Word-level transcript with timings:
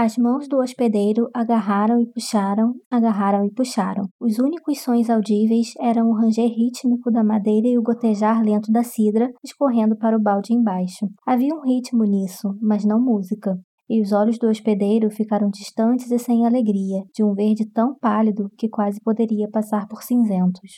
As 0.00 0.16
mãos 0.16 0.46
do 0.46 0.58
hospedeiro 0.58 1.28
agarraram 1.34 2.00
e 2.00 2.06
puxaram, 2.06 2.72
agarraram 2.88 3.44
e 3.44 3.50
puxaram. 3.50 4.04
Os 4.20 4.38
únicos 4.38 4.80
sons 4.80 5.10
audíveis 5.10 5.72
eram 5.80 6.08
o 6.08 6.14
ranger 6.14 6.48
rítmico 6.48 7.10
da 7.10 7.24
madeira 7.24 7.66
e 7.66 7.76
o 7.76 7.82
gotejar 7.82 8.40
lento 8.40 8.70
da 8.70 8.84
cidra 8.84 9.28
escorrendo 9.42 9.96
para 9.96 10.16
o 10.16 10.22
balde 10.22 10.54
embaixo. 10.54 11.08
Havia 11.26 11.52
um 11.52 11.62
ritmo 11.62 12.04
nisso, 12.04 12.56
mas 12.62 12.84
não 12.84 13.00
música. 13.00 13.58
E 13.90 14.00
os 14.00 14.12
olhos 14.12 14.38
do 14.38 14.46
hospedeiro 14.46 15.10
ficaram 15.10 15.50
distantes 15.50 16.12
e 16.12 16.18
sem 16.20 16.46
alegria, 16.46 17.02
de 17.12 17.24
um 17.24 17.34
verde 17.34 17.68
tão 17.68 17.96
pálido 17.98 18.48
que 18.56 18.68
quase 18.68 19.00
poderia 19.00 19.50
passar 19.50 19.88
por 19.88 20.04
cinzentos. 20.04 20.76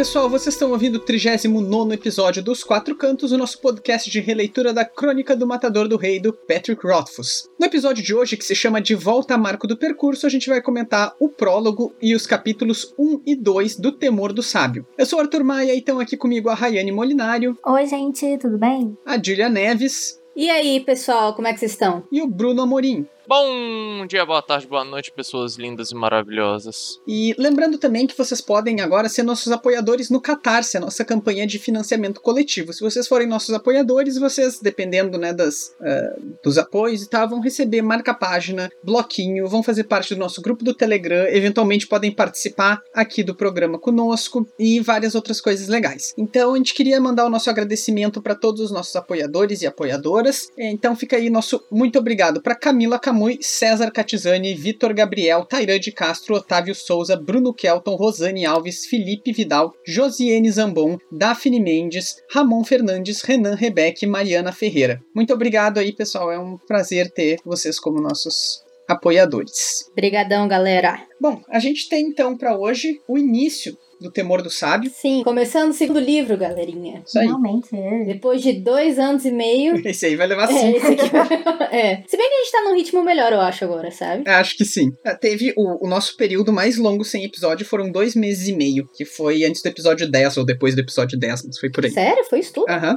Pessoal, 0.00 0.30
vocês 0.30 0.54
estão 0.54 0.70
ouvindo 0.70 0.94
o 0.94 0.98
39 0.98 1.92
episódio 1.92 2.42
dos 2.42 2.64
Quatro 2.64 2.96
Cantos, 2.96 3.32
o 3.32 3.36
nosso 3.36 3.60
podcast 3.60 4.10
de 4.10 4.18
releitura 4.18 4.72
da 4.72 4.82
Crônica 4.82 5.36
do 5.36 5.46
Matador 5.46 5.86
do 5.86 5.98
Rei 5.98 6.18
do 6.18 6.32
Patrick 6.32 6.86
Rothfuss. 6.86 7.50
No 7.60 7.66
episódio 7.66 8.02
de 8.02 8.14
hoje, 8.14 8.34
que 8.34 8.44
se 8.46 8.54
chama 8.54 8.80
De 8.80 8.94
Volta 8.94 9.34
a 9.34 9.38
Marco 9.38 9.66
do 9.66 9.76
Percurso, 9.76 10.26
a 10.26 10.30
gente 10.30 10.48
vai 10.48 10.62
comentar 10.62 11.14
o 11.20 11.28
prólogo 11.28 11.92
e 12.00 12.14
os 12.14 12.26
capítulos 12.26 12.94
1 12.98 13.20
e 13.26 13.36
2 13.36 13.76
do 13.76 13.92
Temor 13.92 14.32
do 14.32 14.42
Sábio. 14.42 14.86
Eu 14.96 15.04
sou 15.04 15.18
o 15.18 15.22
Arthur 15.22 15.44
Maia 15.44 15.74
e 15.74 15.80
estão 15.80 16.00
aqui 16.00 16.16
comigo 16.16 16.48
a 16.48 16.54
Rayane 16.54 16.92
Molinário. 16.92 17.58
Oi, 17.62 17.86
gente, 17.86 18.38
tudo 18.38 18.56
bem? 18.56 18.96
A 19.04 19.22
Julia 19.22 19.50
Neves. 19.50 20.18
E 20.34 20.48
aí, 20.48 20.80
pessoal, 20.80 21.34
como 21.34 21.46
é 21.46 21.52
que 21.52 21.58
vocês 21.58 21.72
estão? 21.72 22.04
E 22.10 22.22
o 22.22 22.26
Bruno 22.26 22.62
Amorim. 22.62 23.06
Bom 23.30 24.08
dia, 24.08 24.26
boa 24.26 24.42
tarde, 24.42 24.66
boa 24.66 24.84
noite, 24.84 25.12
pessoas 25.12 25.54
lindas 25.54 25.92
e 25.92 25.94
maravilhosas. 25.94 26.98
E 27.06 27.32
lembrando 27.38 27.78
também 27.78 28.04
que 28.04 28.18
vocês 28.18 28.40
podem 28.40 28.80
agora 28.80 29.08
ser 29.08 29.22
nossos 29.22 29.52
apoiadores 29.52 30.10
no 30.10 30.20
Catarse, 30.20 30.76
a 30.76 30.80
nossa 30.80 31.04
campanha 31.04 31.46
de 31.46 31.56
financiamento 31.56 32.20
coletivo. 32.20 32.72
Se 32.72 32.80
vocês 32.80 33.06
forem 33.06 33.28
nossos 33.28 33.54
apoiadores, 33.54 34.18
vocês, 34.18 34.58
dependendo 34.58 35.16
né, 35.16 35.32
das, 35.32 35.68
uh, 35.80 36.38
dos 36.42 36.58
apoios 36.58 37.04
e 37.04 37.08
tal, 37.08 37.28
vão 37.28 37.38
receber 37.38 37.82
marca-página, 37.82 38.68
bloquinho, 38.82 39.46
vão 39.46 39.62
fazer 39.62 39.84
parte 39.84 40.12
do 40.12 40.18
nosso 40.18 40.42
grupo 40.42 40.64
do 40.64 40.74
Telegram, 40.74 41.28
eventualmente 41.28 41.86
podem 41.86 42.10
participar 42.10 42.82
aqui 42.92 43.22
do 43.22 43.36
programa 43.36 43.78
conosco 43.78 44.44
e 44.58 44.80
várias 44.80 45.14
outras 45.14 45.40
coisas 45.40 45.68
legais. 45.68 46.12
Então 46.18 46.54
a 46.54 46.56
gente 46.56 46.74
queria 46.74 47.00
mandar 47.00 47.26
o 47.26 47.30
nosso 47.30 47.48
agradecimento 47.48 48.20
para 48.20 48.34
todos 48.34 48.60
os 48.60 48.72
nossos 48.72 48.96
apoiadores 48.96 49.62
e 49.62 49.68
apoiadoras. 49.68 50.48
Então 50.58 50.96
fica 50.96 51.14
aí 51.14 51.30
nosso 51.30 51.64
muito 51.70 51.96
obrigado 51.96 52.42
para 52.42 52.56
Camila 52.56 52.98
Camus 52.98 53.19
Camui, 53.20 53.38
César 53.42 53.90
Catizani, 53.90 54.54
Vitor 54.54 54.94
Gabriel, 54.94 55.44
Tairan 55.44 55.78
de 55.78 55.92
Castro, 55.92 56.36
Otávio 56.36 56.74
Souza, 56.74 57.16
Bruno 57.16 57.52
Kelton, 57.52 57.94
Rosane 57.94 58.46
Alves, 58.46 58.86
Felipe 58.86 59.30
Vidal, 59.30 59.74
Josiane 59.86 60.50
Zambon, 60.50 60.96
Daphne 61.12 61.60
Mendes, 61.60 62.16
Ramon 62.32 62.64
Fernandes, 62.64 63.20
Renan 63.20 63.54
Rebeque 63.54 64.06
e 64.06 64.08
Mariana 64.08 64.52
Ferreira. 64.52 65.02
Muito 65.14 65.34
obrigado 65.34 65.76
aí, 65.76 65.92
pessoal. 65.92 66.32
É 66.32 66.38
um 66.38 66.56
prazer 66.56 67.10
ter 67.10 67.38
vocês 67.44 67.78
como 67.78 68.00
nossos 68.00 68.64
apoiadores. 68.88 69.86
Obrigadão, 69.92 70.48
galera. 70.48 71.06
Bom, 71.20 71.42
a 71.50 71.58
gente 71.58 71.90
tem 71.90 72.06
então 72.06 72.38
para 72.38 72.58
hoje 72.58 73.02
o 73.06 73.18
início 73.18 73.76
do 74.00 74.10
Temor 74.10 74.42
do 74.42 74.50
Sábio. 74.50 74.90
Sim, 74.94 75.22
começando 75.22 75.70
o 75.70 75.74
segundo 75.74 76.00
livro, 76.00 76.36
galerinha. 76.36 77.02
Isso 77.06 77.18
aí. 77.18 77.26
Realmente, 77.26 77.68
é. 77.74 78.04
Depois 78.04 78.40
de 78.42 78.52
dois 78.54 78.98
anos 78.98 79.24
e 79.24 79.30
meio. 79.30 79.76
Esse 79.86 80.06
aí 80.06 80.16
vai 80.16 80.26
levar 80.26 80.50
É, 80.50 80.56
cinco. 80.58 80.76
esse 80.78 80.86
aqui 80.86 81.08
vai... 81.10 81.26
é. 81.70 82.02
Se 82.06 82.16
bem 82.16 82.28
que 82.28 82.34
a 82.34 82.38
gente 82.38 82.52
tá 82.52 82.62
num 82.64 82.74
ritmo 82.76 83.02
melhor, 83.02 83.32
eu 83.32 83.40
acho, 83.40 83.64
agora, 83.64 83.90
sabe? 83.90 84.28
Acho 84.28 84.56
que 84.56 84.64
sim. 84.64 84.90
Ah, 85.04 85.14
Teve 85.14 85.52
o, 85.56 85.86
o 85.86 85.88
nosso 85.88 86.16
período 86.16 86.52
mais 86.52 86.76
longo 86.76 87.04
sem 87.04 87.24
episódio, 87.24 87.66
foram 87.66 87.90
dois 87.90 88.14
meses 88.14 88.48
e 88.48 88.52
meio, 88.52 88.88
que 88.94 89.04
foi 89.04 89.44
antes 89.44 89.62
do 89.62 89.66
episódio 89.68 90.10
10 90.10 90.36
ou 90.38 90.44
depois 90.44 90.74
do 90.74 90.80
episódio 90.80 91.18
10, 91.18 91.46
mas 91.46 91.58
foi 91.58 91.70
por 91.70 91.84
aí. 91.84 91.90
Sério? 91.90 92.24
Foi 92.24 92.38
isso 92.40 92.52
tudo? 92.52 92.70
Aham. 92.70 92.96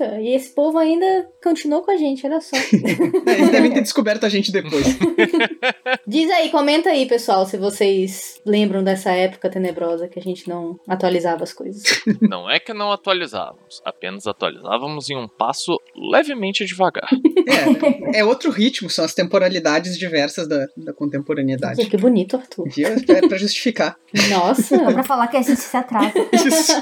Caraca! 0.00 0.20
E 0.20 0.34
esse 0.34 0.54
povo 0.54 0.78
ainda 0.78 1.28
continuou 1.42 1.82
com 1.82 1.90
a 1.90 1.96
gente, 1.96 2.26
olha 2.26 2.40
só. 2.40 2.56
É, 2.56 2.60
Eles 3.36 3.50
devem 3.50 3.72
ter 3.72 3.82
descoberto 3.82 4.24
a 4.24 4.28
gente 4.28 4.50
depois. 4.50 4.86
Diz 6.06 6.30
aí, 6.30 6.50
comenta 6.50 6.88
aí, 6.88 7.06
pessoal, 7.06 7.44
se 7.46 7.56
vocês 7.56 8.40
lembram 8.46 8.82
dessa 8.82 9.10
época 9.10 9.50
tenebrosa 9.50 10.08
que 10.08 10.18
a 10.18 10.22
gente 10.22 10.48
não 10.48 10.78
atualizava 10.88 11.44
as 11.44 11.52
coisas. 11.52 11.82
Não 12.20 12.48
é 12.48 12.60
que 12.60 12.72
não 12.72 12.92
atualizávamos, 12.92 13.80
apenas 13.84 14.26
atualizávamos 14.26 15.10
em 15.10 15.16
um 15.16 15.26
passo 15.26 15.76
levemente 15.96 16.64
devagar. 16.64 17.08
É, 18.12 18.20
é 18.20 18.24
outro 18.24 18.50
ritmo, 18.50 18.88
são 18.88 19.04
as 19.04 19.14
temporalidades 19.14 19.98
diversas 19.98 20.48
da, 20.48 20.66
da 20.76 20.92
contemporaneidade. 20.92 21.86
que 21.86 21.96
bonito, 21.96 22.36
Arthur. 22.36 22.68
Viu? 22.68 22.88
É 22.88 23.26
pra 23.26 23.36
justificar. 23.36 23.96
Nossa! 24.28 24.76
Só 24.76 24.92
pra 24.92 25.02
falar 25.02 25.28
que 25.28 25.36
a 25.36 25.42
gente 25.42 25.60
se 25.60 25.76
atrasa. 25.76 26.12
Isso. 26.32 26.72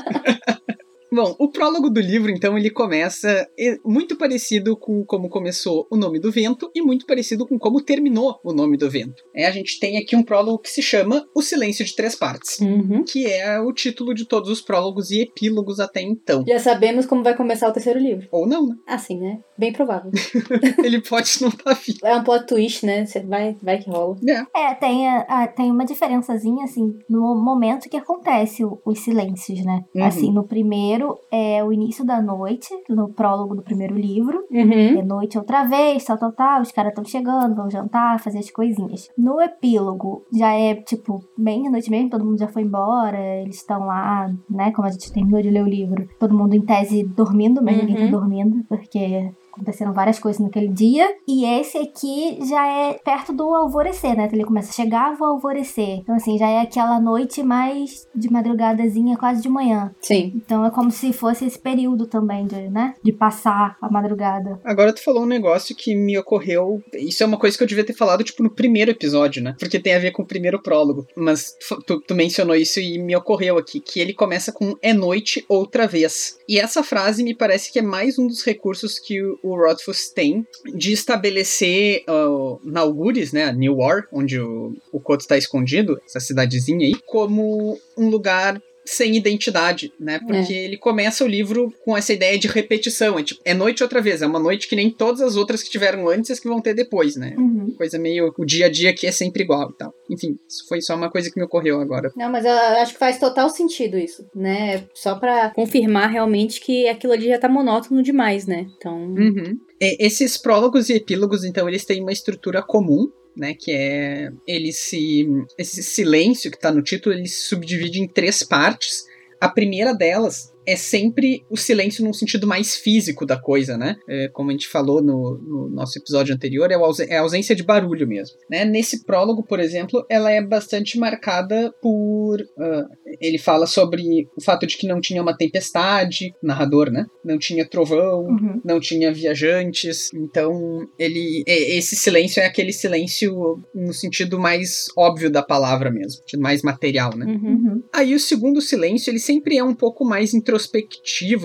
Bom, 1.13 1.35
o 1.39 1.49
prólogo 1.49 1.89
do 1.91 2.01
livro, 2.01 2.31
então, 2.31 2.57
ele 2.59 2.71
começa 2.71 3.47
muito 3.85 4.17
parecido 4.17 4.77
com 4.77 5.05
como 5.05 5.29
começou 5.29 5.87
o 5.91 5.97
Nome 5.97 6.19
do 6.19 6.31
Vento 6.31 6.71
e 6.75 6.83
muito 6.83 7.07
parecido 7.07 7.47
com 7.47 7.59
como 7.59 7.81
terminou 7.81 8.39
o 8.45 8.53
Nome 8.53 8.77
do 8.77 8.91
Vento. 8.91 9.23
É, 9.35 9.47
a 9.47 9.51
gente 9.51 9.79
tem 9.81 9.97
aqui 9.99 10.15
um 10.15 10.23
prólogo 10.23 10.59
que 10.59 10.71
se 10.71 10.83
chama 10.83 11.27
O 11.35 11.41
Silêncio 11.43 11.85
de 11.85 11.95
Três 11.97 12.15
Partes, 12.15 12.59
Uhum. 12.61 13.05
que 13.05 13.27
é 13.27 13.59
o 13.61 13.73
título 13.73 14.15
de 14.15 14.25
todos 14.27 14.51
os 14.51 14.61
prólogos 14.61 15.11
e 15.11 15.23
epílogos 15.23 15.81
até 15.81 16.01
então. 16.03 16.45
Já 16.47 16.59
sabemos 16.59 17.07
como 17.07 17.23
vai 17.23 17.35
começar 17.37 17.69
o 17.69 17.73
terceiro 17.73 17.99
livro. 17.99 18.29
Ou 18.31 18.47
não, 18.47 18.67
né? 18.67 18.75
Assim, 18.87 19.19
né? 19.19 19.39
Bem 19.57 19.73
provável. 19.73 20.11
Ele 20.85 21.01
pode 21.01 21.31
não 21.41 21.49
estar 21.49 21.75
vivo. 21.75 21.99
É 22.05 22.17
um 22.17 22.23
plot 22.25 22.47
twist, 22.47 22.85
né? 22.85 23.05
Vai, 23.27 23.57
vai 23.63 23.79
que 23.79 23.89
rola. 23.91 24.17
É. 24.29 24.71
É, 24.71 24.75
tem, 24.75 25.09
a- 25.09 25.21
a- 25.29 25.49
tem 25.49 25.71
uma 25.71 25.85
diferençazinha, 25.85 26.65
assim, 26.65 26.95
no 27.09 27.35
momento 27.35 27.89
que 27.89 27.97
acontece 27.97 28.65
o- 28.65 28.79
os 28.85 28.99
silêncios, 29.01 29.65
né? 29.65 29.85
Uhum. 29.95 30.05
Assim, 30.05 30.33
no 30.33 30.45
primeiro 30.47 30.98
é 31.31 31.63
o 31.65 31.73
início 31.73 32.05
da 32.05 32.21
noite, 32.23 32.69
no 32.89 33.09
prólogo 33.09 33.55
do 33.55 33.63
primeiro 33.63 33.95
livro. 33.95 34.45
Uhum. 34.51 34.99
É 34.99 35.03
noite 35.03 35.39
outra 35.39 35.65
vez, 35.65 36.05
tal, 36.05 36.19
tal, 36.19 36.33
tal. 36.33 36.63
Os 36.63 36.73
caras 36.73 36.91
estão 36.93 37.05
chegando, 37.05 37.55
vão 37.55 37.71
jantar, 37.71 38.21
fazer 38.21 38.39
as 38.39 38.51
coisinhas. 38.51 39.09
No 39.17 39.41
epílogo, 39.41 40.23
já 40.33 40.53
é, 40.53 40.75
tipo, 40.75 41.23
bem 41.37 41.63
de 41.63 41.71
noite 41.71 41.91
mesmo, 41.91 42.11
todo 42.11 42.25
mundo 42.25 42.39
já 42.39 42.49
foi 42.49 42.63
embora, 42.63 43.19
eles 43.43 43.57
estão 43.57 43.81
lá, 43.87 44.31
né? 44.49 44.71
Como 44.73 44.87
a 44.87 44.91
gente 44.91 45.13
terminou 45.13 45.43
de 45.43 45.51
ler 45.51 45.63
o 45.63 45.69
livro. 45.69 46.09
Todo 46.19 46.37
mundo, 46.37 46.55
em 46.55 46.63
tese, 46.65 47.05
dormindo, 47.05 47.63
mas 47.63 47.77
ninguém 47.77 47.97
Uhum. 47.97 48.05
tá 48.11 48.19
dormindo, 48.19 48.65
porque 48.69 49.31
aconteceram 49.59 49.93
várias 49.93 50.19
coisas 50.19 50.41
naquele 50.41 50.69
dia. 50.69 51.09
E 51.27 51.45
esse 51.45 51.77
aqui 51.79 52.39
já 52.47 52.67
é 52.67 52.95
perto 52.95 53.33
do 53.33 53.55
alvorecer, 53.55 54.17
né? 54.17 54.29
Ele 54.33 54.45
começa 54.45 54.71
a 54.71 54.73
chegar 54.75 55.17
ao 55.19 55.25
alvorecer. 55.29 55.99
Então, 55.99 56.15
assim, 56.15 56.39
já 56.39 56.49
é 56.49 56.61
aquela 56.61 57.01
noite 57.01 57.43
mais 57.43 58.07
de 58.15 58.31
madrugadazinha, 58.31 59.17
quase 59.17 59.43
de 59.43 59.49
manhã. 59.49 59.95
Sim. 60.01 60.33
Então 60.37 60.65
é 60.65 60.71
como 60.71 60.91
se 60.91 61.13
fosse 61.13 61.45
esse 61.45 61.59
período 61.59 62.07
também, 62.07 62.47
de, 62.47 62.69
né? 62.69 62.95
De 63.03 63.13
passar 63.13 63.77
a 63.81 63.91
madrugada. 63.91 64.61
Agora 64.65 64.93
tu 64.93 65.03
falou 65.03 65.23
um 65.23 65.27
negócio 65.27 65.75
que 65.75 65.95
me 65.95 66.17
ocorreu. 66.19 66.83
Isso 66.95 67.23
é 67.23 67.27
uma 67.27 67.39
coisa 67.39 67.57
que 67.57 67.63
eu 67.63 67.69
devia 67.69 67.85
ter 67.85 67.93
falado, 67.95 68.25
tipo, 68.25 68.43
no 68.43 68.51
primeiro 68.51 68.91
episódio, 68.91 69.43
né? 69.43 69.55
Porque 69.59 69.79
tem 69.79 69.95
a 69.95 69.99
ver 69.99 70.13
com 70.13 70.23
o 70.23 70.27
primeiro 70.27 70.61
prólogo. 70.63 71.07
Mas 71.17 71.57
tu- 71.67 71.83
tu, 71.83 72.01
tu 72.01 72.15
mencionou 72.15 72.55
isso 72.57 72.81
e 72.81 72.99
me 72.99 73.17
ocorreu 73.17 73.59
aqui, 73.59 73.81
que 73.81 74.01
ele 74.01 74.15
começa 74.15 74.53
com 74.53 74.77
é 74.83 74.93
noite 74.93 75.45
outra 75.49 75.87
vez. 75.87 76.39
E 76.49 76.59
essa 76.59 76.83
frase 76.83 77.23
me 77.23 77.35
parece 77.35 77.73
que 77.73 77.79
é 77.79 77.83
mais 77.83 78.19
um 78.19 78.27
dos 78.27 78.45
recursos 78.45 78.99
que 78.99 79.21
o, 79.43 79.48
o 79.49 79.57
Rothfuss 79.57 80.11
tem 80.11 80.47
de 80.75 80.93
estabelecer 80.93 82.05
uh, 82.09 82.61
na 82.65 82.81
Algures, 82.81 83.33
né? 83.33 83.53
New 83.53 83.77
War, 83.77 84.07
onde 84.13 84.39
o, 84.41 84.75
o 84.93 85.01
Koto 85.01 85.21
está 85.21 85.37
escondido, 85.37 86.01
essa 86.07 86.21
cidadezinha 86.21 86.87
aí, 86.87 86.95
como 87.07 87.79
um 87.97 88.09
lugar 88.09 88.61
sem 88.89 89.17
identidade, 89.17 89.93
né? 90.01 90.19
Porque 90.19 90.53
ele 90.53 90.77
começa 90.77 91.25
o 91.25 91.29
livro 91.29 91.73
com 91.85 91.97
essa 91.97 92.13
ideia 92.13 92.39
de 92.39 92.49
repetição. 92.49 93.19
É 93.19 93.23
tipo, 93.23 93.41
é 93.45 93.55
noite 93.55 93.83
outra 93.83 94.01
vez, 94.01 94.23
é 94.23 94.27
uma 94.27 94.39
noite 94.39 94.69
que 94.69 94.77
nem 94.77 94.91
todas 94.91 95.21
as 95.21 95.37
outras 95.37 95.63
que 95.63 95.71
tiveram 95.71 96.09
antes 96.09 96.31
e 96.31 96.33
as 96.33 96.41
que 96.41 96.49
vão 96.49 96.61
ter 96.61 96.75
depois, 96.75 97.17
né? 97.17 97.35
Uhum. 97.37 97.75
Coisa 97.77 97.99
meio. 97.99 98.33
O 98.39 98.45
dia 98.45 98.67
a 98.67 98.71
dia 98.71 98.91
aqui 98.91 99.07
é 99.07 99.13
sempre 99.13 99.43
igual 99.43 99.71
e 99.71 99.77
tal. 99.77 99.93
Enfim, 100.11 100.39
isso 100.49 100.67
foi 100.69 100.81
só 100.81 100.95
uma 100.95 101.11
coisa 101.11 101.31
que 101.31 101.39
me 101.39 101.45
ocorreu 101.45 101.81
agora. 101.81 102.11
Não, 102.17 102.31
mas 102.31 102.45
eu 102.45 102.53
acho 102.53 102.95
que 102.95 102.99
faz 102.99 103.19
total 103.19 103.51
sentido 103.51 103.99
isso, 103.99 104.27
né? 104.35 104.85
Só 104.95 105.15
pra 105.17 105.51
confirmar 105.51 106.11
realmente 106.11 106.61
que 106.61 106.89
aquilo 106.89 107.13
ali 107.13 107.29
já 107.29 107.39
tá 107.39 107.49
monótono 107.49 108.03
demais, 108.03 108.47
né? 108.47 108.67
Então. 108.77 108.97
Uhum. 108.97 109.59
É, 109.81 110.05
esses 110.05 110.37
prólogos 110.37 110.89
e 110.89 110.95
epílogos, 110.95 111.45
então, 111.45 111.69
eles 111.69 111.85
têm 111.85 112.03
uma 112.03 112.13
estrutura 112.13 112.63
comum. 112.63 113.09
Né, 113.39 113.55
que 113.55 113.71
é 113.71 114.33
ele 114.45 114.73
se 114.73 115.25
esse 115.57 115.81
silêncio 115.81 116.51
que 116.51 116.59
tá 116.59 116.73
no 116.73 116.83
título 116.83 117.15
ele 117.15 117.29
se 117.29 117.49
subdivide 117.49 118.01
em 118.01 118.09
três 118.09 118.43
partes. 118.43 119.05
A 119.41 119.49
primeira 119.49 119.95
delas 119.95 120.53
é 120.69 120.77
sempre 120.77 121.47
o 121.49 121.57
silêncio 121.57 122.05
num 122.05 122.13
sentido 122.13 122.47
mais 122.47 122.77
físico 122.77 123.25
da 123.25 123.39
coisa, 123.39 123.79
né? 123.79 123.97
É, 124.07 124.29
como 124.29 124.51
a 124.51 124.53
gente 124.53 124.69
falou 124.69 125.03
no, 125.03 125.39
no 125.39 125.71
nosso 125.71 125.99
episódio 125.99 126.35
anterior, 126.35 126.71
é, 126.71 126.75
é, 127.09 127.17
a 127.17 127.23
ausência 127.23 127.57
de 127.57 127.63
barulho 127.63 128.07
mesmo. 128.07 128.37
Né? 128.51 128.67
Nesse 128.67 129.07
prólogo, 129.07 129.43
por 129.43 129.61
exemplo, 129.61 130.05
ela 130.11 130.31
é 130.31 130.43
bastante 130.43 130.99
marcada 130.99 131.73
por. 131.81 132.43
Uh, 132.43 132.87
ele 133.19 133.39
fala 133.39 133.67
sobre 133.67 134.29
o 134.37 134.43
fato 134.43 134.67
de 134.67 134.77
que 134.77 134.87
não 134.87 135.01
tinha 135.01 135.23
uma 135.23 135.35
tempestade, 135.35 136.35
narrador, 136.43 136.91
né? 136.91 137.07
Não 137.25 137.39
tinha 137.39 137.67
trovão, 137.67 138.27
uhum. 138.27 138.61
não 138.63 138.79
tinha 138.79 139.11
viajantes. 139.11 140.13
Então, 140.13 140.87
ele. 140.99 141.45
Esse 141.47 141.97
silêncio 141.97 142.43
é 142.43 142.47
aquele 142.47 142.75
silêncio 142.75 143.63
no 143.75 143.95
sentido 143.95 144.39
mais 144.39 144.89
óbvio 144.95 145.31
da 145.31 145.43
palavra 145.43 145.91
mesmo, 145.91 146.21
mais 146.37 146.63
material, 146.63 147.17
né? 147.17 147.25
Uhum. 147.25 147.83
Aí 147.91 148.15
o 148.15 148.21
segundo 148.21 148.61
silêncio, 148.61 149.11
ele 149.11 149.19
sempre 149.19 149.57
é 149.57 149.65
um 149.65 149.75
pouco 149.75 150.05
mais 150.05 150.35
introspectivo. 150.35 150.58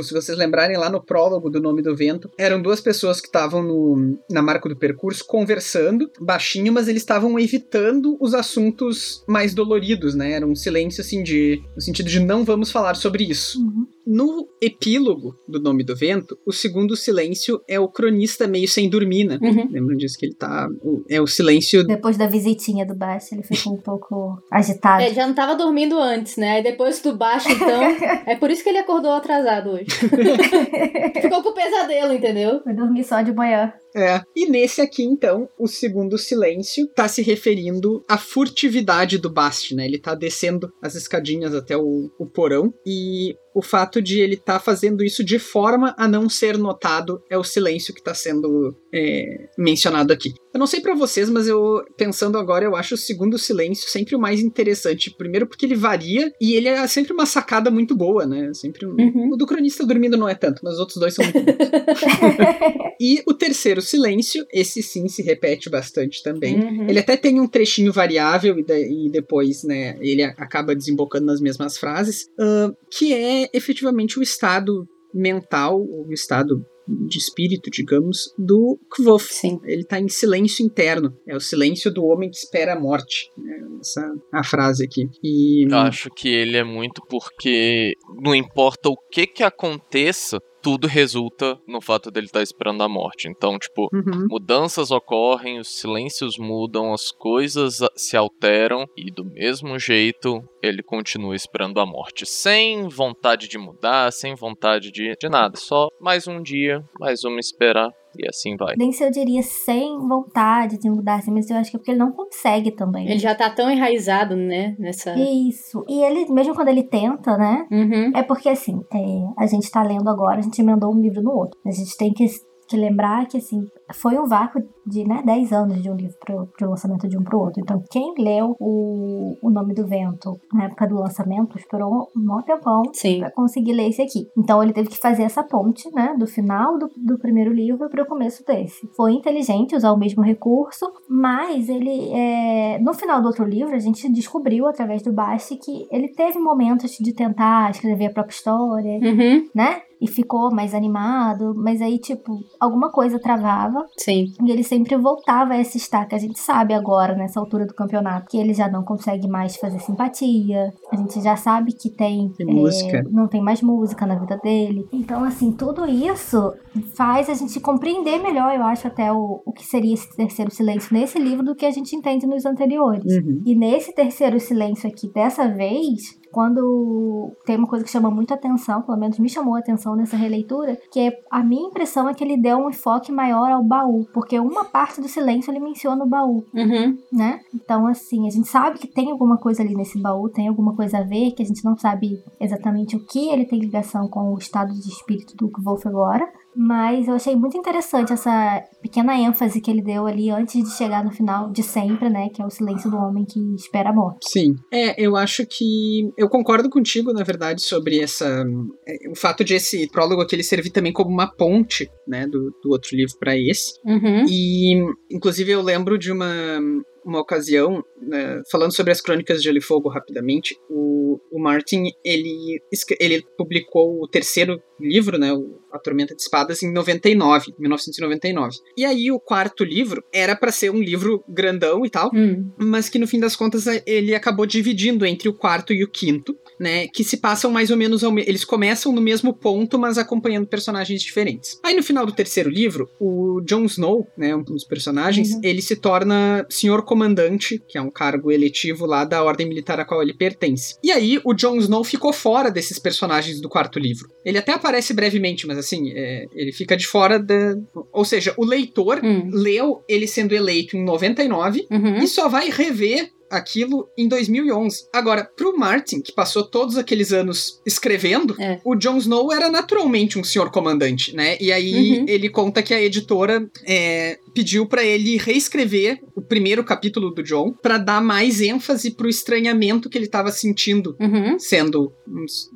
Se 0.03 0.13
vocês 0.13 0.37
lembrarem 0.37 0.77
lá 0.77 0.89
no 0.89 1.01
prólogo 1.01 1.49
do 1.49 1.61
Nome 1.61 1.81
do 1.81 1.95
Vento, 1.95 2.29
eram 2.37 2.61
duas 2.61 2.81
pessoas 2.81 3.19
que 3.19 3.27
estavam 3.27 4.17
na 4.29 4.41
marca 4.41 4.67
do 4.69 4.75
percurso 4.75 5.25
conversando 5.25 6.09
baixinho, 6.19 6.71
mas 6.73 6.87
eles 6.87 7.01
estavam 7.01 7.37
evitando 7.39 8.17
os 8.19 8.33
assuntos 8.33 9.23
mais 9.27 9.53
doloridos, 9.53 10.15
né? 10.15 10.33
Era 10.33 10.47
um 10.47 10.55
silêncio 10.55 11.01
assim 11.01 11.23
de 11.23 11.61
no 11.75 11.81
sentido 11.81 12.09
de 12.09 12.19
não 12.19 12.43
vamos 12.43 12.71
falar 12.71 12.95
sobre 12.95 13.23
isso. 13.23 13.59
Uhum. 13.59 13.87
No 14.05 14.47
epílogo 14.61 15.35
do 15.47 15.61
Nome 15.61 15.83
do 15.83 15.95
Vento, 15.95 16.37
o 16.45 16.51
segundo 16.51 16.95
silêncio 16.95 17.61
é 17.67 17.79
o 17.79 17.87
cronista 17.87 18.47
meio 18.47 18.67
sem 18.67 18.89
dormir, 18.89 19.23
né? 19.25 19.39
Uhum. 19.41 19.69
Lembram 19.71 19.95
disso 19.95 20.17
que 20.17 20.25
ele 20.25 20.35
tá. 20.35 20.67
É 21.09 21.21
o 21.21 21.27
silêncio. 21.27 21.85
Depois 21.85 22.17
da 22.17 22.27
visitinha 22.27 22.85
do 22.85 22.95
baixo, 22.95 23.33
ele 23.33 23.43
ficou 23.43 23.73
um 23.73 23.81
pouco 23.81 24.37
agitado. 24.51 25.03
É, 25.03 25.13
já 25.13 25.25
não 25.25 25.33
tava 25.33 25.55
dormindo 25.55 25.97
antes, 25.97 26.37
né? 26.37 26.51
Aí 26.51 26.63
depois 26.63 27.01
do 27.01 27.15
baixo, 27.15 27.49
então. 27.49 27.81
é 28.27 28.35
por 28.35 28.51
isso 28.51 28.63
que 28.63 28.69
ele 28.69 28.79
acordou 28.79 29.11
atrasado 29.11 29.71
hoje. 29.71 29.85
ficou 31.21 31.41
com 31.41 31.53
pesadelo, 31.53 32.13
entendeu? 32.13 32.61
Foi 32.63 32.73
dormir 32.73 33.03
só 33.03 33.21
de 33.21 33.33
manhã. 33.33 33.73
É. 33.95 34.21
E 34.35 34.49
nesse 34.49 34.81
aqui, 34.81 35.03
então, 35.03 35.47
o 35.57 35.67
segundo 35.67 36.17
silêncio 36.17 36.87
tá 36.95 37.07
se 37.07 37.21
referindo 37.21 38.03
à 38.09 38.17
furtividade 38.17 39.17
do 39.17 39.29
Bast, 39.29 39.75
né? 39.75 39.85
Ele 39.85 39.99
tá 39.99 40.15
descendo 40.15 40.71
as 40.81 40.95
escadinhas 40.95 41.53
até 41.53 41.77
o, 41.77 42.11
o 42.17 42.25
porão 42.25 42.73
e 42.85 43.35
o 43.53 43.61
fato 43.61 44.01
de 44.01 44.19
ele 44.19 44.33
estar 44.33 44.53
tá 44.53 44.59
fazendo 44.59 45.03
isso 45.03 45.23
de 45.23 45.37
forma 45.37 45.93
a 45.97 46.07
não 46.07 46.27
ser 46.27 46.57
notado 46.57 47.21
é 47.29 47.37
o 47.37 47.43
silêncio 47.43 47.93
que 47.93 47.99
está 48.01 48.15
sendo 48.15 48.75
é, 48.93 49.47
mencionado 49.57 50.11
aqui. 50.11 50.33
Eu 50.53 50.59
não 50.59 50.67
sei 50.67 50.81
para 50.81 50.93
vocês, 50.93 51.29
mas 51.29 51.47
eu 51.47 51.83
pensando 51.97 52.37
agora, 52.37 52.63
eu 52.63 52.75
acho 52.75 52.93
o 52.93 52.97
segundo 52.97 53.39
silêncio 53.39 53.89
sempre 53.89 54.15
o 54.15 54.19
mais 54.19 54.39
interessante. 54.39 55.09
Primeiro 55.17 55.47
porque 55.47 55.65
ele 55.65 55.75
varia 55.75 56.31
e 56.39 56.53
ele 56.53 56.67
é 56.67 56.85
sempre 56.87 57.11
uma 57.11 57.25
sacada 57.25 57.71
muito 57.71 57.95
boa, 57.95 58.27
né? 58.27 58.53
Sempre 58.53 58.85
um... 58.85 58.91
uhum. 58.91 59.31
o 59.33 59.35
do 59.35 59.47
cronista 59.47 59.85
dormindo 59.85 60.15
não 60.15 60.29
é 60.29 60.35
tanto, 60.35 60.61
mas 60.63 60.75
os 60.75 60.79
outros 60.79 60.97
dois 60.97 61.15
são 61.15 61.25
muito 61.25 61.41
bons. 61.41 61.57
e 63.01 63.23
o 63.27 63.33
terceiro 63.33 63.81
silêncio, 63.81 64.45
esse 64.53 64.83
sim 64.83 65.07
se 65.07 65.23
repete 65.23 65.69
bastante 65.71 66.21
também. 66.21 66.55
Uhum. 66.55 66.87
Ele 66.87 66.99
até 66.99 67.17
tem 67.17 67.39
um 67.39 67.47
trechinho 67.47 67.91
variável 67.91 68.59
e, 68.59 68.63
de, 68.63 69.07
e, 69.07 69.11
depois, 69.11 69.63
né, 69.63 69.97
ele 70.01 70.21
acaba 70.23 70.75
desembocando 70.75 71.25
nas 71.25 71.41
mesmas 71.41 71.77
frases, 71.77 72.27
uh, 72.39 72.75
que 72.91 73.11
é 73.11 73.49
efetivamente 73.53 74.19
o 74.19 74.21
estado 74.21 74.87
mental, 75.13 75.79
o 75.81 76.11
estado 76.11 76.63
de 76.87 77.17
espírito, 77.17 77.69
digamos, 77.69 78.33
do 78.37 78.79
Kvof. 78.89 79.33
Sim. 79.33 79.59
Ele 79.63 79.81
está 79.81 79.99
em 79.99 80.09
silêncio 80.09 80.65
interno. 80.65 81.15
É 81.27 81.35
o 81.35 81.39
silêncio 81.39 81.91
do 81.91 82.03
homem 82.05 82.29
que 82.29 82.37
espera 82.37 82.73
a 82.73 82.79
morte. 82.79 83.29
É 83.37 83.79
essa 83.79 84.13
a 84.31 84.43
frase 84.43 84.83
aqui. 84.83 85.09
E... 85.23 85.65
Eu 85.69 85.77
acho 85.77 86.09
que 86.09 86.29
ele 86.29 86.57
é 86.57 86.63
muito 86.63 87.01
porque 87.09 87.93
não 88.21 88.35
importa 88.35 88.89
o 88.89 88.97
que 89.11 89.27
que 89.27 89.43
aconteça, 89.43 90.39
tudo 90.63 90.87
resulta 90.87 91.59
no 91.67 91.81
fato 91.81 92.09
dele 92.09 92.27
estar 92.27 92.39
tá 92.39 92.43
esperando 92.43 92.81
a 92.81 92.89
morte. 92.89 93.27
Então, 93.27 93.59
tipo, 93.59 93.89
uhum. 93.93 94.27
mudanças 94.29 94.89
ocorrem, 94.89 95.59
os 95.59 95.79
silêncios 95.79 96.37
mudam, 96.37 96.93
as 96.93 97.11
coisas 97.11 97.79
se 97.95 98.15
alteram 98.15 98.85
e 98.97 99.11
do 99.11 99.25
mesmo 99.25 99.77
jeito 99.77 100.41
ele 100.63 100.81
continua 100.81 101.35
esperando 101.35 101.81
a 101.81 101.85
morte, 101.85 102.25
sem 102.25 102.87
vontade 102.87 103.49
de 103.49 103.57
mudar, 103.57 104.13
sem 104.13 104.33
vontade 104.33 104.91
de, 104.91 105.13
de 105.19 105.29
nada, 105.29 105.57
só 105.57 105.89
mais 105.99 106.25
um 106.25 106.41
dia, 106.41 106.81
mais 106.97 107.25
uma 107.25 107.39
esperar 107.39 107.91
e 108.17 108.27
assim 108.27 108.55
vai. 108.57 108.75
Nem 108.77 108.91
se 108.91 109.03
eu 109.03 109.11
diria 109.11 109.41
sem 109.41 109.97
vontade 110.07 110.77
de 110.77 110.89
mudar, 110.89 111.15
assim, 111.15 111.31
mas 111.31 111.49
eu 111.49 111.57
acho 111.57 111.71
que 111.71 111.77
é 111.77 111.79
porque 111.79 111.91
ele 111.91 111.99
não 111.99 112.11
consegue 112.11 112.71
também. 112.71 113.07
Ele 113.09 113.19
já 113.19 113.35
tá 113.35 113.49
tão 113.49 113.69
enraizado, 113.69 114.35
né, 114.35 114.75
nessa... 114.79 115.13
Isso. 115.17 115.83
E 115.87 116.03
ele, 116.03 116.31
mesmo 116.31 116.55
quando 116.55 116.69
ele 116.69 116.83
tenta, 116.83 117.37
né, 117.37 117.65
uhum. 117.71 118.11
é 118.15 118.23
porque, 118.23 118.49
assim, 118.49 118.79
é, 118.93 119.43
a 119.43 119.47
gente 119.47 119.69
tá 119.69 119.83
lendo 119.83 120.09
agora, 120.09 120.39
a 120.39 120.41
gente 120.41 120.59
emendou 120.59 120.93
um 120.93 120.99
livro 120.99 121.21
no 121.21 121.31
outro. 121.31 121.59
A 121.65 121.71
gente 121.71 121.95
tem 121.97 122.13
que 122.13 122.25
que 122.73 122.77
lembrar 122.77 123.27
que, 123.27 123.37
assim, 123.37 123.67
foi 123.93 124.17
um 124.17 124.25
vácuo 124.25 124.59
de, 124.85 125.07
né, 125.07 125.21
10 125.23 125.53
anos 125.53 125.81
de 125.81 125.89
um 125.89 125.95
livro 125.95 126.15
pro, 126.19 126.47
pro 126.57 126.69
lançamento 126.69 127.07
de 127.07 127.17
um 127.17 127.23
pro 127.23 127.39
outro. 127.39 127.61
Então, 127.61 127.83
quem 127.91 128.15
leu 128.17 128.55
o, 128.59 129.37
o 129.41 129.49
Nome 129.51 129.75
do 129.75 129.85
Vento 129.85 130.39
na 130.51 130.65
época 130.65 130.87
do 130.87 130.95
lançamento 130.95 131.57
esperou 131.57 132.09
um 132.17 132.25
bom 132.25 132.41
tempão 132.41 132.81
pra 133.19 133.31
conseguir 133.31 133.73
ler 133.73 133.89
esse 133.89 134.01
aqui. 134.01 134.27
Então, 134.35 134.63
ele 134.63 134.73
teve 134.73 134.89
que 134.89 134.97
fazer 134.97 135.23
essa 135.23 135.43
ponte, 135.43 135.87
né, 135.93 136.15
do 136.17 136.25
final 136.25 136.79
do, 136.79 136.89
do 136.97 137.19
primeiro 137.19 137.53
livro 137.53 137.87
pro 137.89 138.07
começo 138.07 138.43
desse. 138.43 138.87
Foi 138.95 139.13
inteligente 139.13 139.75
usar 139.75 139.91
o 139.91 139.97
mesmo 139.97 140.23
recurso, 140.23 140.91
mas 141.07 141.69
ele, 141.69 142.11
é... 142.11 142.79
no 142.79 142.93
final 142.93 143.21
do 143.21 143.27
outro 143.27 143.45
livro, 143.45 143.75
a 143.75 143.79
gente 143.79 144.11
descobriu, 144.11 144.65
através 144.67 145.03
do 145.03 145.13
Basti, 145.13 145.57
que 145.57 145.87
ele 145.91 146.09
teve 146.09 146.39
momentos 146.39 146.91
de 146.91 147.13
tentar 147.13 147.69
escrever 147.69 148.07
a 148.07 148.13
própria 148.13 148.33
história, 148.33 148.99
uhum. 148.99 149.47
né? 149.53 149.81
E 150.03 150.07
ficou 150.07 150.53
mais 150.53 150.73
animado, 150.73 151.53
mas 151.55 151.81
aí, 151.81 151.97
tipo, 151.97 152.43
alguma 152.59 152.91
coisa 152.91 153.17
travava. 153.17 153.85
Sim. 153.97 154.33
E 154.43 154.51
ele 154.51 154.63
sempre 154.63 154.97
voltava 154.97 155.53
a 155.53 155.59
esse 155.61 155.79
que 156.09 156.15
A 156.15 156.17
gente 156.17 156.37
sabe 156.39 156.73
agora, 156.73 157.15
nessa 157.15 157.39
altura 157.39 157.65
do 157.65 157.73
campeonato, 157.73 158.27
que 158.29 158.37
ele 158.37 158.53
já 158.53 158.67
não 158.67 158.83
consegue 158.83 159.29
mais 159.29 159.55
fazer 159.55 159.79
simpatia. 159.79 160.73
A 160.91 160.97
gente 160.97 161.21
já 161.21 161.37
sabe 161.37 161.71
que 161.71 161.89
tem. 161.89 162.29
tem 162.37 162.49
é, 162.49 162.53
música. 162.53 163.03
Não 163.09 163.29
tem 163.29 163.41
mais 163.41 163.61
música 163.61 164.05
na 164.05 164.15
vida 164.15 164.37
dele. 164.43 164.85
Então, 164.91 165.23
assim, 165.23 165.53
tudo 165.53 165.85
isso 165.85 166.53
faz 166.95 167.29
a 167.29 167.33
gente 167.33 167.57
compreender 167.61 168.21
melhor, 168.21 168.53
eu 168.53 168.63
acho, 168.63 168.87
até 168.87 169.09
o, 169.13 169.41
o 169.45 169.53
que 169.53 169.65
seria 169.65 169.93
esse 169.93 170.13
terceiro 170.17 170.51
silêncio 170.51 170.93
nesse 170.93 171.17
livro 171.17 171.45
do 171.45 171.55
que 171.55 171.65
a 171.65 171.71
gente 171.71 171.95
entende 171.95 172.27
nos 172.27 172.45
anteriores. 172.45 173.05
Uhum. 173.05 173.41
E 173.45 173.55
nesse 173.55 173.93
terceiro 173.93 174.37
silêncio 174.37 174.89
aqui, 174.89 175.07
dessa 175.13 175.47
vez, 175.47 176.21
quando 176.33 177.31
tem 177.45 177.55
uma 177.55 177.67
coisa 177.67 177.85
que 177.85 177.91
chama 177.91 178.09
muita 178.09 178.33
atenção, 178.33 178.81
pelo 178.81 178.97
menos 178.97 179.19
me 179.19 179.29
chamou 179.29 179.55
a 179.55 179.59
atenção 179.59 179.95
nessa 179.95 180.17
releitura, 180.17 180.77
que 180.91 180.99
é 180.99 181.11
a 181.29 181.43
minha 181.43 181.67
impressão 181.67 182.09
é 182.09 182.13
que 182.13 182.23
ele 182.23 182.35
deu 182.35 182.57
um 182.57 182.69
enfoque 182.69 183.11
maior 183.11 183.51
ao 183.51 183.63
baú, 183.63 184.05
porque 184.11 184.39
uma 184.39 184.65
parte 184.65 184.99
do 184.99 185.07
silêncio 185.07 185.51
ele 185.51 185.59
menciona 185.59 186.03
o 186.03 186.09
baú, 186.09 186.43
uhum. 186.53 186.97
né? 187.11 187.39
Então, 187.53 187.85
assim, 187.85 188.27
a 188.27 188.31
gente 188.31 188.47
sabe 188.47 188.79
que 188.79 188.87
tem 188.87 189.11
alguma 189.11 189.37
coisa 189.37 189.61
ali 189.61 189.75
nesse 189.75 190.01
baú, 190.01 190.27
tem 190.27 190.47
alguma 190.47 190.75
coisa 190.75 190.97
a 190.97 191.03
ver, 191.03 191.31
que 191.31 191.43
a 191.43 191.45
gente 191.45 191.63
não 191.63 191.77
sabe 191.77 192.23
exatamente 192.39 192.95
o 192.95 193.05
que 193.05 193.29
ele 193.29 193.45
tem 193.45 193.59
ligação 193.59 194.07
com 194.07 194.33
o 194.33 194.37
estado 194.37 194.73
de 194.73 194.89
espírito 194.89 195.37
do 195.37 195.51
Wolf 195.61 195.85
agora, 195.85 196.27
mas 196.55 197.07
eu 197.07 197.15
achei 197.15 197.35
muito 197.35 197.57
interessante 197.57 198.13
essa 198.13 198.63
pequena 198.81 199.17
ênfase 199.17 199.61
que 199.61 199.69
ele 199.69 199.81
deu 199.81 200.05
ali 200.05 200.29
antes 200.29 200.63
de 200.63 200.75
chegar 200.75 201.03
no 201.03 201.11
final 201.11 201.51
de 201.51 201.63
sempre, 201.63 202.09
né? 202.09 202.29
Que 202.29 202.41
é 202.41 202.45
o 202.45 202.49
silêncio 202.49 202.89
do 202.89 202.97
homem 202.97 203.25
que 203.25 203.39
espera 203.55 203.89
a 203.89 203.93
morte. 203.93 204.29
Sim. 204.29 204.55
É, 204.71 205.01
eu 205.01 205.15
acho 205.15 205.45
que. 205.45 206.11
Eu 206.17 206.29
concordo 206.29 206.69
contigo, 206.69 207.13
na 207.13 207.23
verdade, 207.23 207.61
sobre 207.61 207.99
essa. 207.99 208.43
É, 208.87 209.09
o 209.09 209.15
fato 209.15 209.43
de 209.43 209.55
esse 209.55 209.89
prólogo 209.89 210.21
aqui 210.21 210.35
ele 210.35 210.43
servir 210.43 210.71
também 210.71 210.93
como 210.93 211.09
uma 211.09 211.27
ponte, 211.27 211.89
né? 212.07 212.27
Do, 212.27 212.51
do 212.63 212.69
outro 212.71 212.95
livro 212.95 213.13
para 213.19 213.37
esse. 213.37 213.73
Uhum. 213.85 214.25
E, 214.29 214.75
inclusive, 215.11 215.51
eu 215.51 215.61
lembro 215.61 215.97
de 215.97 216.11
uma 216.11 216.59
uma 217.05 217.19
ocasião, 217.19 217.83
né, 218.01 218.41
falando 218.49 218.73
sobre 218.73 218.91
as 218.91 219.01
crônicas 219.01 219.39
de 219.39 219.43
Gelo 219.43 219.57
e 219.57 219.61
Fogo 219.61 219.89
rapidamente, 219.89 220.55
o, 220.69 221.19
o 221.31 221.39
Martin, 221.39 221.83
ele, 222.03 222.61
ele 222.99 223.23
publicou 223.37 224.01
o 224.01 224.07
terceiro 224.07 224.61
livro, 224.79 225.17
né, 225.17 225.29
A 225.71 225.79
Tormenta 225.79 226.15
de 226.15 226.21
Espadas, 226.21 226.63
em 226.63 226.71
99, 226.71 227.53
1999. 227.57 228.57
E 228.77 228.85
aí 228.85 229.11
o 229.11 229.19
quarto 229.19 229.63
livro 229.63 230.03
era 230.13 230.35
para 230.35 230.51
ser 230.51 230.71
um 230.71 230.81
livro 230.81 231.23
grandão 231.27 231.85
e 231.85 231.89
tal, 231.89 232.11
hum. 232.13 232.51
mas 232.57 232.89
que 232.89 232.99
no 232.99 233.07
fim 233.07 233.19
das 233.19 233.35
contas 233.35 233.65
ele 233.85 234.15
acabou 234.15 234.45
dividindo 234.45 235.05
entre 235.05 235.29
o 235.29 235.33
quarto 235.33 235.73
e 235.73 235.83
o 235.83 235.89
quinto, 235.89 236.35
né, 236.59 236.87
que 236.87 237.03
se 237.03 237.17
passam 237.17 237.51
mais 237.51 237.71
ou 237.71 237.77
menos 237.77 238.03
ao, 238.03 238.17
eles 238.19 238.45
começam 238.45 238.91
no 238.91 239.01
mesmo 239.01 239.33
ponto, 239.33 239.77
mas 239.77 239.97
acompanhando 239.97 240.47
personagens 240.47 241.01
diferentes. 241.01 241.59
Aí 241.63 241.75
no 241.75 241.83
final 241.83 242.05
do 242.05 242.11
terceiro 242.11 242.49
livro, 242.49 242.89
o 242.99 243.41
Jon 243.41 243.65
Snow, 243.65 244.07
né, 244.17 244.35
um 244.35 244.43
dos 244.43 244.63
personagens, 244.63 245.31
uhum. 245.31 245.41
ele 245.43 245.61
se 245.61 245.75
torna 245.75 246.45
senhor 246.49 246.83
comandante, 246.83 247.61
que 247.67 247.77
é 247.77 247.81
um 247.81 247.91
cargo 247.91 248.31
eletivo 248.31 248.85
lá 248.85 249.03
da 249.03 249.23
ordem 249.23 249.47
militar 249.47 249.79
a 249.79 249.85
qual 249.85 250.01
ele 250.01 250.13
pertence. 250.13 250.75
E 250.83 250.91
aí 250.91 251.19
o 251.23 251.33
Jon 251.33 251.57
Snow 251.57 251.83
ficou 251.83 252.13
fora 252.13 252.49
desses 252.49 252.79
personagens 252.79 253.41
do 253.41 253.49
quarto 253.49 253.79
livro. 253.79 254.07
Ele 254.25 254.37
até 254.37 254.53
aparece 254.63 254.93
brevemente, 254.93 255.45
mas 255.45 255.57
assim, 255.57 255.91
é, 255.93 256.25
ele 256.33 256.53
fica 256.53 256.77
de 256.77 256.87
fora 256.87 257.19
da. 257.19 257.55
Ou 257.91 258.05
seja, 258.05 258.33
o 258.37 258.45
leitor 258.45 259.01
hum. 259.03 259.29
leu 259.31 259.83
ele 259.89 260.07
sendo 260.07 260.33
eleito 260.33 260.77
em 260.77 260.83
99 260.83 261.67
uhum. 261.69 261.97
e 261.97 262.07
só 262.07 262.29
vai 262.29 262.49
rever 262.49 263.11
aquilo 263.29 263.87
em 263.97 264.07
2011. 264.07 264.87
Agora, 264.93 265.27
pro 265.35 265.57
Martin, 265.57 266.01
que 266.01 266.11
passou 266.13 266.43
todos 266.43 266.77
aqueles 266.77 267.11
anos 267.11 267.59
escrevendo, 267.65 268.35
É. 268.39 268.59
o 268.63 268.75
Jon 268.75 268.97
Snow 268.97 269.33
era 269.33 269.49
naturalmente 269.49 270.19
um 270.19 270.23
senhor 270.23 270.51
comandante, 270.51 271.15
né? 271.15 271.35
E 271.41 271.51
aí 271.51 271.99
Uhum. 271.99 272.05
ele 272.07 272.29
conta 272.29 272.61
que 272.61 272.73
a 272.75 272.81
editora 272.81 273.49
é, 273.67 274.19
pediu 274.33 274.65
pra 274.67 274.83
ele 274.83 275.17
reescrever 275.17 275.99
o 276.15 276.21
primeiro 276.21 276.63
capítulo 276.63 277.11
do 277.11 277.23
Jon 277.23 277.51
pra 277.53 277.77
dar 277.77 278.01
mais 278.01 278.41
ênfase 278.41 278.91
pro 278.91 279.07
estranhamento 279.09 279.89
que 279.89 279.97
ele 279.97 280.07
tava 280.07 280.31
sentindo 280.31 280.95
Uhum. 280.99 281.37
sendo, 281.39 281.91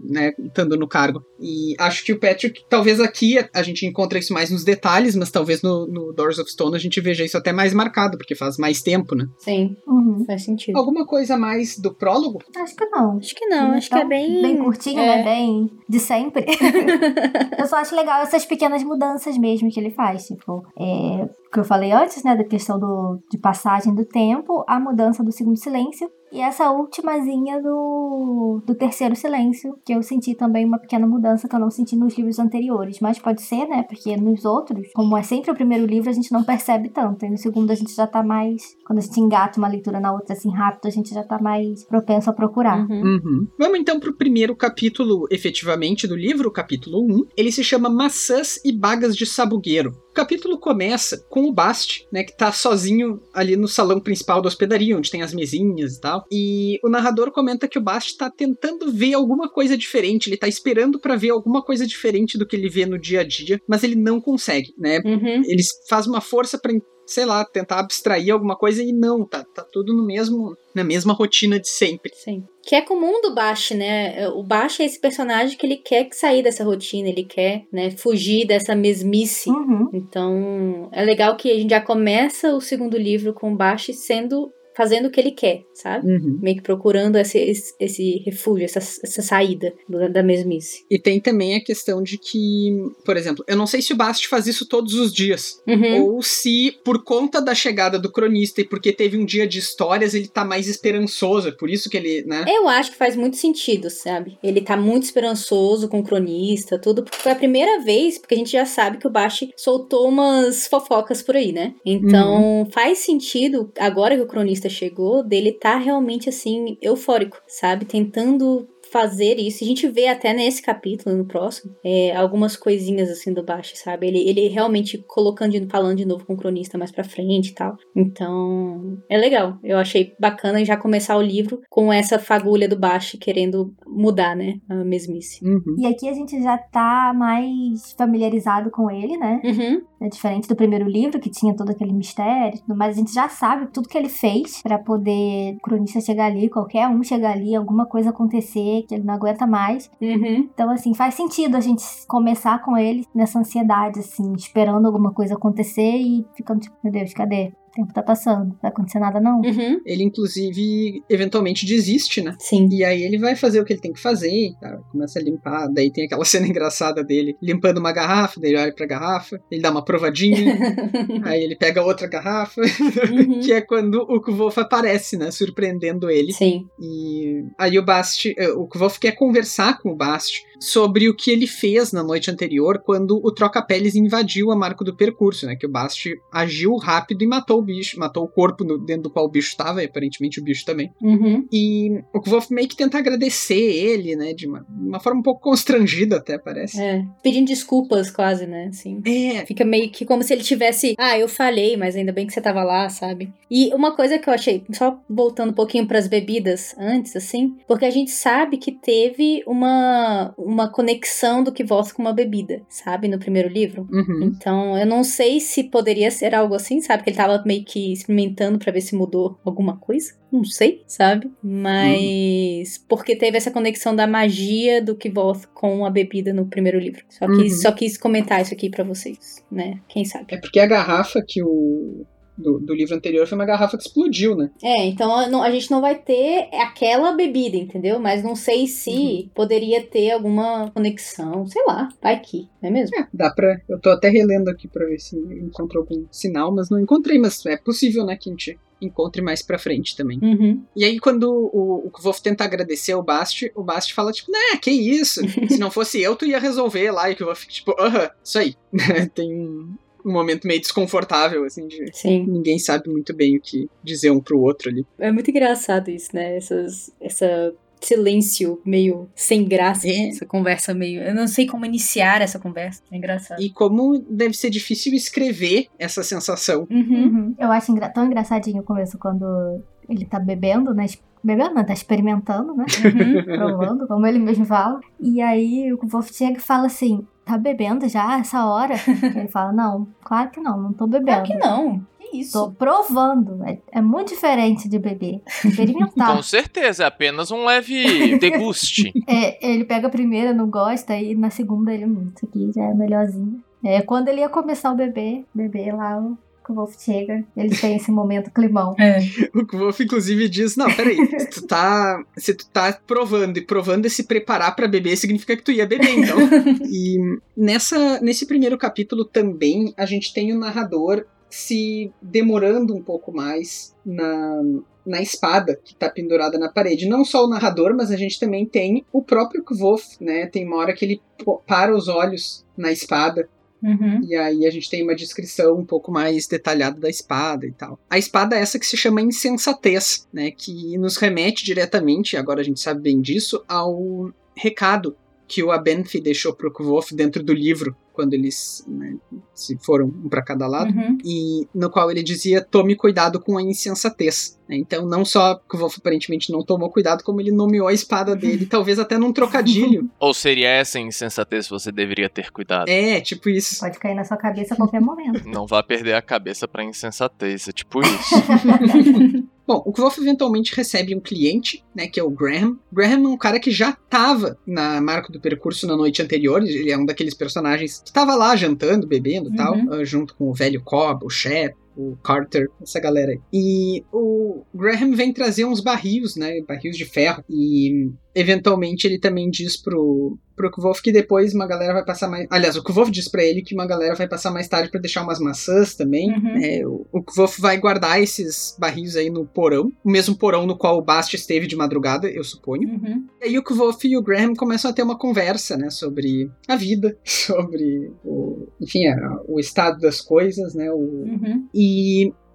né, 0.03 0.31
estando 0.39 0.77
no 0.77 0.87
cargo. 0.87 1.21
E 1.39 1.75
acho 1.79 2.03
que 2.03 2.11
o 2.13 2.19
Patrick, 2.19 2.63
talvez 2.69 2.99
aqui 2.99 3.35
a, 3.53 3.61
gente 3.61 3.85
encontre 3.85 4.19
isso 4.19 4.33
mais 4.33 4.49
nos 4.49 4.63
detalhes, 4.63 5.15
mas 5.15 5.29
talvez 5.29 5.61
no, 5.61 5.85
no 5.87 6.13
Doors 6.13 6.39
of 6.39 6.49
Stone 6.51 6.75
a 6.75 6.79
gente 6.79 6.99
veja 6.99 7.23
isso 7.23 7.37
até 7.37 7.51
mais 7.53 7.73
marcado, 7.73 8.17
porque 8.17 8.33
faz 8.35 8.57
mais 8.57 8.81
tempo, 8.81 9.15
né? 9.15 9.25
Sim, 9.37 9.75
Uhum. 9.87 10.23
faz 10.25 10.43
sentido. 10.45 10.77
Alguma 10.77 11.05
coisa 11.05 11.37
mais 11.37 11.77
do 11.77 11.93
prólogo? 11.93 12.39
Acho 12.55 12.75
que 12.75 12.85
não. 12.87 13.17
Acho 13.17 13.35
que 13.35 13.45
não, 13.45 13.71
acho 13.73 13.89
que 13.89 13.95
é 13.95 13.97
Então, 13.99 14.09
bem. 14.09 14.41
Bem 14.41 14.57
curtinho, 14.57 14.99
é. 14.99 15.17
né? 15.17 15.23
Bem 15.23 15.69
de 15.87 15.99
sempre. 15.99 16.45
eu 17.57 17.65
só 17.67 17.77
acho 17.77 17.95
legal 17.95 18.21
essas 18.21 18.45
pequenas 18.45 18.83
mudanças 18.83 19.37
mesmo 19.37 19.69
que 19.71 19.79
ele 19.79 19.91
faz. 19.91 20.25
Tipo, 20.27 20.63
é, 20.79 21.29
que 21.51 21.59
eu 21.59 21.63
falei 21.63 21.91
antes, 21.91 22.23
né? 22.23 22.35
Da 22.35 22.43
questão 22.43 22.79
do, 22.79 23.19
de 23.29 23.37
passagem 23.37 23.93
do 23.93 24.05
tempo, 24.05 24.63
a 24.67 24.79
mudança 24.79 25.23
do 25.23 25.31
segundo 25.31 25.57
silêncio. 25.57 26.09
E 26.31 26.41
essa 26.41 26.69
ultimazinha 26.71 27.61
do, 27.61 28.61
do 28.65 28.75
terceiro 28.75 29.15
silêncio, 29.15 29.77
que 29.85 29.93
eu 29.93 30.03
senti 30.03 30.35
também 30.35 30.65
uma 30.65 30.77
pequena 30.77 31.07
mudança 31.07 31.47
que 31.47 31.55
eu 31.55 31.59
não 31.59 31.71
senti 31.71 31.95
nos 31.95 32.17
livros 32.17 32.37
anteriores. 32.37 32.99
Mas 32.99 33.17
pode 33.17 33.41
ser, 33.41 33.65
né? 33.65 33.83
Porque 33.83 34.15
nos 34.17 34.43
outros, 34.43 34.91
como 34.93 35.17
é 35.17 35.23
sempre 35.23 35.51
o 35.51 35.55
primeiro 35.55 35.85
livro, 35.85 36.09
a 36.09 36.13
gente 36.13 36.31
não 36.31 36.43
percebe 36.43 36.89
tanto. 36.89 37.25
E 37.25 37.29
no 37.29 37.37
segundo 37.37 37.71
a 37.71 37.75
gente 37.75 37.95
já 37.95 38.05
tá 38.05 38.21
mais. 38.21 38.75
Quando 38.85 38.99
a 38.99 39.01
gente 39.01 39.19
engata 39.19 39.57
uma 39.57 39.69
leitura 39.69 39.99
na 39.99 40.11
outra 40.11 40.33
assim 40.33 40.51
rápido, 40.51 40.87
a 40.87 40.91
gente 40.91 41.13
já 41.13 41.23
tá 41.23 41.39
mais 41.41 41.85
propenso 41.85 42.29
a 42.29 42.33
procurar. 42.33 42.85
Uhum. 42.89 43.01
Uhum. 43.01 43.47
Vamos 43.57 43.79
então 43.79 43.99
pro 43.99 44.15
primeiro 44.15 44.55
capítulo, 44.55 45.27
efetivamente, 45.31 46.07
do 46.07 46.15
livro, 46.15 46.49
o 46.49 46.53
capítulo 46.53 47.01
1. 47.03 47.27
Ele 47.37 47.51
se 47.51 47.63
chama 47.63 47.89
Maçãs 47.89 48.59
e 48.65 48.77
Bagas 48.77 49.15
de 49.15 49.25
Sabugueiro. 49.25 49.95
O 50.17 50.25
capítulo 50.27 50.57
começa 50.57 51.23
com 51.29 51.43
o 51.43 51.53
Bast, 51.53 52.07
né, 52.11 52.23
que 52.23 52.35
tá 52.35 52.51
sozinho 52.51 53.21
ali 53.31 53.55
no 53.55 53.67
salão 53.67 53.99
principal 53.99 54.41
da 54.41 54.47
hospedaria, 54.47 54.97
onde 54.97 55.11
tem 55.11 55.21
as 55.21 55.31
mesinhas 55.31 55.93
e 55.93 56.01
tal. 56.01 56.25
E 56.31 56.79
o 56.83 56.89
narrador 56.89 57.31
comenta 57.31 57.67
que 57.67 57.77
o 57.77 57.81
Bast 57.81 58.17
tá 58.17 58.27
tentando 58.27 58.91
ver 58.91 59.13
alguma 59.13 59.47
coisa 59.47 59.77
diferente, 59.77 60.27
ele 60.27 60.35
tá 60.35 60.47
esperando 60.47 60.99
pra 60.99 61.15
ver 61.15 61.29
alguma 61.29 61.63
coisa 61.63 61.85
diferente 61.85 62.35
do 62.35 62.47
que 62.47 62.55
ele 62.55 62.67
vê 62.67 62.87
no 62.87 62.97
dia 62.97 63.21
a 63.21 63.23
dia, 63.23 63.61
mas 63.67 63.83
ele 63.83 63.95
não 63.95 64.19
consegue, 64.19 64.73
né? 64.75 64.99
Uhum. 65.05 65.43
Ele 65.45 65.61
faz 65.87 66.07
uma 66.07 66.19
força 66.19 66.57
pra, 66.57 66.73
sei 67.07 67.25
lá, 67.25 67.43
tentar 67.45 67.79
abstrair 67.79 68.31
alguma 68.31 68.55
coisa 68.55 68.83
e 68.83 68.91
não, 68.91 69.25
tá, 69.25 69.43
tá 69.43 69.65
tudo 69.71 69.95
no 69.95 70.05
mesmo, 70.05 70.55
na 70.75 70.83
mesma 70.83 71.13
rotina 71.13 71.59
de 71.59 71.69
sempre. 71.69 72.11
Sim. 72.13 72.43
Que 72.61 72.75
é 72.75 72.81
comum 72.81 73.21
do 73.21 73.33
Bash, 73.33 73.71
né? 73.71 74.27
O 74.29 74.43
Bash 74.43 74.81
é 74.81 74.85
esse 74.85 74.99
personagem 74.99 75.57
que 75.57 75.65
ele 75.65 75.77
quer 75.77 76.09
sair 76.11 76.43
dessa 76.43 76.65
rotina, 76.65 77.07
ele 77.07 77.23
quer, 77.23 77.63
né, 77.71 77.91
fugir 77.91 78.45
dessa 78.45 78.75
mesmice. 78.75 79.49
Uhum. 79.49 79.89
Então, 79.93 80.89
é 80.91 81.03
legal 81.03 81.37
que 81.37 81.49
a 81.49 81.55
gente 81.55 81.69
já 81.69 81.81
começa 81.81 82.53
o 82.53 82.59
segundo 82.59 82.97
livro 82.97 83.33
com 83.33 83.53
o 83.53 83.55
Bash 83.55 83.91
sendo 83.93 84.51
fazendo 84.77 85.07
o 85.07 85.09
que 85.11 85.19
ele 85.19 85.31
quer, 85.31 85.63
sabe? 85.73 86.07
Uhum. 86.07 86.37
Meio 86.39 86.57
que 86.57 86.61
procurando 86.63 87.15
esse, 87.17 87.39
esse, 87.39 87.73
esse 87.79 88.17
refúgio, 88.23 88.63
essa, 88.65 88.77
essa 88.79 89.21
saída 89.23 89.73
do- 89.89 90.07
da 90.11 90.21
mesmice. 90.21 90.85
E 90.89 90.99
tem 90.99 91.19
também 91.19 91.55
a 91.55 91.63
questão 91.63 92.01
de 92.03 92.17
que, 92.19 92.77
por 93.03 93.17
exemplo, 93.17 93.43
eu 93.47 93.57
não 93.57 93.65
sei 93.65 93.81
se 93.81 93.91
o 93.91 93.95
Bast 93.95 94.27
faz 94.27 94.45
isso 94.45 94.67
todos 94.67 94.93
os 94.93 95.11
dias. 95.11 95.61
Uhum. 95.67 96.03
Ou 96.03 96.21
se, 96.21 96.77
por 96.83 97.03
conta 97.03 97.41
da 97.41 97.55
chegada 97.55 97.97
do 97.97 98.11
cronista 98.11 98.61
e 98.61 98.63
porque 98.63 98.93
teve 98.93 99.17
um 99.17 99.25
dia 99.25 99.47
de 99.47 99.57
histórias, 99.57 100.13
ele 100.13 100.27
tá 100.27 100.45
mais 100.45 100.67
esperançoso. 100.67 101.47
É 101.49 101.51
por 101.51 101.69
isso 101.69 101.89
que 101.89 101.97
ele, 101.97 102.23
né? 102.23 102.45
Eu 102.47 102.67
acho 102.69 102.91
que 102.91 102.97
faz 102.97 103.15
muito 103.15 103.35
sentido, 103.37 103.89
sabe? 103.89 104.37
Ele 104.43 104.61
tá 104.61 104.77
muito 104.77 105.03
esperançoso 105.03 105.87
com 105.87 105.99
o 105.99 106.03
cronista, 106.03 106.77
tudo, 106.77 107.03
porque 107.03 107.17
foi 107.17 107.31
a 107.31 107.35
primeira 107.35 107.79
vez, 107.81 108.19
porque 108.19 108.35
a 108.35 108.37
gente 108.37 108.51
já 108.51 108.65
sabe 108.65 108.97
que 108.97 109.07
o 109.07 109.11
Bashi 109.11 109.51
soltou 109.57 110.07
umas 110.07 110.67
fofocas 110.67 111.23
por 111.23 111.35
aí, 111.35 111.51
né? 111.51 111.73
Então 111.85 112.67
faz 112.71 112.99
sentido, 112.99 113.71
agora 113.79 114.15
que 114.15 114.21
o 114.21 114.27
cronista 114.27 114.66
chegou, 114.69 115.23
dele 115.23 115.51
tá 115.51 115.77
realmente 115.77 116.29
assim, 116.29 116.77
eufórico, 116.81 117.41
sabe? 117.47 117.85
Tentando 117.85 118.67
fazer 118.91 119.37
isso. 119.39 119.63
A 119.63 119.67
gente 119.67 119.87
vê 119.87 120.07
até 120.07 120.33
nesse 120.33 120.61
capítulo, 120.61 121.15
no 121.15 121.25
próximo, 121.25 121.73
é, 121.83 122.15
algumas 122.15 122.55
coisinhas 122.55 123.09
assim 123.09 123.33
do 123.33 123.43
Bashi, 123.43 123.77
sabe? 123.77 124.07
Ele, 124.07 124.19
ele 124.29 124.47
realmente 124.47 124.97
colocando, 125.07 125.51
de- 125.51 125.67
falando 125.69 125.97
de 125.97 126.05
novo 126.05 126.25
com 126.25 126.33
o 126.33 126.37
cronista 126.37 126.77
mais 126.77 126.91
pra 126.91 127.03
frente 127.03 127.49
e 127.49 127.53
tal. 127.55 127.75
Então, 127.95 128.97
é 129.09 129.17
legal. 129.17 129.57
Eu 129.63 129.77
achei 129.77 130.13
bacana 130.19 130.63
já 130.65 130.75
começar 130.77 131.17
o 131.17 131.21
livro 131.21 131.61
com 131.69 131.91
essa 131.91 132.17
fagulha 132.19 132.67
do 132.67 132.77
Bashi 132.79 133.17
querendo 133.17 133.73
mudar, 133.85 134.35
né? 134.35 134.55
A 134.69 134.75
mesmice. 134.83 135.43
Uhum. 135.45 135.75
E 135.79 135.85
aqui 135.85 136.07
a 136.09 136.13
gente 136.13 136.41
já 136.41 136.57
tá 136.57 137.13
mais 137.15 137.93
familiarizado 137.97 138.69
com 138.71 138.89
ele, 138.89 139.17
né? 139.17 139.41
Uhum. 139.43 139.81
É 140.01 140.09
diferente 140.09 140.47
do 140.47 140.55
primeiro 140.55 140.87
livro, 140.87 141.19
que 141.19 141.29
tinha 141.29 141.55
todo 141.55 141.71
aquele 141.71 141.93
mistério, 141.93 142.59
mais 142.67 142.95
a 142.95 142.99
gente 142.99 143.13
já 143.13 143.27
sabe 143.27 143.67
tudo 143.73 143.89
que 143.89 143.97
ele 143.97 144.09
fez 144.09 144.61
pra 144.61 144.77
poder 144.77 145.55
o 145.55 145.59
cronista 145.61 145.99
chegar 145.99 146.25
ali, 146.25 146.49
qualquer 146.49 146.87
um 146.87 147.03
chegar 147.03 147.31
ali, 147.31 147.55
alguma 147.55 147.85
coisa 147.87 148.09
acontecer 148.11 148.83
que 148.87 148.95
ele 148.95 149.03
não 149.03 149.13
aguenta 149.13 149.45
mais. 149.45 149.91
Uhum. 150.01 150.49
Então, 150.53 150.69
assim, 150.69 150.93
faz 150.93 151.13
sentido 151.15 151.55
a 151.55 151.59
gente 151.59 151.83
começar 152.07 152.61
com 152.63 152.77
ele 152.77 153.05
nessa 153.13 153.39
ansiedade, 153.39 153.99
assim, 153.99 154.33
esperando 154.33 154.85
alguma 154.85 155.11
coisa 155.11 155.35
acontecer 155.35 155.95
e 155.97 156.25
ficando 156.35 156.61
tipo, 156.61 156.75
meu 156.83 156.91
Deus, 156.91 157.13
cadê? 157.13 157.51
O 157.77 157.81
tempo 157.81 157.93
tá 157.93 158.01
passando, 158.01 158.49
não 158.49 158.57
vai 158.61 158.71
acontecer 158.71 158.99
nada 158.99 159.19
não. 159.19 159.41
Uhum. 159.41 159.79
Ele, 159.85 160.03
inclusive, 160.03 161.03
eventualmente 161.09 161.65
desiste, 161.65 162.21
né? 162.21 162.35
Sim. 162.39 162.67
E 162.71 162.83
aí 162.83 163.03
ele 163.03 163.17
vai 163.17 163.35
fazer 163.35 163.61
o 163.61 163.65
que 163.65 163.73
ele 163.73 163.81
tem 163.81 163.93
que 163.93 164.01
fazer, 164.01 164.51
começa 164.91 165.19
a 165.19 165.21
limpar, 165.21 165.67
daí 165.71 165.91
tem 165.91 166.05
aquela 166.05 166.25
cena 166.25 166.47
engraçada 166.47 167.03
dele 167.03 167.35
limpando 167.41 167.77
uma 167.77 167.91
garrafa, 167.91 168.39
daí 168.39 168.51
ele 168.51 168.59
olha 168.59 168.73
pra 168.73 168.85
garrafa, 168.85 169.39
ele 169.51 169.61
dá 169.61 169.69
uma 169.69 169.83
provadinha, 169.83 170.57
aí 171.23 171.43
ele 171.43 171.55
pega 171.55 171.83
outra 171.83 172.07
garrafa, 172.07 172.61
Uhum. 172.61 173.39
que 173.41 173.53
é 173.53 173.61
quando 173.61 173.95
o 174.01 174.21
Kvolf 174.21 174.57
aparece, 174.57 175.17
né, 175.17 175.31
surpreendendo 175.31 176.09
ele. 176.09 176.33
Sim. 176.33 176.65
E 176.79 177.43
aí 177.57 177.77
o 177.77 177.85
Bast, 177.85 178.33
eh, 178.37 178.49
o 178.51 178.67
Kvolf 178.67 178.99
quer 178.99 179.13
conversar 179.13 179.79
com 179.79 179.91
o 179.91 179.95
Bast 179.95 180.43
sobre 180.59 181.09
o 181.09 181.15
que 181.15 181.31
ele 181.31 181.47
fez 181.47 181.91
na 181.91 182.03
noite 182.03 182.31
anterior 182.31 182.81
quando 182.85 183.19
o 183.23 183.31
Troca-Peles 183.31 183.95
invadiu 183.95 184.51
a 184.51 184.55
marca 184.55 184.83
do 184.83 184.95
percurso, 184.95 185.45
né? 185.45 185.55
Que 185.55 185.65
o 185.65 185.69
Bast 185.69 186.09
agiu 186.33 186.75
rápido 186.75 187.23
e 187.23 187.27
matou 187.27 187.59
o 187.59 187.61
bicho, 187.61 187.99
matou 187.99 188.23
o 188.23 188.27
corpo 188.27 188.63
no- 188.63 188.77
dentro 188.77 189.03
do 189.03 189.09
qual 189.09 189.25
o 189.25 189.29
bicho 189.29 189.49
estava, 189.49 189.81
e 189.81 189.85
aparentemente 189.85 190.39
o 190.39 190.43
bicho 190.43 190.65
também. 190.65 190.91
Uhum. 191.01 191.45
E 191.51 192.01
o 192.13 192.19
Kvolf 192.21 192.49
meio 192.51 192.67
que 192.67 192.75
tenta 192.75 192.97
agradecer 192.97 193.55
ele, 193.55 194.15
né? 194.15 194.33
De 194.33 194.47
uma, 194.47 194.65
uma 194.69 194.99
forma 194.99 195.19
um 195.19 195.23
pouco 195.23 195.41
constrangida, 195.41 196.17
até 196.17 196.37
parece. 196.37 196.81
É. 196.81 197.03
Pedindo 197.21 197.47
desculpas 197.47 198.09
quase, 198.09 198.45
né? 198.47 198.67
Assim. 198.69 199.01
É, 199.05 199.45
Fica 199.45 199.63
meio 199.63 199.89
que 199.89 200.05
como 200.05 200.23
se 200.23 200.33
ele 200.33 200.43
tivesse. 200.43 200.95
Ah, 200.97 201.17
eu 201.17 201.27
falhei, 201.27 201.77
mas 201.77 201.95
ainda 201.95 202.11
bem 202.11 202.25
que 202.27 202.33
você 202.33 202.41
tava 202.41 202.63
lá, 202.63 202.89
sabe? 202.89 203.31
E 203.49 203.73
uma 203.73 203.95
coisa 203.95 204.17
que 204.19 204.29
eu 204.29 204.33
achei, 204.33 204.63
só 204.73 204.99
voltando 205.09 205.51
um 205.51 205.53
pouquinho 205.53 205.87
pras 205.87 206.07
bebidas 206.07 206.75
antes, 206.77 207.15
assim, 207.15 207.55
porque 207.67 207.85
a 207.85 207.89
gente 207.91 208.11
sabe 208.11 208.57
que 208.57 208.71
teve 208.71 209.43
uma, 209.47 210.33
uma 210.47 210.69
conexão 210.71 211.43
do 211.43 211.51
Kvoth 211.53 211.91
com 211.93 212.01
uma 212.01 212.13
bebida, 212.13 212.61
sabe? 212.69 213.07
No 213.07 213.19
primeiro 213.19 213.49
livro. 213.49 213.87
uhum. 213.91 214.23
Então, 214.23 214.77
eu 214.77 214.85
não 214.85 215.03
sei 215.03 215.39
se 215.39 215.65
poderia 215.65 216.09
ser 216.09 216.33
algo 216.33 216.55
assim, 216.55 216.81
sabe? 216.81 217.03
Que 217.03 217.09
ele 217.09 217.17
tava 217.17 217.43
meio 217.45 217.63
que 217.65 217.91
experimentando 217.91 218.57
pra 218.57 218.71
ver 218.71 218.81
se 218.81 218.95
mudou 218.95 219.37
alguma 219.43 219.77
coisa. 219.77 220.13
Não 220.31 220.43
sei, 220.43 220.83
sabe? 220.87 221.31
Mas. 221.43 222.77
Porque 222.87 223.15
teve 223.15 223.37
essa 223.37 223.51
conexão 223.51 223.95
da 223.95 224.07
magia 224.07 224.81
do 224.81 224.95
Kvoth 224.95 225.45
com 225.53 225.85
a 225.85 225.89
bebida 225.89 226.33
no 226.33 226.45
primeiro 226.47 226.79
livro. 226.79 227.03
Só, 227.09 227.25
Uhum. 227.25 227.37
quis, 227.43 227.61
só 227.61 227.71
quis 227.71 227.97
comentar 227.97 228.41
isso 228.41 228.53
aqui 228.53 228.69
pra 228.69 228.83
vocês, 228.83 229.43
né? 229.51 229.79
Quem 229.87 230.05
sabe? 230.05 230.25
É 230.29 230.37
porque 230.37 230.59
a 230.59 230.65
garrafa 230.65 231.21
que 231.27 231.43
o. 231.43 232.05
Do, 232.37 232.59
do 232.59 232.73
livro 232.73 232.95
anterior 232.95 233.25
foi 233.27 233.37
uma 233.37 233.45
garrafa 233.45 233.77
que 233.77 233.83
explodiu, 233.83 234.35
né? 234.35 234.51
É, 234.63 234.85
então 234.85 235.29
não- 235.29 235.41
a 235.43 235.49
gente 235.49 235.71
não 235.71 235.81
vai 235.81 235.95
ter 235.95 236.49
aquela 236.53 237.11
bebida, 237.13 237.57
entendeu? 237.57 237.99
Mas 237.99 238.23
não 238.23 238.35
sei 238.35 238.67
se 238.67 238.89
Uhum. 238.91 239.29
poderia 239.33 239.81
ter 239.83 240.11
alguma 240.11 240.69
conexão, 240.71 241.45
sei 241.47 241.63
lá, 241.65 241.89
vai 242.01 242.19
que, 242.19 242.47
não 242.61 242.69
é 242.69 242.71
mesmo? 242.71 242.95
É, 242.97 243.07
dá 243.13 243.31
pra. 243.31 243.59
Eu 243.67 243.79
tô 243.79 243.89
até 243.89 244.09
relendo 244.09 244.49
aqui 244.49 244.67
pra 244.67 244.85
ver 244.85 244.99
se 244.99 245.15
encontrou 245.17 245.81
algum 245.83 246.05
sinal, 246.11 246.53
mas 246.53 246.69
não 246.69 246.79
encontrei. 246.79 247.17
Mas 247.17 247.45
é 247.45 247.57
possível, 247.57 248.05
né, 248.05 248.15
que 248.15 248.29
a 248.29 248.33
gente 248.33 248.59
encontre 248.79 249.21
mais 249.23 249.41
pra 249.41 249.57
frente 249.57 249.95
também. 249.95 250.19
Uhum. 250.21 250.61
E 250.75 250.85
aí, 250.85 250.99
quando 250.99 251.23
o, 251.51 251.87
o 251.87 251.89
Kvolf 251.89 252.19
tenta 252.21 252.43
agradecer 252.43 252.93
o 252.93 253.01
Bast, 253.01 253.51
o 253.55 253.63
Bast 253.63 253.91
fala, 253.93 254.11
tipo, 254.11 254.31
né, 254.31 254.57
que 254.61 254.69
isso? 254.69 255.21
Se 255.49 255.57
não 255.57 255.71
fosse 255.71 255.99
eu, 255.99 256.15
tu 256.15 256.25
ia 256.27 256.37
resolver 256.39 256.91
lá. 256.91 257.09
E 257.09 257.13
o 257.13 257.17
Kvolf, 257.17 257.47
tipo, 257.47 257.75
aham, 257.79 258.09
isso 258.23 258.37
aí. 258.37 258.53
Tem 259.15 259.33
um, 259.33 259.73
um 260.07 260.13
momento 260.13 260.47
meio 260.47 260.61
desconfortável, 260.61 261.43
assim, 261.43 261.67
de. 261.67 261.89
Sim. 261.93 262.25
Ninguém 262.27 262.57
sabe 262.57 262.89
muito 262.89 263.15
bem 263.15 263.37
o 263.37 263.41
que 263.41 263.69
dizer 263.83 264.11
um 264.11 264.19
pro 264.19 264.39
outro 264.39 264.69
ali. 264.69 264.85
É 264.97 265.11
muito 265.11 265.29
engraçado 265.29 265.89
isso, 265.89 266.15
né? 266.15 266.37
Essas, 266.37 266.91
essa 267.01 267.53
silêncio 267.81 268.59
meio 268.65 269.07
sem 269.15 269.43
graça. 269.45 269.87
É. 269.87 270.09
Essa 270.09 270.25
conversa 270.25 270.73
meio. 270.73 271.01
Eu 271.01 271.13
não 271.13 271.27
sei 271.27 271.45
como 271.45 271.65
iniciar 271.65 272.21
essa 272.21 272.39
conversa. 272.39 272.81
É 272.91 272.97
engraçado. 272.97 273.41
E 273.41 273.49
como 273.49 273.99
deve 274.09 274.33
ser 274.35 274.49
difícil 274.49 274.93
escrever 274.93 275.67
essa 275.77 276.03
sensação. 276.03 276.67
Uhum. 276.69 277.03
Uhum. 277.03 277.35
Eu 277.39 277.51
acho 277.51 277.71
engra- 277.71 277.89
tão 277.89 278.05
engraçadinho 278.05 278.61
o 278.61 278.65
começo 278.65 278.97
quando 278.97 279.61
ele 279.87 280.05
tá 280.05 280.19
bebendo, 280.19 280.73
né? 280.73 280.85
Bebendo, 281.27 281.55
não, 281.55 281.65
tá 281.65 281.73
experimentando, 281.73 282.55
né? 282.55 282.65
Uhum. 282.85 283.23
Provando, 283.35 283.85
como 283.85 284.07
ele 284.07 284.17
mesmo 284.17 284.45
fala. 284.45 284.79
E 284.97 285.21
aí 285.21 285.73
o 285.73 285.79
Wolf 285.85 286.09
chega 286.13 286.37
e 286.37 286.41
fala 286.41 286.67
assim: 286.67 287.05
tá 287.25 287.37
bebendo 287.37 287.85
já 287.89 288.17
essa 288.17 288.45
hora? 288.45 288.75
ele 289.13 289.27
fala: 289.27 289.51
não, 289.51 289.89
claro 290.05 290.29
que 290.29 290.39
não, 290.39 290.57
não 290.57 290.71
tô 290.71 290.87
bebendo. 290.87 291.05
Claro 291.05 291.23
que 291.25 291.35
não. 291.35 291.81
Que 291.99 292.19
isso? 292.19 292.31
Tô 292.31 292.51
provando. 292.51 293.43
É, 293.43 293.59
é 293.73 293.81
muito 293.81 294.13
diferente 294.13 294.69
de 294.69 294.79
beber. 294.79 295.21
Experimentar. 295.43 296.15
Com 296.15 296.23
certeza, 296.23 296.85
é 296.85 296.87
apenas 296.87 297.29
um 297.29 297.43
leve 297.43 298.17
deguste. 298.19 298.93
É, 299.05 299.45
ele 299.45 299.65
pega 299.65 299.87
a 299.87 299.91
primeira, 299.91 300.33
não 300.33 300.49
gosta, 300.49 300.95
e 300.95 301.13
na 301.13 301.29
segunda 301.29 301.73
ele, 301.73 301.83
hum, 301.83 302.09
isso 302.15 302.25
aqui 302.25 302.51
já 302.55 302.63
é 302.63 302.73
melhorzinho. 302.73 303.43
É, 303.65 303.81
quando 303.81 304.07
ele 304.07 304.21
ia 304.21 304.29
começar 304.29 304.71
o 304.71 304.75
bebê, 304.75 305.25
beber 305.35 305.75
lá, 305.75 305.99
o 305.99 306.17
que 306.47 306.53
o 306.53 306.55
Wolf 306.55 306.75
chega, 306.79 307.23
ele 307.35 307.55
tem 307.55 307.75
esse 307.75 307.91
momento 307.91 308.31
climão. 308.31 308.73
É. 308.79 308.99
O 309.33 309.57
Wolf, 309.57 309.81
inclusive, 309.81 310.29
diz: 310.29 310.55
Não, 310.55 310.73
peraí, 310.73 310.95
se 311.19 311.29
tu 311.29 311.41
tá, 311.45 312.03
se 312.15 312.33
tu 312.33 312.47
tá 312.47 312.79
provando 312.87 313.37
e 313.37 313.41
provando 313.41 313.85
e 313.85 313.89
se 313.89 314.03
preparar 314.03 314.55
pra 314.55 314.67
beber, 314.67 314.95
significa 314.95 315.35
que 315.35 315.43
tu 315.43 315.51
ia 315.51 315.67
beber, 315.67 315.99
então. 315.99 316.17
e 316.71 316.97
nessa, 317.35 317.99
nesse 318.01 318.25
primeiro 318.25 318.57
capítulo 318.57 319.03
também, 319.03 319.73
a 319.75 319.85
gente 319.85 320.13
tem 320.13 320.33
o 320.33 320.39
narrador 320.39 321.05
se 321.29 321.91
demorando 322.01 322.73
um 322.73 322.81
pouco 322.81 323.11
mais 323.11 323.75
na, 323.85 324.41
na 324.85 325.01
espada 325.01 325.59
que 325.61 325.75
tá 325.75 325.89
pendurada 325.89 326.39
na 326.39 326.49
parede. 326.49 326.87
Não 326.87 327.03
só 327.03 327.25
o 327.25 327.29
narrador, 327.29 327.75
mas 327.75 327.91
a 327.91 327.97
gente 327.97 328.17
também 328.17 328.45
tem 328.45 328.85
o 328.93 329.03
próprio 329.03 329.43
Kvof, 329.43 329.97
né? 329.99 330.27
Tem 330.27 330.47
uma 330.47 330.55
hora 330.55 330.73
que 330.73 330.85
ele 330.85 331.01
para 331.45 331.75
os 331.75 331.89
olhos 331.89 332.45
na 332.55 332.71
espada 332.71 333.27
Uhum. 333.61 334.01
e 334.03 334.15
aí 334.15 334.45
a 334.45 334.51
gente 334.51 334.69
tem 334.69 334.83
uma 334.83 334.95
descrição 334.95 335.57
um 335.57 335.65
pouco 335.65 335.91
mais 335.91 336.27
detalhada 336.27 336.79
da 336.79 336.89
espada 336.89 337.45
e 337.45 337.51
tal. 337.51 337.79
A 337.89 337.97
espada 337.97 338.35
é 338.35 338.39
essa 338.39 338.59
que 338.59 338.65
se 338.65 338.77
chama 338.77 339.01
insensatez, 339.01 340.07
né? 340.13 340.31
Que 340.31 340.77
nos 340.77 340.97
remete 340.97 341.43
diretamente, 341.43 342.17
agora 342.17 342.41
a 342.41 342.43
gente 342.43 342.59
sabe 342.59 342.81
bem 342.81 343.01
disso, 343.01 343.43
ao 343.47 344.11
recado 344.35 344.95
que 345.27 345.43
o 345.43 345.51
Abenfi 345.51 345.99
deixou 345.99 346.33
pro 346.33 346.51
Kvof 346.51 346.95
dentro 346.95 347.21
do 347.21 347.33
livro, 347.33 347.75
quando 347.91 348.13
eles 348.13 348.63
né, 348.67 348.95
se 349.33 349.57
foram 349.57 349.87
um 349.87 350.07
para 350.07 350.21
cada 350.21 350.47
lado 350.47 350.71
Uhum. 350.71 350.97
e 351.03 351.47
no 351.53 351.69
qual 351.69 351.89
ele 351.91 352.03
dizia 352.03 352.41
tome 352.41 352.75
cuidado 352.75 353.19
com 353.19 353.37
a 353.37 353.41
insensatez. 353.41 354.39
né? 354.47 354.55
Então 354.55 354.85
não 354.85 355.03
só 355.03 355.35
que 355.35 355.55
o 355.55 355.59
Wolf 355.59 355.77
aparentemente 355.79 356.31
não 356.31 356.43
tomou 356.43 356.69
cuidado, 356.69 357.03
como 357.03 357.19
ele 357.19 357.31
nomeou 357.31 357.67
a 357.67 357.73
espada 357.73 358.15
dele, 358.15 358.45
talvez 358.47 358.77
até 358.79 358.97
num 358.97 359.11
trocadilho. 359.11 359.89
Ou 359.99 360.13
seria 360.13 360.47
essa 360.49 360.79
insensatez 360.79 361.45
que 361.47 361.51
você 361.51 361.71
deveria 361.71 362.07
ter 362.07 362.31
cuidado? 362.31 362.69
é, 362.69 363.01
tipo 363.01 363.29
isso. 363.29 363.59
Pode 363.59 363.79
cair 363.79 363.95
na 363.95 364.03
sua 364.05 364.15
cabeça 364.17 364.53
a 364.53 364.57
qualquer 364.57 364.79
momento. 364.79 365.27
Não 365.27 365.45
vá 365.47 365.61
perder 365.63 365.93
a 365.93 366.01
cabeça 366.01 366.47
pra 366.47 366.63
insensatez, 366.63 367.47
é 367.47 367.51
tipo 367.51 367.81
isso. 367.81 368.15
Bom, 369.47 369.63
o 369.65 369.71
Kvof 369.71 369.97
eventualmente 370.01 370.53
recebe 370.53 370.93
um 370.93 370.99
cliente, 370.99 371.63
né, 371.73 371.87
que 371.87 371.99
é 371.99 372.03
o 372.03 372.09
Graham. 372.09 372.59
Graham 372.71 373.05
é 373.05 373.07
um 373.07 373.17
cara 373.17 373.39
que 373.39 373.49
já 373.49 373.71
tava 373.71 374.37
na 374.45 374.81
marca 374.81 375.11
do 375.11 375.21
percurso 375.21 375.65
na 375.65 375.77
noite 375.77 376.01
anterior, 376.01 376.43
ele 376.43 376.69
é 376.69 376.77
um 376.77 376.85
daqueles 376.85 377.13
personagens 377.13 377.81
que 377.83 377.93
tava 377.93 378.13
lá 378.13 378.35
jantando, 378.35 378.85
bebendo 378.85 379.29
e 379.31 379.35
tal, 379.37 379.55
Uhum. 379.55 379.73
ah, 379.73 379.85
junto 379.85 380.13
com 380.15 380.29
o 380.29 380.33
velho 380.33 380.61
Cobb, 380.61 381.05
o 381.05 381.09
Shep, 381.09 381.55
o 381.77 381.95
Carter, 382.03 382.47
essa 382.61 382.79
galera 382.79 383.11
aí. 383.11 383.19
E 383.31 383.83
o 383.93 384.43
Graham 384.53 384.91
vem 384.95 385.13
trazer 385.13 385.45
uns 385.45 385.61
barris, 385.61 386.15
né, 386.15 386.41
barris 386.47 386.75
de 386.77 386.85
ferro, 386.85 387.23
e 387.29 387.89
eventualmente 388.15 388.87
ele 388.87 388.97
também 388.99 389.29
diz 389.29 389.55
pro, 389.55 390.17
pro 390.35 390.49
Kvof 390.49 390.81
que 390.81 390.91
depois 390.91 391.35
uma 391.35 391.45
galera 391.45 391.73
vai 391.73 391.85
passar 391.85 392.09
mais... 392.09 392.25
Aliás, 392.31 392.55
o 392.55 392.63
Kvof 392.63 392.89
diz 392.89 393.07
pra 393.07 393.23
ele 393.23 393.43
que 393.43 393.53
uma 393.53 393.67
galera 393.67 393.93
vai 393.93 394.07
passar 394.07 394.31
mais 394.31 394.47
tarde 394.47 394.71
pra 394.71 394.81
deixar 394.81 395.03
umas 395.03 395.19
maçãs 395.19 395.75
também, 395.75 396.09
Uhum. 396.11 396.37
é, 396.43 396.65
o, 396.65 396.85
o 396.91 397.03
Kvof 397.03 397.39
vai 397.39 397.57
guardar 397.59 398.01
esses 398.01 398.55
barris 398.59 398.95
aí 398.95 399.09
no 399.11 399.23
porão, 399.25 399.71
o 399.83 399.91
mesmo 399.91 400.17
porão 400.17 400.47
no 400.47 400.57
qual 400.57 400.79
o 400.79 400.81
Bast 400.81 401.15
esteve 401.15 401.45
de 401.45 401.55
madrugada, 401.55 402.09
eu 402.09 402.23
suponho. 402.23 402.67
Uhum. 402.69 403.05
E 403.21 403.25
aí 403.25 403.37
o 403.37 403.43
Kvof 403.43 403.87
e 403.87 403.95
o 403.95 404.01
Graham 404.01 404.33
começam 404.33 404.71
a 404.71 404.73
ter 404.73 404.81
uma 404.81 404.97
conversa, 404.97 405.55
né, 405.55 405.69
sobre 405.69 406.29
a 406.47 406.55
vida, 406.55 406.97
sobre 407.05 407.91
o, 408.03 408.47
enfim, 408.59 408.87
a- 408.87 409.21
o 409.27 409.39
estado 409.39 409.79
das 409.79 410.01
coisas, 410.01 410.55
né, 410.55 410.71
o, 410.71 410.77
Uhum. 411.07 411.47
e 411.53 411.66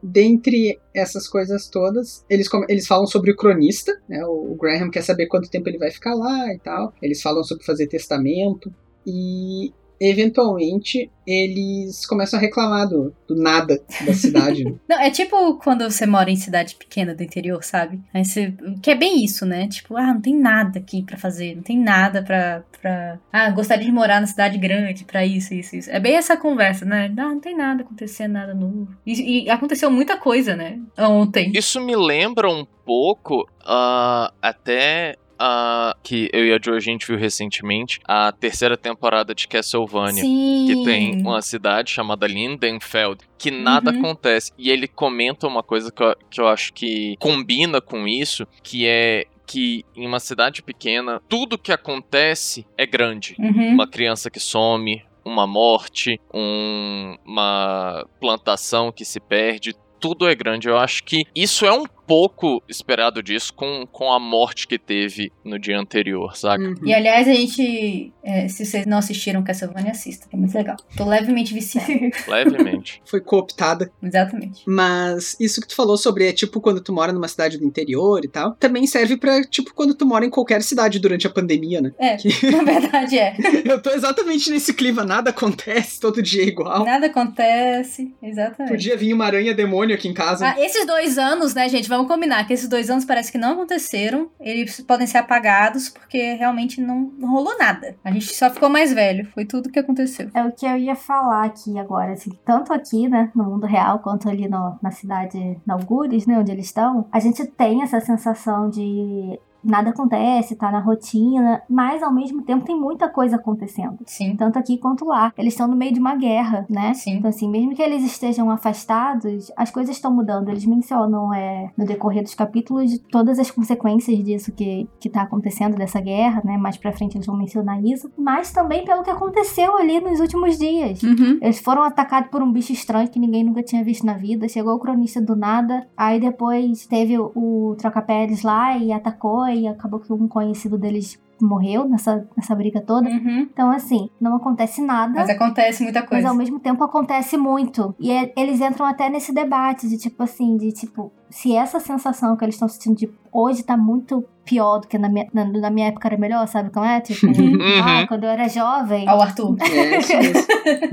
dentre 0.02 0.80
essas 0.94 1.28
coisas 1.28 1.68
todas, 1.68 2.24
eles, 2.28 2.48
eles 2.68 2.86
falam 2.86 3.06
sobre 3.06 3.30
o 3.30 3.36
cronista, 3.36 3.92
né? 4.08 4.24
O 4.26 4.56
Graham 4.60 4.90
quer 4.90 5.02
saber 5.02 5.28
quanto 5.28 5.50
tempo 5.50 5.68
ele 5.68 5.78
vai 5.78 5.90
ficar 5.90 6.14
lá 6.14 6.52
e 6.52 6.58
tal. 6.58 6.92
Eles 7.00 7.22
falam 7.22 7.44
sobre 7.44 7.64
fazer 7.64 7.86
testamento. 7.86 8.72
E 9.06 9.72
eventualmente 10.10 11.10
eles 11.26 12.04
começam 12.04 12.38
a 12.38 12.42
reclamar 12.42 12.88
do, 12.88 13.14
do 13.28 13.36
nada 13.36 13.80
da 14.04 14.12
cidade. 14.12 14.64
né? 14.64 14.74
Não, 14.88 15.00
é 15.00 15.10
tipo 15.10 15.56
quando 15.58 15.88
você 15.88 16.04
mora 16.04 16.30
em 16.30 16.36
cidade 16.36 16.74
pequena 16.74 17.14
do 17.14 17.22
interior, 17.22 17.62
sabe? 17.62 18.00
Aí 18.12 18.24
você, 18.24 18.52
que 18.82 18.90
é 18.90 18.94
bem 18.94 19.24
isso, 19.24 19.46
né? 19.46 19.68
Tipo, 19.68 19.96
ah, 19.96 20.12
não 20.14 20.20
tem 20.20 20.36
nada 20.36 20.80
aqui 20.80 21.02
pra 21.02 21.16
fazer, 21.16 21.54
não 21.54 21.62
tem 21.62 21.78
nada 21.78 22.22
pra, 22.22 22.64
pra... 22.80 23.18
Ah, 23.32 23.50
gostaria 23.50 23.84
de 23.84 23.92
morar 23.92 24.20
na 24.20 24.26
cidade 24.26 24.58
grande 24.58 25.04
pra 25.04 25.24
isso, 25.24 25.54
isso, 25.54 25.76
isso. 25.76 25.90
É 25.90 26.00
bem 26.00 26.16
essa 26.16 26.36
conversa, 26.36 26.84
né? 26.84 27.12
Ah, 27.16 27.28
não 27.28 27.40
tem 27.40 27.56
nada 27.56 27.82
acontecendo, 27.82 28.32
nada 28.32 28.54
novo. 28.54 28.88
E, 29.06 29.44
e 29.44 29.50
aconteceu 29.50 29.90
muita 29.90 30.16
coisa, 30.16 30.56
né? 30.56 30.78
Ontem. 30.98 31.52
Isso 31.54 31.80
me 31.80 31.94
lembra 31.94 32.48
um 32.48 32.66
pouco 32.84 33.48
ah, 33.64 34.32
até 34.42 35.16
ah, 35.38 35.96
que 36.02 36.28
eu 36.32 36.44
e 36.46 36.52
a 36.52 36.58
Jo 36.62 36.74
a 36.74 36.80
gente 36.80 37.06
viu 37.06 37.16
recentemente 37.16 38.00
a 38.06 38.32
terceira 38.32 38.76
temporada 38.76 39.34
de 39.34 39.46
Castlevania. 39.48 40.22
Sim. 40.22 40.66
Que 40.68 40.84
tem 40.84 41.20
uma 41.20 41.42
cidade 41.42 41.90
chamada 41.90 42.26
Lindenfeld, 42.26 43.20
que 43.38 43.50
nada 43.50 43.90
Uhum. 43.92 43.98
acontece. 43.98 44.52
E 44.58 44.70
ele 44.70 44.86
comenta 44.88 45.46
uma 45.46 45.62
coisa 45.62 45.90
que 45.92 46.02
eu, 46.02 46.14
que 46.30 46.40
eu 46.40 46.48
acho 46.48 46.72
que 46.72 47.16
combina 47.18 47.80
com 47.80 48.06
isso, 48.06 48.46
que 48.62 48.86
é 48.86 49.26
que 49.46 49.84
em 49.94 50.06
uma 50.06 50.20
cidade 50.20 50.62
pequena, 50.62 51.20
tudo 51.28 51.58
que 51.58 51.72
acontece 51.72 52.64
é 52.78 52.86
grande. 52.86 53.34
Uhum. 53.38 53.68
Uma 53.68 53.86
criança 53.86 54.30
que 54.30 54.40
some, 54.40 55.02
uma 55.24 55.46
morte, 55.46 56.18
um- 56.32 57.16
uma 57.24 58.06
plantação 58.20 58.90
que 58.90 59.04
se 59.04 59.20
perde, 59.20 59.74
tudo 60.00 60.26
é 60.28 60.34
grande. 60.34 60.68
Eu 60.68 60.78
acho 60.78 61.04
que 61.04 61.24
isso 61.34 61.64
é 61.66 61.72
um 61.72 61.84
pouco 62.06 62.62
esperado 62.68 63.22
disso 63.22 63.52
com, 63.54 63.86
com 63.90 64.12
a 64.12 64.18
morte 64.18 64.66
que 64.66 64.78
teve 64.78 65.32
no 65.44 65.58
dia 65.58 65.78
anterior, 65.78 66.36
saca? 66.36 66.62
Uhum. 66.62 66.74
E 66.84 66.92
aliás, 66.92 67.28
a 67.28 67.32
gente, 67.32 68.12
é, 68.22 68.48
se 68.48 68.64
vocês 68.64 68.86
não 68.86 68.98
assistiram 68.98 69.42
Castlevania, 69.42 69.92
assista, 69.92 70.28
que 70.28 70.36
é 70.36 70.38
muito 70.38 70.54
legal. 70.54 70.76
Tô 70.96 71.04
levemente 71.04 71.54
viciada. 71.54 71.92
Levemente. 72.28 73.02
Foi 73.04 73.20
cooptada. 73.20 73.90
Exatamente. 74.02 74.62
Mas 74.66 75.36
isso 75.40 75.60
que 75.60 75.68
tu 75.68 75.74
falou 75.74 75.96
sobre 75.96 76.28
é 76.28 76.32
tipo 76.32 76.60
quando 76.60 76.80
tu 76.80 76.92
mora 76.92 77.12
numa 77.12 77.28
cidade 77.28 77.58
do 77.58 77.64
interior 77.64 78.24
e 78.24 78.28
tal, 78.28 78.52
também 78.54 78.86
serve 78.86 79.16
pra 79.16 79.42
tipo 79.42 79.74
quando 79.74 79.94
tu 79.94 80.06
mora 80.06 80.24
em 80.24 80.30
qualquer 80.30 80.62
cidade 80.62 80.98
durante 80.98 81.26
a 81.26 81.30
pandemia, 81.30 81.80
né? 81.80 81.92
É, 81.98 82.16
na 82.50 82.62
verdade 82.62 83.18
é. 83.18 83.36
Eu 83.64 83.80
tô 83.80 83.90
exatamente 83.90 84.50
nesse 84.50 84.74
clima, 84.74 85.04
nada 85.04 85.30
acontece, 85.30 86.00
todo 86.00 86.22
dia 86.22 86.42
é 86.42 86.46
igual. 86.46 86.84
Nada 86.84 87.06
acontece. 87.06 88.12
Exatamente. 88.22 88.72
Podia 88.72 88.96
vir 88.96 89.12
uma 89.12 89.24
aranha 89.24 89.54
demônio 89.54 89.94
aqui 89.94 90.08
em 90.08 90.14
casa. 90.14 90.48
Ah, 90.48 90.60
esses 90.60 90.86
dois 90.86 91.18
anos, 91.18 91.54
né, 91.54 91.68
gente? 91.68 91.88
Vamos 91.92 92.08
combinar 92.08 92.46
que 92.46 92.54
esses 92.54 92.68
dois 92.68 92.88
anos 92.88 93.04
parece 93.04 93.30
que 93.30 93.36
não 93.36 93.52
aconteceram. 93.52 94.30
Eles 94.40 94.80
podem 94.80 95.06
ser 95.06 95.18
apagados 95.18 95.90
porque 95.90 96.32
realmente 96.34 96.80
não, 96.80 97.12
rolou 97.20 97.56
nada. 97.58 97.94
A 98.02 98.10
gente 98.10 98.34
só 98.34 98.48
ficou 98.48 98.70
mais 98.70 98.94
velho. 98.94 99.28
Foi 99.34 99.44
tudo 99.44 99.68
que 99.70 99.78
aconteceu. 99.78 100.30
É 100.32 100.42
o 100.42 100.50
que 100.52 100.64
eu 100.64 100.78
ia 100.78 100.94
falar 100.96 101.44
aqui 101.44 101.78
agora, 101.78 102.12
assim, 102.14 102.30
tanto 102.46 102.72
aqui, 102.72 103.08
né, 103.10 103.30
no 103.34 103.44
mundo 103.44 103.66
real, 103.66 103.98
quanto 103.98 104.26
ali 104.26 104.48
no- 104.48 104.78
na 104.82 104.90
cidade, 104.90 105.58
na 105.66 105.74
Algures, 105.82 106.26
né, 106.26 106.38
onde 106.38 106.50
eles 106.50 106.66
estão, 106.66 107.06
a 107.12 107.18
gente 107.20 107.44
tem 107.44 107.82
essa 107.82 108.00
sensação 108.00 108.70
de 108.70 109.38
nada 109.64 109.90
acontece, 109.90 110.56
tá 110.56 110.70
na 110.70 110.80
rotina, 110.80 111.62
mas 111.68 112.02
ao 112.02 112.12
mesmo 112.12 112.42
tempo 112.42 112.64
tem 112.64 112.78
muita 112.78 113.08
coisa 113.08 113.36
acontecendo. 113.36 113.98
Sim. 114.06 114.36
Tanto 114.36 114.58
aqui 114.58 114.78
quanto 114.78 115.04
lá. 115.04 115.32
Eles 115.36 115.52
estão 115.52 115.68
no 115.68 115.76
meio 115.76 115.92
de 115.92 116.00
uma 116.00 116.16
guerra, 116.16 116.66
né? 116.68 116.94
Sim. 116.94 117.16
Então, 117.16 117.28
assim, 117.28 117.48
mesmo 117.48 117.74
que 117.74 117.82
eles 117.82 118.02
estejam 118.04 118.50
afastados, 118.50 119.50
as 119.56 119.70
coisas 119.70 119.96
estão 119.96 120.12
mudando. 120.12 120.48
Eles 120.48 120.64
mencionam 120.66 121.32
é, 121.32 121.70
no 121.76 121.84
decorrer 121.84 122.22
dos 122.22 122.34
capítulos 122.34 122.98
todas 123.10 123.38
as 123.38 123.50
consequências 123.50 124.22
disso 124.24 124.52
que, 124.52 124.88
que 124.98 125.08
tá 125.08 125.22
acontecendo, 125.22 125.76
dessa 125.76 126.00
guerra, 126.00 126.42
né? 126.44 126.56
Mais 126.56 126.76
pra 126.76 126.92
frente 126.92 127.16
eles 127.16 127.26
vão 127.26 127.36
mencionar 127.36 127.82
isso. 127.84 128.10
Mas 128.16 128.52
também 128.52 128.84
pelo 128.84 129.02
que 129.02 129.10
aconteceu 129.10 129.76
ali 129.76 130.00
nos 130.00 130.20
últimos 130.20 130.58
dias. 130.58 131.02
Uhum. 131.02 131.38
Eles 131.40 131.60
foram 131.60 131.82
atacados 131.82 132.30
por 132.30 132.42
um 132.42 132.52
bicho 132.52 132.72
estranho 132.72 133.08
que 133.08 133.18
ninguém 133.18 133.44
nunca 133.44 133.62
tinha 133.62 133.84
visto 133.84 134.04
na 134.04 134.14
vida. 134.14 134.48
Chegou 134.48 134.74
o 134.74 134.78
cronista 134.78 135.20
do 135.20 135.36
nada. 135.36 135.86
Aí 135.96 136.20
depois 136.20 136.86
teve 136.86 137.18
o, 137.18 137.32
o 137.34 137.76
Troca-Peles 137.76 138.42
lá 138.42 138.76
e 138.76 138.92
atacou. 138.92 139.46
E 139.54 139.66
acabou 139.68 140.00
que 140.00 140.12
um 140.12 140.26
conhecido 140.28 140.78
deles 140.78 141.20
morreu 141.40 141.88
nessa, 141.88 142.26
nessa 142.36 142.54
briga 142.54 142.80
toda. 142.80 143.08
Uhum. 143.08 143.48
Então, 143.52 143.70
assim, 143.70 144.08
não 144.20 144.36
acontece 144.36 144.80
nada. 144.80 145.12
Mas 145.14 145.28
acontece 145.30 145.82
muita 145.82 146.00
Mas 146.00 146.08
coisa. 146.08 146.28
ao 146.28 146.34
mesmo 146.34 146.60
tempo 146.60 146.82
acontece 146.84 147.36
muito. 147.36 147.94
E 147.98 148.10
é- 148.12 148.32
eles 148.36 148.60
entram 148.60 148.86
até 148.86 149.08
nesse 149.10 149.34
debate 149.34 149.88
de 149.88 149.98
tipo 149.98 150.22
assim, 150.22 150.56
de 150.56 150.72
tipo, 150.72 151.12
se 151.32 151.56
essa 151.56 151.80
sensação 151.80 152.36
que 152.36 152.44
eles 152.44 152.54
estão 152.54 152.68
sentindo 152.68 152.96
de 152.96 153.10
hoje 153.32 153.62
tá 153.62 153.76
muito 153.76 154.22
pior 154.44 154.80
do 154.80 154.88
que 154.88 154.98
na 154.98 155.08
minha, 155.08 155.26
na, 155.32 155.44
na 155.44 155.70
minha 155.70 155.86
época 155.86 156.08
era 156.08 156.18
melhor, 156.18 156.46
sabe 156.48 156.68
como 156.70 156.84
é? 156.84 157.00
Tipo, 157.00 157.26
ah, 157.84 158.06
quando 158.08 158.24
eu 158.24 158.30
era 158.30 158.48
jovem. 158.48 159.08
Ao 159.08 159.20
Arthur. 159.20 159.56
É, 159.62 159.98
isso 159.98 160.16
mesmo. 160.16 160.42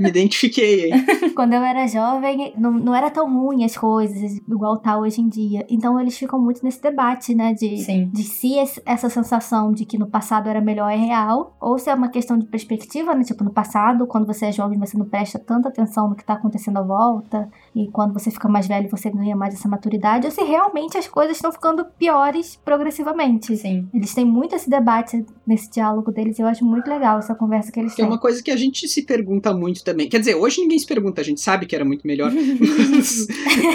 Me 0.00 0.08
identifiquei 0.08 0.92
aí. 0.92 1.04
quando 1.34 1.52
eu 1.54 1.62
era 1.62 1.86
jovem, 1.86 2.52
não, 2.56 2.70
não 2.72 2.94
era 2.94 3.10
tão 3.10 3.26
ruim 3.32 3.64
as 3.64 3.76
coisas, 3.76 4.36
igual 4.48 4.78
tá 4.78 4.96
hoje 4.98 5.20
em 5.20 5.28
dia. 5.28 5.66
Então 5.68 6.00
eles 6.00 6.16
ficam 6.16 6.40
muito 6.40 6.64
nesse 6.64 6.80
debate, 6.80 7.34
né? 7.34 7.52
De, 7.52 7.76
Sim. 7.78 8.08
de 8.12 8.22
se 8.22 8.54
esse- 8.58 8.80
essa 8.86 9.10
sensação 9.10 9.72
de 9.72 9.84
que 9.84 9.98
no 9.98 10.06
passado 10.06 10.48
era 10.48 10.60
melhor 10.60 10.88
é 10.90 10.96
real, 10.96 11.56
ou 11.60 11.78
se 11.78 11.90
é 11.90 11.94
uma 11.94 12.08
questão 12.08 12.38
de 12.38 12.46
perspectiva, 12.46 13.14
né? 13.14 13.24
Tipo, 13.24 13.42
no 13.44 13.50
passado, 13.52 14.06
quando 14.06 14.26
você 14.26 14.46
é 14.46 14.52
jovem, 14.52 14.78
você 14.78 14.96
não 14.96 15.04
presta 15.06 15.38
tanta 15.38 15.68
atenção 15.68 16.08
no 16.08 16.14
que 16.14 16.24
tá 16.24 16.34
acontecendo 16.34 16.78
à 16.78 16.82
volta, 16.82 17.48
e 17.74 17.88
quando 17.88 18.12
você 18.12 18.30
fica 18.30 18.48
mais 18.48 18.66
velho, 18.66 18.88
você 18.90 19.10
ganha 19.10 19.36
mais 19.36 19.54
essa 19.54 19.68
maturidade, 19.68 20.26
ou 20.26 20.30
se 20.32 20.42
realmente 20.42 20.98
as 20.98 21.06
coisas 21.06 21.36
estão 21.36 21.52
ficando 21.52 21.84
piores 21.98 22.56
progressivamente. 22.64 23.56
Sim. 23.56 23.88
Eles 23.94 24.12
têm 24.14 24.24
muito 24.24 24.54
esse 24.54 24.68
debate 24.68 25.24
nesse 25.46 25.70
diálogo 25.70 26.10
deles, 26.10 26.38
e 26.38 26.42
eu 26.42 26.46
acho 26.46 26.64
muito 26.64 26.88
legal 26.88 27.18
essa 27.18 27.34
conversa 27.34 27.70
que 27.70 27.78
eles 27.80 27.94
Que 27.94 28.02
é 28.02 28.04
têm. 28.04 28.12
uma 28.12 28.18
coisa 28.20 28.42
que 28.42 28.50
a 28.50 28.56
gente 28.56 28.88
se 28.88 29.02
pergunta 29.02 29.52
muito 29.54 29.84
também. 29.84 30.08
Quer 30.08 30.18
dizer, 30.18 30.34
hoje 30.34 30.60
ninguém 30.60 30.78
se 30.78 30.86
pergunta, 30.86 31.20
a 31.20 31.24
gente 31.24 31.40
sabe 31.40 31.66
que 31.66 31.74
era 31.74 31.84
muito 31.84 32.06
melhor. 32.06 32.30
Mas, 32.90 33.26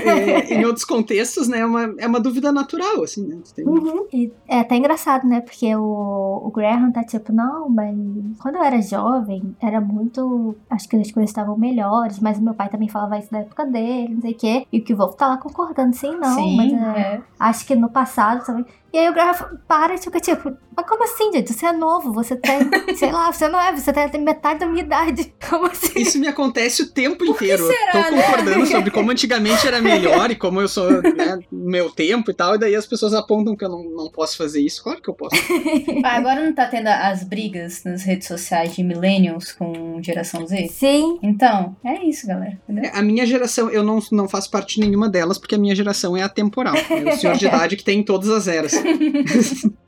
é, 0.06 0.54
em 0.54 0.66
outros 0.66 0.86
contextos, 0.86 1.48
né, 1.48 1.60
é 1.60 1.66
uma, 1.66 1.94
é 1.98 2.08
uma 2.08 2.20
dúvida 2.20 2.52
natural, 2.52 3.04
assim, 3.04 3.26
né? 3.26 3.38
Tem- 3.56 3.66
Uhum. 3.66 4.06
E 4.14 4.32
é 4.48 4.60
até 4.60 4.76
engraçado, 4.78 5.28
né? 5.28 5.42
Porque 5.42 5.76
o, 5.76 6.42
o 6.46 6.52
Graham 6.52 6.92
tá 6.92 7.04
tipo, 7.04 7.34
não, 7.34 7.70
mas 7.70 7.96
quando 8.42 8.56
eu 8.56 8.64
era 8.64 8.82
jovem, 8.82 9.56
era 9.62 9.82
muito. 9.82 10.56
Acho 10.70 10.88
que 10.88 10.96
as 10.96 11.12
coisas 11.12 11.30
estavam 11.30 11.58
melhores, 11.58 12.20
mas 12.20 12.38
o 12.38 12.42
meu 12.44 12.54
pai 12.54 12.70
também 12.70 12.88
falava 12.88 13.18
isso 13.18 13.32
da 13.32 13.40
época 13.40 13.66
dele, 13.66 13.85
não 14.10 14.22
sei 14.22 14.32
o 14.32 14.38
quê. 14.38 14.68
E 14.72 14.80
o 14.80 14.84
que 14.84 14.94
o 14.94 14.98
Wolf 14.98 15.16
tá 15.16 15.28
lá 15.28 15.38
concordando, 15.38 15.96
sim, 15.96 16.16
não. 16.18 16.36
Sim, 16.36 16.56
mas 16.58 16.74
é, 16.74 17.00
é. 17.00 17.22
acho 17.40 17.66
que 17.66 17.76
no 17.76 17.90
passado 17.90 18.46
também. 18.46 18.66
E 18.96 18.98
aí 18.98 19.10
o 19.10 19.14
Graham 19.14 19.36
para 19.68 19.94
e 19.94 19.98
fica 19.98 20.22
tipo, 20.22 20.56
mas 20.74 20.88
como 20.88 21.04
assim, 21.04 21.30
gente? 21.34 21.52
Você 21.52 21.66
é 21.66 21.74
novo, 21.74 22.14
você 22.14 22.34
tem, 22.34 22.60
sei 22.96 23.12
lá, 23.12 23.30
você 23.30 23.50
não 23.50 23.60
é, 23.60 23.76
você 23.76 23.92
tem, 23.92 24.08
tem 24.08 24.22
metade 24.22 24.62
da 24.62 24.66
minha 24.66 24.86
idade. 24.86 25.34
Como 25.50 25.66
assim? 25.66 26.00
Isso 26.00 26.18
me 26.18 26.30
acontece 26.30 26.82
o 26.82 26.90
tempo 26.90 27.26
inteiro. 27.26 27.68
será, 27.68 27.92
eu 27.94 28.04
tô 28.04 28.16
né? 28.16 28.24
concordando 28.24 28.66
sobre 28.66 28.92
como 28.92 29.12
antigamente 29.12 29.68
era 29.68 29.82
melhor 29.82 30.32
e 30.32 30.36
como 30.36 30.62
eu 30.62 30.70
sou, 30.70 30.90
né, 30.90 31.40
no 31.52 31.70
meu 31.70 31.90
tempo 31.90 32.32
e 32.32 32.34
tal, 32.34 32.56
e 32.56 32.58
daí 32.58 32.74
as 32.74 32.86
pessoas 32.86 33.14
apontam 33.14 33.54
que 33.54 33.66
eu 33.66 33.70
não, 33.70 33.84
não 33.84 34.10
posso 34.10 34.38
fazer 34.38 34.62
isso. 34.62 34.82
Claro 34.82 35.02
que 35.02 35.10
eu 35.10 35.14
posso. 35.14 35.36
Ah, 36.04 36.18
agora 36.18 36.44
não 36.44 36.54
tá 36.54 36.68
tendo 36.68 36.88
as 36.88 37.24
brigas 37.24 37.84
nas 37.84 38.04
redes 38.04 38.28
sociais 38.28 38.76
de 38.76 38.84
millennials 38.84 39.52
com 39.52 40.00
geração 40.02 40.46
Z? 40.46 40.68
Sim, 40.70 41.20
Então, 41.22 41.76
é 41.84 42.04
isso, 42.06 42.28
galera. 42.28 42.58
Entendeu? 42.68 42.92
A 42.94 43.02
minha 43.02 43.26
geração, 43.26 43.70
eu 43.70 43.84
não, 43.84 44.00
não 44.12 44.28
faço 44.28 44.50
parte 44.52 44.76
de 44.76 44.82
nenhuma 44.86 45.10
delas, 45.10 45.38
porque 45.38 45.56
a 45.56 45.58
minha 45.58 45.76
geração 45.76 46.16
é 46.16 46.22
atemporal. 46.22 46.76
É 46.76 47.14
o 47.14 47.18
senhor 47.18 47.36
de 47.36 47.46
idade 47.46 47.76
que 47.76 47.84
tem 47.84 48.00
em 48.00 48.04
todas 48.04 48.30
as 48.30 48.48
eras. 48.48 48.74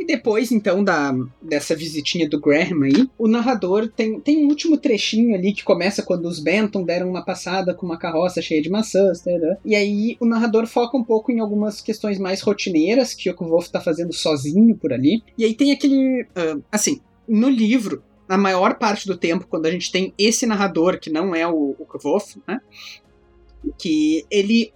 E 0.00 0.06
depois, 0.06 0.50
então, 0.50 0.82
da, 0.82 1.14
dessa 1.42 1.76
visitinha 1.76 2.26
do 2.26 2.40
Graham 2.40 2.84
aí, 2.84 3.06
o 3.18 3.28
narrador 3.28 3.86
tem, 3.86 4.18
tem 4.18 4.42
um 4.42 4.48
último 4.48 4.78
trechinho 4.78 5.34
ali 5.34 5.52
que 5.52 5.62
começa 5.62 6.02
quando 6.02 6.24
os 6.24 6.40
Benton 6.40 6.82
deram 6.82 7.10
uma 7.10 7.22
passada 7.22 7.74
com 7.74 7.84
uma 7.84 7.98
carroça 7.98 8.40
cheia 8.40 8.62
de 8.62 8.70
maçãs, 8.70 9.20
tarará. 9.20 9.58
e 9.62 9.74
aí 9.76 10.16
o 10.18 10.24
narrador 10.24 10.66
foca 10.66 10.96
um 10.96 11.04
pouco 11.04 11.30
em 11.30 11.38
algumas 11.38 11.82
questões 11.82 12.18
mais 12.18 12.40
rotineiras 12.40 13.12
que 13.12 13.28
o 13.28 13.34
Wolf 13.36 13.68
tá 13.68 13.78
fazendo 13.78 14.14
sozinho 14.14 14.74
por 14.74 14.90
ali. 14.90 15.22
E 15.36 15.44
aí 15.44 15.52
tem 15.52 15.70
aquele, 15.70 16.26
ah, 16.34 16.56
assim, 16.72 17.02
no 17.28 17.50
livro, 17.50 18.02
na 18.26 18.38
maior 18.38 18.78
parte 18.78 19.06
do 19.06 19.18
tempo, 19.18 19.46
quando 19.46 19.66
a 19.66 19.70
gente 19.70 19.92
tem 19.92 20.14
esse 20.16 20.46
narrador, 20.46 20.98
que 20.98 21.10
não 21.10 21.34
é 21.34 21.46
o, 21.46 21.76
o 21.78 22.18
né? 22.48 22.58
Que 23.78 24.24
ele 24.30 24.72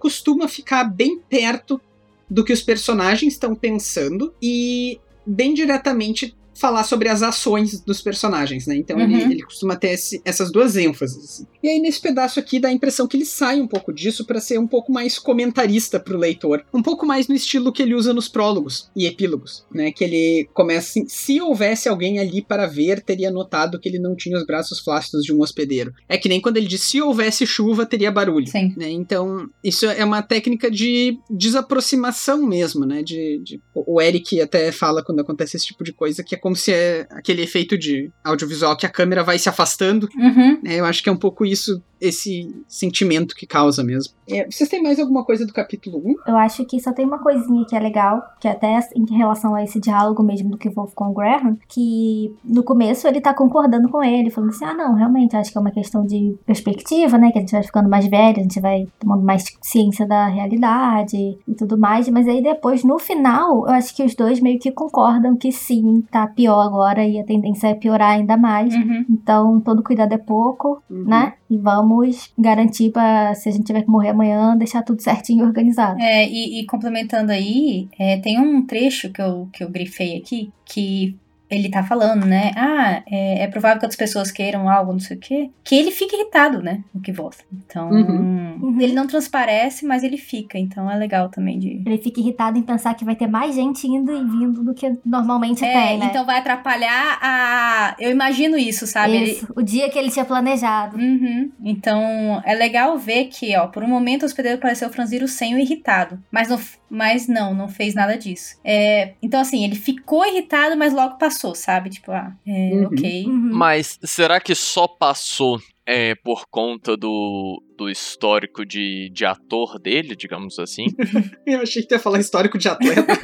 costuma 0.00 0.48
ficar 0.48 0.82
bem 0.82 1.20
perto 1.20 1.80
do 2.28 2.44
que 2.44 2.52
os 2.52 2.62
personagens 2.62 3.34
estão 3.34 3.54
pensando 3.54 4.34
e 4.40 4.98
bem 5.26 5.54
diretamente 5.54 6.36
falar 6.54 6.84
sobre 6.84 7.08
as 7.08 7.22
ações 7.22 7.80
dos 7.80 8.00
personagens, 8.00 8.66
né? 8.66 8.76
Então 8.76 8.98
ele, 9.00 9.14
Uhum. 9.14 9.30
ele 9.32 9.42
costuma 9.42 9.76
ter 9.76 9.88
esse- 9.90 10.20
essas 10.24 10.50
duas 10.50 10.76
ênfases. 10.76 11.24
assim. 11.24 11.46
E 11.62 11.68
aí 11.68 11.78
nesse 11.80 12.00
pedaço 12.00 12.38
aqui 12.38 12.58
dá 12.60 12.68
a 12.68 12.72
impressão 12.72 13.06
que 13.06 13.16
ele 13.16 13.24
sai 13.24 13.60
um 13.60 13.66
pouco 13.66 13.92
disso 13.92 14.24
para 14.24 14.40
ser 14.40 14.58
um 14.58 14.66
pouco 14.66 14.92
mais 14.92 15.18
comentarista 15.18 15.98
pro 15.98 16.18
leitor, 16.18 16.64
um 16.72 16.82
pouco 16.82 17.04
mais 17.06 17.26
no 17.28 17.34
estilo 17.34 17.72
que 17.72 17.82
ele 17.82 17.94
usa 17.94 18.12
nos 18.14 18.28
prólogos 18.28 18.90
e 18.94 19.06
epílogos, 19.06 19.64
né? 19.72 19.90
Que 19.90 20.04
ele 20.04 20.48
começa 20.54 20.88
assim: 20.90 21.08
se 21.08 21.40
houvesse 21.40 21.88
alguém 21.88 22.18
ali 22.18 22.42
para 22.42 22.66
ver, 22.66 23.02
teria 23.02 23.30
notado 23.30 23.78
que 23.78 23.88
ele 23.88 23.98
não 23.98 24.14
tinha 24.14 24.36
os 24.36 24.44
braços 24.46 24.78
flácidos 24.80 25.24
de 25.24 25.32
um 25.32 25.40
hospedeiro. 25.40 25.92
É 26.08 26.16
que 26.18 26.28
nem 26.28 26.40
quando 26.40 26.56
ele 26.58 26.66
diz: 26.66 26.82
se 26.82 27.00
houvesse 27.00 27.46
chuva, 27.46 27.84
teria 27.86 28.10
barulho 28.10 28.46
Sim. 28.46 28.72
né? 28.76 28.90
Então, 28.90 29.48
isso 29.62 29.86
é 29.86 30.04
uma 30.04 30.22
técnica 30.22 30.70
de 30.70 31.18
desaproximação 31.30 32.46
mesmo, 32.46 32.84
né? 32.84 33.02
De, 33.02 33.38
de- 33.42 33.60
o 33.74 34.00
Eric 34.00 34.40
até 34.40 34.70
fala 34.70 35.02
quando 35.02 35.20
acontece 35.20 35.56
esse 35.56 35.66
tipo 35.66 35.82
de 35.84 35.92
coisa 35.92 36.22
que 36.22 36.34
é 36.34 36.38
como 36.44 36.54
se 36.54 36.74
é 36.74 37.06
aquele 37.08 37.40
efeito 37.40 37.78
de 37.78 38.12
audiovisual 38.22 38.76
que 38.76 38.84
a 38.84 38.90
câmera 38.90 39.24
vai 39.24 39.38
se 39.38 39.48
afastando. 39.48 40.06
Uhum. 40.14 40.58
né? 40.62 40.78
Eu 40.78 40.84
acho 40.84 41.02
que 41.02 41.08
é 41.08 41.12
um 41.12 41.16
pouco 41.16 41.46
isso, 41.46 41.82
esse 41.98 42.54
sentimento 42.68 43.34
que 43.34 43.46
causa 43.46 43.82
mesmo. 43.82 44.12
É, 44.28 44.44
vocês 44.44 44.68
têm 44.68 44.82
mais 44.82 45.00
alguma 45.00 45.24
coisa 45.24 45.46
do 45.46 45.54
capítulo 45.54 46.02
1? 46.04 46.30
Eu 46.30 46.36
acho 46.36 46.62
que 46.66 46.78
só 46.78 46.92
tem 46.92 47.06
uma 47.06 47.18
coisinha 47.18 47.64
que 47.66 47.74
é 47.74 47.80
legal, 47.80 48.22
que 48.38 48.46
até 48.46 48.78
em 48.94 49.16
relação 49.16 49.54
a 49.54 49.64
esse 49.64 49.80
diálogo 49.80 50.22
mesmo 50.22 50.50
do 50.50 50.58
que 50.58 50.68
Wolf 50.68 50.92
com 50.94 51.06
o 51.06 51.14
Graham, 51.14 51.56
que 51.66 52.30
no 52.44 52.62
começo 52.62 53.08
ele 53.08 53.22
tá 53.22 53.32
concordando 53.32 53.88
com 53.88 54.04
ele, 54.04 54.30
falando 54.30 54.50
assim, 54.50 54.66
ah 54.66 54.74
não, 54.74 54.94
realmente, 54.94 55.34
acho 55.34 55.50
que 55.50 55.56
é 55.56 55.60
uma 55.62 55.70
questão 55.70 56.04
de 56.04 56.36
perspectiva, 56.44 57.16
né, 57.16 57.32
que 57.32 57.38
a 57.38 57.40
gente 57.40 57.52
vai 57.52 57.62
ficando 57.62 57.88
mais 57.88 58.06
velho, 58.06 58.38
a 58.38 58.42
gente 58.42 58.60
vai 58.60 58.86
tomando 59.00 59.22
mais 59.22 59.44
ciência 59.62 60.06
da 60.06 60.26
realidade 60.26 61.16
e 61.16 61.54
tudo 61.54 61.78
mais, 61.78 62.06
mas 62.10 62.28
aí 62.28 62.42
depois, 62.42 62.84
no 62.84 62.98
final, 62.98 63.66
eu 63.66 63.72
acho 63.72 63.96
que 63.96 64.02
os 64.02 64.14
dois 64.14 64.40
meio 64.40 64.58
que 64.58 64.70
concordam 64.70 65.36
que 65.36 65.50
sim, 65.50 66.02
tá 66.10 66.33
pior 66.34 66.60
agora 66.60 67.04
e 67.06 67.18
a 67.18 67.24
tendência 67.24 67.68
é 67.68 67.74
piorar 67.74 68.10
ainda 68.12 68.36
mais. 68.36 68.74
Uhum. 68.74 69.04
Então, 69.10 69.60
todo 69.60 69.82
cuidado 69.82 70.12
é 70.12 70.18
pouco, 70.18 70.82
Uhum. 70.90 71.04
né? 71.04 71.34
E 71.50 71.56
vamos 71.56 72.32
garantir 72.38 72.90
pra, 72.90 73.34
se 73.34 73.48
a 73.48 73.52
gente 73.52 73.64
tiver 73.64 73.82
que 73.82 73.90
morrer 73.90 74.10
amanhã, 74.10 74.56
deixar 74.56 74.82
tudo 74.82 75.00
certinho 75.02 75.44
e 75.44 75.46
organizado. 75.48 76.00
É, 76.00 76.28
e, 76.28 76.60
e 76.60 76.66
complementando 76.66 77.32
aí, 77.32 77.88
é, 77.98 78.18
tem 78.18 78.38
um 78.40 78.64
trecho 78.66 79.10
que 79.10 79.20
eu, 79.22 79.48
que 79.52 79.62
eu 79.64 79.70
grifei 79.70 80.16
aqui, 80.16 80.50
que 80.64 81.16
ele 81.54 81.68
tá 81.70 81.82
falando, 81.82 82.24
né? 82.26 82.50
Ah, 82.56 83.02
é, 83.10 83.42
é 83.44 83.46
provável 83.48 83.78
que 83.78 83.84
outras 83.86 83.96
pessoas 83.98 84.30
queiram 84.30 84.68
algo, 84.68 84.92
não 84.92 85.00
sei 85.00 85.16
o 85.16 85.20
quê. 85.20 85.50
Que 85.62 85.74
ele 85.76 85.90
fica 85.90 86.16
irritado, 86.16 86.62
né? 86.62 86.82
O 86.94 87.00
que 87.00 87.12
volta. 87.12 87.38
Então, 87.52 87.90
Uhum. 87.90 88.76
ele 88.80 88.92
não 88.92 89.06
transparece, 89.06 89.84
mas 89.86 90.02
ele 90.02 90.16
fica. 90.16 90.58
Então 90.58 90.90
é 90.90 90.96
legal 90.96 91.28
também 91.28 91.58
de. 91.58 91.82
Ele 91.86 91.98
fica 91.98 92.20
irritado 92.20 92.58
em 92.58 92.62
pensar 92.62 92.94
que 92.94 93.04
vai 93.04 93.16
ter 93.16 93.26
mais 93.26 93.54
gente 93.54 93.86
indo 93.86 94.10
e 94.12 94.24
vindo 94.24 94.62
do 94.62 94.74
que 94.74 94.92
normalmente 95.04 95.64
É, 95.64 95.72
tem, 95.72 95.98
né? 95.98 96.06
então 96.10 96.24
vai 96.24 96.38
atrapalhar 96.38 97.18
a. 97.22 97.96
Eu 97.98 98.10
imagino 98.10 98.56
isso, 98.56 98.86
sabe? 98.86 99.16
Ele- 99.16 99.30
Isso, 99.32 99.52
o 99.56 99.62
dia 99.62 99.88
que 99.90 99.98
ele 99.98 100.10
tinha 100.10 100.24
planejado. 100.24 100.96
Uhum. 100.96 101.50
Então, 101.64 102.42
é 102.44 102.54
legal 102.54 102.96
ver 102.98 103.26
que, 103.26 103.56
ó, 103.56 103.66
por 103.66 103.82
um 103.82 103.88
momento 103.88 104.22
o 104.22 104.26
hospedeiro 104.26 104.58
pareceu 104.60 104.90
franzir 104.90 105.22
o 105.22 105.28
senho 105.28 105.58
irritado. 105.58 106.22
Mas 106.30 106.48
não, 106.48 106.58
mas 106.90 107.28
não, 107.28 107.54
não 107.54 107.68
fez 107.68 107.94
nada 107.94 108.16
disso. 108.16 108.56
É, 108.64 109.12
então, 109.22 109.40
assim, 109.40 109.64
ele 109.64 109.74
ficou 109.74 110.24
irritado, 110.26 110.76
mas 110.76 110.92
logo 110.92 111.16
passou, 111.18 111.43
sabe? 111.52 111.90
Tipo, 111.90 112.12
ah, 112.12 112.32
é, 112.46 112.70
Uhum. 112.74 112.84
ok. 112.86 113.24
Uhum. 113.26 113.50
Mas 113.52 113.98
será 114.04 114.38
que 114.38 114.54
só 114.54 114.86
passou 114.86 115.60
é, 115.84 116.14
por 116.14 116.46
conta 116.48 116.96
do, 116.96 117.60
do 117.76 117.90
histórico 117.90 118.64
de, 118.64 119.10
de 119.12 119.24
ator 119.26 119.78
dele, 119.80 120.14
digamos 120.14 120.58
assim? 120.60 120.86
Eu 121.44 121.60
achei 121.60 121.82
que 121.82 121.88
tu 121.88 121.92
ia 121.94 121.98
falar 121.98 122.20
histórico 122.20 122.56
de 122.56 122.68
atleta. 122.68 123.04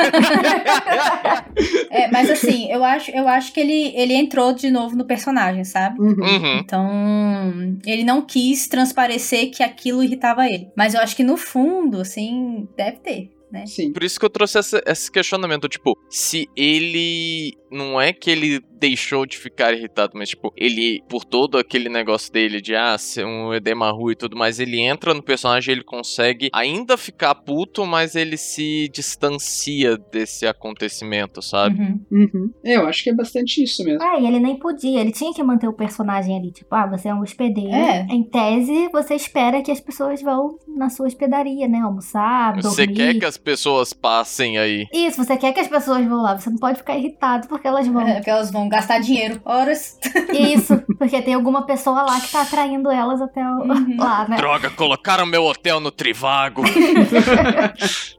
É, 1.91 2.09
mas 2.11 2.31
assim, 2.31 2.71
eu 2.71 2.85
acho, 2.85 3.11
eu 3.11 3.27
acho 3.27 3.53
que 3.53 3.59
ele, 3.61 3.93
ele 3.97 4.15
entrou 4.15 4.53
de 4.53 4.71
novo 4.71 4.97
no 4.97 5.05
personagem, 5.05 5.65
sabe? 5.65 6.01
Uhum. 6.01 6.15
Uhum. 6.21 6.59
Então, 6.59 7.81
ele 7.85 8.05
não 8.05 8.23
quis 8.23 8.69
transparecer 8.69 9.51
que 9.51 9.63
aquilo 9.63 10.03
irritava 10.03 10.47
ele. 10.47 10.69
Mas 10.77 10.95
eu 10.95 11.01
acho 11.01 11.17
que 11.17 11.25
no 11.25 11.37
fundo, 11.37 12.01
assim, 12.01 12.69
deve 12.77 12.99
ter, 12.99 13.31
né? 13.51 13.67
Sim. 13.67 13.93
Por 13.93 14.03
isso 14.03 14.19
que 14.19 14.25
eu 14.25 14.31
trouxe 14.31 14.59
essa- 14.59 14.83
esse 14.87 15.11
questionamento, 15.11 15.69
tipo, 15.69 15.97
se 16.09 16.49
ele. 16.57 17.53
Não 17.73 18.01
é 18.01 18.13
que 18.13 18.29
ele 18.29 18.61
deixou 18.81 19.25
de 19.25 19.39
ficar 19.39 19.73
irritado, 19.73 20.15
mas, 20.17 20.31
tipo, 20.31 20.53
ele, 20.57 21.01
por 21.09 21.25
todo 21.25 21.57
aquele 21.57 21.89
negócio 21.89 22.33
dele 22.33 22.61
de, 22.61 22.75
ah, 22.75 22.99
ser 22.99 23.25
um 23.25 23.55
edema 23.55 23.93
ruim 23.93 24.13
e 24.15 24.17
tudo 24.17 24.37
mais, 24.37 24.59
ele 24.59 24.81
entra 24.81 25.15
no 25.15 25.23
personagem, 25.23 25.71
ele 25.73 25.85
consegue 25.85 26.49
ainda 26.53 26.97
ficar 26.97 27.33
puto, 27.37 27.87
mas 27.87 28.17
ele 28.17 28.37
se 28.37 28.89
distancia 28.93 29.97
desse 30.11 30.47
acontecimento, 30.47 31.41
sabe? 31.43 31.81
Uhum. 31.81 32.01
Uhum. 32.11 32.51
É, 32.65 32.77
eu 32.77 32.87
acho 32.89 33.05
que 33.05 33.11
é 33.11 33.15
bastante 33.15 33.63
isso 33.63 33.85
mesmo. 33.85 34.03
É, 34.03 34.21
e 34.21 34.27
ele 34.27 34.41
nem 34.41 34.57
podia, 34.59 35.01
ele 35.01 35.13
tinha 35.13 35.33
que 35.33 35.43
manter 35.43 35.69
o 35.69 35.73
personagem 35.73 36.37
ali. 36.37 36.51
Tipo, 36.51 36.75
ah, 36.75 36.87
você 36.87 37.09
é 37.09 37.15
um 37.15 37.21
hospedeiro. 37.23 37.71
É. 37.73 38.07
Em 38.11 38.25
tese, 38.25 38.89
você 38.93 39.15
espera 39.15 39.63
que 39.63 39.71
as 39.71 39.81
pessoas 39.81 40.21
vão 40.23 40.59
na 40.77 40.89
sua 40.89 41.07
hospedaria, 41.07 41.69
né? 41.69 41.79
Almoçar, 41.81 42.55
dormir. 42.55 42.63
Você 42.75 42.87
quer 42.87 43.19
que 43.19 43.25
as 43.25 43.37
pessoas 43.41 43.93
passem 43.93 44.59
aí. 44.59 44.87
Isso, 44.93 45.23
você 45.25 45.37
quer 45.37 45.53
que 45.53 45.61
as 45.61 45.69
pessoas 45.69 46.05
vão 46.07 46.23
lá. 46.23 46.39
Você 46.39 46.51
não 46.51 46.59
pode 46.59 46.79
ficar 46.79 46.97
irritado 46.97 47.49
porque 47.49 47.67
elas 47.67 47.87
vão. 47.87 48.01
É, 48.07 48.15
porque 48.15 48.31
elas 48.31 48.51
vão 48.51 48.69
gastar 48.69 48.99
dinheiro, 49.01 49.41
horas. 49.45 49.99
Isso, 50.33 50.81
porque 50.99 51.21
tem 51.23 51.35
alguma 51.35 51.67
pessoa 51.67 52.03
lá 52.03 52.21
que 52.21 52.31
tá 52.31 52.43
atraindo 52.43 52.91
elas 52.91 53.21
até 53.21 53.41
o- 53.43 53.63
Uhum. 53.65 53.97
lá, 53.99 54.29
né? 54.29 54.37
Droga, 54.37 54.71
colocaram 54.71 55.27
meu 55.27 55.45
hotel 55.45 55.81
no 55.81 55.91
Trivago. 55.91 56.63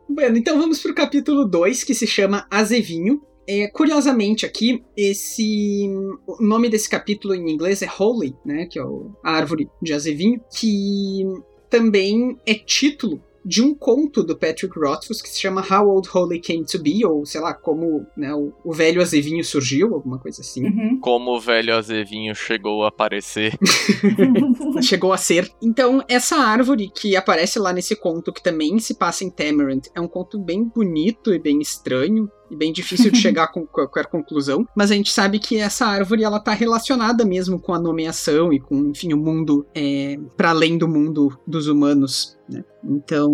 Bueno, 0.09 0.37
então 0.37 0.57
vamos 0.59 0.81
pro 0.81 0.93
capítulo 0.93 1.45
2, 1.47 1.83
que 1.83 1.93
se 1.93 2.05
chama 2.05 2.45
Azevinho. 2.51 3.21
É, 3.47 3.67
curiosamente 3.69 4.45
aqui, 4.45 4.83
esse 4.95 5.89
o 6.27 6.43
nome 6.45 6.69
desse 6.69 6.89
capítulo 6.89 7.33
em 7.33 7.49
inglês 7.49 7.81
é 7.81 7.87
Holy, 7.99 8.35
né, 8.45 8.67
que 8.69 8.77
é 8.77 8.83
o- 8.83 9.11
a 9.23 9.31
árvore 9.31 9.67
de 9.81 9.93
azevinho, 9.93 10.39
que 10.57 11.23
também 11.69 12.37
é 12.45 12.53
título 12.53 13.21
de 13.43 13.61
um 13.61 13.73
conto 13.73 14.23
do 14.23 14.37
Patrick 14.37 14.77
Rothfuss 14.79 15.21
que 15.21 15.29
se 15.29 15.39
chama 15.39 15.61
How 15.61 15.87
Old 15.87 16.09
Holy 16.13 16.39
Came 16.39 16.65
to 16.65 16.79
Be, 16.79 17.05
ou 17.05 17.25
sei 17.25 17.41
lá, 17.41 17.53
como 17.53 18.05
né, 18.15 18.33
o, 18.33 18.53
o 18.63 18.73
velho 18.73 19.01
azevinho 19.01 19.43
surgiu, 19.43 19.93
alguma 19.93 20.19
coisa 20.19 20.41
assim. 20.41 20.65
Uhum. 20.65 20.99
Como 20.99 21.35
o 21.35 21.39
velho 21.39 21.75
Azevinho 21.75 22.35
chegou 22.35 22.83
a 22.83 22.89
aparecer. 22.89 23.57
chegou 24.81 25.13
a 25.13 25.17
ser. 25.17 25.51
Então, 25.61 26.03
essa 26.07 26.35
árvore 26.35 26.89
que 26.93 27.15
aparece 27.15 27.59
lá 27.59 27.73
nesse 27.73 27.95
conto, 27.95 28.33
que 28.33 28.43
também 28.43 28.79
se 28.79 28.95
passa 28.95 29.23
em 29.23 29.29
Tamarant, 29.29 29.87
é 29.95 30.01
um 30.01 30.07
conto 30.07 30.39
bem 30.39 30.63
bonito 30.63 31.33
e 31.33 31.39
bem 31.39 31.59
estranho. 31.59 32.29
E 32.51 32.55
bem 32.55 32.73
difícil 32.73 33.09
de 33.11 33.17
chegar 33.21 33.47
com 33.47 33.65
qualquer 33.65 34.07
conclusão. 34.07 34.67
Mas 34.75 34.91
a 34.91 34.95
gente 34.95 35.11
sabe 35.11 35.39
que 35.39 35.57
essa 35.57 35.85
árvore 35.85 36.23
ela 36.23 36.39
tá 36.39 36.51
relacionada 36.53 37.23
mesmo 37.25 37.57
com 37.59 37.73
a 37.73 37.79
nomeação 37.79 38.51
e 38.51 38.59
com, 38.59 38.89
enfim, 38.89 39.13
o 39.13 39.17
mundo 39.17 39.65
é, 39.73 40.17
para 40.35 40.49
além 40.49 40.77
do 40.77 40.87
mundo 40.87 41.39
dos 41.47 41.67
humanos. 41.67 42.37
Né? 42.49 42.63
Então, 42.83 43.33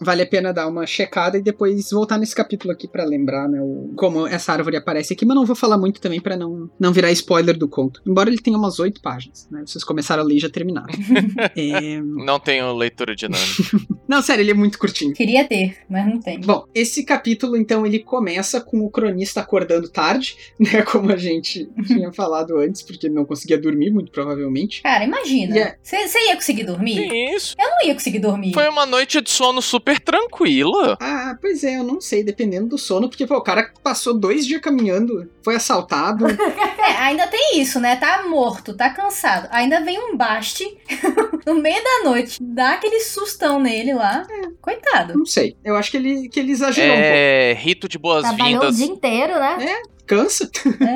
vale 0.00 0.22
a 0.22 0.26
pena 0.26 0.52
dar 0.52 0.68
uma 0.68 0.86
checada 0.86 1.36
e 1.36 1.42
depois 1.42 1.90
voltar 1.90 2.18
nesse 2.18 2.34
capítulo 2.36 2.72
aqui 2.72 2.86
para 2.86 3.02
lembrar 3.04 3.48
né, 3.48 3.58
o- 3.60 3.92
como 3.96 4.26
essa 4.28 4.52
árvore 4.52 4.76
aparece 4.76 5.12
aqui. 5.12 5.24
Mas 5.26 5.34
não 5.36 5.44
vou 5.44 5.56
falar 5.56 5.76
muito 5.76 6.00
também 6.00 6.20
para 6.20 6.36
não, 6.36 6.70
não 6.78 6.92
virar 6.92 7.10
spoiler 7.12 7.58
do 7.58 7.66
conto. 7.66 8.00
Embora 8.06 8.28
ele 8.30 8.38
tenha 8.40 8.56
umas 8.56 8.78
oito 8.78 9.00
páginas. 9.00 9.48
Né? 9.50 9.64
Vocês 9.66 9.82
começaram 9.82 10.22
a 10.22 10.26
ler 10.26 10.36
e 10.36 10.40
já 10.40 10.48
terminaram. 10.50 10.86
É, 11.56 12.00
Não 12.02 12.38
tenho 12.38 12.72
leitura 12.76 13.14
dinâmica. 13.16 13.44
Não, 14.06 14.20
sério, 14.22 14.42
ele 14.42 14.50
é 14.50 14.54
muito 14.54 14.78
curtinho. 14.78 15.14
Queria 15.14 15.46
ter, 15.48 15.78
mas 15.88 16.06
não 16.06 16.20
tem. 16.20 16.38
Bom, 16.40 16.64
esse 16.74 17.04
capítulo, 17.04 17.56
então, 17.56 17.86
ele 17.86 18.00
começa 18.00 18.43
com 18.60 18.84
o 18.84 18.90
cronista 18.90 19.40
acordando 19.40 19.88
tarde, 19.88 20.36
né? 20.58 20.82
Como 20.82 21.10
a 21.10 21.16
gente 21.16 21.68
tinha 21.86 22.12
falado 22.12 22.58
antes, 22.58 22.82
porque 22.82 23.06
ele 23.06 23.14
não 23.14 23.24
conseguia 23.24 23.58
dormir, 23.58 23.90
muito 23.90 24.10
provavelmente. 24.10 24.82
Cara, 24.82 25.04
imagina. 25.04 25.54
Yeah. 25.54 25.76
Você 25.82 26.18
ia 26.26 26.34
conseguir 26.34 26.64
dormir? 26.64 27.08
Que 27.08 27.34
isso? 27.34 27.54
Eu 27.58 27.68
não 27.70 27.86
ia 27.86 27.94
conseguir 27.94 28.18
dormir. 28.18 28.52
Foi 28.52 28.68
uma 28.68 28.86
noite 28.86 29.20
de 29.20 29.30
sono 29.30 29.60
super 29.62 29.98
tranquila. 30.00 30.96
Ah, 31.00 31.36
pois 31.40 31.64
é, 31.64 31.76
eu 31.78 31.84
não 31.84 32.00
sei, 32.00 32.22
dependendo 32.22 32.68
do 32.68 32.78
sono, 32.78 33.08
porque 33.08 33.26
pô, 33.26 33.36
o 33.36 33.42
cara 33.42 33.72
passou 33.82 34.14
dois 34.14 34.46
dias 34.46 34.60
caminhando, 34.60 35.28
foi 35.42 35.56
assaltado. 35.56 36.24
É, 36.84 36.96
ainda 36.98 37.26
tem 37.26 37.58
isso, 37.62 37.80
né? 37.80 37.96
Tá 37.96 38.24
morto, 38.28 38.76
tá 38.76 38.90
cansado. 38.90 39.48
Ainda 39.50 39.80
vem 39.80 39.98
um 39.98 40.16
baste 40.18 40.76
no 41.46 41.54
meio 41.54 41.82
da 41.82 42.10
noite, 42.10 42.36
dá 42.42 42.74
aquele 42.74 43.00
sustão 43.00 43.58
nele 43.58 43.94
lá. 43.94 44.26
Coitado. 44.60 45.16
não 45.16 45.24
sei. 45.24 45.56
Eu 45.64 45.76
acho 45.76 45.90
que 45.90 45.96
ele, 45.96 46.28
que 46.28 46.38
ele 46.38 46.52
exagerou 46.52 46.92
um 46.92 47.00
pouco. 47.00 47.14
É 47.14 47.54
rito 47.54 47.88
de 47.88 47.98
Trabalhou 48.36 48.58
o 48.58 48.60
boas-vindas. 48.62 48.76
dia 48.76 48.86
inteiro, 48.86 49.34
né? 49.40 49.82
Cansa? 50.06 50.50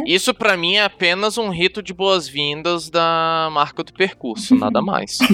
Isso 0.07 0.35
pra 0.35 0.55
mim 0.55 0.75
é 0.75 0.85
apenas 0.85 1.39
um 1.39 1.49
rito 1.49 1.83
de 1.83 1.95
boas-vindas 1.95 2.91
da 2.91 3.49
marca 3.53 3.83
do 3.83 3.91
percurso, 3.91 4.55
nada 4.55 4.83
mais. 4.83 5.17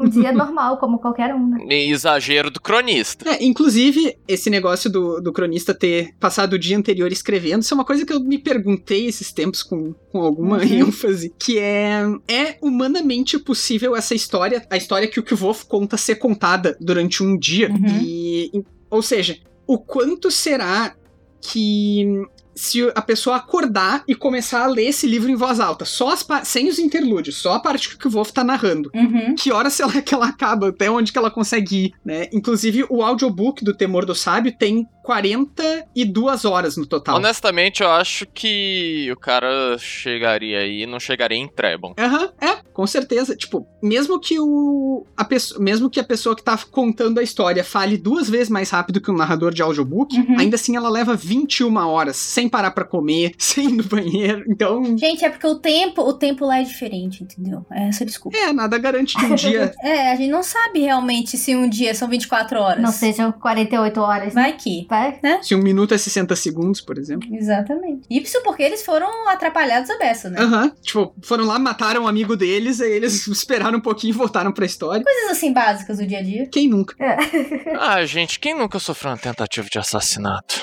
O 0.00 0.08
dia 0.08 0.32
normal, 0.32 0.78
como 0.78 0.98
qualquer 0.98 1.34
um, 1.34 1.46
né? 1.46 1.58
E 1.68 1.90
Exagero 1.90 2.50
do 2.50 2.58
cronista. 2.58 3.28
É, 3.28 3.44
inclusive, 3.44 4.16
esse 4.26 4.48
negócio 4.48 4.90
do, 4.90 5.20
do 5.20 5.30
cronista 5.30 5.74
ter 5.74 6.14
passado 6.18 6.54
o 6.54 6.58
dia 6.58 6.78
anterior 6.78 7.12
escrevendo, 7.12 7.60
isso 7.60 7.74
é 7.74 7.76
uma 7.76 7.84
coisa 7.84 8.06
que 8.06 8.12
eu 8.14 8.20
me 8.20 8.38
perguntei 8.38 9.06
esses 9.06 9.30
tempos 9.30 9.62
com, 9.62 9.92
com 10.10 10.20
alguma 10.22 10.56
Uhum. 10.56 10.86
ênfase, 10.88 11.30
que 11.38 11.58
é, 11.58 12.00
é 12.26 12.56
humanamente 12.62 13.38
possível 13.38 13.94
essa 13.94 14.14
história, 14.14 14.66
a 14.70 14.76
história 14.78 15.06
que 15.06 15.20
o 15.20 15.22
Kvolf 15.22 15.64
conta 15.64 15.98
ser 15.98 16.14
contada 16.14 16.74
durante 16.80 17.22
um 17.22 17.36
dia. 17.38 17.68
Uhum. 17.70 18.00
E- 18.02 18.50
ou 18.90 19.02
seja, 19.02 19.36
o 19.66 19.78
quanto 19.78 20.30
será 20.30 20.94
que 21.40 22.26
se 22.54 22.90
a 22.94 23.00
pessoa 23.00 23.36
acordar 23.36 24.04
e 24.06 24.14
começar 24.14 24.64
a 24.64 24.66
ler 24.66 24.88
esse 24.88 25.06
livro 25.06 25.30
em 25.30 25.34
voz 25.34 25.58
alta, 25.60 25.84
só 25.84 26.10
as 26.10 26.26
sem 26.44 26.68
os 26.68 26.78
interlúdios, 26.78 27.36
só 27.36 27.54
a 27.54 27.60
parte 27.60 27.88
que 27.88 27.94
o 27.94 27.98
Kvolf 27.98 28.32
tá 28.32 28.44
narrando. 28.44 28.90
Uhum. 28.94 29.34
Que 29.34 29.50
hora 29.50 29.70
será 29.70 30.00
que 30.02 30.14
ela 30.14 30.26
acaba? 30.26 30.68
Até 30.68 30.90
onde 30.90 31.12
que 31.12 31.18
ela 31.18 31.30
consegue 31.30 31.86
ir, 31.86 31.92
né? 32.04 32.28
Inclusive, 32.32 32.84
o 32.90 33.02
audiobook 33.02 33.64
do 33.64 33.74
Temor 33.74 34.04
do 34.04 34.14
Sábio 34.14 34.52
tem 34.56 34.86
42 35.02 36.44
horas 36.44 36.76
no 36.76 36.86
total. 36.86 37.16
Honestamente, 37.16 37.82
eu 37.82 37.90
acho 37.90 38.26
que 38.26 39.08
o 39.12 39.16
cara 39.16 39.76
chegaria 39.78 40.58
aí, 40.60 40.86
não 40.86 41.00
chegaria 41.00 41.38
em 41.38 41.48
Trebon. 41.48 41.94
Aham, 41.98 42.30
é, 42.40 42.56
com 42.72 42.86
certeza. 42.86 43.36
Tipo, 43.36 43.66
mesmo 43.82 44.18
que 44.20 44.38
o. 44.38 45.04
A 45.16 45.24
pessoa, 45.24 45.60
mesmo 45.60 45.90
que 45.90 46.00
a 46.00 46.04
pessoa 46.04 46.34
que 46.36 46.42
tá 46.42 46.58
contando 46.70 47.18
a 47.18 47.22
história 47.22 47.62
fale 47.64 47.96
duas 47.96 48.28
vezes 48.28 48.48
mais 48.48 48.70
rápido 48.70 49.00
que 49.00 49.10
um 49.10 49.16
narrador 49.16 49.52
de 49.52 49.62
audiobook, 49.62 50.10
Uhum. 50.16 50.38
ainda 50.38 50.56
assim 50.56 50.76
ela 50.76 50.88
leva 50.88 51.14
21 51.14 51.76
horas, 51.86 52.16
sem 52.16 52.48
parar 52.48 52.70
pra 52.72 52.84
comer, 52.84 53.32
sem 53.38 53.68
ir 53.68 53.72
no 53.72 53.84
banheiro. 53.84 54.44
Então, 54.48 54.96
Gente, 54.96 55.24
é 55.24 55.30
porque 55.30 55.46
o 55.46 55.56
tempo, 55.56 56.02
o 56.02 56.12
tempo 56.12 56.44
lá 56.44 56.60
é 56.60 56.62
diferente, 56.62 57.22
entendeu? 57.22 57.64
É 57.70 57.88
essa 57.88 58.04
a 58.04 58.06
desculpa. 58.06 58.36
é, 58.36 58.52
nada 58.52 58.78
garante 58.78 59.16
que 59.16 59.24
um 59.24 59.34
dia. 59.34 59.72
É, 59.82 60.12
a 60.12 60.16
gente 60.16 60.30
não 60.30 60.42
sabe 60.42 60.80
realmente 60.80 61.36
se 61.36 61.54
um 61.56 61.68
dia 61.68 61.94
são 61.94 62.08
24 62.08 62.58
horas. 62.60 62.82
Não 62.82 62.90
sejam 62.92 63.32
48 63.32 64.00
horas. 64.00 64.34
Vai 64.34 64.52
que. 64.56 64.86
Vai? 64.90 65.20
se 65.40 65.54
um 65.54 65.62
minuto 65.62 65.94
é 65.94 65.98
60 65.98 66.34
segundos, 66.34 66.80
por 66.80 66.98
exemplo. 66.98 67.28
Exatamente. 67.32 68.06
Isso 68.10 68.42
porque 68.42 68.62
eles 68.62 68.84
foram 68.84 69.28
atrapalhados 69.28 69.88
a 69.88 69.96
beça, 69.96 70.28
né? 70.28 70.40
Aham, 70.40 70.72
tipo, 70.82 71.14
foram 71.22 71.44
lá, 71.44 71.60
mataram 71.60 72.02
um 72.02 72.08
amigo 72.08 72.36
deles, 72.36 72.80
aí 72.80 72.90
eles 72.90 73.24
esperaram 73.28 73.78
um 73.78 73.80
pouquinho 73.80 74.10
e 74.12 74.16
voltaram 74.16 74.52
pra 74.52 74.66
história. 74.66 75.04
Coisas 75.04 75.30
assim 75.30 75.52
básicas 75.52 75.98
do 75.98 76.06
dia 76.06 76.18
a 76.18 76.22
dia. 76.22 76.48
Quem 76.50 76.68
nunca? 76.68 76.96
Ah, 77.78 78.04
gente, 78.04 78.40
quem 78.40 78.54
nunca 78.54 78.78
sofreu 78.78 79.12
uma 79.12 79.18
tentativa 79.18 79.66
de 79.70 79.78
assassinato? 79.78 80.60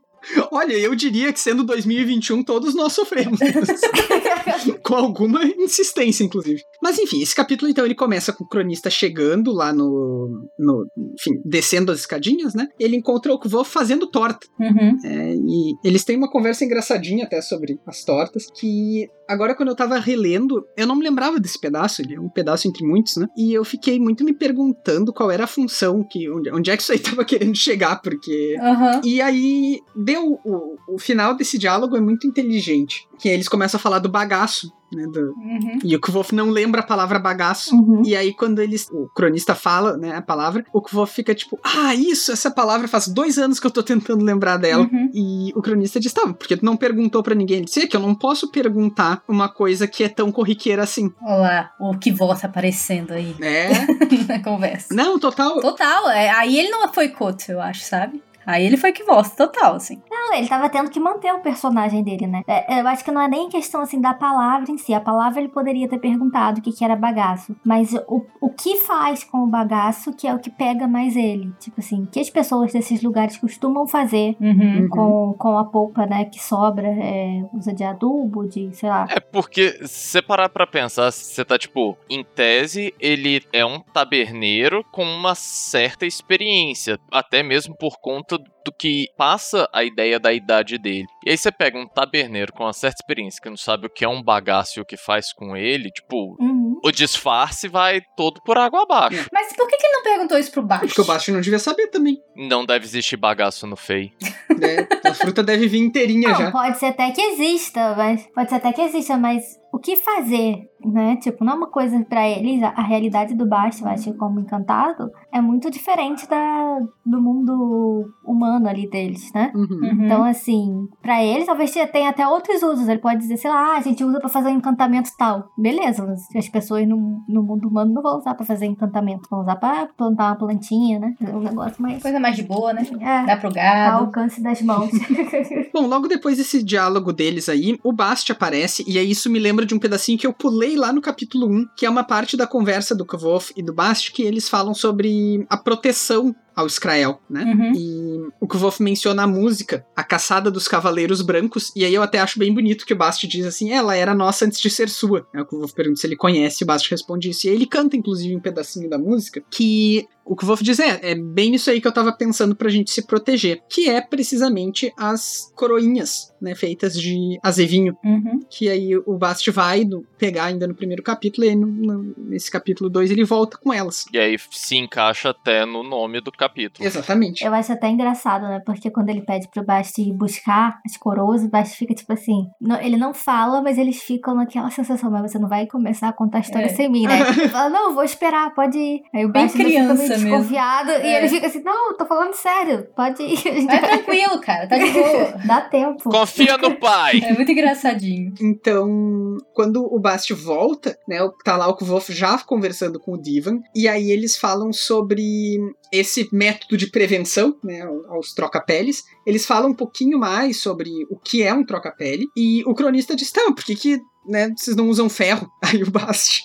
Olha, 0.50 0.74
eu 0.74 0.94
diria 0.94 1.32
que 1.32 1.40
sendo 1.40 1.64
2021, 1.64 2.42
todos 2.42 2.74
nós 2.74 2.92
sofremos. 2.92 3.38
com 4.82 4.94
alguma 4.94 5.44
insistência, 5.44 6.24
inclusive. 6.24 6.62
Mas 6.82 6.98
enfim, 6.98 7.22
esse 7.22 7.34
capítulo 7.34 7.70
então 7.70 7.84
ele 7.84 7.94
começa 7.94 8.32
com 8.32 8.44
o 8.44 8.48
cronista 8.48 8.90
chegando 8.90 9.52
lá 9.52 9.72
no. 9.72 10.48
no 10.58 10.86
enfim, 10.96 11.40
descendo 11.44 11.92
as 11.92 12.00
escadinhas, 12.00 12.54
né? 12.54 12.68
Ele 12.78 12.96
encontra 12.96 13.32
o 13.32 13.38
Kvolf 13.38 13.70
fazendo 13.70 14.06
torta. 14.06 14.46
Uhum. 14.58 14.96
É, 15.04 15.34
e 15.34 15.74
eles 15.84 16.04
têm 16.04 16.16
uma 16.16 16.30
conversa 16.30 16.64
engraçadinha 16.64 17.24
até 17.24 17.40
sobre 17.40 17.78
as 17.86 18.04
tortas, 18.04 18.46
que 18.58 19.08
agora 19.28 19.54
quando 19.54 19.68
eu 19.68 19.76
tava 19.76 19.98
relendo, 19.98 20.66
eu 20.76 20.86
não 20.86 20.96
me 20.96 21.04
lembrava 21.04 21.38
desse 21.38 21.58
pedaço, 21.58 22.02
ele 22.02 22.14
é 22.14 22.20
um 22.20 22.28
pedaço 22.28 22.66
entre 22.66 22.84
muitos, 22.84 23.16
né? 23.16 23.26
E 23.36 23.52
eu 23.52 23.64
fiquei 23.64 23.98
muito 23.98 24.24
me 24.24 24.32
perguntando 24.32 25.12
qual 25.12 25.30
era 25.30 25.44
a 25.44 25.48
função, 25.48 26.02
que 26.02 26.28
onde, 26.30 26.50
onde 26.50 26.70
é 26.70 26.76
que 26.76 26.82
isso 26.82 26.92
aí 26.92 26.98
tava 26.98 27.24
querendo 27.24 27.56
chegar, 27.56 28.00
porque 28.02 28.56
Aham. 28.60 29.00
e 29.04 29.20
aí, 29.20 29.78
deu 29.94 30.19
o, 30.44 30.76
o 30.88 30.98
final 30.98 31.34
desse 31.34 31.56
diálogo 31.58 31.96
é 31.96 32.00
muito 32.00 32.26
inteligente. 32.26 33.06
Que 33.18 33.28
eles 33.28 33.48
começam 33.48 33.78
a 33.78 33.82
falar 33.82 33.98
do 33.98 34.08
bagaço, 34.08 34.72
né? 34.92 35.04
do- 35.06 35.30
Uhum. 35.40 35.78
e 35.84 35.94
o 35.94 36.00
Kvolf 36.00 36.32
não 36.32 36.48
lembra 36.50 36.80
a 36.80 36.86
palavra 36.86 37.18
bagaço. 37.18 37.74
Uhum. 37.76 38.02
E 38.04 38.16
aí, 38.16 38.32
quando 38.34 38.60
eles. 38.60 38.88
O 38.90 39.08
cronista 39.14 39.54
fala, 39.54 39.96
né, 39.96 40.14
a 40.16 40.22
palavra, 40.22 40.64
o 40.72 40.80
Kvolf 40.80 41.12
fica 41.14 41.34
tipo, 41.34 41.58
ah, 41.62 41.94
isso, 41.94 42.32
essa 42.32 42.50
palavra 42.50 42.88
faz 42.88 43.06
dois 43.08 43.38
anos 43.38 43.60
que 43.60 43.66
eu 43.66 43.70
tô 43.70 43.82
tentando 43.82 44.24
lembrar 44.24 44.56
dela. 44.56 44.88
Uhum. 44.90 45.10
E 45.12 45.52
o 45.54 45.60
cronista 45.62 46.00
diz, 46.00 46.12
tá, 46.12 46.22
porque 46.32 46.56
tu 46.56 46.64
não 46.64 46.76
perguntou 46.76 47.22
pra 47.22 47.34
ninguém. 47.34 47.58
Ele 47.58 47.66
disse, 47.66 47.80
é 47.82 47.86
que 47.86 47.96
eu 47.96 48.00
não 48.00 48.14
posso 48.14 48.50
perguntar 48.50 49.22
uma 49.28 49.48
coisa 49.48 49.86
que 49.86 50.02
é 50.02 50.08
tão 50.08 50.32
corriqueira 50.32 50.82
assim. 50.82 51.12
Olha 51.22 51.36
lá, 51.36 51.70
o 51.80 51.94
volta 52.14 52.46
aparecendo 52.46 53.12
aí 53.12 53.34
É. 53.40 53.68
na 54.26 54.42
conversa. 54.42 54.94
não, 54.94 55.18
total. 55.18 55.60
Total, 55.60 56.08
é, 56.10 56.30
aí 56.30 56.58
ele 56.58 56.70
não 56.70 56.92
foi 56.92 57.08
coach, 57.10 57.50
eu 57.50 57.60
acho, 57.60 57.82
sabe? 57.84 58.22
Aí 58.46 58.64
ele 58.64 58.76
foi 58.76 58.92
que 58.92 59.04
volta, 59.04 59.30
total, 59.36 59.76
assim. 59.76 60.00
Não, 60.10 60.34
ele 60.34 60.48
tava 60.48 60.68
tendo 60.68 60.90
que 60.90 61.00
manter 61.00 61.32
o 61.32 61.40
personagem 61.40 62.02
dele, 62.02 62.26
né? 62.26 62.42
É, 62.46 62.80
eu 62.80 62.88
acho 62.88 63.04
que 63.04 63.10
não 63.10 63.20
é 63.20 63.28
nem 63.28 63.48
questão, 63.48 63.80
assim, 63.80 64.00
da 64.00 64.14
palavra 64.14 64.70
em 64.70 64.78
si. 64.78 64.92
A 64.94 65.00
palavra 65.00 65.40
ele 65.40 65.48
poderia 65.48 65.88
ter 65.88 65.98
perguntado 65.98 66.58
o 66.60 66.62
que, 66.62 66.72
que 66.72 66.84
era 66.84 66.96
bagaço. 66.96 67.54
Mas 67.64 67.94
o, 68.06 68.24
o 68.40 68.50
que 68.50 68.76
faz 68.78 69.24
com 69.24 69.38
o 69.38 69.46
bagaço 69.46 70.12
que 70.12 70.26
é 70.26 70.34
o 70.34 70.38
que 70.38 70.50
pega 70.50 70.86
mais 70.88 71.16
ele. 71.16 71.52
Tipo 71.58 71.80
assim, 71.80 72.02
o 72.02 72.06
que 72.06 72.20
as 72.20 72.30
pessoas 72.30 72.72
desses 72.72 73.02
lugares 73.02 73.36
costumam 73.36 73.86
fazer 73.86 74.36
Uhum. 74.40 74.50
Uhum. 74.50 74.88
com, 74.88 75.34
com 75.38 75.58
a 75.58 75.64
polpa, 75.64 76.06
né, 76.06 76.24
que 76.24 76.42
sobra, 76.42 76.88
é, 76.88 77.42
usa 77.52 77.72
de 77.72 77.84
adubo, 77.84 78.48
de, 78.48 78.74
sei 78.74 78.88
lá. 78.88 79.06
É 79.08 79.20
porque, 79.20 79.72
se 79.86 80.10
você 80.10 80.22
parar 80.22 80.48
pra 80.48 80.66
pensar, 80.66 81.10
você 81.10 81.44
tá 81.44 81.58
tipo, 81.58 81.96
em 82.08 82.24
tese, 82.24 82.94
ele 82.98 83.42
é 83.52 83.64
um 83.64 83.80
taberneiro 83.80 84.84
com 84.90 85.04
uma 85.04 85.34
certa 85.34 86.06
experiência, 86.06 86.98
até 87.10 87.42
mesmo 87.42 87.76
por 87.76 87.98
conta 88.00 88.29
do 88.38 88.72
que 88.78 89.06
passa 89.16 89.68
a 89.72 89.82
ideia 89.82 90.18
da 90.20 90.32
idade 90.32 90.76
dele. 90.78 91.06
E 91.26 91.30
aí 91.30 91.38
você 91.38 91.50
pega 91.50 91.78
um 91.78 91.86
taberneiro 91.88 92.52
com 92.52 92.64
uma 92.64 92.72
certa 92.72 92.96
experiência, 93.02 93.40
que 93.40 93.48
não 93.48 93.56
sabe 93.56 93.86
o 93.86 93.90
que 93.90 94.04
é 94.04 94.08
um 94.08 94.22
bagaço 94.22 94.78
e 94.78 94.82
o 94.82 94.84
que 94.84 94.96
faz 94.96 95.32
com 95.32 95.56
ele, 95.56 95.90
tipo, 95.90 96.36
Uhum. 96.40 96.78
o 96.84 96.90
disfarce 96.92 97.68
vai 97.68 98.00
todo 98.16 98.40
por 98.44 98.58
água 98.58 98.82
abaixo. 98.82 99.26
Mas 99.32 99.52
por 99.56 99.66
que, 99.68 99.76
que 99.76 99.86
ele 99.86 99.94
não 99.94 100.02
perguntou 100.02 100.38
isso 100.38 100.50
pro 100.52 100.62
Bast? 100.62 100.86
Porque 100.86 101.00
o 101.00 101.04
Basti 101.04 101.32
não 101.32 101.40
devia 101.40 101.58
saber 101.58 101.86
também. 101.88 102.18
Não 102.36 102.64
deve 102.66 102.84
existir 102.84 103.16
bagaço 103.16 103.66
no 103.66 103.76
FEI. 103.76 104.12
Né? 104.58 104.86
A 105.04 105.14
fruta 105.14 105.42
deve 105.42 105.66
vir 105.66 105.78
inteirinha 105.78 106.28
Não, 106.28 106.36
já. 106.38 106.50
pode 106.50 106.78
ser 106.78 106.86
até 106.86 107.10
que 107.10 107.20
exista, 107.20 107.94
mas 107.96 108.26
pode 108.34 108.48
ser 108.50 108.56
até 108.56 108.72
que 108.72 108.82
exista, 108.82 109.16
mas 109.16 109.58
o 109.72 109.78
que 109.78 109.96
fazer, 109.96 110.68
né? 110.84 111.16
Tipo, 111.16 111.44
não 111.44 111.52
é 111.52 111.56
uma 111.56 111.70
coisa 111.70 112.02
pra 112.04 112.28
eles, 112.28 112.62
a, 112.62 112.82
realidade 112.82 113.34
do 113.34 113.46
Basti, 113.46 113.82
Basti 113.82 114.12
como 114.14 114.40
encantado, 114.40 115.10
é 115.32 115.40
muito 115.40 115.70
diferente 115.70 116.28
da 116.28 116.78
do 117.04 117.20
mundo 117.20 118.12
humano 118.24 118.68
ali 118.68 118.88
deles, 118.88 119.32
né? 119.34 119.52
Uhum. 119.54 119.68
Uhum. 119.70 120.04
Então, 120.04 120.24
assim, 120.24 120.88
pra 121.02 121.24
eles 121.24 121.46
talvez 121.46 121.72
tenha 121.92 122.10
até 122.10 122.26
outros 122.26 122.62
usos. 122.62 122.88
Ele 122.88 123.00
pode 123.00 123.20
dizer, 123.20 123.36
sei 123.36 123.50
lá, 123.50 123.74
ah, 123.74 123.78
a 123.78 123.80
gente 123.80 124.04
usa 124.04 124.20
pra 124.20 124.28
fazer 124.28 124.48
um 124.48 124.56
encantamento 124.56 125.10
tal. 125.18 125.50
Beleza, 125.58 126.06
mas 126.06 126.20
as 126.34 126.48
pessoas 126.48 126.86
no, 126.86 127.22
no 127.28 127.42
mundo 127.42 127.68
humano 127.68 127.92
não 127.92 128.02
vão 128.02 128.18
usar 128.18 128.34
pra 128.34 128.46
fazer 128.46 128.66
encantamento, 128.66 129.28
vão 129.30 129.42
usar 129.42 129.56
pra 129.56 129.88
plantar 129.96 130.26
uma 130.26 130.36
plantinha, 130.36 130.98
né? 130.98 131.14
É 131.20 131.30
um 131.30 131.40
negócio 131.40 131.82
mais. 131.82 132.02
Coisa 132.02 132.20
mais 132.20 132.36
de 132.36 132.42
boa, 132.42 132.72
né? 132.72 132.86
É, 133.00 133.26
Dá 133.26 133.36
pro 133.36 133.48
ao 133.48 133.54
gado. 133.54 134.04
alcance 134.04 134.42
das 134.42 134.62
mãos. 134.62 134.90
Bom, 135.72 135.86
logo 135.86 136.08
depois 136.08 136.36
desse 136.36 136.62
diálogo 136.62 137.12
deles 137.12 137.48
aí, 137.48 137.78
o 137.82 137.92
Bast 137.92 138.30
aparece, 138.30 138.84
e 138.86 138.98
aí 138.98 139.10
isso 139.10 139.30
me 139.30 139.38
lembra 139.38 139.59
de 139.64 139.74
um 139.74 139.78
pedacinho 139.78 140.18
que 140.18 140.26
eu 140.26 140.32
pulei 140.32 140.76
lá 140.76 140.92
no 140.92 141.00
capítulo 141.00 141.48
1, 141.48 141.68
que 141.76 141.86
é 141.86 141.90
uma 141.90 142.04
parte 142.04 142.36
da 142.36 142.46
conversa 142.46 142.94
do 142.94 143.04
Kvof 143.04 143.52
e 143.56 143.62
do 143.62 143.72
Bast, 143.72 144.12
que 144.12 144.22
eles 144.22 144.48
falam 144.48 144.74
sobre 144.74 145.44
a 145.48 145.56
proteção 145.56 146.34
ao 146.54 146.66
Skrael, 146.66 147.20
né? 147.28 147.44
Uhum. 147.44 147.72
E 147.74 148.28
o 148.40 148.46
Kvof 148.46 148.82
menciona 148.82 149.22
a 149.22 149.26
música, 149.26 149.86
a 149.96 150.02
caçada 150.02 150.50
dos 150.50 150.68
cavaleiros 150.68 151.22
brancos, 151.22 151.72
e 151.74 151.84
aí 151.84 151.94
eu 151.94 152.02
até 152.02 152.18
acho 152.18 152.38
bem 152.38 152.52
bonito 152.52 152.84
que 152.84 152.92
o 152.92 152.96
Bast 152.96 153.26
diz 153.26 153.46
assim, 153.46 153.70
ela 153.72 153.96
era 153.96 154.14
nossa 154.14 154.44
antes 154.44 154.60
de 154.60 154.68
ser 154.68 154.88
sua. 154.88 155.26
Aí 155.32 155.40
o 155.40 155.46
Kvof 155.46 155.72
pergunta 155.74 156.00
se 156.00 156.06
ele 156.06 156.16
conhece, 156.16 156.62
e 156.62 156.64
o 156.64 156.66
Bast 156.66 156.90
responde 156.90 157.30
isso. 157.30 157.46
E 157.46 157.50
aí 157.50 157.56
ele 157.56 157.66
canta, 157.66 157.96
inclusive, 157.96 158.36
um 158.36 158.40
pedacinho 158.40 158.90
da 158.90 158.98
música, 158.98 159.42
que 159.50 160.06
o 160.32 160.36
Kvof 160.36 160.62
diz, 160.62 160.78
é, 160.78 160.98
é 161.02 161.14
bem 161.14 161.54
isso 161.54 161.70
aí 161.70 161.80
que 161.80 161.88
eu 161.88 161.92
tava 161.92 162.12
pensando 162.12 162.54
pra 162.54 162.68
gente 162.68 162.90
se 162.90 163.06
proteger, 163.06 163.62
que 163.68 163.88
é 163.90 164.00
precisamente 164.00 164.92
as 164.96 165.52
coroinhas, 165.56 166.32
né, 166.40 166.54
feitas 166.54 166.94
de 166.94 167.38
azevinho, 167.42 167.96
Uhum. 168.04 168.40
que 168.48 168.68
aí 168.68 168.96
o 168.96 169.18
Bast 169.18 169.50
vai 169.50 169.84
no- 169.84 170.04
pegar 170.18 170.44
ainda 170.44 170.66
no 170.66 170.74
primeiro 170.74 171.02
capítulo, 171.02 171.46
e 171.46 171.50
aí 171.50 171.56
no, 171.56 171.66
no- 171.66 172.14
nesse 172.16 172.50
capítulo 172.50 172.88
2 172.88 173.10
ele 173.10 173.24
volta 173.24 173.58
com 173.58 173.72
elas. 173.72 174.04
E 174.12 174.18
aí 174.18 174.36
se 174.50 174.76
encaixa 174.76 175.30
até 175.30 175.66
no 175.66 175.82
nome 175.82 176.20
do 176.20 176.30
capítulo. 176.32 176.86
Exatamente. 176.86 177.44
Eu 177.44 177.52
acho 177.52 177.72
até 177.72 177.88
engraçado, 177.88 178.42
né? 178.42 178.60
Porque 178.64 178.90
quando 178.90 179.08
ele 179.10 179.22
pede 179.22 179.48
pro 179.48 179.64
Basti 179.64 180.02
ir 180.02 180.12
buscar 180.12 180.80
as 180.86 180.96
coroas, 180.96 181.42
o 181.42 181.48
Basti 181.48 181.76
fica 181.76 181.94
tipo 181.94 182.12
assim. 182.12 182.46
não- 182.60 182.80
ele 182.80 182.96
não 182.96 183.12
fala, 183.12 183.60
mas 183.62 183.76
eles 183.78 184.02
ficam 184.02 184.34
naquela 184.34 184.70
sensação, 184.70 185.10
mas 185.10 185.30
você 185.30 185.38
não 185.38 185.48
vai 185.48 185.66
começar 185.66 186.08
a 186.08 186.12
contar 186.12 186.38
a 186.38 186.40
história 186.40 186.66
É. 186.66 186.68
sem 186.68 186.88
mim, 186.88 187.02
né? 187.06 187.20
Ele 187.20 187.48
fala, 187.48 187.68
não, 187.68 187.94
vou 187.94 188.04
esperar, 188.04 188.54
pode 188.54 188.78
ir. 188.78 189.02
Aí 189.14 189.24
o 189.24 189.28
Bem 189.32 189.42
ainda 189.42 189.52
fica 189.52 189.64
criança 189.64 190.18
mesmo. 190.22 190.38
desconfiado 190.38 190.90
e 190.90 190.94
É. 191.06 191.18
ele 191.18 191.28
fica 191.28 191.46
assim, 191.46 191.62
não, 191.62 191.96
tô 191.96 192.06
falando 192.06 192.34
sério, 192.34 192.86
pode 192.96 193.22
ir. 193.22 193.66
Vai 193.66 193.80
tranquilo, 193.80 194.40
cara. 194.40 194.66
Tá 194.68 194.76
de 194.78 194.90
boa. 194.92 195.32
Dá 195.46 195.60
tempo. 195.62 196.10
Confia 196.10 196.56
no 196.58 196.76
pai! 196.76 197.20
É 197.24 197.32
muito 197.32 197.50
engraçadinho. 197.52 198.32
Então, 198.40 199.36
quando 199.54 199.82
o 199.84 199.98
Bast 199.98 200.32
volta, 200.34 200.96
né, 201.08 201.22
o- 201.22 201.32
tá 201.44 201.56
lá 201.56 201.68
o 201.68 201.76
Kvof 201.76 202.12
já 202.12 202.38
conversando 202.38 202.98
com 203.00 203.12
o 203.14 203.20
Divan, 203.20 203.60
e 203.74 203.88
aí 203.88 204.10
eles 204.10 204.36
falam 204.36 204.72
sobre 204.72 205.58
esse 205.92 206.28
método 206.32 206.76
de 206.76 206.88
prevenção, 206.90 207.56
né, 207.64 207.82
aos 208.08 208.32
troca-peles. 208.32 209.02
Eles 209.26 209.44
falam 209.46 209.70
um 209.70 209.74
pouquinho 209.74 210.18
mais 210.18 210.60
sobre 210.62 210.88
o 211.10 211.18
que 211.18 211.42
é 211.42 211.52
um 211.52 211.64
troca-pele, 211.64 212.26
e 212.36 212.62
o 212.66 212.74
cronista 212.74 213.16
diz, 213.16 213.30
tá, 213.32 213.42
por 213.54 213.64
que 213.64 213.74
que 213.74 213.98
né, 214.26 214.52
vocês 214.56 214.76
não 214.76 214.88
usam 214.88 215.08
ferro? 215.08 215.50
Aí 215.62 215.82
o 215.82 215.90
Bast 215.90 216.44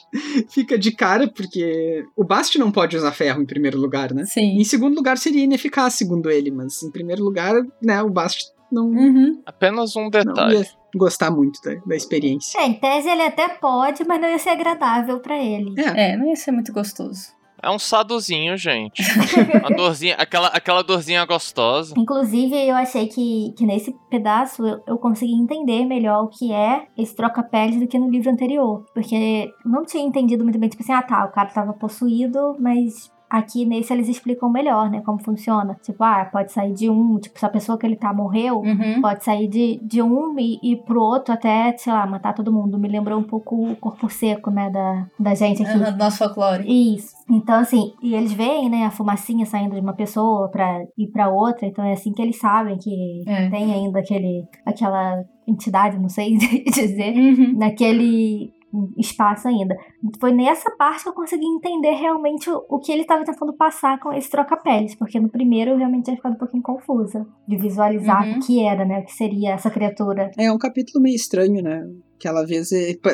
fica 0.50 0.78
de 0.78 0.92
cara, 0.92 1.28
porque 1.28 2.06
o 2.16 2.24
Bast 2.24 2.58
não 2.58 2.72
pode 2.72 2.96
usar 2.98 3.12
ferro 3.12 3.42
em 3.42 3.46
primeiro 3.46 3.80
lugar, 3.80 4.14
né? 4.14 4.26
Sim. 4.26 4.58
Em 4.60 4.64
segundo 4.64 4.96
lugar 4.96 5.18
seria 5.18 5.44
ineficaz, 5.44 5.94
segundo 5.96 6.30
ele, 6.30 6.52
mas 6.52 6.82
em 6.84 6.92
primeiro 6.92 7.24
lugar, 7.24 7.54
né, 7.82 8.02
o 8.02 8.10
Bast 8.10 8.44
não, 8.72 8.88
Uhum. 8.90 9.42
Apenas 9.46 9.96
um 9.96 10.04
não 10.04 10.10
detalhe. 10.10 10.58
ia 10.58 10.66
gostar 10.96 11.30
muito 11.32 11.62
da, 11.62 11.76
da 11.86 11.96
experiência. 11.96 12.60
É, 12.60 12.66
em 12.66 12.74
tese 12.74 13.08
ele 13.08 13.22
até 13.22 13.48
pode, 13.48 14.04
mas 14.06 14.20
não 14.20 14.28
ia 14.28 14.40
ser 14.40 14.50
agradável 14.50 15.20
pra 15.20 15.38
ele. 15.38 15.74
É, 15.80 16.18
não 16.18 16.28
ia 16.28 16.36
ser 16.36 16.52
muito 16.52 16.74
gostoso. 16.74 17.28
É 17.66 17.70
um 17.72 17.80
sadozinho, 17.80 18.56
gente. 18.56 19.02
Uma 19.60 19.76
dorzinha, 19.76 20.14
aquela, 20.20 20.50
aquela 20.50 20.84
dorzinha 20.84 21.26
gostosa. 21.26 21.96
Inclusive, 21.98 22.56
eu 22.56 22.76
achei 22.76 23.08
que, 23.08 23.56
que 23.58 23.66
nesse 23.66 23.92
pedaço 24.08 24.64
eu, 24.64 24.84
eu 24.86 24.98
consegui 25.00 25.34
entender 25.34 25.84
melhor 25.84 26.26
o 26.26 26.28
que 26.28 26.54
é 26.54 26.86
esse 26.96 27.16
troca-peles 27.16 27.80
do 27.80 27.88
que 27.88 27.98
no 27.98 28.08
livro 28.08 28.30
anterior. 28.30 28.86
Porque 28.94 29.52
não 29.66 29.84
tinha 29.84 30.04
entendido 30.04 30.44
muito 30.44 30.60
bem, 30.60 30.70
tipo 30.70 30.84
assim, 30.84 30.94
ah 30.94 31.02
tá, 31.02 31.26
o 31.26 31.32
cara 31.32 31.50
tava 31.50 31.74
possuído, 31.74 32.56
mas 32.60 33.12
aqui 33.38 33.66
nesse 33.66 33.92
eles 33.94 34.08
explicam 34.10 34.50
melhor, 34.50 34.90
né, 34.90 35.02
como 35.06 35.22
funciona. 35.22 35.78
Tipo, 35.84 36.04
ah, 36.04 36.26
pode 36.32 36.52
sair 36.52 36.74
de 36.74 36.90
um, 36.90 37.18
tipo, 37.20 37.38
se 37.40 37.46
a 37.46 37.50
pessoa 37.50 37.78
que 37.78 37.86
ele 37.86 37.96
tá 37.96 38.14
morreu, 38.14 38.60
Uhum. 38.60 39.02
pode 39.02 39.24
sair 39.24 39.48
de, 39.48 39.80
de 39.84 40.02
um 40.02 40.38
e 40.40 40.60
ir 40.64 40.78
pro 40.86 41.02
outro 41.02 41.34
até, 41.34 41.76
sei 41.78 41.92
lá, 41.94 42.06
matar 42.06 42.34
todo 42.34 42.52
mundo. 42.54 42.78
Me 42.80 42.88
lembrou 42.88 43.20
um 43.20 43.24
pouco 43.24 43.72
o 43.72 43.76
corpo 43.76 44.10
seco, 44.10 44.50
né, 44.50 44.70
da, 44.70 45.06
da 45.20 45.36
gente 45.36 45.62
aqui. 45.64 45.72
Aham, 45.72 45.92
do 45.92 45.98
nosso 45.98 46.18
folclore. 46.20 46.64
Isso. 46.96 47.14
Então, 47.30 47.56
assim, 47.60 47.94
e 48.04 48.14
eles 48.16 48.34
veem, 48.34 48.70
né, 48.70 48.86
a 48.86 48.92
fumacinha 48.92 49.46
saindo 49.46 49.76
de 49.76 49.82
uma 49.82 49.94
pessoa 49.94 50.48
pra 50.50 50.84
ir 50.98 51.08
pra 51.08 51.30
outra, 51.30 51.68
então 51.68 51.84
é 51.84 51.94
assim 51.94 52.14
que 52.14 52.22
eles 52.22 52.38
sabem 52.38 52.78
que 52.78 53.24
É. 53.28 53.50
tem 53.50 53.74
ainda 53.74 54.00
aquele, 54.00 54.44
aquela 54.66 55.24
entidade, 55.48 55.98
não 56.00 56.10
sei 56.10 56.36
dizer, 56.66 57.14
Uhum. 57.16 57.58
naquele 57.58 58.52
espaço 58.98 59.48
ainda. 59.48 59.76
Foi 60.20 60.32
nessa 60.32 60.70
parte 60.72 61.04
que 61.04 61.10
eu 61.10 61.14
consegui 61.14 61.46
entender 61.46 61.92
realmente 61.92 62.50
o, 62.50 62.66
o 62.70 62.80
que 62.80 62.92
ele 62.92 63.02
estava 63.02 63.24
tentando 63.24 63.54
passar 63.54 64.00
com 64.00 64.12
esse 64.14 64.30
troca-peles, 64.30 64.96
porque 64.96 65.20
no 65.20 65.30
primeiro 65.30 65.72
eu 65.72 65.78
realmente 65.78 66.06
tinha 66.06 66.16
ficado 66.16 66.34
um 66.34 66.38
pouquinho 66.38 66.64
confusa 66.64 67.26
de 67.48 67.58
visualizar 67.58 68.26
Uhum. 68.26 68.38
o 68.38 68.40
que 68.46 68.64
era, 68.64 68.86
né, 68.86 69.00
o 69.00 69.06
que 69.06 69.14
seria 69.14 69.52
essa 69.54 69.70
criatura. 69.70 70.32
É 70.38 70.52
um 70.52 70.58
capítulo 70.58 71.02
meio 71.04 71.16
estranho, 71.16 71.62
né? 71.62 71.88
Aquela 72.18 72.46
vez, 72.46 72.70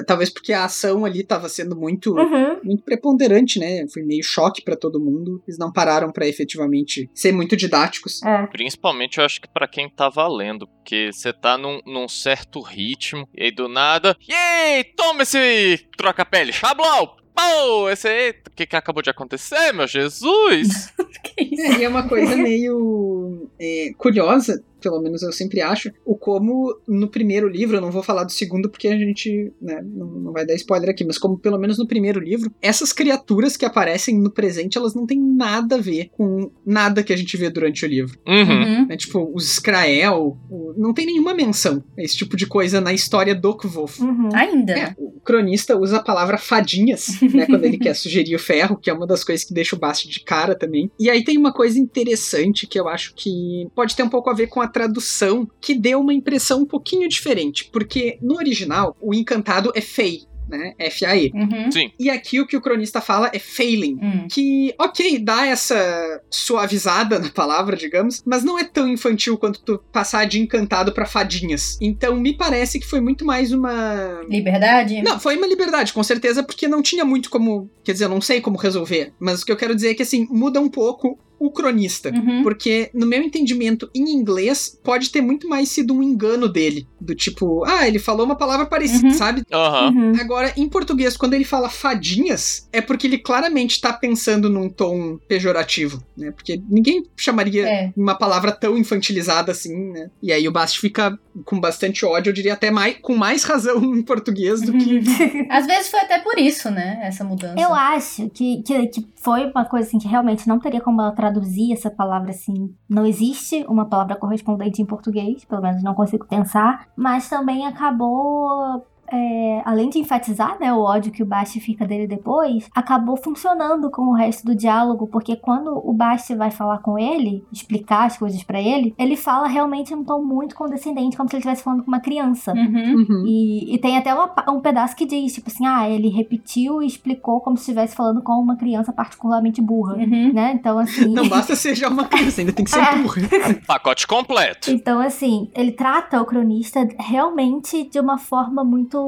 talvez 0.06 0.30
porque 0.30 0.54
a 0.54 0.66
ação 0.66 1.04
ali 1.06 1.24
tava 1.24 1.50
sendo 1.50 1.76
muito, 1.76 2.14
Uhum. 2.16 2.60
muito 2.64 2.84
preponderante, 2.84 3.60
né? 3.60 3.86
Foi 3.92 4.04
meio 4.04 4.24
choque 4.24 4.62
pra 4.64 4.76
todo 4.76 5.00
mundo. 5.00 5.42
Eles 5.48 5.58
não 5.58 5.72
pararam 5.72 6.12
pra 6.12 6.28
efetivamente 6.28 7.10
ser 7.14 7.32
muito 7.32 7.58
didáticos. 7.58 8.22
É. 8.24 8.46
Principalmente 8.48 9.18
eu 9.18 9.26
acho 9.26 9.42
que 9.42 9.48
pra 9.50 9.68
quem 9.68 9.90
tá 9.90 10.08
valendo, 10.10 10.68
porque 10.68 11.12
você 11.12 11.34
tá 11.34 11.58
num, 11.58 11.80
num 11.86 12.08
certo 12.08 12.62
ritmo, 12.62 13.28
e 13.36 13.46
aí 13.46 13.52
do 13.52 13.68
nada. 13.68 14.16
Yay! 14.30 14.84
Toma 14.96 15.24
esse 15.24 15.80
troca-pele, 15.98 16.54
Xablau! 16.54 17.18
Pô, 17.34 17.90
esse 17.90 18.08
aí. 18.08 18.30
O 18.32 18.52
que, 18.56 18.66
que 18.68 18.76
acabou 18.76 19.02
de 19.02 19.10
acontecer, 19.10 19.72
meu 19.74 19.88
Jesus? 19.88 20.92
Que 21.24 21.44
isso? 21.44 21.62
É, 21.62 21.78
e 21.80 21.84
é 21.84 21.88
uma 21.90 22.08
coisa 22.10 22.36
meio 22.36 23.48
é, 23.60 23.92
curiosa, 23.96 24.62
pelo 24.82 25.02
menos 25.02 25.22
eu 25.22 25.32
sempre 25.32 25.62
acho, 25.62 25.92
o 26.06 26.16
como 26.16 26.76
no 26.88 27.08
primeiro 27.08 27.48
livro, 27.48 27.78
eu 27.78 27.82
não 27.82 27.92
vou 27.92 28.04
falar 28.04 28.24
do 28.24 28.32
segundo 28.32 28.70
porque 28.70 28.88
a 28.88 28.98
gente 28.98 29.52
né, 29.62 29.82
não, 29.84 30.08
não 30.08 30.32
vai 30.32 30.46
dar 30.46 30.54
spoiler 30.56 30.90
aqui, 30.90 31.04
mas 31.06 31.18
como 31.18 31.38
pelo 31.38 31.58
menos 31.60 31.78
no 31.78 31.88
primeiro 31.88 32.20
livro, 32.20 32.52
essas 32.62 32.92
criaturas 32.92 33.56
que 33.56 33.66
aparecem 33.66 34.18
no 34.18 34.32
presente, 34.32 34.78
elas 34.78 34.94
não 34.94 35.06
têm 35.06 35.20
nada 35.22 35.76
a 35.76 35.80
ver 35.82 36.10
com 36.12 36.52
nada 36.66 37.04
que 37.04 37.14
a 37.14 37.18
gente 37.18 37.36
vê 37.38 37.50
durante 37.50 37.86
o 37.86 37.88
livro. 37.88 38.18
Uhum. 38.28 38.88
Né? 38.88 38.98
Tipo, 38.98 39.32
os 39.34 39.52
Skrael, 39.54 40.38
o- 40.50 40.74
não 40.78 40.94
tem 40.94 41.06
nenhuma 41.06 41.34
menção 41.34 41.84
a 41.98 42.02
esse 42.02 42.18
tipo 42.18 42.36
de 42.36 42.46
coisa 42.46 42.82
na 42.82 42.94
história 42.94 43.36
do 43.36 43.56
Kvolf. 43.56 44.00
Uhum. 44.02 44.30
Ainda. 44.34 44.74
É, 44.74 44.96
o 44.98 45.20
cronista 45.24 45.78
usa 45.78 45.98
a 45.98 46.04
palavra 46.04 46.38
fadinhas, 46.38 47.08
né, 47.34 47.46
quando 47.46 47.64
ele 47.66 47.78
quer 47.78 47.94
sugerir 47.96 48.36
o 48.36 48.40
ferro, 48.40 48.78
que 48.78 48.90
é 48.90 48.94
uma 48.94 49.06
das 49.08 49.24
coisas 49.24 49.46
que 49.46 49.54
deixa 49.54 49.76
o 49.76 49.80
Bast 49.80 50.08
de 50.08 50.20
cara 50.22 50.56
também. 50.56 50.90
E 51.00 51.10
aí 51.10 51.24
tem 51.24 51.38
uma 51.38 51.54
coisa 51.54 51.78
interessante 51.80 52.66
que 52.68 52.80
eu 52.80 52.88
acho 52.88 53.14
que 53.16 53.68
pode 53.76 53.96
ter 53.96 54.04
um 54.04 54.10
pouco 54.10 54.30
a 54.30 54.34
ver 54.34 54.48
com 54.48 54.62
a 54.62 54.68
tradução, 54.72 55.48
que 55.60 55.76
deu 55.76 56.00
uma 56.00 56.14
impressão 56.14 56.62
um 56.62 56.66
pouquinho 56.66 57.08
diferente, 57.08 57.70
porque 57.72 58.18
no 58.22 58.36
original 58.36 58.96
o 59.00 59.14
encantado 59.14 59.72
é 59.76 59.82
Fey, 59.82 60.26
né, 60.52 60.74
F-A-E. 60.78 61.32
Uhum. 61.34 61.70
E 62.00 62.10
aqui 62.10 62.40
o 62.40 62.46
que 62.46 62.58
o 62.58 62.62
cronista 62.62 63.02
fala 63.02 63.32
é 63.34 63.40
Failing. 63.40 63.98
Hum. 64.02 64.28
Que, 64.30 64.74
ok, 64.78 65.20
dá 65.20 65.48
essa 65.48 66.22
suavizada 66.30 67.18
na 67.20 67.30
palavra, 67.30 67.76
digamos, 67.76 68.22
mas 68.26 68.44
não 68.44 68.60
é 68.60 68.64
tão 68.64 68.88
infantil 68.88 69.38
quanto 69.38 69.62
tu 69.62 69.82
passar 69.92 70.26
de 70.26 70.40
encantado 70.40 70.92
pra 70.92 71.06
fadinhas. 71.06 71.78
Então 71.82 72.16
me 72.16 72.36
parece 72.36 72.80
que 72.80 72.86
foi 72.86 73.00
muito 73.00 73.26
mais 73.26 73.52
uma 73.52 74.22
Liberdade? 74.28 75.02
não, 75.02 75.20
foi 75.20 75.38
uma 75.38 75.48
liberdade, 75.48 75.94
com 75.94 76.04
certeza, 76.04 76.44
porque 76.44 76.68
não 76.68 76.82
tinha 76.82 77.06
muito 77.06 77.30
como. 77.30 77.70
Quer 77.84 77.94
dizer, 77.94 78.06
eu 78.06 78.10
não 78.10 78.22
sei 78.22 78.42
como 78.42 78.58
resolver. 78.58 79.14
Mas 79.20 79.42
o 79.42 79.46
que 79.46 79.52
eu 79.52 79.58
quero 79.58 79.76
dizer 79.76 79.92
é 79.92 79.94
que, 79.94 80.04
assim, 80.04 80.28
muda 80.30 80.60
um 80.60 80.70
pouco 80.70 81.18
o 81.46 81.52
cronista. 81.52 82.12
Uhum. 82.12 82.44
Porque, 82.44 82.90
no 82.94 83.06
meu 83.08 83.22
entendimento, 83.22 83.90
em 83.96 84.12
inglês, 84.12 84.80
pode 84.84 85.10
ter 85.10 85.22
muito 85.22 85.48
mais 85.50 85.70
sido 85.70 85.94
um 85.94 86.04
engano 86.04 86.48
dele. 86.48 86.88
Do 87.00 87.16
tipo, 87.16 87.64
ah, 87.66 87.88
ele 87.88 87.98
falou 88.00 88.26
uma 88.26 88.36
palavra 88.36 88.66
parecida, 88.66 89.08
Uhum. 89.08 89.14
sabe? 89.14 89.44
Uhum. 89.52 90.14
Agora, 90.20 90.54
em 90.56 90.70
português, 90.70 91.18
quando 91.18 91.34
ele 91.34 91.44
fala 91.44 91.68
fadinhas, 91.70 92.68
é 92.72 92.80
porque 92.82 93.08
ele 93.08 93.18
claramente 93.18 93.80
tá 93.82 93.92
pensando 93.94 94.50
num 94.50 94.70
tom 94.70 95.18
pejorativo, 95.28 96.04
né? 96.18 96.32
Porque 96.32 96.62
ninguém 96.70 97.04
chamaria 97.18 97.68
É. 97.68 97.94
uma 97.98 98.16
palavra 98.16 98.52
tão 98.52 98.78
infantilizada 98.78 99.52
assim, 99.52 99.92
né? 99.92 100.10
E 100.22 100.32
aí 100.32 100.48
o 100.48 100.52
Bast 100.52 100.80
fica 100.80 101.18
com 101.46 101.60
bastante 101.60 102.06
ódio, 102.06 102.30
eu 102.30 102.34
diria 102.34 102.54
até 102.54 102.70
mais, 102.70 102.98
com 103.02 103.16
mais 103.16 103.44
razão 103.44 103.78
em 103.96 104.02
português 104.04 104.62
do 104.62 104.74
que. 104.74 105.02
Às 105.50 105.66
vezes 105.66 105.90
foi 105.90 106.00
até 106.02 106.20
por 106.20 106.38
isso, 106.38 106.70
né? 106.70 107.00
Essa 107.04 107.24
mudança. 107.24 107.60
Eu 107.60 107.74
acho 107.74 108.30
que, 108.30 108.62
que, 108.64 108.88
que 108.88 109.08
foi 109.16 109.46
uma 109.46 109.66
coisa 109.66 109.88
assim 109.88 109.98
que 110.00 110.08
realmente 110.08 110.48
não 110.48 110.60
teria 110.60 110.82
como 110.82 111.02
ela 111.02 111.12
traduzir 111.32 111.72
essa 111.74 111.90
palavra 111.90 112.32
assim. 112.32 112.76
Não 112.90 113.06
existe 113.06 113.66
uma 113.68 113.86
palavra 113.86 114.16
correspondente 114.16 114.82
em 114.82 114.86
português, 114.86 115.46
pelo 115.46 115.62
menos 115.62 115.82
não 115.82 115.94
consigo 115.94 116.28
pensar. 116.28 116.90
Mas 116.96 117.30
também 117.30 117.66
acabou. 117.66 118.86
É, 119.12 119.62
além 119.66 119.90
de 119.90 120.00
enfatizar 120.00 120.58
né, 120.60 120.74
o 120.74 120.80
ódio 120.80 121.12
que 121.12 121.24
o 121.24 121.26
Basti 121.26 121.60
fica 121.60 121.86
dele 121.86 122.08
depois, 122.08 122.70
acabou 122.74 123.18
funcionando 123.18 123.90
com 123.90 124.04
o 124.04 124.14
resto 124.14 124.46
do 124.46 124.56
diálogo, 124.56 125.08
porque 125.08 125.36
quando 125.36 125.82
o 125.84 125.94
Basti 125.94 126.36
vai 126.36 126.52
falar 126.52 126.80
com 126.80 126.98
ele, 126.98 127.44
explicar 127.52 128.06
as 128.06 128.18
coisas 128.18 128.44
pra 128.44 128.62
ele, 128.62 128.94
ele 128.98 129.16
fala 129.16 129.48
realmente 129.48 129.94
num 129.96 130.04
tom 130.04 130.22
muito 130.24 130.56
condescendente, 130.56 131.18
como 131.18 131.30
se 131.30 131.36
ele 131.36 131.42
estivesse 131.42 131.64
falando 131.64 131.84
com 131.84 131.92
uma 131.92 132.00
criança. 132.00 132.54
Uhum. 132.54 133.06
Uhum. 133.10 133.24
E, 133.28 133.76
e 133.76 133.78
tem 133.78 133.98
até 133.98 134.14
uma 134.14 134.32
um 134.50 134.60
pedaço 134.60 134.96
que 134.96 135.06
diz, 135.06 135.34
tipo 135.34 135.50
assim, 135.50 135.66
ah, 135.66 135.90
ele 135.90 136.10
repetiu 136.10 136.82
e 136.82 136.88
explicou 136.88 137.42
como 137.42 137.58
se 137.58 137.64
estivesse 137.64 137.96
falando 137.96 138.22
com 138.22 138.34
uma 138.34 138.56
criança 138.56 138.92
particularmente 138.94 139.62
burra. 139.62 139.96
Uhum. 139.96 140.34
Né? 140.34 140.54
Então, 140.54 140.80
assim. 140.80 141.08
Não 141.08 141.28
basta 141.30 141.56
ser 141.56 141.76
já 141.76 141.90
uma 141.90 142.06
criança, 142.06 142.42
ainda 142.42 142.54
tem 142.54 142.66
que 142.66 142.72
ser 142.72 142.80
É. 142.80 142.96
burra. 142.98 143.22
Pacote 143.68 144.08
completo. 144.08 144.72
Então, 144.72 145.00
assim, 145.00 145.50
ele 145.56 145.72
trata 145.72 146.22
o 146.22 146.26
cronista 146.26 146.88
realmente 147.00 147.84
de 147.90 148.00
uma 148.00 148.18
forma 148.18 148.64
muito. 148.64 149.01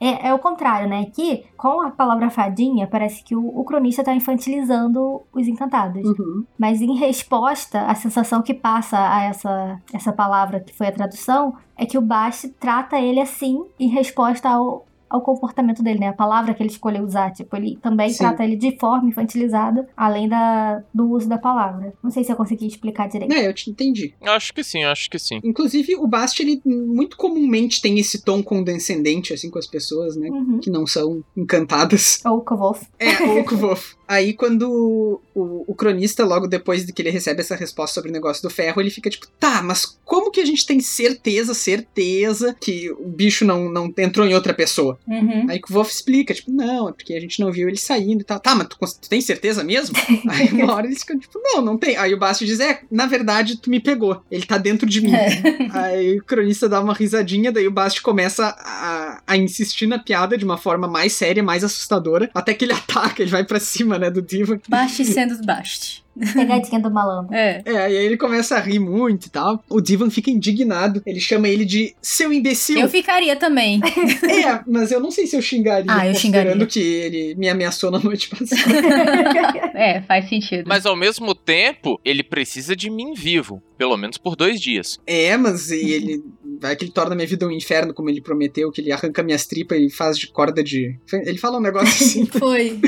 É, 0.00 0.28
é 0.28 0.34
o 0.34 0.38
contrário, 0.38 0.88
né? 0.88 1.06
Que 1.06 1.44
com 1.56 1.80
a 1.80 1.90
palavra 1.90 2.30
fadinha, 2.30 2.86
parece 2.86 3.22
que 3.22 3.34
o, 3.34 3.46
o 3.46 3.64
cronista 3.64 4.04
tá 4.04 4.14
infantilizando 4.14 5.22
os 5.32 5.48
encantados. 5.48 6.04
Uhum. 6.04 6.44
Mas 6.56 6.80
em 6.80 6.96
resposta, 6.96 7.80
a 7.82 7.94
sensação 7.94 8.40
que 8.40 8.54
passa 8.54 8.96
a 8.96 9.24
essa, 9.24 9.80
essa 9.92 10.12
palavra 10.12 10.60
que 10.60 10.72
foi 10.72 10.86
a 10.86 10.92
tradução 10.92 11.56
é 11.76 11.84
que 11.84 11.98
o 11.98 12.02
Bast 12.02 12.48
trata 12.60 12.98
ele 12.98 13.20
assim 13.20 13.64
em 13.78 13.88
resposta 13.88 14.48
ao, 14.48 14.86
ao 15.08 15.20
comportamento 15.20 15.82
dele, 15.82 16.00
né? 16.00 16.08
A 16.08 16.12
palavra 16.12 16.54
que 16.54 16.62
ele 16.62 16.70
escolheu 16.70 17.04
usar. 17.04 17.32
Tipo, 17.32 17.56
ele 17.56 17.78
também 17.82 18.10
Sim. 18.10 18.18
trata 18.18 18.44
ele 18.44 18.56
de 18.56 18.78
forma 18.78 19.08
infantilizada, 19.08 19.88
além 19.96 20.28
da, 20.28 20.82
do 20.92 21.10
uso 21.10 21.28
da 21.28 21.38
palavra. 21.38 21.92
Não 22.02 22.10
sei 22.10 22.24
se 22.24 22.32
eu 22.32 22.36
consegui 22.36 22.66
explicar 22.66 23.08
direito. 23.08 23.32
É, 23.32 23.46
eu 23.46 23.54
te 23.54 23.70
entendi. 23.70 24.14
Acho 24.22 24.52
que 24.52 24.62
sim, 24.62 24.84
acho 24.84 25.10
que 25.10 25.18
sim. 25.18 25.40
Inclusive, 25.42 25.96
o 25.96 26.06
Bast, 26.06 26.40
ele 26.42 26.60
muito 26.64 27.16
comumente 27.16 27.80
tem 27.80 27.98
esse 27.98 28.22
tom 28.22 28.42
condescendente, 28.42 29.32
assim, 29.32 29.50
com 29.50 29.58
as 29.58 29.66
pessoas, 29.66 30.16
né? 30.16 30.28
Uhum. 30.28 30.58
Que 30.58 30.70
não 30.70 30.86
são 30.86 31.22
encantadas. 31.36 32.20
Ou 32.24 32.40
Kovolf. 32.40 32.86
É, 32.98 33.22
ou 33.22 33.44
Wolf. 33.58 33.97
Aí, 34.08 34.32
quando 34.32 35.20
o, 35.34 35.64
o 35.66 35.74
cronista, 35.74 36.24
logo 36.24 36.46
depois 36.46 36.86
de 36.86 36.92
que 36.92 37.02
ele 37.02 37.10
recebe 37.10 37.40
essa 37.40 37.54
resposta 37.54 37.94
sobre 37.94 38.10
o 38.10 38.12
negócio 38.12 38.42
do 38.42 38.50
ferro, 38.50 38.80
ele 38.80 38.90
fica 38.90 39.10
tipo, 39.10 39.26
tá, 39.38 39.62
mas 39.62 39.98
como 40.04 40.30
que 40.30 40.40
a 40.40 40.44
gente 40.44 40.66
tem 40.66 40.80
certeza, 40.80 41.52
certeza 41.52 42.56
que 42.58 42.90
o 42.90 43.06
bicho 43.06 43.44
não, 43.44 43.70
não 43.70 43.92
entrou 43.98 44.26
em 44.26 44.34
outra 44.34 44.54
pessoa? 44.54 44.98
Uhum. 45.06 45.46
Aí 45.48 45.60
que 45.60 45.70
o 45.70 45.74
Wolf 45.74 45.90
explica, 45.90 46.32
tipo, 46.32 46.50
não, 46.50 46.88
é 46.88 46.92
porque 46.92 47.12
a 47.12 47.20
gente 47.20 47.40
não 47.40 47.52
viu 47.52 47.68
ele 47.68 47.76
saindo 47.76 48.22
e 48.22 48.24
tal. 48.24 48.40
Tá, 48.40 48.54
mas 48.54 48.68
tu, 48.68 48.78
tu 48.78 49.08
tem 49.08 49.20
certeza 49.20 49.62
mesmo? 49.62 49.94
Aí 50.28 50.48
uma 50.48 50.74
hora 50.74 50.86
eles 50.86 51.00
ficam 51.00 51.18
tipo, 51.18 51.38
não, 51.42 51.60
não 51.60 51.76
tem. 51.76 51.96
Aí 51.96 52.14
o 52.14 52.18
Basti 52.18 52.46
diz, 52.46 52.60
é, 52.60 52.80
na 52.90 53.06
verdade 53.06 53.56
tu 53.56 53.68
me 53.68 53.80
pegou. 53.80 54.22
Ele 54.30 54.46
tá 54.46 54.56
dentro 54.56 54.88
de 54.88 55.00
mim. 55.00 55.12
Aí 55.72 56.18
o 56.18 56.24
cronista 56.24 56.68
dá 56.68 56.80
uma 56.80 56.94
risadinha, 56.94 57.52
daí 57.52 57.66
o 57.66 57.72
Basti 57.72 58.00
começa 58.00 58.46
a, 58.58 59.22
a 59.26 59.36
insistir 59.36 59.86
na 59.86 59.98
piada 59.98 60.38
de 60.38 60.44
uma 60.44 60.56
forma 60.56 60.88
mais 60.88 61.12
séria, 61.12 61.42
mais 61.42 61.62
assustadora, 61.62 62.30
até 62.34 62.54
que 62.54 62.64
ele 62.64 62.72
ataca, 62.74 63.22
ele 63.22 63.30
vai 63.30 63.44
pra 63.44 63.60
cima, 63.60 63.97
né, 63.98 64.10
do 64.10 64.22
Diva. 64.22 64.60
Baste 64.68 65.04
sendo 65.04 65.40
baste. 65.44 66.04
Pegadinha 66.34 66.80
do 66.80 66.90
malandro. 66.90 67.32
É. 67.32 67.62
É, 67.64 67.72
e 67.92 67.96
aí 67.96 68.04
ele 68.06 68.16
começa 68.16 68.56
a 68.56 68.60
rir 68.60 68.80
muito 68.80 69.26
e 69.26 69.30
tal. 69.30 69.62
O 69.68 69.80
Divan 69.80 70.10
fica 70.10 70.28
indignado, 70.30 71.00
ele 71.06 71.20
chama 71.20 71.46
ele 71.48 71.64
de 71.64 71.94
seu 72.02 72.32
imbecil. 72.32 72.80
Eu 72.80 72.88
ficaria 72.88 73.36
também. 73.36 73.80
É, 74.28 74.60
mas 74.66 74.90
eu 74.90 74.98
não 75.00 75.10
sei 75.10 75.26
se 75.26 75.36
eu 75.36 75.42
xingaria, 75.42 75.86
Ah, 75.88 76.06
eu 76.06 76.12
considerando 76.12 76.48
xingaria. 76.52 76.66
que 76.66 76.80
ele 76.80 77.34
me 77.36 77.48
ameaçou 77.48 77.90
na 77.90 77.98
noite 78.00 78.28
passada. 78.30 78.62
É, 79.74 80.00
faz 80.02 80.28
sentido. 80.28 80.64
Mas 80.66 80.84
ao 80.86 80.96
mesmo 80.96 81.34
tempo, 81.36 82.00
ele 82.04 82.22
precisa 82.24 82.74
de 82.74 82.90
mim 82.90 83.14
vivo. 83.14 83.62
Pelo 83.76 83.96
menos 83.96 84.18
por 84.18 84.34
dois 84.34 84.60
dias. 84.60 84.98
É, 85.06 85.36
mas 85.36 85.70
e 85.70 85.92
ele. 85.92 86.24
Vai 86.60 86.74
que 86.74 86.84
ele 86.84 86.90
torna 86.90 87.14
minha 87.14 87.28
vida 87.28 87.46
um 87.46 87.50
inferno, 87.52 87.94
como 87.94 88.10
ele 88.10 88.20
prometeu, 88.20 88.72
que 88.72 88.80
ele 88.80 88.90
arranca 88.90 89.22
minhas 89.22 89.46
tripas 89.46 89.78
e 89.78 89.88
faz 89.88 90.18
de 90.18 90.26
corda 90.26 90.64
de. 90.64 90.98
Ele 91.12 91.38
fala 91.38 91.58
um 91.58 91.60
negócio 91.60 91.88
assim. 92.04 92.26
Foi. 92.26 92.80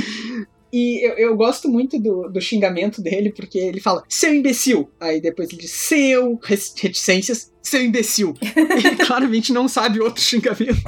E 0.72 1.04
eu, 1.04 1.12
eu 1.14 1.36
gosto 1.36 1.68
muito 1.68 1.98
do, 1.98 2.28
do 2.28 2.40
xingamento 2.40 3.02
dele, 3.02 3.32
porque 3.32 3.58
ele 3.58 3.80
fala, 3.80 4.04
seu 4.08 4.34
imbecil. 4.34 4.88
Aí 5.00 5.20
depois 5.20 5.50
ele 5.50 5.62
diz, 5.62 5.72
seu 5.72 6.38
reticências, 6.76 7.52
seu 7.62 7.82
imbecil. 7.82 8.34
ele 8.42 8.96
claramente 9.04 9.52
não 9.52 9.68
sabe 9.68 10.00
outro 10.00 10.22
xingamento. 10.22 10.80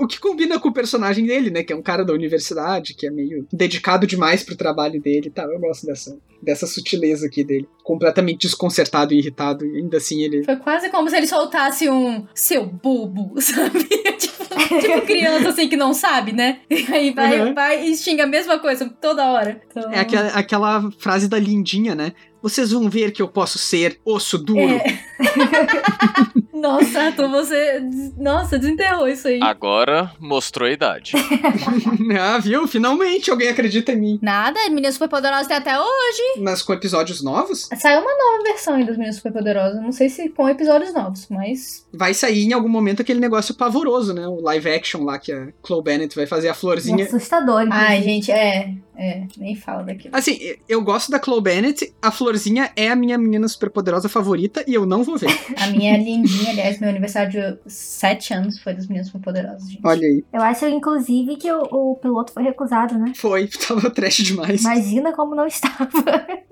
o 0.00 0.06
que 0.06 0.18
combina 0.18 0.58
com 0.58 0.68
o 0.68 0.72
personagem 0.72 1.24
dele, 1.26 1.50
né? 1.50 1.62
Que 1.62 1.72
é 1.72 1.76
um 1.76 1.82
cara 1.82 2.04
da 2.04 2.12
universidade, 2.12 2.94
que 2.94 3.06
é 3.06 3.10
meio 3.10 3.46
dedicado 3.52 4.06
demais 4.06 4.42
pro 4.42 4.56
trabalho 4.56 5.00
dele 5.00 5.28
e 5.28 5.30
tal. 5.30 5.50
Eu 5.50 5.58
gosto 5.60 5.86
dessa, 5.86 6.16
dessa 6.42 6.66
sutileza 6.66 7.26
aqui 7.26 7.42
dele. 7.44 7.68
Completamente 7.82 8.42
desconcertado 8.46 9.12
e 9.14 9.18
irritado. 9.18 9.64
E 9.66 9.78
ainda 9.78 9.96
assim 9.96 10.22
ele. 10.22 10.44
Foi 10.44 10.56
quase 10.56 10.90
como 10.90 11.08
se 11.08 11.16
ele 11.16 11.26
soltasse 11.26 11.88
um 11.88 12.26
seu 12.34 12.66
bobo, 12.66 13.34
sabe? 13.40 13.84
tipo, 14.18 14.80
tipo 14.80 15.02
criança 15.06 15.48
assim 15.50 15.68
que 15.68 15.76
não 15.76 15.92
sabe, 15.94 16.32
né? 16.32 16.60
E 16.70 16.86
aí 16.92 17.12
vai, 17.12 17.40
Uhum. 17.40 17.54
vai 17.54 17.86
e 17.88 17.96
xinga 17.96 18.24
a 18.24 18.26
mesma 18.26 18.58
coisa 18.58 18.88
toda 19.00 19.30
hora. 19.30 19.60
Então, 19.70 19.90
É 19.92 20.00
aquela, 20.00 20.28
aquela 20.28 20.90
frase 20.98 21.28
da 21.28 21.38
lindinha, 21.38 21.94
né? 21.94 22.12
Vocês 22.42 22.70
vão 22.72 22.88
ver 22.88 23.12
que 23.12 23.20
eu 23.22 23.28
posso 23.28 23.58
ser 23.58 23.98
osso 24.04 24.38
duro. 24.38 24.60
É. 24.60 24.98
Nossa, 26.52 27.00
Arthur, 27.04 27.28
você. 27.30 27.80
Nossa, 28.18 28.58
desenterrou 28.58 29.08
isso 29.08 29.26
aí. 29.28 29.40
Agora 29.42 30.12
mostrou 30.20 30.68
a 30.68 30.72
idade. 30.72 31.12
ah, 32.20 32.38
viu? 32.38 32.66
Finalmente 32.68 33.30
alguém 33.30 33.48
acredita 33.48 33.92
em 33.92 33.96
mim. 33.96 34.18
Nada, 34.20 34.60
Meninas 34.68 34.94
Superpoderosas 34.94 35.46
tem 35.46 35.56
até 35.56 35.78
hoje. 35.78 36.22
Mas 36.38 36.60
com 36.62 36.72
episódios 36.74 37.22
novos, 37.22 37.68
Saiu 37.78 38.00
uma 38.00 38.10
nova 38.10 38.42
versão 38.44 38.74
aí 38.74 38.84
dos 38.84 38.96
Meninas 38.96 39.16
Superpoderosas. 39.16 39.80
Não 39.82 39.92
sei 39.92 40.08
se 40.10 40.28
com 40.28 40.48
episódios 40.48 40.92
novos, 40.92 41.26
mas. 41.30 41.86
vai 41.92 42.12
sair 42.12 42.44
em 42.44 42.52
algum 42.52 42.68
momento 42.68 43.00
aquele 43.00 43.20
negócio 43.20 43.54
pavoroso, 43.54 44.12
né? 44.12 44.26
O 44.28 44.40
live 44.42 44.68
action 44.70 45.04
lá 45.04 45.18
que 45.18 45.32
a 45.32 45.48
Chloe 45.66 45.82
Bennett 45.82 46.14
vai 46.14 46.26
fazer 46.26 46.48
a 46.48 46.50
É 46.50 46.54
florzinha. 46.54 47.04
assustador, 47.04 47.62
inclusive. 47.62 47.86
Ai, 47.86 48.02
gente, 48.02 48.30
é. 48.30 48.74
É, 49.02 49.22
nem 49.38 49.56
fala 49.56 49.82
daquilo. 49.82 50.14
Assim, 50.14 50.38
eu 50.68 50.82
gosto 50.82 51.10
da 51.10 51.18
Chloe 51.18 51.40
Bennett, 51.40 51.90
a 52.02 52.10
florzinha 52.10 52.70
é 52.76 52.90
a 52.90 52.94
minha 52.96 53.16
menina 53.16 53.48
superpoderosa 53.48 54.10
favorita 54.10 54.62
e 54.66 54.74
eu 54.74 54.84
não 54.84 55.02
vou 55.02 55.16
ver. 55.16 55.30
A 55.56 55.68
minha 55.68 55.94
é 55.94 55.96
lindinha, 55.96 56.50
aliás, 56.50 56.78
meu 56.78 56.90
aniversário 56.90 57.30
de 57.32 57.58
7 57.66 58.34
anos 58.34 58.58
foi 58.58 58.74
dos 58.74 58.86
Meninas 58.88 59.06
Superpoderosas, 59.06 59.70
gente. 59.70 59.80
Olha 59.86 60.06
aí. 60.06 60.22
Eu 60.32 60.42
acho, 60.42 60.66
inclusive, 60.66 61.36
que 61.36 61.50
o, 61.50 61.62
o 61.62 61.96
piloto 61.96 62.32
foi 62.32 62.42
recusado, 62.42 62.98
né? 62.98 63.12
Foi, 63.16 63.46
tava 63.66 63.88
trash 63.90 64.18
demais. 64.18 64.60
Imagina 64.60 65.12
como 65.12 65.34
não 65.34 65.46
estava. 65.46 65.88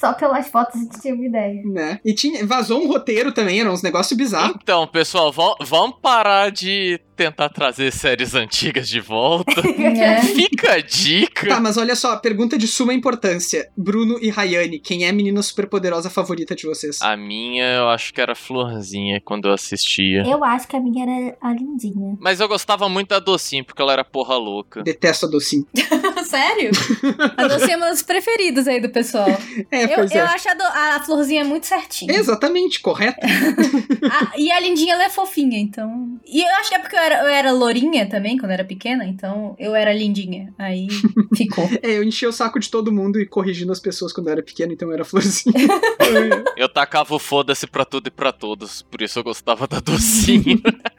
Só 0.00 0.12
pelas 0.14 0.48
fotos 0.48 0.74
a 0.74 0.78
gente 0.78 1.00
tinha 1.00 1.14
uma 1.14 1.24
ideia. 1.24 1.62
Né? 1.64 2.00
E 2.04 2.12
tinha, 2.12 2.44
vazou 2.44 2.82
um 2.82 2.88
roteiro 2.88 3.30
também, 3.32 3.60
eram 3.60 3.72
uns 3.72 3.82
negócios 3.82 4.16
bizarros. 4.16 4.56
Então, 4.60 4.86
pessoal, 4.88 5.30
vam- 5.30 5.54
vamos 5.60 5.96
parar 6.02 6.50
de 6.50 6.98
tentar 7.14 7.50
trazer 7.50 7.92
séries 7.92 8.34
antigas 8.34 8.88
de 8.88 8.98
volta. 9.00 9.60
É. 9.60 10.22
Fica 10.22 10.72
a 10.72 10.80
dica. 10.80 11.46
Tá, 11.48 11.60
mas 11.60 11.76
olha 11.76 11.89
só, 11.94 12.16
pergunta 12.16 12.56
de 12.58 12.66
suma 12.66 12.92
importância. 12.94 13.68
Bruno 13.76 14.18
e 14.20 14.28
Rayane, 14.30 14.78
quem 14.78 15.04
é 15.04 15.08
a 15.08 15.12
menina 15.12 15.42
superpoderosa 15.42 16.08
favorita 16.10 16.54
de 16.54 16.66
vocês? 16.66 17.00
A 17.02 17.16
minha, 17.16 17.64
eu 17.64 17.88
acho 17.88 18.12
que 18.12 18.20
era 18.20 18.34
Florzinha 18.34 19.20
quando 19.24 19.48
eu 19.48 19.52
assistia. 19.54 20.22
Eu 20.26 20.42
acho 20.44 20.66
que 20.68 20.76
a 20.76 20.80
minha 20.80 21.04
era 21.04 21.36
a 21.40 21.52
lindinha. 21.52 22.16
Mas 22.20 22.40
eu 22.40 22.48
gostava 22.48 22.88
muito 22.88 23.08
da 23.08 23.18
Docinho, 23.18 23.64
porque 23.64 23.80
ela 23.80 23.92
era 23.92 24.04
porra 24.04 24.36
louca. 24.36 24.82
Detesto 24.82 25.26
a 25.26 25.28
docinho. 25.28 25.66
Sério? 26.24 26.70
A 27.36 27.46
docinha 27.48 27.74
é 27.74 27.76
uma 27.76 27.86
das 27.86 28.02
preferidas 28.02 28.68
aí 28.68 28.80
do 28.80 28.88
pessoal. 28.90 29.26
É, 29.70 29.84
Eu, 29.84 29.88
pois 29.96 30.10
eu 30.12 30.18
é. 30.20 30.26
acho 30.26 30.48
a, 30.48 30.54
do- 30.54 30.62
a 30.62 31.02
florzinha 31.04 31.44
muito 31.44 31.66
certinha. 31.66 32.12
Exatamente, 32.14 32.80
correto. 32.80 33.18
A- 34.10 34.32
e 34.38 34.50
a 34.50 34.60
lindinha, 34.60 34.94
ela 34.94 35.04
é 35.04 35.08
fofinha, 35.10 35.58
então. 35.58 36.18
E 36.26 36.42
eu 36.42 36.54
acho 36.56 36.68
que 36.68 36.74
é 36.74 36.78
porque 36.78 36.94
eu 36.96 37.00
era, 37.00 37.22
eu 37.22 37.28
era 37.28 37.52
lourinha 37.52 38.06
também, 38.08 38.36
quando 38.36 38.50
eu 38.50 38.54
era 38.54 38.64
pequena, 38.64 39.04
então 39.04 39.54
eu 39.58 39.74
era 39.74 39.92
lindinha. 39.92 40.52
Aí 40.58 40.88
ficou. 41.36 41.68
É, 41.90 41.96
eu 41.96 42.04
enchia 42.04 42.28
o 42.28 42.32
saco 42.32 42.60
de 42.60 42.70
todo 42.70 42.92
mundo 42.92 43.18
e 43.18 43.26
corrigindo 43.26 43.72
as 43.72 43.80
pessoas 43.80 44.12
quando 44.12 44.26
eu 44.26 44.32
era 44.32 44.42
pequeno, 44.42 44.72
então 44.72 44.88
eu 44.88 44.94
era 44.94 45.04
florzinha. 45.04 45.54
Eu 46.56 46.68
tacava 46.68 47.14
o 47.14 47.18
foda-se 47.18 47.66
pra 47.66 47.84
tudo 47.84 48.08
e 48.08 48.10
pra 48.10 48.32
todos, 48.32 48.82
por 48.82 49.00
isso 49.00 49.18
eu 49.18 49.24
gostava 49.24 49.66
da 49.66 49.80
Docinho. 49.80 50.60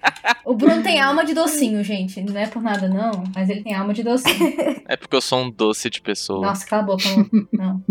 O 0.46 0.54
Bruno 0.56 0.82
tem 0.84 1.00
alma 1.00 1.24
de 1.24 1.34
docinho, 1.34 1.84
gente. 1.84 2.22
Não 2.22 2.38
é 2.40 2.48
por 2.48 2.62
nada, 2.62 2.88
não. 2.88 3.24
Mas 3.36 3.50
ele 3.50 3.62
tem 3.64 3.74
alma 3.74 3.94
de 3.94 4.04
docinho. 4.04 4.54
É 4.88 4.96
porque 4.98 5.16
eu 5.16 5.22
sou 5.22 5.40
um 5.40 5.50
doce 5.52 5.90
de 5.90 6.02
pessoa. 6.02 6.46
Nossa, 6.46 6.66
cala 6.66 6.84
a 6.84 6.86
boca. 6.86 7.04
Não. 7.54 7.82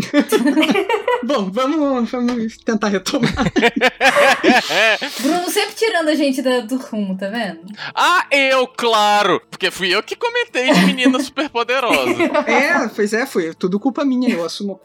Bom, 1.23 1.49
vamos, 1.51 2.09
vamos 2.11 2.57
tentar 2.57 2.87
retomar. 2.89 3.31
Bruno 5.21 5.49
sempre 5.49 5.75
tirando 5.75 6.09
a 6.09 6.15
gente 6.15 6.41
da- 6.41 6.61
do 6.61 6.77
rumo, 6.77 7.15
tá 7.17 7.27
vendo? 7.29 7.61
ah, 7.95 8.25
eu, 8.31 8.67
claro! 8.67 9.41
Porque 9.49 9.69
fui 9.71 9.93
eu 9.93 10.01
que 10.03 10.15
comentei 10.15 10.71
de 10.73 10.85
menina 10.85 11.19
superpoderosa. 11.19 11.91
É, 12.47 12.87
pois 12.89 13.13
é, 13.13 13.25
foi 13.25 13.53
tudo 13.53 13.79
culpa 13.79 14.03
minha, 14.03 14.29
eu 14.29 14.43
assumo. 14.45 14.79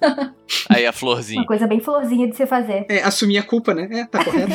Aí 0.69 0.87
a 0.87 0.93
florzinha. 0.93 1.41
Uma 1.41 1.47
coisa 1.47 1.67
bem 1.67 1.81
florzinha 1.81 2.29
de 2.29 2.37
se 2.37 2.47
fazer. 2.47 2.87
É, 2.89 3.03
assumir 3.03 3.39
a 3.39 3.43
culpa, 3.43 3.75
né? 3.75 3.89
É, 3.91 4.05
tá 4.05 4.23
correto. 4.25 4.53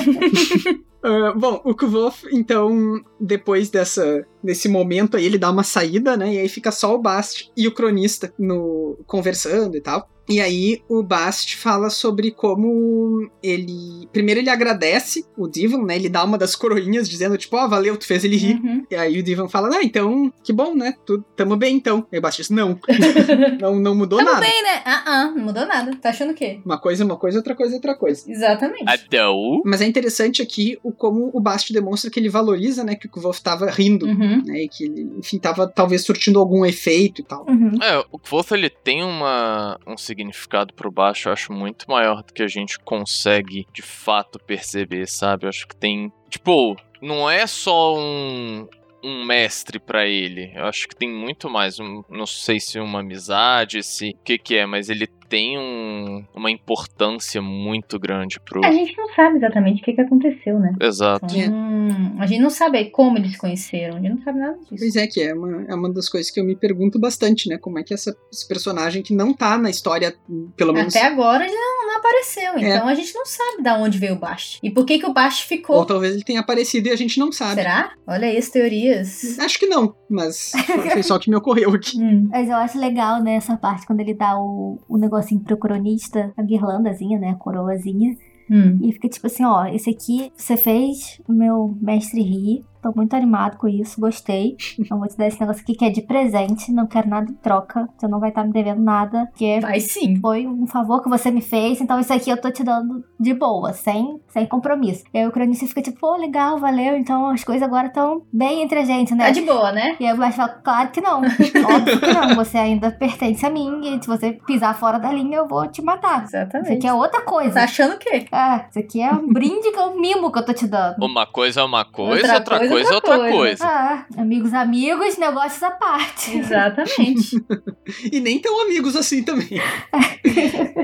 Ah, 1.03 1.33
bom, 1.35 1.61
o 1.65 1.73
Kvolf, 1.73 2.23
então, 2.31 3.01
depois 3.19 3.69
dessa, 3.71 4.25
desse 4.43 4.67
momento 4.67 5.17
aí, 5.17 5.25
ele 5.25 5.37
dá 5.37 5.49
uma 5.49 5.63
saída, 5.63 6.17
né? 6.17 6.33
E 6.33 6.39
aí 6.39 6.49
fica 6.49 6.71
só 6.71 6.95
o 6.95 7.01
Bast 7.01 7.51
e 7.55 7.67
o 7.67 7.73
cronista 7.73 8.33
no, 8.37 8.97
conversando 9.05 9.75
e 9.75 9.81
tal. 9.81 10.07
E 10.29 10.39
aí 10.39 10.81
o 10.87 11.03
Bast 11.03 11.57
fala 11.57 11.89
sobre 11.89 12.31
como 12.31 13.29
ele. 13.43 14.07
Primeiro 14.13 14.39
ele 14.39 14.49
agradece 14.49 15.25
o 15.35 15.45
Divan, 15.45 15.83
né? 15.83 15.95
Ele 15.95 16.07
dá 16.07 16.23
uma 16.23 16.37
das 16.37 16.55
coroinhas 16.55 17.09
dizendo, 17.09 17.37
tipo, 17.37 17.57
ó, 17.57 17.67
valeu, 17.67 17.97
tu 17.97 18.05
fez 18.05 18.23
ele 18.23 18.37
rir. 18.37 18.55
Uhum. 18.63 18.85
E 18.89 18.95
aí 18.95 19.19
o 19.19 19.23
Divan 19.23 19.49
fala, 19.49 19.75
ah, 19.75 19.83
então, 19.83 20.31
que 20.41 20.53
bom, 20.53 20.73
né? 20.73 20.95
Tu, 21.05 21.21
tamo 21.35 21.57
bem 21.57 21.75
então. 21.75 22.07
E 22.09 22.17
o 22.17 22.21
Bast 22.21 22.41
diz, 22.41 22.49
não. 22.49 22.79
não, 23.59 23.77
não 23.77 23.93
mudou 23.93 24.19
Tamo 24.19 24.31
nada. 24.31 24.45
bem, 24.45 24.63
né? 24.63 24.81
Ah, 24.85 25.03
ah, 25.05 25.31
não 25.35 25.43
mudou 25.43 25.65
nada. 25.65 25.93
Tá 25.97 26.09
achando 26.09 26.31
o 26.31 26.35
quê? 26.35 26.61
Uma 26.63 26.77
coisa 26.77 27.03
é 27.03 27.05
uma 27.05 27.17
coisa, 27.17 27.39
outra 27.39 27.53
coisa 27.55 27.73
é 27.73 27.75
outra 27.75 27.95
coisa. 27.95 28.31
Exatamente. 28.31 28.85
Adão. 28.87 29.61
Mas 29.65 29.81
é 29.81 29.85
interessante 29.85 30.41
aqui 30.41 30.77
o 30.81 30.93
como 30.93 31.29
o 31.33 31.41
Bast 31.41 31.73
demonstra 31.73 32.09
que 32.09 32.19
ele 32.19 32.29
valoriza, 32.29 32.85
né, 32.85 32.95
que 32.95 33.07
o 33.07 33.09
Kvolf 33.09 33.41
tava 33.41 33.69
rindo, 33.69 34.05
Uhum. 34.05 34.30
Né, 34.37 34.63
e 34.63 34.69
que 34.69 34.83
ele, 34.83 35.01
enfim, 35.17 35.39
tava 35.39 35.67
talvez 35.67 36.03
surtindo 36.05 36.39
algum 36.39 36.65
efeito 36.65 37.21
e 37.21 37.23
tal. 37.23 37.45
Uhum. 37.47 37.77
É, 37.81 37.99
o 38.11 38.19
Wolf 38.29 38.51
ele 38.51 38.69
tem 38.69 39.03
uma, 39.03 39.79
um 39.85 39.97
significado 39.97 40.73
pro 40.73 40.91
baixo, 40.91 41.29
eu 41.29 41.33
acho 41.33 41.51
muito 41.51 41.85
maior 41.89 42.23
do 42.23 42.33
que 42.33 42.43
a 42.43 42.47
gente 42.47 42.79
consegue 42.79 43.67
de 43.73 43.81
fato 43.81 44.39
perceber, 44.39 45.07
sabe? 45.07 45.45
Eu 45.45 45.49
acho 45.49 45.67
que 45.67 45.75
tem. 45.75 46.11
Tipo, 46.29 46.75
não 47.01 47.29
é 47.29 47.45
só 47.47 47.97
um, 47.97 48.67
um 49.03 49.25
mestre 49.25 49.79
pra 49.79 50.05
ele. 50.05 50.51
Eu 50.55 50.65
acho 50.65 50.87
que 50.87 50.95
tem 50.95 51.09
muito 51.09 51.49
mais. 51.49 51.79
Um, 51.79 52.03
não 52.09 52.25
sei 52.25 52.59
se 52.59 52.79
uma 52.79 52.99
amizade, 52.99 53.83
se. 53.83 54.11
O 54.11 54.23
que, 54.23 54.37
que 54.37 54.55
é, 54.55 54.65
mas 54.65 54.89
ele 54.89 55.07
tem 55.31 55.57
um, 55.57 56.25
uma 56.35 56.51
importância 56.51 57.41
muito 57.41 57.97
grande 57.97 58.37
pro. 58.37 58.65
A 58.65 58.71
gente 58.71 58.97
não 58.97 59.07
sabe 59.13 59.37
exatamente 59.37 59.81
o 59.81 59.85
que, 59.85 59.93
que 59.93 60.01
aconteceu, 60.01 60.59
né? 60.59 60.73
Exato. 60.81 61.33
Hum, 61.33 62.17
a 62.19 62.25
gente 62.25 62.41
não 62.41 62.49
sabe 62.49 62.89
como 62.89 63.17
eles 63.17 63.31
se 63.31 63.37
conheceram, 63.37 63.95
a 63.95 63.99
gente 64.01 64.15
não 64.15 64.21
sabe 64.23 64.39
nada 64.39 64.57
disso. 64.57 64.75
Pois 64.77 64.95
é, 64.97 65.07
que 65.07 65.21
é 65.21 65.33
uma, 65.33 65.65
é 65.69 65.73
uma 65.73 65.89
das 65.89 66.09
coisas 66.09 66.29
que 66.29 66.37
eu 66.37 66.43
me 66.43 66.53
pergunto 66.53 66.99
bastante, 66.99 67.47
né, 67.47 67.57
como 67.57 67.79
é 67.79 67.83
que 67.83 67.93
essa, 67.93 68.13
esse 68.29 68.45
personagem 68.45 69.01
que 69.01 69.15
não 69.15 69.33
tá 69.33 69.57
na 69.57 69.69
história, 69.69 70.13
pelo 70.57 70.73
menos... 70.73 70.93
Até 70.93 71.07
agora 71.07 71.45
ele 71.45 71.55
não, 71.55 71.87
não 71.87 71.97
apareceu, 71.97 72.57
então 72.57 72.87
a 72.89 72.93
gente 72.93 73.15
não 73.15 73.25
sabe 73.25 73.63
da 73.63 73.77
onde 73.77 73.97
veio 73.97 74.15
o 74.15 74.19
Bast. 74.19 74.59
E 74.61 74.69
por 74.69 74.85
que, 74.85 74.99
que 74.99 75.05
o 75.05 75.13
Bast 75.13 75.47
ficou? 75.47 75.77
Ou 75.77 75.85
talvez 75.85 76.13
ele 76.13 76.25
tenha 76.25 76.41
aparecido 76.41 76.89
e 76.89 76.91
a 76.91 76.95
gente 76.97 77.17
não 77.17 77.31
sabe. 77.31 77.55
Será? 77.55 77.93
Olha 78.05 78.27
aí 78.27 78.37
as 78.37 78.49
teorias. 78.49 79.39
Acho 79.39 79.57
que 79.57 79.65
não, 79.65 79.95
mas 80.09 80.51
foi- 80.91 81.03
só 81.03 81.15
o 81.15 81.19
que 81.19 81.29
me 81.29 81.37
ocorreu 81.37 81.71
aqui. 81.71 81.97
Hum. 81.97 82.27
Mas 82.29 82.49
eu 82.49 82.55
acho 82.55 82.77
legal, 82.77 83.23
né, 83.23 83.35
essa 83.35 83.55
parte 83.55 83.87
quando 83.87 84.01
ele 84.01 84.13
dá 84.13 84.37
o, 84.37 84.77
o 84.89 84.97
negocinho 85.21 85.41
pro 85.41 85.57
cronista, 85.57 86.33
a 86.35 86.41
guirlandazinha, 86.41 87.19
né, 87.19 87.29
a 87.29 87.35
coroazinha. 87.35 88.17
Hum. 88.49 88.79
E 88.81 88.91
fica 88.91 89.07
tipo 89.07 89.27
assim, 89.27 89.45
ó, 89.45 89.65
esse 89.65 89.89
aqui 89.89 90.31
você 90.35 90.57
fez 90.57 91.21
o 91.27 91.31
meu 91.31 91.77
mestre 91.79 92.21
rir. 92.21 92.65
Tô 92.81 92.91
muito 92.95 93.15
animado 93.15 93.57
com 93.57 93.67
isso, 93.67 93.99
gostei. 93.99 94.55
Então 94.79 94.99
vou 94.99 95.07
te 95.07 95.17
dar 95.17 95.27
esse 95.27 95.39
negócio 95.39 95.61
aqui 95.61 95.75
que 95.75 95.85
é 95.85 95.89
de 95.89 96.01
presente, 96.01 96.71
não 96.71 96.87
quero 96.87 97.07
nada 97.09 97.29
em 97.29 97.35
troca. 97.35 97.87
Você 97.97 98.07
não 98.07 98.19
vai 98.19 98.29
estar 98.29 98.43
me 98.43 98.51
devendo 98.51 98.81
nada, 98.81 99.27
porque 99.27 99.59
Vai 99.61 99.79
sim. 99.79 100.19
foi 100.19 100.47
um 100.47 100.67
favor 100.67 101.01
que 101.01 101.09
você 101.09 101.29
me 101.31 101.41
fez, 101.41 101.79
então 101.81 101.99
isso 101.99 102.13
aqui 102.13 102.29
eu 102.29 102.37
tô 102.39 102.51
te 102.51 102.63
dando 102.63 103.03
de 103.19 103.33
boa, 103.33 103.73
sem, 103.73 104.19
sem 104.27 104.45
compromisso. 104.45 105.03
E 105.13 105.19
aí 105.19 105.27
o 105.27 105.31
cronista 105.31 105.65
fica 105.67 105.81
tipo, 105.81 105.99
pô, 105.99 106.15
legal, 106.15 106.57
valeu, 106.57 106.97
então 106.97 107.29
as 107.29 107.43
coisas 107.43 107.61
agora 107.63 107.87
estão 107.87 108.23
bem 108.31 108.61
entre 108.63 108.79
a 108.79 108.85
gente, 108.85 109.13
né? 109.13 109.25
Tá 109.25 109.31
de 109.31 109.41
boa, 109.41 109.71
né? 109.71 109.95
E 109.99 110.05
aí 110.05 110.13
o 110.13 110.17
Baixo 110.17 110.37
fala, 110.37 110.49
claro 110.49 110.89
que 110.89 111.01
não. 111.01 111.19
Óbvio 111.19 111.99
que 111.99 112.13
não. 112.13 112.35
Você 112.35 112.57
ainda 112.57 112.91
pertence 112.91 113.45
a 113.45 113.49
mim. 113.49 113.81
E 113.83 114.01
se 114.01 114.07
você 114.07 114.33
pisar 114.45 114.75
fora 114.77 114.97
da 114.97 115.11
linha, 115.11 115.37
eu 115.37 115.47
vou 115.47 115.67
te 115.67 115.81
matar. 115.81 116.23
Isso 116.25 116.35
Exatamente. 116.35 116.73
aqui 116.73 116.87
é 116.87 116.93
outra 116.93 117.21
coisa. 117.21 117.53
Tá 117.53 117.63
achando 117.63 117.95
o 117.95 117.97
quê? 117.97 118.25
Ah, 118.31 118.65
isso 118.69 118.79
aqui 118.79 119.01
é 119.01 119.11
um 119.11 119.31
brinde, 119.31 119.71
que 119.71 119.77
é 119.77 119.85
um 119.85 119.99
mimo 119.99 120.31
que 120.31 120.39
eu 120.39 120.45
tô 120.45 120.53
te 120.53 120.67
dando. 120.67 120.95
Uma 121.03 121.25
coisa 121.25 121.61
é 121.61 121.63
uma 121.63 121.85
coisa, 121.85 122.21
Outra 122.21 122.35
outra, 122.35 122.57
coisa 122.59 122.70
coisa 122.71 122.89
é 122.89 122.93
outra 122.93 123.17
coisa. 123.17 123.35
coisa. 123.35 123.65
Ah, 123.65 124.05
amigos, 124.17 124.53
amigos, 124.53 125.17
negócios 125.17 125.61
à 125.63 125.71
parte. 125.71 126.37
Exatamente. 126.37 127.41
E 128.11 128.19
nem 128.21 128.39
tão 128.39 128.61
amigos 128.61 128.95
assim 128.95 129.23
também. 129.23 129.59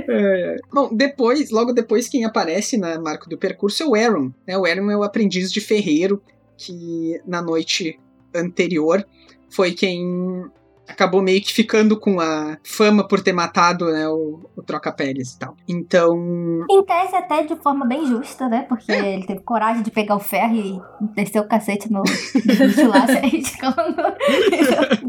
É. 0.09 0.55
Bom, 0.71 0.89
depois, 0.91 1.51
logo 1.51 1.73
depois, 1.73 2.07
quem 2.07 2.23
aparece 2.23 2.77
na 2.77 2.99
marco 2.99 3.29
do 3.29 3.37
percurso 3.37 3.83
é 3.83 3.85
o 3.85 3.93
Aaron. 3.93 4.31
Né? 4.47 4.57
O 4.57 4.65
Aaron 4.65 4.89
é 4.89 4.97
o 4.97 5.03
aprendiz 5.03 5.51
de 5.51 5.59
ferreiro 5.59 6.21
que 6.57 7.21
na 7.25 7.41
noite 7.41 7.99
anterior 8.33 9.05
foi 9.49 9.73
quem 9.73 10.45
acabou 10.87 11.21
meio 11.21 11.41
que 11.41 11.53
ficando 11.53 11.99
com 11.99 12.19
a 12.19 12.57
fama 12.63 13.07
por 13.07 13.21
ter 13.21 13.33
matado 13.33 13.85
né, 13.85 14.07
o, 14.07 14.49
o 14.55 14.63
Troca-Peles 14.63 15.33
e 15.33 15.39
tal. 15.39 15.55
Então, 15.67 16.65
Em 16.69 16.83
tese, 16.83 17.15
até 17.15 17.43
de 17.43 17.55
forma 17.55 17.85
bem 17.85 18.05
justa, 18.05 18.47
né? 18.47 18.65
Porque 18.67 18.91
ele 18.91 19.25
teve 19.25 19.41
coragem 19.41 19.83
de 19.83 19.91
pegar 19.91 20.15
o 20.15 20.19
ferro 20.19 20.55
e 20.55 20.81
descer 21.15 21.39
o 21.39 21.47
cacete 21.47 21.91
no 21.91 22.03
bicho 22.03 22.87
lá, 22.87 23.05
se 23.07 23.17
arriscando. 23.17 23.95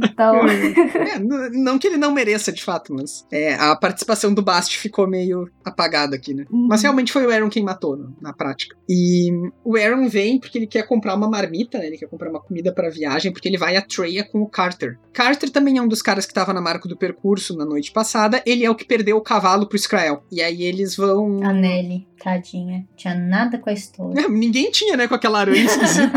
então, 0.04 0.34
é, 0.46 1.18
não 1.52 1.78
que 1.78 1.86
ele 1.86 1.96
não 1.96 2.12
mereça 2.12 2.52
de 2.52 2.62
fato, 2.62 2.94
mas 2.94 3.26
é, 3.30 3.54
a 3.54 3.74
participação 3.76 4.32
do 4.32 4.42
Bast 4.42 4.76
ficou 4.76 5.06
meio 5.06 5.48
apagada 5.64 6.16
aqui, 6.16 6.34
né? 6.34 6.44
Uhum. 6.50 6.66
Mas 6.68 6.82
realmente 6.82 7.12
foi 7.12 7.26
o 7.26 7.30
Aaron 7.30 7.48
quem 7.48 7.62
matou 7.62 7.96
na, 7.96 8.08
na 8.20 8.32
prática. 8.32 8.76
E 8.88 9.30
o 9.64 9.76
Aaron 9.76 10.08
vem 10.08 10.38
porque 10.38 10.58
ele 10.58 10.66
quer 10.66 10.86
comprar 10.86 11.14
uma 11.14 11.28
marmita, 11.28 11.78
né? 11.78 11.86
Ele 11.86 11.98
quer 11.98 12.08
comprar 12.08 12.30
uma 12.30 12.40
comida 12.40 12.72
pra 12.72 12.90
viagem, 12.90 13.32
porque 13.32 13.48
ele 13.48 13.58
vai 13.58 13.76
a 13.76 13.82
Treya 13.82 14.24
com 14.24 14.40
o 14.40 14.48
Carter. 14.48 14.98
Carter 15.12 15.50
também 15.50 15.67
é 15.76 15.82
um 15.82 15.88
dos 15.88 16.00
caras 16.00 16.24
que 16.24 16.32
tava 16.32 16.52
na 16.52 16.60
marca 16.60 16.88
do 16.88 16.96
percurso 16.96 17.56
na 17.56 17.64
noite 17.64 17.92
passada. 17.92 18.42
Ele 18.46 18.64
é 18.64 18.70
o 18.70 18.74
que 18.74 18.84
perdeu 18.84 19.16
o 19.16 19.20
cavalo 19.20 19.66
pro 19.66 19.76
Israel. 19.76 20.22
E 20.30 20.40
aí 20.40 20.62
eles 20.62 20.96
vão. 20.96 21.42
A 21.44 21.52
Nelly, 21.52 22.06
tadinha. 22.22 22.86
Tinha 22.96 23.14
nada 23.14 23.58
com 23.58 23.68
a 23.68 23.72
história. 23.72 24.26
Ninguém 24.30 24.70
tinha, 24.70 24.96
né, 24.96 25.06
com 25.06 25.14
aquela 25.14 25.40
aranha 25.40 25.64
esquisita. 25.66 26.12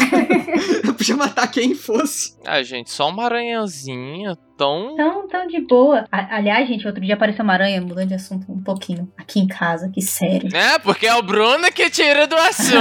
Podia 0.97 1.18
matar 1.18 1.47
quem 1.47 1.74
fosse. 1.76 2.36
Ah, 2.45 2.62
gente, 2.62 2.91
só 2.91 3.10
uma 3.10 3.26
aranhazinha 3.26 4.38
tão. 4.62 4.95
Tão, 4.95 5.28
tão 5.28 5.47
de 5.47 5.59
boa. 5.62 6.05
A- 6.12 6.36
aliás, 6.36 6.68
gente, 6.68 6.86
outro 6.86 7.01
dia 7.01 7.16
apareceu 7.16 7.43
uma 7.43 7.53
aranha, 7.53 7.82
mudando 7.82 8.09
de 8.09 8.14
assunto 8.14 8.51
um 8.51 8.62
pouquinho. 8.62 9.12
Aqui 9.18 9.39
em 9.39 9.47
casa, 9.47 9.89
que 9.89 10.01
sério. 10.01 10.55
É, 10.55 10.78
porque 10.78 11.07
é 11.07 11.16
o 11.16 11.24
Bruno 11.24 11.72
que 11.74 11.89
tira 11.89 12.28
do 12.28 12.36
assunto. 12.36 12.78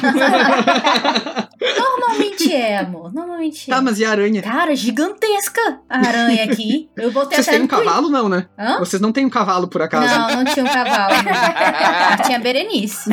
Normalmente 1.60 2.52
é, 2.54 2.78
amor. 2.78 3.12
Normalmente 3.12 3.70
é. 3.70 3.74
Tá, 3.74 3.82
mas 3.82 3.98
e 3.98 4.04
a 4.04 4.10
aranha? 4.10 4.40
Cara, 4.40 4.74
gigantesca 4.74 5.60
a 5.88 5.98
aranha 5.98 6.44
aqui. 6.44 6.88
Eu 6.96 7.12
botei 7.12 7.36
Vocês 7.36 7.46
têm 7.46 7.62
um 7.62 7.66
cavalo, 7.66 8.08
não, 8.08 8.28
né? 8.28 8.46
Hã? 8.58 8.78
Vocês 8.78 9.00
não 9.00 9.12
têm 9.12 9.26
um 9.26 9.30
cavalo, 9.30 9.68
por 9.68 9.82
acaso? 9.82 10.06
Não, 10.06 10.36
não 10.42 10.44
tinha 10.52 10.64
um 10.64 10.68
cavalo. 10.68 11.14
Tinha 12.24 12.38
Berenice. 12.38 13.10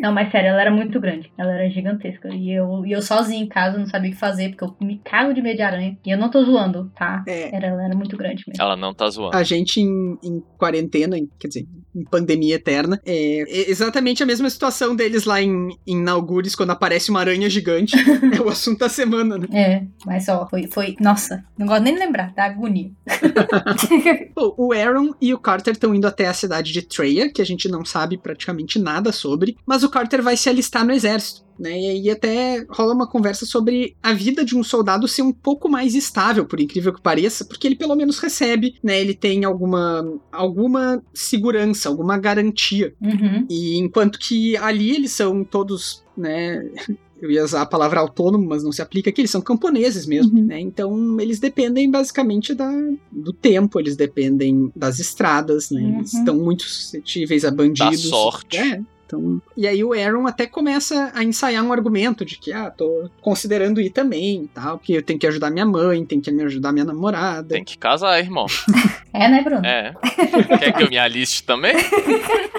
Não, 0.00 0.12
mas 0.12 0.30
sério, 0.30 0.48
ela 0.50 0.60
era 0.60 0.70
muito 0.70 1.00
grande. 1.00 1.32
Ela 1.38 1.52
era 1.52 1.70
gigantesca. 1.70 2.28
E 2.28 2.52
eu, 2.52 2.84
e 2.84 2.92
eu 2.92 3.00
sozinha 3.00 3.42
em 3.42 3.48
casa 3.48 3.78
não 3.78 3.86
sabia 3.86 4.10
o 4.10 4.12
que 4.12 4.18
fazer, 4.18 4.50
porque 4.50 4.64
eu 4.64 4.76
me 4.86 4.98
cago 4.98 5.32
de 5.32 5.40
medo 5.40 5.56
de 5.56 5.62
aranha. 5.62 5.96
E 6.04 6.10
eu 6.10 6.18
não 6.18 6.30
tô 6.30 6.44
zoando, 6.44 6.90
tá? 6.94 7.22
É. 7.26 7.37
Era, 7.52 7.66
ela 7.68 7.84
era 7.84 7.94
muito 7.96 8.16
grande 8.16 8.44
mesmo. 8.46 8.62
Ela 8.62 8.76
não 8.76 8.92
tá 8.94 9.08
zoando. 9.08 9.36
A 9.36 9.42
gente 9.42 9.80
em, 9.80 10.18
em 10.22 10.42
quarentena, 10.58 11.16
em- 11.18 11.28
quer 11.38 11.48
dizer, 11.48 11.66
em 11.94 12.04
pandemia 12.04 12.56
eterna, 12.56 13.00
é, 13.04 13.40
é 13.42 13.70
exatamente 13.70 14.22
a 14.22 14.26
mesma 14.26 14.48
situação 14.50 14.94
deles 14.94 15.24
lá 15.24 15.40
em, 15.42 15.68
em 15.86 16.00
Naugures, 16.00 16.54
quando 16.54 16.70
aparece 16.70 17.10
uma 17.10 17.20
aranha 17.20 17.48
gigante. 17.48 17.96
é 18.36 18.40
o 18.40 18.48
assunto 18.48 18.78
da 18.80 18.88
semana, 18.88 19.38
né? 19.38 19.46
É, 19.52 19.82
mas 20.04 20.28
ó, 20.28 20.46
foi, 20.48 20.66
foi. 20.66 20.96
Nossa, 21.00 21.44
não 21.56 21.66
gosto 21.66 21.82
nem 21.82 21.94
de 21.94 22.00
lembrar, 22.00 22.32
dá 22.34 22.44
agonia. 22.44 22.90
Bom, 24.34 24.54
o 24.56 24.72
Aaron 24.72 25.14
e 25.20 25.32
o 25.32 25.38
Carter 25.38 25.72
estão 25.72 25.94
indo 25.94 26.06
até 26.06 26.26
a 26.26 26.34
cidade 26.34 26.72
de 26.72 26.82
Treya, 26.82 27.32
que 27.32 27.42
a 27.42 27.46
gente 27.46 27.68
não 27.68 27.84
sabe 27.84 28.16
praticamente 28.18 28.78
nada 28.78 29.12
sobre, 29.12 29.56
mas 29.66 29.82
o 29.82 29.90
Carter 29.90 30.22
vai 30.22 30.36
se 30.36 30.48
alistar 30.48 30.84
no 30.84 30.92
exército. 30.92 31.47
Né, 31.58 31.72
e 31.72 31.86
aí 31.88 32.10
até 32.10 32.64
rola 32.70 32.94
uma 32.94 33.06
conversa 33.08 33.44
sobre 33.44 33.96
a 34.02 34.12
vida 34.12 34.44
de 34.44 34.56
um 34.56 34.62
soldado 34.62 35.08
ser 35.08 35.22
um 35.22 35.32
pouco 35.32 35.68
mais 35.68 35.94
estável, 35.94 36.44
por 36.46 36.60
incrível 36.60 36.92
que 36.92 37.00
pareça, 37.02 37.44
porque 37.44 37.66
ele 37.66 37.74
pelo 37.74 37.96
menos 37.96 38.18
recebe, 38.20 38.76
né? 38.82 39.00
Ele 39.00 39.12
tem 39.14 39.44
alguma, 39.44 40.20
alguma 40.30 41.02
segurança, 41.12 41.88
alguma 41.88 42.16
garantia. 42.16 42.94
Uhum. 43.02 43.44
E 43.50 43.76
enquanto 43.78 44.18
que 44.18 44.56
ali 44.58 44.94
eles 44.94 45.10
são 45.12 45.42
todos, 45.42 46.04
né? 46.16 46.64
Eu 47.20 47.32
ia 47.32 47.42
usar 47.42 47.62
a 47.62 47.66
palavra 47.66 47.98
autônomo, 47.98 48.46
mas 48.48 48.62
não 48.62 48.70
se 48.70 48.80
aplica 48.80 49.10
aqui, 49.10 49.20
eles 49.22 49.32
são 49.32 49.40
camponeses 49.40 50.06
mesmo, 50.06 50.38
Uhum. 50.38 50.46
né? 50.46 50.60
Então 50.60 51.20
eles 51.20 51.40
dependem 51.40 51.90
basicamente 51.90 52.54
da, 52.54 52.70
do 53.10 53.32
tempo, 53.32 53.80
eles 53.80 53.96
dependem 53.96 54.70
das 54.76 55.00
estradas, 55.00 55.68
né? 55.72 55.82
Eles 55.82 56.12
Uhum. 56.12 56.18
estão 56.20 56.36
muito 56.38 56.62
suscetíveis 56.62 57.44
a 57.44 57.50
bandidos. 57.50 58.02
sorte. 58.02 58.56
É, 58.56 58.80
Então, 59.08 59.40
e 59.56 59.66
aí 59.66 59.82
o 59.82 59.94
Aaron 59.94 60.26
até 60.26 60.46
começa 60.46 61.10
a 61.14 61.24
ensaiar 61.24 61.64
um 61.64 61.72
argumento 61.72 62.26
de 62.26 62.38
que, 62.38 62.52
ah, 62.52 62.70
tô 62.70 63.08
considerando 63.22 63.80
ir 63.80 63.88
também 63.88 64.42
e 64.42 64.48
tal, 64.48 64.76
porque 64.76 64.92
eu 64.92 65.02
tenho 65.02 65.18
que 65.18 65.26
ajudar 65.26 65.50
minha 65.50 65.64
mãe, 65.64 66.04
tenho 66.04 66.20
que 66.20 66.30
me 66.30 66.42
ajudar 66.42 66.72
minha 66.72 66.84
namorada. 66.84 67.54
Tem 67.54 67.64
que 67.64 67.78
casar, 67.78 68.18
irmão. 68.20 68.46
É, 69.10 69.26
né, 69.26 69.42
Bruno? 69.42 69.66
É. 69.66 69.94
Quer 70.58 70.72
que 70.74 70.82
eu 70.84 70.90
me 70.90 70.98
aliste 70.98 71.42
também? 71.42 71.74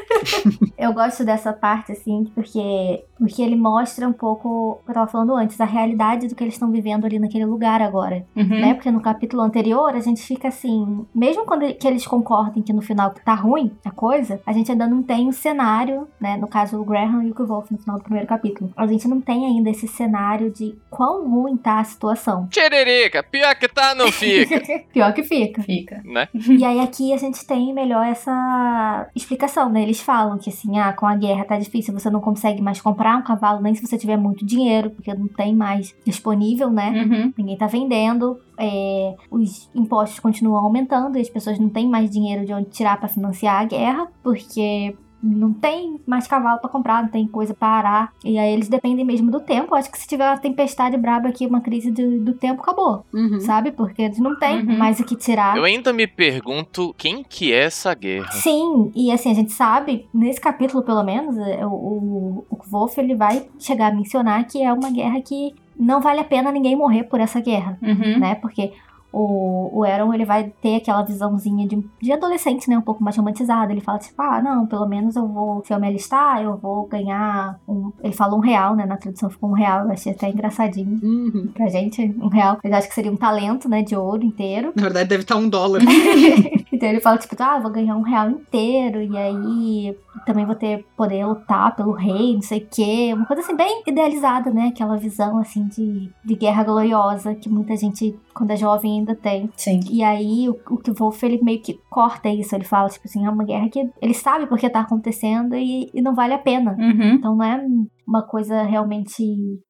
Eu 0.79 0.93
gosto 0.93 1.25
dessa 1.25 1.51
parte, 1.51 1.91
assim, 1.91 2.25
porque, 2.33 3.03
porque 3.17 3.41
ele 3.41 3.55
mostra 3.55 4.07
um 4.07 4.13
pouco, 4.13 4.81
eu 4.87 4.93
tava 4.93 5.11
falando 5.11 5.35
antes, 5.35 5.59
a 5.59 5.65
realidade 5.65 6.27
do 6.27 6.35
que 6.35 6.41
eles 6.41 6.53
estão 6.53 6.71
vivendo 6.71 7.05
ali 7.05 7.19
naquele 7.19 7.45
lugar 7.45 7.81
agora. 7.81 8.25
Uhum. 8.33 8.47
Né? 8.47 8.73
Porque 8.73 8.89
no 8.89 9.01
capítulo 9.01 9.41
anterior 9.41 9.93
a 9.93 9.99
gente 9.99 10.21
fica 10.21 10.47
assim, 10.47 11.05
mesmo 11.13 11.45
quando 11.45 11.73
que 11.73 11.85
eles 11.85 12.07
concordem 12.07 12.63
que 12.63 12.71
no 12.71 12.81
final 12.81 13.13
tá 13.13 13.33
ruim 13.33 13.71
a 13.83 13.91
coisa, 13.91 14.41
a 14.45 14.53
gente 14.53 14.71
ainda 14.71 14.87
não 14.87 15.03
tem 15.03 15.27
o 15.27 15.33
cenário, 15.33 16.07
né? 16.19 16.37
No 16.39 16.47
caso 16.47 16.79
o 16.79 16.85
Graham 16.85 17.23
e 17.23 17.31
o 17.31 17.45
Wolf 17.45 17.71
no 17.71 17.77
final 17.77 17.97
do 17.97 18.03
primeiro 18.03 18.27
capítulo. 18.27 18.71
A 18.75 18.87
gente 18.87 19.07
não 19.07 19.21
tem 19.21 19.45
ainda 19.45 19.69
esse 19.69 19.87
cenário 19.87 20.51
de 20.51 20.75
quão 20.89 21.29
ruim 21.29 21.57
tá 21.57 21.79
a 21.79 21.83
situação. 21.83 22.47
Tchererica, 22.47 23.23
pior 23.23 23.55
que 23.55 23.67
tá, 23.67 23.93
não 23.95 24.11
fica. 24.11 24.59
Pior 24.93 25.13
que 25.13 25.23
fica. 25.23 25.61
Fica. 25.61 26.01
né? 26.03 26.27
E 26.33 26.63
aí 26.63 26.79
aqui 26.79 27.13
a 27.13 27.17
gente 27.17 27.45
tem 27.45 27.73
melhor 27.73 28.05
essa 28.05 29.07
explicação, 29.15 29.69
né? 29.69 29.83
Eles 29.83 30.01
falam 30.01 30.37
que 30.37 30.49
assim, 30.49 30.77
ah, 30.79 30.93
com 30.93 31.05
a 31.05 31.15
guerra 31.15 31.45
tá 31.45 31.57
difícil, 31.57 31.93
você 31.93 32.09
não 32.09 32.19
consegue 32.19 32.61
mais 32.61 32.81
comprar 32.81 33.17
um 33.17 33.21
cavalo, 33.21 33.61
nem 33.61 33.75
se 33.75 33.85
você 33.85 33.97
tiver 33.97 34.17
muito 34.17 34.45
dinheiro, 34.45 34.89
porque 34.89 35.13
não 35.13 35.27
tem 35.27 35.55
mais 35.55 35.95
disponível, 36.05 36.69
né? 36.69 36.89
Uhum. 36.89 37.33
Ninguém 37.37 37.57
tá 37.57 37.67
vendendo, 37.67 38.39
é, 38.57 39.15
os 39.31 39.69
impostos 39.73 40.19
continuam 40.19 40.65
aumentando 40.65 41.17
e 41.17 41.21
as 41.21 41.29
pessoas 41.29 41.57
não 41.57 41.69
têm 41.69 41.87
mais 41.87 42.09
dinheiro 42.09 42.45
de 42.45 42.53
onde 42.53 42.69
tirar 42.69 42.99
pra 42.99 43.07
financiar 43.07 43.61
a 43.61 43.65
guerra, 43.65 44.07
porque 44.21 44.95
não 45.21 45.51
tem 45.53 45.99
mais 46.07 46.27
cavalo 46.27 46.59
pra 46.59 46.69
comprar, 46.69 47.01
não 47.03 47.09
tem 47.09 47.27
coisa 47.27 47.53
pra 47.53 47.67
arar. 47.67 48.13
E 48.23 48.37
aí 48.37 48.53
eles 48.53 48.67
dependem 48.69 49.03
mesmo 49.05 49.29
do 49.29 49.39
tempo. 49.39 49.75
Acho 49.75 49.91
que 49.91 49.99
se 49.99 50.07
tiver 50.07 50.25
uma 50.29 50.37
tempestade 50.37 50.95
braba 50.97 51.29
aqui, 51.29 51.45
uma 51.45 51.61
crise 51.61 51.91
do, 51.91 52.19
do 52.19 52.33
tempo, 52.33 52.61
acabou. 52.61 53.05
Uhum. 53.13 53.39
Sabe? 53.39 53.71
Porque 53.71 54.01
eles 54.01 54.19
não 54.19 54.37
têm 54.37 54.59
Uhum. 54.65 54.77
mais 54.77 54.99
o 54.99 55.03
que 55.03 55.15
tirar. 55.15 55.57
Eu 55.57 55.63
ainda 55.63 55.91
me 55.93 56.07
pergunto 56.07 56.93
quem 56.97 57.23
que 57.23 57.51
é 57.53 57.65
essa 57.65 57.93
guerra. 57.93 58.31
Sim, 58.31 58.91
e 58.95 59.11
assim, 59.11 59.31
a 59.31 59.35
gente 59.35 59.51
sabe, 59.51 60.07
nesse 60.13 60.39
capítulo 60.39 60.83
pelo 60.83 61.03
menos, 61.03 61.37
é, 61.37 61.65
o, 61.65 61.69
o, 61.69 62.45
o 62.49 62.57
Wolf 62.69 62.97
ele 62.97 63.15
vai 63.15 63.45
chegar 63.59 63.91
a 63.91 63.95
mencionar 63.95 64.45
que 64.47 64.61
é 64.63 64.71
uma 64.71 64.89
guerra 64.91 65.21
que 65.21 65.53
não 65.77 66.01
vale 66.01 66.19
a 66.19 66.23
pena 66.25 66.51
ninguém 66.51 66.75
morrer 66.75 67.03
por 67.03 67.19
essa 67.19 67.39
guerra, 67.39 67.77
Uhum. 67.81 68.19
né? 68.19 68.35
Porque 68.35 68.71
o, 69.11 69.79
o 69.79 69.83
Aaron 69.83 70.13
ele 70.13 70.25
vai 70.25 70.51
ter 70.61 70.75
aquela 70.75 71.01
visãozinha 71.01 71.67
de, 71.67 71.83
de 72.01 72.11
adolescente, 72.11 72.69
né? 72.69 72.77
Um 72.77 72.81
pouco 72.81 73.03
mais 73.03 73.17
romantizada. 73.17 73.71
Ele 73.71 73.81
fala 73.81 73.97
tipo, 73.97 74.21
ah, 74.21 74.41
não, 74.41 74.67
pelo 74.67 74.87
menos 74.87 75.15
eu 75.15 75.27
vou, 75.27 75.63
se 75.65 75.73
eu 75.73 75.79
me 75.79 75.87
alistar, 75.87 76.41
eu 76.41 76.57
vou 76.57 76.85
ganhar 76.87 77.59
um. 77.67 77.91
Ele 78.03 78.13
fala 78.13 78.35
um 78.35 78.39
real, 78.39 78.75
né? 78.75 78.85
Na 78.85 78.97
tradução 78.97 79.29
ficou 79.29 79.49
um 79.49 79.53
real, 79.53 79.85
eu 79.85 79.91
achei 79.91 80.11
até 80.11 80.29
engraçadinho. 80.29 80.99
Uhum. 81.01 81.49
Pra 81.53 81.67
gente, 81.67 82.01
um 82.21 82.27
real. 82.27 82.59
Eu 82.63 82.73
acho 82.75 82.87
que 82.87 82.95
seria 82.95 83.11
um 83.11 83.17
talento, 83.17 83.67
né? 83.67 83.81
De 83.81 83.95
ouro 83.95 84.23
inteiro. 84.23 84.71
Na 84.75 84.83
verdade, 84.83 85.09
deve 85.09 85.23
estar 85.23 85.35
um 85.35 85.49
dólar. 85.49 85.81
então 86.71 86.89
ele 86.89 87.01
fala, 87.01 87.17
tipo, 87.17 87.35
ah, 87.41 87.59
vou 87.59 87.71
ganhar 87.71 87.95
um 87.95 88.01
real 88.01 88.29
inteiro, 88.29 89.01
e 89.01 89.17
aí 89.17 89.97
também 90.25 90.45
vou 90.45 90.55
ter 90.55 90.85
poder 90.95 91.25
lutar 91.25 91.75
pelo 91.75 91.91
rei, 91.91 92.33
não 92.33 92.41
sei 92.41 92.59
o 92.59 92.67
quê. 92.69 93.11
Uma 93.13 93.25
coisa 93.25 93.41
assim, 93.41 93.55
bem 93.55 93.83
idealizada, 93.85 94.51
né? 94.51 94.67
Aquela 94.67 94.97
visão 94.97 95.37
assim 95.37 95.67
de, 95.67 96.09
de 96.23 96.35
guerra 96.35 96.63
gloriosa 96.63 97.35
que 97.35 97.49
muita 97.49 97.75
gente, 97.75 98.17
quando 98.33 98.51
é 98.51 98.57
jovem, 98.57 98.99
ainda 98.99 99.15
tem. 99.15 99.49
Sim. 99.55 99.79
E 99.89 100.03
aí 100.03 100.49
o, 100.49 100.59
o 100.69 100.77
que 100.77 100.91
Wolf 100.91 101.23
ele 101.23 101.41
meio 101.43 101.61
que 101.61 101.79
corta 101.89 102.29
isso, 102.29 102.55
ele 102.55 102.63
fala, 102.63 102.89
tipo 102.89 103.07
assim, 103.07 103.25
é 103.25 103.29
uma 103.29 103.43
guerra 103.43 103.69
que 103.69 103.89
ele 104.01 104.13
sabe 104.13 104.45
porque 104.47 104.69
tá 104.69 104.81
acontecendo 104.81 105.55
e, 105.55 105.89
e 105.93 106.01
não 106.01 106.15
vale 106.15 106.33
a 106.33 106.39
pena. 106.39 106.75
Uhum. 106.77 107.13
Então 107.13 107.35
não 107.35 107.43
é 107.43 107.65
uma 108.09 108.25
coisa 108.25 108.63
realmente 108.63 109.23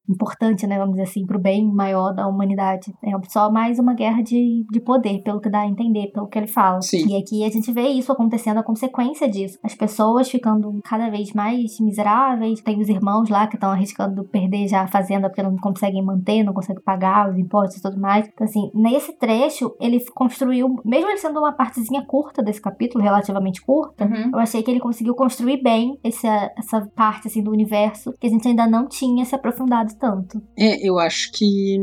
importante, 0.09 0.65
né, 0.65 0.77
vamos 0.77 0.93
dizer 0.95 1.03
assim, 1.03 1.25
pro 1.25 1.37
bem 1.39 1.67
maior 1.71 2.13
da 2.13 2.27
humanidade. 2.27 2.91
É 3.03 3.11
só 3.27 3.51
mais 3.51 3.77
uma 3.77 3.93
guerra 3.93 4.23
de, 4.23 4.65
de 4.71 4.79
poder, 4.79 5.21
pelo 5.21 5.39
que 5.39 5.49
dá 5.51 5.59
a 5.59 5.67
entender, 5.67 6.07
pelo 6.11 6.27
que 6.27 6.39
ele 6.39 6.47
fala. 6.47 6.81
Sim. 6.81 7.05
E 7.07 7.17
aqui 7.17 7.43
a 7.43 7.49
gente 7.49 7.71
vê 7.71 7.89
isso 7.89 8.11
acontecendo, 8.11 8.57
a 8.57 8.63
consequência 8.63 9.29
disso. 9.29 9.59
As 9.63 9.75
pessoas 9.75 10.29
ficando 10.29 10.71
cada 10.83 11.09
vez 11.09 11.31
mais 11.33 11.79
miseráveis, 11.79 12.61
tem 12.61 12.79
os 12.79 12.89
irmãos 12.89 13.29
lá 13.29 13.45
que 13.45 13.55
estão 13.55 13.69
arriscando 13.69 14.23
perder 14.23 14.67
já 14.67 14.81
a 14.81 14.87
fazenda 14.87 15.29
porque 15.29 15.43
não 15.43 15.55
conseguem 15.57 16.03
manter, 16.03 16.41
não 16.43 16.53
conseguem 16.53 16.81
pagar 16.83 17.29
os 17.29 17.37
impostos 17.37 17.77
e 17.77 17.81
tudo 17.81 17.99
mais. 17.99 18.27
Então, 18.27 18.45
assim, 18.45 18.71
nesse 18.73 19.15
trecho, 19.19 19.75
ele 19.79 19.99
construiu, 20.15 20.75
mesmo 20.85 21.09
ele 21.09 21.17
sendo 21.17 21.39
uma 21.39 21.51
partezinha 21.51 22.03
curta 22.05 22.41
desse 22.41 22.61
capítulo, 22.61 23.03
relativamente 23.03 23.61
curta, 23.61 24.05
Uhum. 24.05 24.31
eu 24.33 24.39
achei 24.39 24.63
que 24.63 24.71
ele 24.71 24.79
conseguiu 24.79 25.13
construir 25.13 25.61
bem 25.61 25.99
essa, 26.03 26.51
essa 26.57 26.89
parte 26.95 27.27
assim 27.27 27.43
do 27.43 27.51
universo 27.51 28.13
que 28.19 28.28
a 28.29 28.31
gente 28.31 28.47
ainda 28.47 28.67
não 28.67 28.87
tinha 28.87 29.25
se 29.25 29.35
aprofundado 29.35 29.93
tanto. 29.95 30.41
É, 30.57 30.87
eu 30.87 30.99
acho 30.99 31.31
que, 31.31 31.77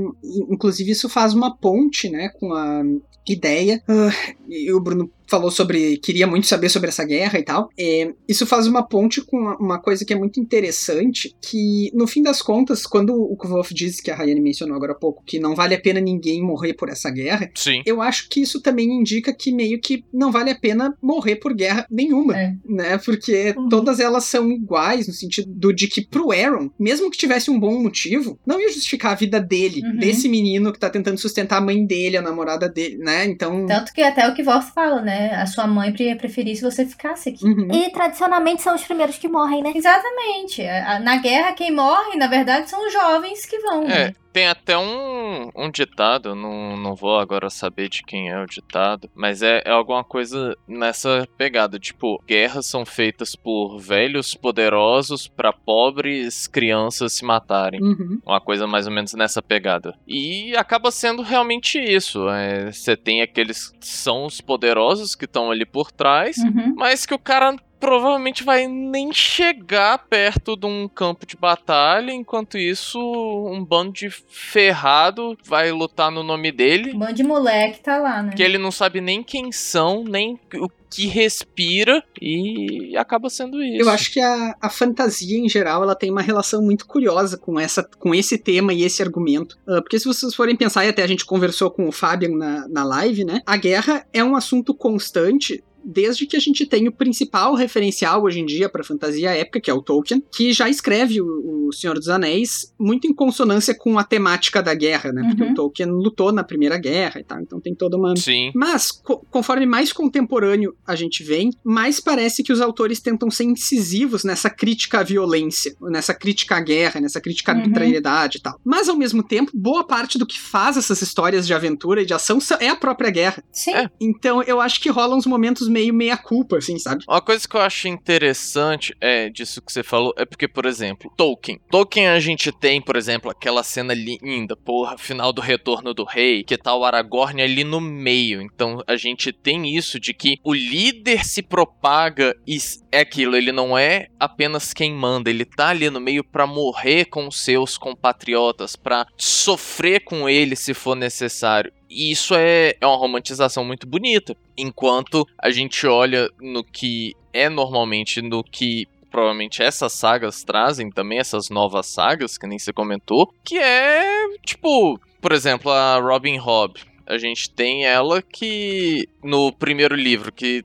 inclusive, 0.50 0.90
isso 0.90 1.08
faz 1.08 1.34
uma 1.34 1.56
ponte, 1.56 2.08
né, 2.08 2.28
com 2.40 2.52
a 2.52 2.82
ideia. 3.26 3.82
Ah, 3.88 4.10
e 4.48 4.72
o 4.72 4.80
Bruno 4.80 5.10
falou 5.28 5.50
sobre. 5.50 5.96
queria 5.98 6.26
muito 6.26 6.46
saber 6.46 6.68
sobre 6.68 6.88
essa 6.88 7.04
guerra 7.04 7.38
e 7.38 7.42
tal. 7.44 7.68
É, 7.78 8.12
isso 8.28 8.46
faz 8.46 8.66
uma 8.66 8.82
ponte 8.86 9.20
com 9.20 9.36
uma- 9.38 9.56
uma 9.58 9.78
coisa 9.80 10.04
que 10.04 10.12
é 10.12 10.16
muito 10.16 10.38
interessante, 10.40 11.34
que 11.40 11.90
no 11.94 12.06
fim 12.06 12.22
das 12.22 12.42
contas, 12.42 12.86
quando 12.86 13.14
o 13.14 13.36
Kvolf 13.36 13.72
diz 13.72 14.00
que 14.00 14.10
a 14.10 14.14
Rayane 14.16 14.40
mencionou 14.40 14.76
agora 14.76 14.92
há 14.92 14.96
pouco, 14.96 15.22
que 15.24 15.38
não 15.38 15.54
vale 15.54 15.74
a 15.74 15.80
pena 15.80 16.00
ninguém 16.00 16.42
morrer 16.42 16.74
por 16.74 16.88
essa 16.88 17.10
guerra, 17.10 17.50
Sim. 17.54 17.82
eu 17.86 18.00
acho 18.02 18.28
que 18.28 18.40
isso 18.40 18.60
também 18.60 18.88
indica 18.90 19.32
que 19.32 19.52
meio 19.52 19.80
que 19.80 20.04
não 20.12 20.30
vale 20.30 20.50
a 20.50 20.54
pena 20.58 20.94
morrer 21.02 21.36
por 21.36 21.54
guerra 21.54 21.86
nenhuma, 21.90 22.36
É. 22.38 22.52
né? 22.68 22.98
Porque 22.98 23.54
Uhum. 23.56 23.68
todas 23.68 24.00
elas 24.00 24.24
são 24.24 24.50
iguais 24.50 25.06
no 25.08 25.14
sentido 25.14 25.72
de 25.72 25.88
que 25.88 26.06
pro 26.06 26.32
Aaron, 26.32 26.70
mesmo 26.78 27.10
que 27.10 27.18
tivesse 27.18 27.50
um 27.50 27.58
bom 27.58 27.80
motivo, 27.82 28.38
não 28.46 28.60
ia 28.60 28.72
justificar 28.72 29.12
a 29.12 29.16
vida 29.16 29.40
dele, 29.40 29.82
Uhum. 29.84 29.96
desse 29.98 30.28
menino 30.28 30.72
que 30.72 30.78
tá 30.78 30.90
tentando 30.90 31.18
sustentar 31.18 31.58
a 31.58 31.60
mãe 31.60 31.84
dele, 31.84 32.16
a 32.16 32.22
namorada 32.22 32.68
dele, 32.68 32.98
né? 32.98 33.24
Então, 33.26 33.66
Tanto 33.66 33.92
que 33.92 34.02
até 34.02 34.28
o 34.28 34.34
que 34.34 34.42
Wolf 34.42 34.70
fala, 34.74 35.00
né? 35.02 35.15
A 35.34 35.46
sua 35.46 35.66
mãe 35.66 35.94
ia 35.98 36.16
preferir 36.16 36.56
se 36.56 36.62
você 36.62 36.84
ficasse 36.84 37.30
aqui. 37.30 37.44
uhum. 37.44 37.68
E 37.72 37.90
tradicionalmente 37.90 38.62
são 38.62 38.74
os 38.74 38.84
primeiros 38.84 39.18
que 39.18 39.28
morrem, 39.28 39.62
né? 39.62 39.72
Exatamente. 39.74 40.62
Na 41.02 41.16
guerra, 41.16 41.52
quem 41.52 41.72
morre, 41.72 42.16
na 42.16 42.26
verdade, 42.26 42.68
são 42.70 42.86
os 42.86 42.92
jovens 42.92 43.46
que 43.46 43.58
vão. 43.60 43.84
É, 43.84 44.06
né? 44.06 44.14
Tem 44.36 44.46
até 44.48 44.76
um, 44.76 45.50
um 45.56 45.70
ditado, 45.70 46.34
não, 46.34 46.76
não 46.76 46.94
vou 46.94 47.18
agora 47.18 47.48
saber 47.48 47.88
de 47.88 48.02
quem 48.02 48.28
é 48.28 48.38
o 48.38 48.44
ditado, 48.46 49.08
mas 49.14 49.40
é, 49.40 49.62
é 49.64 49.70
alguma 49.70 50.04
coisa 50.04 50.54
nessa 50.68 51.26
pegada. 51.38 51.78
Tipo, 51.78 52.22
guerras 52.28 52.66
são 52.66 52.84
feitas 52.84 53.34
por 53.34 53.78
velhos 53.78 54.34
poderosos 54.34 55.26
pra 55.26 55.54
pobres 55.54 56.46
crianças 56.46 57.14
se 57.14 57.24
matarem. 57.24 57.80
Uhum. 57.82 58.20
Uma 58.26 58.38
coisa 58.38 58.66
mais 58.66 58.86
ou 58.86 58.92
menos 58.92 59.14
nessa 59.14 59.40
pegada. 59.40 59.94
E 60.06 60.54
acaba 60.54 60.90
sendo 60.90 61.22
realmente 61.22 61.78
isso. 61.78 62.28
é, 62.28 62.70
Você 62.70 62.94
tem 62.94 63.22
aqueles 63.22 63.70
que 63.70 63.86
são 63.86 64.26
os 64.26 64.42
poderosos 64.42 65.14
que 65.14 65.24
estão 65.24 65.50
ali 65.50 65.64
por 65.64 65.90
trás, 65.90 66.36
Uhum. 66.36 66.74
mas 66.76 67.06
que 67.06 67.14
o 67.14 67.18
cara 67.18 67.56
provavelmente 67.78 68.44
vai 68.44 68.66
nem 68.66 69.12
chegar 69.12 69.98
perto 69.98 70.56
de 70.56 70.66
um 70.66 70.88
campo 70.88 71.26
de 71.26 71.36
batalha, 71.36 72.12
enquanto 72.12 72.58
isso 72.58 72.98
um 72.98 73.64
bando 73.64 73.92
de 73.92 74.10
ferrado 74.10 75.36
vai 75.44 75.70
lutar 75.70 76.10
no 76.10 76.22
nome 76.22 76.50
dele, 76.50 76.92
Um 76.94 76.98
bando 76.98 77.14
de 77.14 77.22
moleque 77.22 77.80
tá 77.80 77.98
lá, 77.98 78.22
né? 78.22 78.32
que 78.34 78.42
ele 78.42 78.58
não 78.58 78.70
sabe 78.70 79.00
nem 79.00 79.22
quem 79.22 79.52
são, 79.52 80.04
nem 80.04 80.38
o 80.54 80.68
que 80.90 81.06
respira 81.06 82.02
e 82.20 82.96
acaba 82.96 83.28
sendo 83.28 83.62
isso. 83.62 83.82
Eu 83.82 83.90
acho 83.90 84.12
que 84.12 84.20
a, 84.20 84.54
a 84.60 84.70
fantasia 84.70 85.38
em 85.38 85.48
geral 85.48 85.82
ela 85.82 85.94
tem 85.94 86.10
uma 86.10 86.22
relação 86.22 86.62
muito 86.62 86.86
curiosa 86.86 87.36
com 87.36 87.58
essa 87.58 87.82
com 87.98 88.14
esse 88.14 88.38
tema 88.38 88.72
e 88.72 88.82
esse 88.82 89.02
argumento. 89.02 89.58
Ah, 89.68 89.82
porque 89.82 89.98
se 89.98 90.06
vocês 90.06 90.34
forem 90.34 90.56
pensar, 90.56 90.84
e 90.84 90.88
até 90.88 91.02
a 91.02 91.06
gente 91.06 91.24
conversou 91.24 91.70
com 91.70 91.88
o 91.88 91.92
Fabian 91.92 92.36
na, 92.36 92.68
na 92.68 92.84
live, 92.84 93.24
né? 93.24 93.40
A 93.44 93.56
guerra 93.56 94.06
é 94.12 94.22
um 94.22 94.36
assunto 94.36 94.74
constante 94.74 95.62
desde 95.86 96.26
que 96.26 96.36
a 96.36 96.40
gente 96.40 96.66
tem 96.66 96.88
o 96.88 96.92
principal 96.92 97.54
referencial 97.54 98.22
hoje 98.24 98.40
em 98.40 98.46
dia 98.46 98.68
para 98.68 98.82
fantasia 98.84 99.30
épica, 99.30 99.60
que 99.60 99.70
é 99.70 99.74
o 99.74 99.80
Tolkien, 99.82 100.22
que 100.34 100.52
já 100.52 100.68
escreve 100.68 101.20
o, 101.20 101.68
o 101.68 101.72
Senhor 101.72 101.94
dos 101.94 102.08
Anéis 102.08 102.72
muito 102.78 103.06
em 103.06 103.14
consonância 103.14 103.74
com 103.74 103.98
a 103.98 104.04
temática 104.04 104.62
da 104.62 104.74
guerra, 104.74 105.12
né? 105.12 105.22
Porque 105.28 105.42
Uhum. 105.42 105.52
o 105.52 105.54
Tolkien 105.54 105.88
lutou 105.90 106.32
na 106.32 106.42
Primeira 106.42 106.76
Guerra 106.78 107.20
e 107.20 107.24
tal, 107.24 107.40
então 107.40 107.60
tem 107.60 107.74
toda 107.74 107.96
uma 107.96 108.16
Sim. 108.16 108.50
mas, 108.54 108.90
co- 108.90 109.24
conforme 109.30 109.66
mais 109.66 109.92
contemporâneo 109.92 110.74
a 110.86 110.94
gente 110.96 111.22
vem, 111.22 111.50
mais 111.64 112.00
parece 112.00 112.42
que 112.42 112.52
os 112.52 112.60
autores 112.60 113.00
tentam 113.00 113.30
ser 113.30 113.44
incisivos 113.44 114.24
nessa 114.24 114.48
crítica 114.50 115.00
à 115.00 115.02
violência, 115.02 115.74
nessa 115.82 116.14
crítica 116.14 116.56
à 116.56 116.60
guerra, 116.60 117.00
nessa 117.00 117.20
crítica 117.20 117.52
à 117.52 117.54
Uhum. 117.54 117.60
arbitrariedade 117.62 118.38
e 118.38 118.40
tal. 118.40 118.58
Mas, 118.64 118.88
ao 118.88 118.96
mesmo 118.96 119.22
tempo, 119.22 119.50
boa 119.54 119.86
parte 119.86 120.18
do 120.18 120.26
que 120.26 120.40
faz 120.40 120.76
essas 120.76 121.00
histórias 121.02 121.46
de 121.46 121.54
aventura 121.54 122.02
e 122.02 122.06
de 122.06 122.14
ação 122.14 122.38
é 122.60 122.68
a 122.68 122.76
própria 122.76 123.10
guerra. 123.10 123.42
Sim. 123.52 123.72
É. 123.74 123.90
Então, 124.00 124.42
eu 124.42 124.60
acho 124.60 124.80
que 124.80 124.88
rolam 124.90 125.18
uns 125.18 125.26
momentos 125.26 125.68
meio 125.76 125.92
meia-culpa, 125.92 126.56
assim, 126.56 126.78
sabe? 126.78 127.04
Uma 127.06 127.20
coisa 127.20 127.46
que 127.46 127.54
eu 127.54 127.60
acho 127.60 127.86
interessante 127.86 128.96
é 128.98 129.28
disso 129.28 129.60
que 129.60 129.70
você 129.70 129.82
falou, 129.82 130.14
é 130.16 130.24
porque, 130.24 130.48
por 130.48 130.64
exemplo, 130.64 131.12
Tolkien. 131.14 131.60
Tolkien 131.70 132.08
a 132.08 132.18
gente 132.18 132.50
tem, 132.50 132.80
por 132.80 132.96
exemplo, 132.96 133.30
aquela 133.30 133.62
cena 133.62 133.92
linda, 133.92 134.56
porra, 134.56 134.96
final 134.96 135.32
do 135.32 135.42
Retorno 135.42 135.92
do 135.92 136.04
Rei, 136.04 136.42
que 136.42 136.56
tá 136.56 136.74
o 136.74 136.84
Aragorn 136.84 137.42
ali 137.42 137.62
no 137.62 137.80
meio. 137.80 138.40
Então 138.40 138.82
a 138.86 138.96
gente 138.96 139.32
tem 139.32 139.76
isso 139.76 140.00
de 140.00 140.14
que 140.14 140.38
o 140.42 140.54
líder 140.54 141.24
se 141.24 141.42
propaga 141.42 142.34
e 142.46 142.56
é 142.96 143.00
aquilo, 143.00 143.36
ele 143.36 143.52
não 143.52 143.76
é 143.76 144.08
apenas 144.18 144.72
quem 144.72 144.92
manda, 144.92 145.28
ele 145.28 145.44
tá 145.44 145.68
ali 145.68 145.90
no 145.90 146.00
meio 146.00 146.24
para 146.24 146.46
morrer 146.46 147.04
com 147.06 147.30
seus 147.30 147.76
compatriotas, 147.76 148.74
para 148.74 149.06
sofrer 149.16 150.00
com 150.00 150.28
ele 150.28 150.56
se 150.56 150.72
for 150.72 150.94
necessário. 150.94 151.72
E 151.90 152.10
isso 152.10 152.34
é, 152.34 152.74
é 152.80 152.86
uma 152.86 152.96
romantização 152.96 153.64
muito 153.64 153.86
bonita. 153.86 154.36
Enquanto 154.56 155.26
a 155.38 155.50
gente 155.50 155.86
olha 155.86 156.30
no 156.40 156.64
que 156.64 157.14
é 157.32 157.48
normalmente 157.48 158.22
no 158.22 158.42
que 158.42 158.88
provavelmente 159.10 159.62
essas 159.62 159.92
sagas 159.92 160.42
trazem 160.42 160.90
também, 160.90 161.18
essas 161.18 161.48
novas 161.48 161.86
sagas, 161.86 162.36
que 162.36 162.46
nem 162.46 162.58
você 162.58 162.72
comentou, 162.72 163.32
que 163.44 163.58
é, 163.58 164.26
tipo, 164.44 164.98
por 165.20 165.32
exemplo, 165.32 165.70
a 165.70 165.98
Robin 165.98 166.38
Hobb. 166.38 166.80
A 167.06 167.18
gente 167.18 167.48
tem 167.48 167.84
ela 167.84 168.20
que 168.20 169.08
no 169.22 169.52
primeiro 169.52 169.94
livro 169.94 170.32
que 170.32 170.64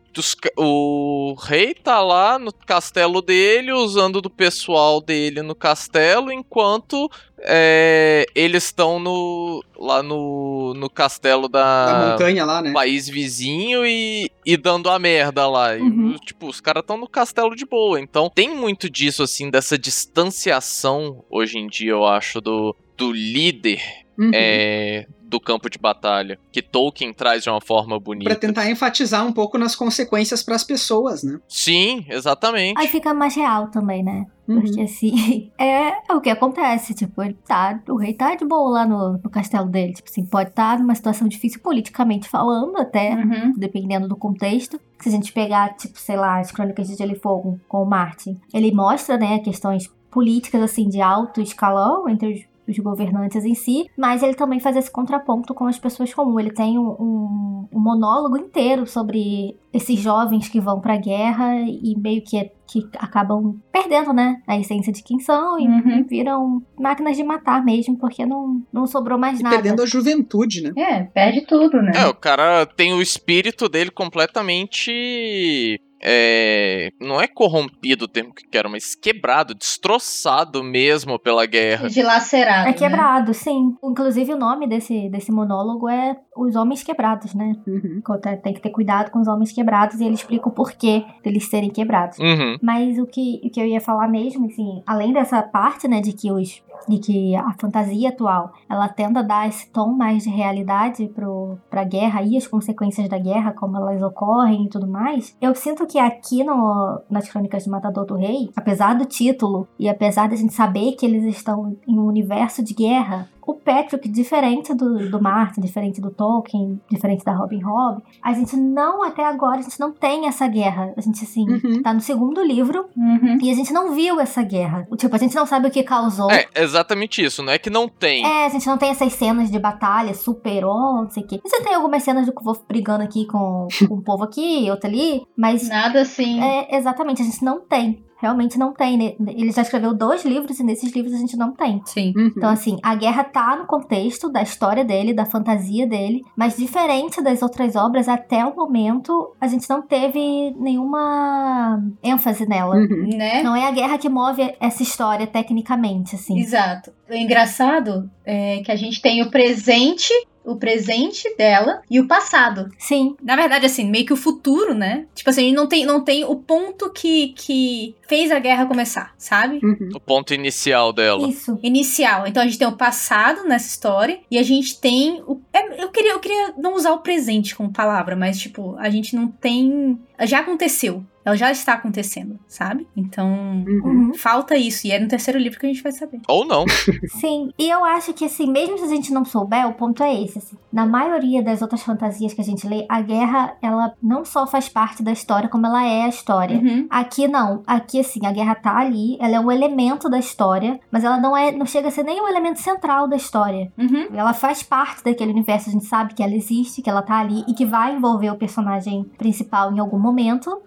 o 0.58 1.36
rei 1.39 1.76
tá 1.76 2.02
lá 2.02 2.39
no 2.39 2.52
castelo 2.52 3.22
dele 3.22 3.72
usando 3.72 4.20
do 4.20 4.30
pessoal 4.30 5.00
dele 5.00 5.44
no 5.44 5.54
castelo 5.54 6.32
enquanto 6.32 7.10
é, 7.44 8.26
eles 8.34 8.66
estão 8.66 9.00
no 9.00 9.64
lá 9.78 10.02
no, 10.02 10.74
no 10.76 10.89
castelo 10.89 11.48
da, 11.48 11.86
da 11.86 12.12
montanha 12.12 12.46
lá, 12.46 12.62
né? 12.62 12.72
País 12.72 13.08
vizinho 13.08 13.86
e, 13.86 14.28
e 14.44 14.58
dando 14.58 14.89
a 14.89 14.98
merda 14.98 15.48
lá. 15.48 15.74
Uhum. 15.76 16.16
E, 16.16 16.20
tipo, 16.26 16.48
os 16.48 16.60
caras 16.60 16.82
estão 16.82 16.98
no 16.98 17.08
castelo 17.08 17.56
de 17.56 17.66
boa. 17.66 18.00
Então 18.00 18.30
tem 18.30 18.56
muito 18.56 18.89
disso, 18.89 19.22
assim, 19.22 19.50
dessa 19.50 19.78
distanciação 19.78 21.24
hoje 21.30 21.60
em 21.60 21.68
dia, 21.68 21.92
eu 21.92 22.06
acho, 22.06 22.42
do, 22.42 22.76
do 22.98 23.12
líder. 23.12 23.82
Uhum. 24.18 24.32
É, 24.34 25.08
do 25.32 25.39
campo 25.39 25.69
de 25.69 25.79
batalha, 25.79 26.38
que 26.51 26.61
Tolkien 26.61 27.13
traz 27.13 27.41
de 27.41 27.49
uma 27.49 27.61
forma 27.61 27.97
bonita. 27.97 28.29
Para 28.29 28.38
tentar 28.38 28.69
enfatizar 28.69 29.25
um 29.25 29.32
pouco 29.32 29.57
nas 29.57 29.75
consequências 29.77 30.43
para 30.43 30.55
as 30.55 30.63
pessoas, 30.63 31.23
né? 31.23 31.39
Sim, 31.47 32.05
exatamente. 32.09 32.77
Aí 32.77 32.88
fica 32.88 33.13
mais 33.13 33.34
real 33.34 33.69
também, 33.69 34.03
né? 34.03 34.25
Uhum. 34.45 34.61
Porque 34.61 34.82
assim, 34.82 35.49
é, 35.57 35.88
é, 35.88 36.13
o 36.13 36.19
que 36.19 36.29
acontece. 36.29 36.93
Tipo, 36.93 37.23
ele 37.23 37.38
tá. 37.47 37.79
O 37.88 37.95
rei 37.95 38.13
tá 38.13 38.36
de 38.36 38.45
boa 38.45 38.69
lá 38.71 38.86
no, 38.86 39.13
no 39.13 39.29
castelo 39.29 39.69
dele. 39.69 39.93
Tipo 39.93 40.09
assim, 40.09 40.25
pode 40.25 40.49
estar 40.49 40.75
tá 40.75 40.82
numa 40.84 40.95
situação 40.95 41.27
difícil 41.29 41.61
politicamente 41.61 42.27
falando, 42.27 42.75
até, 42.77 43.15
uhum. 43.15 43.53
dependendo 43.55 44.09
do 44.09 44.17
contexto. 44.17 44.79
Se 44.99 45.07
a 45.07 45.11
gente 45.13 45.32
pegar, 45.32 45.75
tipo, 45.77 45.97
sei 45.97 46.17
lá, 46.17 46.39
as 46.39 46.51
crônicas 46.51 46.89
de 46.89 46.95
Gelo 46.95 47.13
e 47.13 47.19
Fogo 47.19 47.57
com 47.69 47.82
o 47.82 47.89
Martin, 47.89 48.38
ele 48.53 48.71
mostra, 48.73 49.17
né, 49.17 49.39
questões 49.39 49.89
políticas, 50.11 50.61
assim, 50.61 50.89
de 50.89 51.01
alto 51.01 51.41
escalão 51.41 52.07
entre 52.09 52.45
os 52.72 52.80
governantes 52.80 53.45
em 53.45 53.53
si, 53.53 53.89
mas 53.97 54.24
ele 54.24 54.34
também 54.34 54.59
faz 54.59 54.76
esse 54.76 54.89
contraponto 54.89 55.53
com 55.53 55.65
as 55.65 55.78
pessoas 55.78 56.13
comuns. 56.13 56.39
Ele 56.39 56.51
tem 56.51 56.78
um, 56.78 56.89
um, 56.89 57.67
um 57.72 57.80
monólogo 57.80 58.38
inteiro 58.38 58.88
sobre 58.88 59.55
esses 59.74 59.99
jovens 59.99 60.49
que 60.49 60.59
vão 60.59 60.80
pra 60.80 60.97
guerra 60.97 61.59
e 61.59 61.95
meio 61.97 62.22
que, 62.24 62.38
é, 62.38 62.51
que 62.67 62.88
acabam 62.97 63.59
perdendo, 63.72 64.13
né, 64.13 64.41
a 64.47 64.59
essência 64.59 64.91
de 64.91 65.03
quem 65.03 65.19
são 65.19 65.59
e, 65.59 65.67
uhum. 65.67 66.05
viram 66.07 66.61
máquinas 66.80 67.15
de 67.15 67.24
matar 67.24 67.63
mesmo, 67.63 67.97
porque 67.97 68.26
não, 68.26 68.61
não 68.72 68.86
sobrou 68.86 69.17
mais 69.17 69.39
e 69.39 69.43
nada. 69.43 69.55
Perdendo 69.55 69.84
a 69.84 69.86
juventude, 69.86 70.61
né? 70.61 70.72
É, 70.76 71.03
perde 71.03 71.41
tudo, 71.41 71.82
né? 71.82 71.91
É, 71.95 72.07
o 72.07 72.13
cara 72.13 72.65
tem 72.65 72.93
o 72.93 73.01
espírito 73.01 73.69
dele 73.69 73.91
completamente 73.91 75.80
é, 76.04 76.91
não 76.99 77.22
é 77.22 77.28
corrompido 77.28 78.06
o 78.06 78.08
termo 78.08 78.34
que 78.34 78.47
quero, 78.47 78.70
mas 78.70 78.95
quebrado, 78.95 79.54
destroçado 79.54 80.64
mesmo 80.64 81.20
pela 81.20 81.45
guerra. 81.45 81.89
Dilacerado. 81.89 82.68
É 82.70 82.72
né? 82.72 82.74
quebrado, 82.74 83.28
né? 83.28 83.34
sim. 83.34 83.76
Inclusive 83.84 84.34
o 84.34 84.38
nome 84.38 84.68
desse, 84.68 85.10
desse 85.10 85.32
monólogo 85.32 85.88
é 85.88 86.16
Os 86.36 86.55
Homens 86.55 86.84
Quebrados, 86.84 87.34
né? 87.34 87.55
Uhum. 87.67 88.01
Tem 88.41 88.53
que 88.53 88.61
ter 88.61 88.69
cuidado 88.69 89.11
com 89.11 89.19
os 89.19 89.27
homens 89.27 89.51
quebrados 89.51 89.99
e 89.99 90.05
ele 90.05 90.15
explica 90.15 90.47
o 90.47 90.51
porquê 90.51 91.03
deles 91.23 91.49
serem 91.49 91.69
quebrados. 91.69 92.17
Uhum. 92.19 92.57
Mas 92.61 92.97
o 92.97 93.05
que, 93.05 93.41
o 93.43 93.49
que 93.49 93.59
eu 93.59 93.65
ia 93.65 93.82
falar 93.82 94.07
mesmo, 94.07 94.45
assim, 94.45 94.82
além 94.86 95.11
dessa 95.11 95.41
parte, 95.41 95.88
né, 95.88 95.99
de 95.99 96.13
que 96.13 96.32
os 96.32 96.63
de 96.88 96.97
que 96.97 97.36
a 97.36 97.53
fantasia 97.59 98.09
atual 98.09 98.51
ela 98.69 98.88
tenta 98.88 99.23
dar 99.23 99.47
esse 99.47 99.69
tom 99.69 99.93
mais 99.93 100.23
de 100.23 100.29
realidade 100.29 101.07
pro, 101.09 101.57
pra 101.69 101.84
guerra 101.84 102.23
e 102.23 102.38
as 102.38 102.47
consequências 102.47 103.07
da 103.09 103.17
guerra, 103.17 103.53
como 103.53 103.77
elas 103.77 104.01
ocorrem 104.01 104.65
e 104.65 104.69
tudo 104.69 104.88
mais, 104.88 105.36
eu 105.41 105.53
sinto 105.53 105.86
que 105.86 105.99
aqui 105.99 106.43
no, 106.43 107.01
nas 107.09 107.29
Crônicas 107.29 107.63
de 107.63 107.69
Matador 107.69 108.05
do 108.05 108.15
Rei, 108.15 108.49
apesar 108.55 108.95
do 108.95 109.05
título 109.05 109.67
e 109.77 109.88
apesar 109.89 110.29
da 110.29 110.36
gente 110.36 110.53
saber 110.53 110.93
que 110.93 111.05
eles 111.05 111.23
estão 111.23 111.77
em 111.88 111.97
um 111.97 112.05
universo 112.05 112.63
de 112.63 112.73
guerra, 112.73 113.29
o 113.46 113.56
Patrick, 113.56 114.08
diferente 114.08 114.74
do, 114.74 115.10
do 115.10 115.22
Martin, 115.22 115.62
diferente 115.62 116.00
do 116.00 116.12
Tolkien, 116.12 116.80
diferente 116.89 117.24
da 117.24 117.34
Robin 117.34 117.62
Hobb, 117.64 118.04
a 118.22 118.34
gente 118.34 118.56
não, 118.56 119.04
até 119.04 119.26
agora, 119.26 119.60
a 119.60 119.62
gente 119.62 119.80
não 119.80 119.92
tem 119.92 120.28
essa 120.28 120.48
guerra. 120.48 120.94
A 120.96 121.02
gente, 121.02 121.24
assim, 121.24 121.46
uhum. 121.50 121.82
tá 121.82 121.94
no 121.94 122.02
segundo 122.02 122.44
livro 122.44 122.86
uhum. 122.96 123.38
e 123.42 123.52
a 123.52 123.54
gente 123.54 123.74
não 123.74 123.94
viu 123.94 124.20
essa 124.20 124.44
guerra. 124.44 124.88
Tipo, 124.96 125.16
a 125.16 125.20
gente 125.20 125.36
não 125.36 125.46
sabe 125.46 125.68
o 125.68 125.72
que 125.72 125.84
causou. 125.84 126.32
É, 126.32 126.48
exatamente 126.56 127.24
isso, 127.24 127.42
não 127.42 127.54
é 127.54 127.58
que 127.58 127.70
não 127.70 127.88
tem. 127.88 128.26
É, 128.26 128.46
a 128.46 128.50
gente 128.50 128.68
não 128.68 128.78
tem 128.78 128.89
essas 128.89 129.14
cenas 129.14 129.50
de 129.50 129.60
batalha 129.60 130.14
super, 130.14 130.66
oh, 130.66 131.04
não 131.04 131.10
sei 131.10 131.24
o 131.24 131.28
quê. 131.28 131.39
Você 131.44 131.62
tem 131.62 131.74
algumas 131.74 132.04
cenas 132.04 132.26
do 132.26 132.34
Wolf 132.42 132.60
brigando 132.68 133.04
aqui 133.04 133.26
com, 133.26 133.68
com 133.88 133.96
um 133.96 134.02
povo 134.02 134.24
aqui, 134.24 134.70
outro 134.70 134.88
ali, 134.88 135.22
mas... 135.38 135.68
Nada 135.68 136.02
assim. 136.02 136.42
É, 136.42 136.76
exatamente, 136.76 137.22
a 137.22 137.26
gente 137.26 137.44
não 137.44 137.60
tem 137.60 138.04
realmente 138.22 138.57
não 138.57 138.72
tem. 138.72 138.97
Né? 138.97 139.15
Ele 139.36 139.51
já 139.51 139.63
escreveu 139.63 139.93
dois 139.93 140.24
livros 140.24 140.59
e 140.59 140.63
nesses 140.63 140.93
livros 140.93 141.13
a 141.13 141.17
gente 141.17 141.36
não 141.36 141.51
tem. 141.51 141.82
Sim. 141.86 142.13
Uhum. 142.15 142.32
Então, 142.38 142.49
assim, 142.49 142.78
a 142.84 142.93
guerra 142.93 143.24
tá 143.24 143.55
no 143.55 143.65
contexto 143.65 144.30
da 144.30 144.41
história 144.41 144.86
dele, 144.86 145.13
da 145.13 145.26
fantasia 145.26 145.88
dele, 145.88 146.22
mas 146.38 146.55
diferente 146.55 147.22
das 147.22 147.41
outras 147.41 147.76
obras, 147.76 148.07
até 148.07 148.45
o 148.45 148.55
momento, 148.55 149.36
a 149.41 149.47
gente 149.47 149.67
não 149.69 149.82
teve 149.82 150.53
nenhuma 150.57 151.84
ênfase 152.03 152.47
nela. 152.47 152.76
Uhum. 152.76 153.09
Né? 153.17 153.41
Não 153.41 153.55
é 153.55 153.67
a 153.67 153.72
guerra 153.72 153.97
que 153.97 154.07
move 154.07 154.53
essa 154.59 154.84
história 154.84 155.26
tecnicamente, 155.26 156.15
assim. 156.15 156.39
Exato. 156.39 156.91
O 157.09 157.13
engraçado 157.13 158.09
é 158.24 158.61
que 158.63 158.72
a 158.72 158.76
gente 158.76 159.01
tem 159.01 159.22
o 159.22 159.32
presente 159.32 160.13
o 160.44 160.56
presente 160.56 161.36
dela 161.36 161.82
e 161.89 162.00
o 162.00 162.08
passado. 162.08 162.70
Sim. 162.78 163.16
Na 163.22 163.36
verdade, 163.36 163.66
assim, 163.66 163.89
meio 163.89 164.06
que 164.06 164.14
o 164.14 164.18
futuro, 164.18 164.74
né? 164.74 165.06
Tipo 165.14 165.30
assim, 165.30 165.52
não 165.52 165.68
tem, 165.68 165.86
não 165.86 166.04
tem 166.04 166.24
o 166.26 166.36
ponto 166.36 166.92
que, 166.92 167.30
que 167.30 167.96
fez 168.08 168.32
a 168.32 168.39
guerra 168.39 168.66
começar, 168.66 169.14
sabe? 169.18 169.60
Uhum. 169.64 169.89
O 169.96 170.00
ponto 170.00 170.34
inicial 170.34 170.92
dela. 170.92 171.28
Isso. 171.28 171.58
Inicial. 171.62 172.28
Então 172.28 172.44
a 172.44 172.46
gente 172.46 172.58
tem 172.58 172.68
o 172.68 172.76
passado 172.76 173.44
nessa 173.44 173.68
história 173.68 174.20
e 174.30 174.38
a 174.38 174.44
gente 174.44 174.80
tem 174.80 175.22
o. 175.28 175.39
É, 175.54 175.84
eu, 175.84 175.89
queria, 175.89 176.12
eu 176.12 176.20
queria 176.20 176.54
não 176.58 176.76
usar 176.76 176.92
o 176.92 177.00
presente 177.00 177.56
como 177.56 177.72
palavra, 177.72 178.16
mas, 178.16 178.39
tipo, 178.39 178.76
a 178.78 178.89
gente 178.89 179.16
não 179.16 179.28
tem. 179.28 180.00
Já 180.26 180.39
aconteceu 180.39 181.05
ela 181.24 181.36
já 181.36 181.51
está 181.51 181.74
acontecendo, 181.74 182.39
sabe? 182.47 182.88
Então, 182.95 183.63
uhum. 183.67 184.13
falta 184.13 184.57
isso. 184.57 184.88
E 184.88 184.91
é 184.91 184.99
no 184.99 185.07
terceiro 185.07 185.39
livro 185.39 185.59
que 185.59 185.65
a 185.65 185.69
gente 185.69 185.84
vai 185.84 185.91
saber. 185.91 186.19
Ou 186.28 186.45
não. 186.45 186.65
Sim, 187.19 187.51
e 187.57 187.69
eu 187.69 187.86
acho 187.86 188.13
que, 188.13 188.26
assim, 188.26 188.51
mesmo 188.51 188.78
se 188.78 188.86
a 188.86 188.88
gente 188.88 189.13
não 189.13 189.24
souber, 189.24 189.67
o 189.67 189.74
ponto 189.74 190.01
é 190.03 190.22
esse. 190.22 190.39
Assim, 190.39 190.57
na 190.74 190.86
maioria 190.86 191.43
das 191.43 191.61
outras 191.61 191.84
fantasias 191.84 192.34
que 192.34 192.41
a 192.41 192.43
gente 192.43 192.67
lê, 192.67 192.86
a 192.89 193.01
guerra, 193.01 193.55
ela 193.61 193.93
não 194.01 194.26
só 194.26 194.47
faz 194.47 194.67
parte 194.67 195.03
da 195.03 195.11
história, 195.11 195.49
como 195.49 195.65
ela 195.65 195.86
é 195.86 196.03
a 196.03 196.09
história. 196.09 196.57
Uhum. 196.57 196.88
Aqui, 196.89 197.28
não. 197.28 197.61
Aqui, 197.67 197.99
assim, 197.99 198.26
a 198.26 198.32
guerra 198.32 198.55
tá 198.55 198.78
ali, 198.78 199.17
ela 199.19 199.36
é 199.36 199.39
um 199.39 199.51
elemento 199.51 200.09
da 200.09 200.17
história, 200.17 200.80
mas 200.91 201.03
ela 201.03 201.17
não 201.17 201.38
é, 201.38 201.51
não 201.51 201.65
chega 201.65 201.89
a 201.89 201.91
ser 201.91 202.03
nem 202.03 202.19
um 202.19 202.28
elemento 202.28 202.59
central 202.59 203.07
da 203.07 203.15
história. 203.15 203.72
Uhum. 203.78 204.07
Ela 204.13 204.34
faz 204.34 204.63
parte 204.63 205.03
daquele 205.03 205.32
universo, 205.32 205.69
a 205.69 205.74
gente 205.74 205.86
sabe 205.86 206.15
que 206.15 206.24
ela 206.24 206.34
existe, 206.34 206.82
que 206.82 206.89
ela 206.89 207.01
tá 207.03 207.19
ali 207.19 207.43
e 207.47 207.53
que 207.53 207.65
vai 207.65 207.95
envolver 207.95 208.32
o 208.32 208.38
personagem 208.38 209.03
principal 209.17 209.72
em 209.72 209.80
algum 209.80 209.99
momento, 209.99 210.11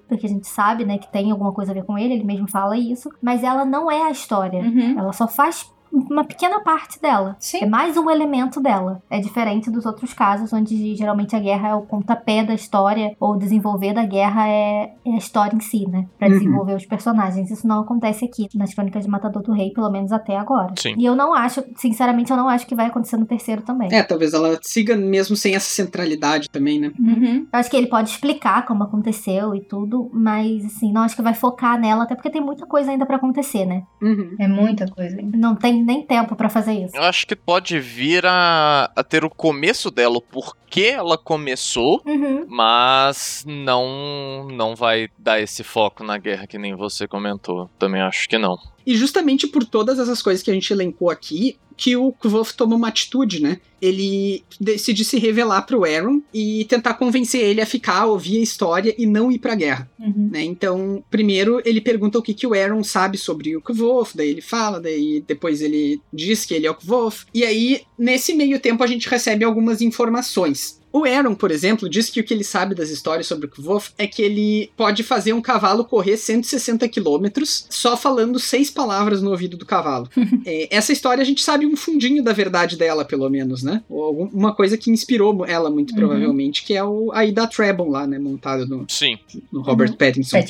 porque 0.08 0.26
a 0.26 0.28
gente 0.28 0.44
gente 0.44 0.46
sabe, 0.46 0.84
né, 0.84 0.98
que 0.98 1.10
tem 1.10 1.30
alguma 1.30 1.52
coisa 1.52 1.72
a 1.72 1.74
ver 1.74 1.84
com 1.84 1.98
ele, 1.98 2.14
ele 2.14 2.24
mesmo 2.24 2.48
fala 2.48 2.76
isso, 2.76 3.10
mas 3.22 3.42
ela 3.42 3.64
não 3.64 3.90
é 3.90 4.02
a 4.02 4.10
história. 4.10 4.60
Uhum. 4.60 4.98
Ela 4.98 5.12
só 5.12 5.26
faz 5.26 5.72
uma 5.94 6.24
pequena 6.24 6.60
parte 6.60 7.00
dela. 7.00 7.36
Sim. 7.38 7.58
É 7.62 7.66
mais 7.66 7.96
um 7.96 8.10
elemento 8.10 8.60
dela. 8.60 9.02
É 9.08 9.20
diferente 9.20 9.70
dos 9.70 9.86
outros 9.86 10.12
casos, 10.12 10.52
onde 10.52 10.96
geralmente 10.96 11.36
a 11.36 11.38
guerra 11.38 11.68
é 11.68 11.74
o 11.74 11.82
pontapé 11.82 12.42
da 12.42 12.54
história, 12.54 13.14
ou 13.20 13.36
desenvolver 13.36 13.94
da 13.94 14.04
guerra 14.04 14.48
é, 14.48 14.92
é 15.04 15.10
a 15.10 15.16
história 15.16 15.54
em 15.54 15.60
si, 15.60 15.88
né? 15.88 16.06
Pra 16.18 16.28
uhum. 16.28 16.34
desenvolver 16.34 16.74
os 16.74 16.86
personagens. 16.86 17.50
Isso 17.50 17.66
não 17.66 17.80
acontece 17.80 18.24
aqui 18.24 18.48
nas 18.54 18.74
Crônicas 18.74 19.04
de 19.04 19.10
Matador 19.10 19.42
do 19.42 19.52
Rei, 19.52 19.70
pelo 19.70 19.90
menos 19.90 20.12
até 20.12 20.36
agora. 20.36 20.74
Sim. 20.76 20.94
E 20.98 21.04
eu 21.04 21.14
não 21.14 21.32
acho, 21.32 21.62
sinceramente, 21.76 22.30
eu 22.30 22.36
não 22.36 22.48
acho 22.48 22.66
que 22.66 22.74
vai 22.74 22.86
acontecer 22.86 23.16
no 23.16 23.26
terceiro 23.26 23.62
também. 23.62 23.88
É, 23.92 24.02
talvez 24.02 24.34
ela 24.34 24.58
siga 24.62 24.96
mesmo 24.96 25.36
sem 25.36 25.54
essa 25.54 25.68
centralidade 25.68 26.50
também, 26.50 26.80
né? 26.80 26.92
Uhum. 26.98 27.46
Eu 27.52 27.58
acho 27.58 27.70
que 27.70 27.76
ele 27.76 27.86
pode 27.86 28.10
explicar 28.10 28.66
como 28.66 28.82
aconteceu 28.82 29.54
e 29.54 29.60
tudo, 29.60 30.10
mas 30.12 30.64
assim, 30.64 30.92
não 30.92 31.02
acho 31.02 31.14
que 31.14 31.22
vai 31.22 31.34
focar 31.34 31.78
nela, 31.80 32.04
até 32.04 32.14
porque 32.14 32.30
tem 32.30 32.40
muita 32.40 32.66
coisa 32.66 32.90
ainda 32.90 33.06
para 33.06 33.16
acontecer, 33.16 33.64
né? 33.64 33.84
Uhum. 34.02 34.34
É 34.38 34.48
muita 34.48 34.86
coisa 34.86 35.16
ainda. 35.16 35.36
Não 35.36 35.54
tem 35.54 35.83
nem 35.84 36.02
tempo 36.02 36.34
pra 36.34 36.48
fazer 36.48 36.72
isso. 36.72 36.96
Eu 36.96 37.02
acho 37.02 37.26
que 37.26 37.36
pode 37.36 37.78
vir 37.78 38.24
a, 38.26 38.90
a 38.96 39.02
ter 39.04 39.24
o 39.24 39.30
começo 39.30 39.90
dela, 39.90 40.16
o 40.16 40.20
porquê 40.20 40.94
ela 40.96 41.16
começou, 41.18 42.02
Uhum. 42.06 42.46
mas 42.48 43.44
não 43.46 44.46
não 44.50 44.74
vai 44.74 45.08
dar 45.18 45.40
esse 45.40 45.62
foco 45.62 46.02
na 46.04 46.18
guerra 46.18 46.46
que 46.46 46.58
nem 46.58 46.74
você 46.74 47.06
comentou. 47.06 47.68
Também 47.78 48.00
acho 48.00 48.28
que 48.28 48.38
não. 48.38 48.56
E 48.86 48.94
justamente 48.94 49.46
por 49.46 49.64
todas 49.64 49.98
essas 49.98 50.20
coisas 50.20 50.42
que 50.42 50.50
a 50.50 50.54
gente 50.54 50.70
elencou 50.72 51.10
aqui, 51.10 51.58
que 51.76 51.96
o 51.96 52.12
Kvof 52.12 52.54
toma 52.54 52.76
uma 52.76 52.88
atitude, 52.88 53.42
né? 53.42 53.58
Ele 53.82 54.42
decide 54.60 55.04
se 55.04 55.18
revelar 55.18 55.62
pro 55.62 55.84
Aaron 55.84 56.22
e 56.32 56.64
tentar 56.66 56.94
convencer 56.94 57.40
ele 57.42 57.60
a 57.60 57.66
ficar, 57.66 58.06
ouvir 58.06 58.38
a 58.38 58.42
história 58.42 58.94
e 58.96 59.06
não 59.06 59.30
ir 59.30 59.38
pra 59.38 59.54
guerra, 59.54 59.90
Uhum. 59.98 60.30
né? 60.32 60.42
Então, 60.42 61.02
primeiro 61.10 61.60
ele 61.64 61.80
pergunta 61.80 62.18
o 62.18 62.22
que, 62.22 62.32
que 62.32 62.46
o 62.46 62.54
Aaron 62.54 62.82
sabe 62.84 63.18
sobre 63.18 63.56
o 63.56 63.60
Kvof, 63.60 64.16
daí 64.16 64.28
ele 64.30 64.40
fala, 64.40 64.80
daí 64.80 65.22
depois 65.26 65.60
ele 65.60 66.00
diz 66.12 66.44
que 66.46 66.54
ele 66.54 66.66
é 66.66 66.70
o 66.70 66.74
Kvof. 66.74 67.24
E 67.34 67.44
aí, 67.44 67.82
nesse 67.98 68.34
meio 68.34 68.58
tempo, 68.60 68.82
a 68.82 68.86
gente 68.86 69.08
recebe 69.08 69.44
algumas 69.44 69.80
informações. 69.82 70.80
O 70.96 71.04
Aaron, 71.04 71.34
por 71.34 71.50
exemplo, 71.50 71.88
diz 71.90 72.08
que 72.08 72.20
o 72.20 72.24
que 72.24 72.32
ele 72.32 72.44
sabe 72.44 72.72
das 72.72 72.88
histórias 72.88 73.26
sobre 73.26 73.46
o 73.46 73.48
Kvof 73.50 73.90
é 73.98 74.06
que 74.06 74.22
ele 74.22 74.70
pode 74.76 75.02
fazer 75.02 75.32
um 75.32 75.40
cavalo 75.42 75.84
correr 75.84 76.16
160 76.16 76.88
quilômetros 76.88 77.66
só 77.68 77.96
falando 77.96 78.38
seis 78.38 78.70
palavras 78.70 79.20
no 79.20 79.30
ouvido 79.30 79.56
do 79.56 79.66
cavalo. 79.66 80.08
É, 80.46 80.68
essa 80.70 80.92
história 80.92 81.22
a 81.22 81.24
gente 81.24 81.40
sabe 81.42 81.64
um 81.66 81.74
fundinho 81.74 82.22
da 82.22 82.32
verdade 82.32 82.76
dela, 82.76 83.02
pelo 83.04 83.28
menos, 83.30 83.62
né? 83.62 83.82
Ou 83.88 84.28
uma 84.32 84.54
coisa 84.54 84.76
que 84.76 84.90
inspirou 84.90 85.44
ela, 85.46 85.70
muito 85.70 85.90
Uhum. 85.92 85.96
provavelmente, 85.96 86.62
que 86.64 86.74
é 86.74 86.84
o, 86.84 87.10
a 87.12 87.24
Ida 87.24 87.46
Trebon 87.46 87.88
lá, 87.88 88.06
né? 88.06 88.18
Montado 88.18 88.66
no, 88.66 88.84
Sim. 88.88 89.18
no 89.50 89.62
Robert 89.62 89.90
Uhum. 89.90 89.96
Pattinson. 89.96 90.36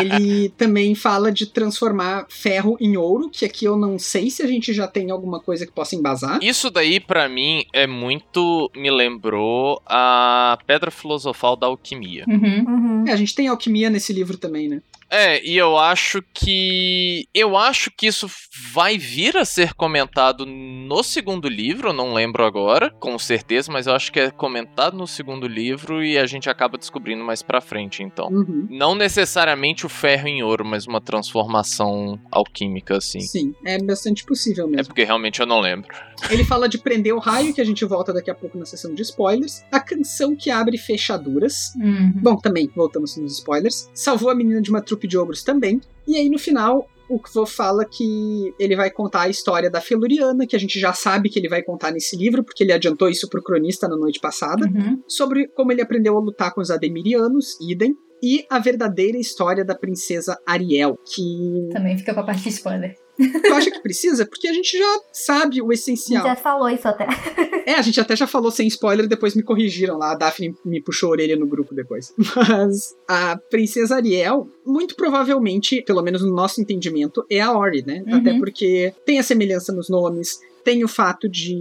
Ele 0.00 0.48
também 0.50 0.94
fala 0.94 1.30
de 1.30 1.46
transformar 1.46 2.26
ferro 2.28 2.76
em 2.80 2.96
ouro, 2.96 3.28
que 3.30 3.44
aqui 3.44 3.64
eu 3.64 3.76
não 3.76 3.98
sei 3.98 4.30
se 4.30 4.42
a 4.42 4.46
gente 4.46 4.72
já 4.72 4.86
tem 4.88 5.10
alguma 5.10 5.40
coisa 5.40 5.64
que 5.66 5.72
possa 5.72 5.94
embasar. 5.94 6.38
Isso 6.42 6.70
daí, 6.70 6.98
pra 7.00 7.28
mim, 7.28 7.64
é 7.72 7.86
muito. 7.86 8.57
Me 8.74 8.90
lembrou 8.90 9.80
a 9.86 10.58
Pedra 10.66 10.90
Filosofal 10.90 11.56
da 11.56 11.66
Alquimia. 11.66 12.24
Uhum. 12.26 12.64
Uhum. 12.68 13.04
É, 13.06 13.12
a 13.12 13.16
gente 13.16 13.34
tem 13.34 13.48
alquimia 13.48 13.90
nesse 13.90 14.12
livro 14.12 14.36
também, 14.36 14.68
né? 14.68 14.82
É, 15.10 15.42
e 15.44 15.56
eu 15.56 15.78
acho 15.78 16.22
que. 16.34 17.26
Eu 17.34 17.56
acho 17.56 17.90
que 17.90 18.06
isso 18.06 18.28
vai 18.72 18.98
vir 18.98 19.36
a 19.36 19.44
ser 19.44 19.72
comentado 19.74 20.44
no 20.44 21.02
segundo 21.02 21.48
livro, 21.48 21.88
eu 21.88 21.92
não 21.92 22.12
lembro 22.12 22.44
agora, 22.44 22.90
com 22.90 23.18
certeza, 23.18 23.70
mas 23.72 23.86
eu 23.86 23.94
acho 23.94 24.12
que 24.12 24.20
é 24.20 24.30
comentado 24.30 24.96
no 24.96 25.06
segundo 25.06 25.46
livro 25.46 26.04
e 26.04 26.18
a 26.18 26.26
gente 26.26 26.50
acaba 26.50 26.76
descobrindo 26.76 27.24
mais 27.24 27.42
pra 27.42 27.60
frente, 27.60 28.02
então. 28.02 28.28
Uhum. 28.28 28.66
Não 28.70 28.94
necessariamente 28.94 29.86
o 29.86 29.88
ferro 29.88 30.28
em 30.28 30.42
ouro, 30.42 30.64
mas 30.64 30.86
uma 30.86 31.00
transformação 31.00 32.18
alquímica, 32.30 32.96
assim. 32.96 33.20
Sim, 33.20 33.54
é 33.64 33.78
bastante 33.82 34.24
possível 34.24 34.66
É 34.66 34.70
mesmo. 34.70 34.86
porque 34.86 35.04
realmente 35.04 35.40
eu 35.40 35.46
não 35.46 35.60
lembro. 35.60 35.88
Ele 36.30 36.44
fala 36.44 36.68
de 36.68 36.78
prender 36.78 37.14
o 37.14 37.18
raio, 37.18 37.54
que 37.54 37.60
a 37.60 37.64
gente 37.64 37.84
volta 37.84 38.12
daqui 38.12 38.30
a 38.30 38.34
pouco 38.34 38.58
na 38.58 38.64
sessão 38.64 38.92
de 38.94 39.02
spoilers. 39.02 39.62
A 39.70 39.78
canção 39.80 40.34
que 40.34 40.50
abre 40.50 40.76
fechaduras. 40.76 41.72
Uhum. 41.76 42.12
Bom, 42.16 42.36
também 42.36 42.68
voltamos 42.74 43.16
nos 43.16 43.38
spoilers. 43.38 43.88
Salvou 43.94 44.28
a 44.30 44.34
menina 44.34 44.60
de 44.60 44.68
uma 44.68 44.80
trupe 44.82 44.97
de 45.06 45.18
ogros 45.18 45.42
também. 45.42 45.80
E 46.06 46.16
aí 46.16 46.28
no 46.28 46.38
final. 46.38 46.88
O 47.10 47.18
Kvo 47.18 47.46
fala 47.46 47.86
que 47.86 48.52
ele 48.60 48.76
vai 48.76 48.90
contar 48.90 49.22
a 49.22 49.28
história 49.30 49.70
da 49.70 49.80
Feluriana, 49.80 50.46
que 50.46 50.54
a 50.54 50.58
gente 50.58 50.78
já 50.78 50.92
sabe 50.92 51.30
que 51.30 51.38
ele 51.38 51.48
vai 51.48 51.62
contar 51.62 51.90
nesse 51.90 52.14
livro, 52.14 52.44
porque 52.44 52.62
ele 52.62 52.70
adiantou 52.70 53.08
isso 53.08 53.26
pro 53.30 53.42
cronista 53.42 53.88
na 53.88 53.96
noite 53.96 54.20
passada. 54.20 54.66
Uhum. 54.66 55.02
sobre 55.08 55.48
como 55.48 55.72
ele 55.72 55.80
aprendeu 55.80 56.18
a 56.18 56.20
lutar 56.20 56.52
com 56.52 56.60
os 56.60 56.70
Ademirianos, 56.70 57.58
idem, 57.62 57.96
e 58.22 58.44
a 58.50 58.58
verdadeira 58.58 59.16
história 59.16 59.64
da 59.64 59.74
princesa 59.74 60.38
Ariel, 60.46 60.98
que 61.02 61.70
Também 61.72 61.96
fica 61.96 62.12
pra 62.12 62.24
parte 62.24 62.42
de 62.42 62.50
spoiler. 62.50 62.94
Tu 63.18 63.54
acha 63.54 63.70
que 63.70 63.80
precisa? 63.80 64.24
Porque 64.24 64.46
a 64.48 64.52
gente 64.52 64.78
já 64.78 65.00
sabe 65.12 65.60
o 65.60 65.66
A 65.70 65.74
gente 65.74 65.80
essencial. 65.80 66.24
já 66.24 66.36
falou 66.36 66.68
isso 66.68 66.86
até. 66.88 67.06
É, 67.68 67.74
a 67.74 67.82
gente 67.82 68.00
até 68.00 68.16
já 68.16 68.26
falou 68.26 68.50
sem 68.50 68.66
spoiler, 68.66 69.06
depois 69.06 69.34
me 69.34 69.42
corrigiram 69.42 69.98
lá, 69.98 70.12
a 70.12 70.14
Daphne 70.14 70.56
me 70.64 70.80
puxou 70.80 71.10
a 71.10 71.12
orelha 71.12 71.36
no 71.36 71.46
grupo 71.46 71.74
depois. 71.74 72.14
Mas 72.34 72.96
a 73.06 73.36
princesa 73.36 73.96
Ariel, 73.96 74.48
muito 74.64 74.96
provavelmente, 74.96 75.82
pelo 75.82 76.00
menos 76.00 76.22
no 76.22 76.34
nosso 76.34 76.62
entendimento, 76.62 77.26
é 77.30 77.42
a 77.42 77.52
Ori, 77.52 77.84
né? 77.86 78.02
Uhum. 78.06 78.16
Até 78.16 78.38
porque 78.38 78.94
tem 79.04 79.18
a 79.18 79.22
semelhança 79.22 79.70
nos 79.70 79.90
nomes, 79.90 80.40
tem 80.64 80.82
o 80.82 80.88
fato 80.88 81.28
de 81.28 81.54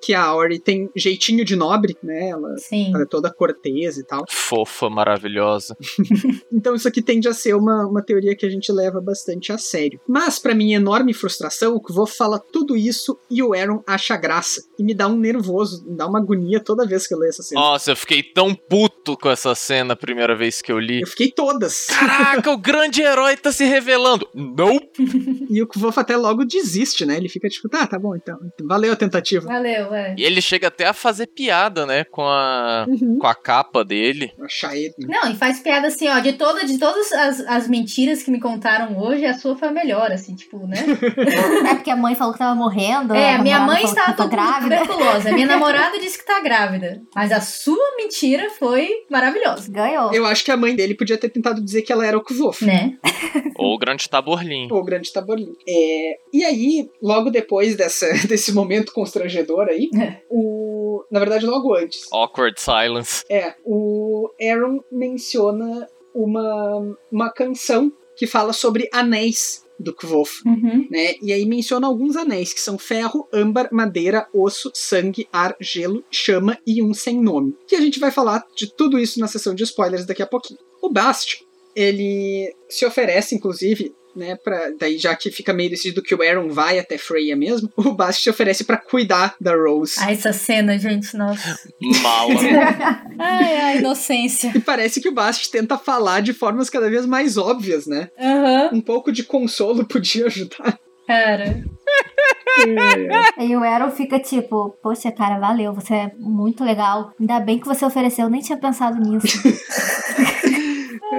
que 0.00 0.14
a 0.14 0.34
Ori 0.34 0.58
tem 0.58 0.88
jeitinho 0.94 1.44
de 1.44 1.56
nobre, 1.56 1.96
né? 2.02 2.30
Ela 2.30 2.56
Sim. 2.58 2.92
ela 2.94 3.02
é 3.02 3.06
toda 3.06 3.32
cortês 3.32 3.98
e 3.98 4.04
tal. 4.04 4.24
Fofa, 4.28 4.88
maravilhosa. 4.88 5.76
Então 6.52 6.74
isso 6.74 6.88
aqui 6.88 7.02
tende 7.02 7.28
a 7.28 7.32
ser 7.32 7.54
uma, 7.54 7.86
uma 7.86 8.02
teoria 8.02 8.34
que 8.34 8.44
a 8.44 8.48
gente 8.48 8.72
leva 8.72 9.00
bastante 9.00 9.52
a 9.52 9.58
sério. 9.58 10.00
Mas, 10.08 10.38
pra 10.38 10.54
minha 10.54 10.76
enorme 10.76 11.12
frustração, 11.12 11.74
o 11.74 11.80
Kvo 11.80 12.06
fala 12.06 12.38
tudo 12.38 12.76
isso 12.76 13.18
e 13.30 13.42
o 13.42 13.54
Aaron 13.54 13.82
acha 13.86 14.16
graça. 14.16 14.62
E 14.78 14.82
me 14.82 14.94
dá 14.94 15.06
um 15.06 15.16
nervoso, 15.16 15.84
me 15.86 15.96
dá 15.96 16.06
uma 16.06 16.18
agonia 16.18 16.60
toda 16.60 16.86
vez 16.86 17.06
que 17.06 17.14
eu 17.14 17.18
leio 17.18 17.30
essa 17.30 17.42
cena. 17.42 17.60
Nossa, 17.60 17.92
eu 17.92 17.96
fiquei 17.96 18.22
tão 18.22 18.54
puto 18.54 19.16
com 19.16 19.30
essa 19.30 19.54
cena 19.54 19.94
a 19.94 19.96
primeira 19.96 20.34
vez 20.34 20.60
que 20.60 20.72
eu 20.72 20.78
li. 20.78 21.00
Eu 21.00 21.06
fiquei 21.06 21.30
todas. 21.30 21.86
Caraca, 21.86 22.50
o 22.50 22.58
grande 22.58 23.02
herói 23.02 23.36
tá 23.36 23.52
se 23.52 23.64
revelando. 23.64 24.28
Nope. 24.34 24.88
E 25.50 25.62
o 25.62 25.66
Kvo 25.66 25.92
até 25.96 26.16
logo 26.16 26.44
desiste, 26.44 27.06
né? 27.06 27.16
Ele 27.16 27.28
fica 27.28 27.48
tipo, 27.48 27.68
tá, 27.68 27.86
tá 27.86 27.98
bom 27.98 28.14
então. 28.14 28.38
Valeu 28.64 28.92
a 28.92 28.96
tentativa. 28.96 29.46
Valeu, 29.46 29.87
é. 29.94 30.14
E 30.16 30.22
ele 30.24 30.40
chega 30.40 30.68
até 30.68 30.86
a 30.86 30.92
fazer 30.92 31.26
piada, 31.28 31.84
né, 31.86 32.04
com 32.04 32.22
a 32.22 32.86
Uhum. 32.88 33.18
com 33.18 33.26
a 33.26 33.34
capa 33.34 33.84
dele. 33.84 34.32
Achar 34.42 34.76
ele. 34.76 34.94
Não, 35.00 35.30
e 35.30 35.34
faz 35.36 35.60
piada 35.60 35.88
assim, 35.88 36.08
ó, 36.08 36.18
de, 36.20 36.32
toda, 36.34 36.64
de 36.64 36.78
todas 36.78 37.12
as, 37.12 37.40
as 37.40 37.68
mentiras 37.68 38.22
que 38.22 38.30
me 38.30 38.40
contaram 38.40 38.98
hoje, 38.98 39.24
a 39.26 39.34
sua 39.34 39.56
foi 39.56 39.68
a 39.68 39.72
melhor, 39.72 40.10
assim, 40.12 40.34
tipo, 40.34 40.66
né? 40.66 40.78
É 41.70 41.74
porque 41.74 41.90
a 41.90 41.96
mãe 41.96 42.14
falou 42.14 42.32
que 42.32 42.38
tava 42.38 42.54
morrendo. 42.54 43.14
É, 43.14 43.34
a 43.34 43.38
minha 43.42 43.60
mãe 43.60 43.84
estava 43.84 44.12
tô 44.12 44.24
com 44.24 44.28
grávida. 44.30 44.78
tuberculosa, 44.78 45.32
minha 45.32 45.46
namorada 45.48 45.98
disse 45.98 46.18
que 46.18 46.24
tá 46.26 46.40
grávida, 46.40 47.00
mas 47.14 47.30
a 47.32 47.40
sua 47.40 47.96
mentira 47.96 48.50
foi 48.50 48.88
maravilhosa, 49.10 49.70
Ganhou. 49.70 50.12
Eu 50.12 50.24
acho 50.26 50.44
que 50.44 50.50
a 50.50 50.56
mãe 50.56 50.74
dele 50.74 50.94
podia 50.94 51.18
ter 51.18 51.28
tentado 51.28 51.62
dizer 51.62 51.82
que 51.82 51.92
ela 51.92 52.06
era 52.06 52.16
o 52.16 52.22
Kvo. 52.22 52.54
né? 52.62 52.96
Ou 53.58 53.74
o 53.74 53.78
grande 53.78 54.08
Taborlin. 54.08 54.68
O 54.70 54.82
grande 54.84 55.12
tabolinho. 55.12 55.56
É, 55.68 56.16
e 56.32 56.44
aí, 56.44 56.88
logo 57.02 57.28
depois 57.28 57.76
dessa, 57.76 58.06
desse 58.28 58.52
momento 58.52 58.92
constrangedor 58.92 59.66
aí, 59.68 59.77
É. 59.94 60.22
o. 60.30 61.04
Na 61.10 61.18
verdade, 61.20 61.46
logo 61.46 61.74
antes. 61.74 62.06
Awkward 62.12 62.60
silence. 62.60 63.24
É, 63.30 63.54
o 63.64 64.28
Aaron 64.40 64.80
menciona 64.90 65.86
uma, 66.14 66.96
uma 67.10 67.30
canção 67.32 67.92
que 68.16 68.26
fala 68.26 68.52
sobre 68.52 68.88
anéis 68.92 69.64
do 69.78 69.94
Kvof, 69.94 70.42
Uhum. 70.44 70.88
né? 70.90 71.14
E 71.22 71.32
aí 71.32 71.46
menciona 71.46 71.86
alguns 71.86 72.16
anéis, 72.16 72.52
que 72.52 72.60
são 72.60 72.76
ferro, 72.76 73.28
âmbar, 73.32 73.68
madeira, 73.72 74.26
osso, 74.34 74.72
sangue, 74.74 75.28
ar, 75.32 75.54
gelo, 75.60 76.02
chama 76.10 76.58
e 76.66 76.82
um 76.82 76.92
sem 76.92 77.20
nome. 77.22 77.54
Que 77.66 77.76
a 77.76 77.80
gente 77.80 78.00
vai 78.00 78.10
falar 78.10 78.44
de 78.56 78.66
tudo 78.74 78.98
isso 78.98 79.20
na 79.20 79.28
sessão 79.28 79.54
de 79.54 79.62
spoilers 79.62 80.04
daqui 80.04 80.20
a 80.22 80.26
pouquinho. 80.26 80.58
O 80.82 80.90
Bast, 80.90 81.46
ele 81.76 82.52
se 82.68 82.84
oferece, 82.84 83.36
inclusive, 83.36 83.94
né, 84.18 84.36
pra, 84.36 84.70
daí 84.78 84.98
já 84.98 85.14
que 85.16 85.30
fica 85.30 85.52
meio 85.52 85.70
decidido 85.70 86.02
que 86.02 86.14
o 86.14 86.22
Aaron 86.22 86.48
vai 86.50 86.78
até 86.78 86.98
Freya 86.98 87.36
mesmo, 87.36 87.70
o 87.76 87.92
Bast 87.92 88.22
se 88.22 88.28
oferece 88.28 88.64
pra 88.64 88.76
cuidar 88.76 89.34
da 89.40 89.54
Rose. 89.54 89.94
Ai, 89.98 90.12
essa 90.14 90.32
cena, 90.32 90.78
gente, 90.78 91.16
nossa. 91.16 91.58
Mala. 92.02 92.34
Ai, 93.18 93.56
ai, 93.60 93.78
inocência. 93.78 94.52
E 94.54 94.60
parece 94.60 95.00
que 95.00 95.08
o 95.08 95.12
Bast 95.14 95.50
tenta 95.50 95.76
falar 95.78 96.20
de 96.20 96.32
formas 96.32 96.68
cada 96.70 96.88
vez 96.90 97.06
mais 97.06 97.36
óbvias, 97.36 97.86
né? 97.86 98.10
Aham, 98.18 98.70
Um 98.72 98.80
pouco 98.80 99.10
de 99.12 99.22
consolo 99.24 99.84
podia 99.86 100.26
ajudar. 100.26 100.78
cara. 101.06 101.62
E 103.38 103.54
o 103.54 103.62
Aaron 103.62 103.90
fica 103.92 104.18
tipo, 104.18 104.76
poxa, 104.82 105.12
cara, 105.12 105.38
valeu, 105.38 105.72
você 105.72 105.94
é 105.94 106.12
muito 106.18 106.64
legal. 106.64 107.12
Ainda 107.18 107.38
bem 107.38 107.58
que 107.58 107.66
você 107.66 107.84
ofereceu, 107.84 108.24
eu 108.24 108.30
nem 108.30 108.40
tinha 108.40 108.58
pensado 108.58 108.98
nisso. 109.00 109.38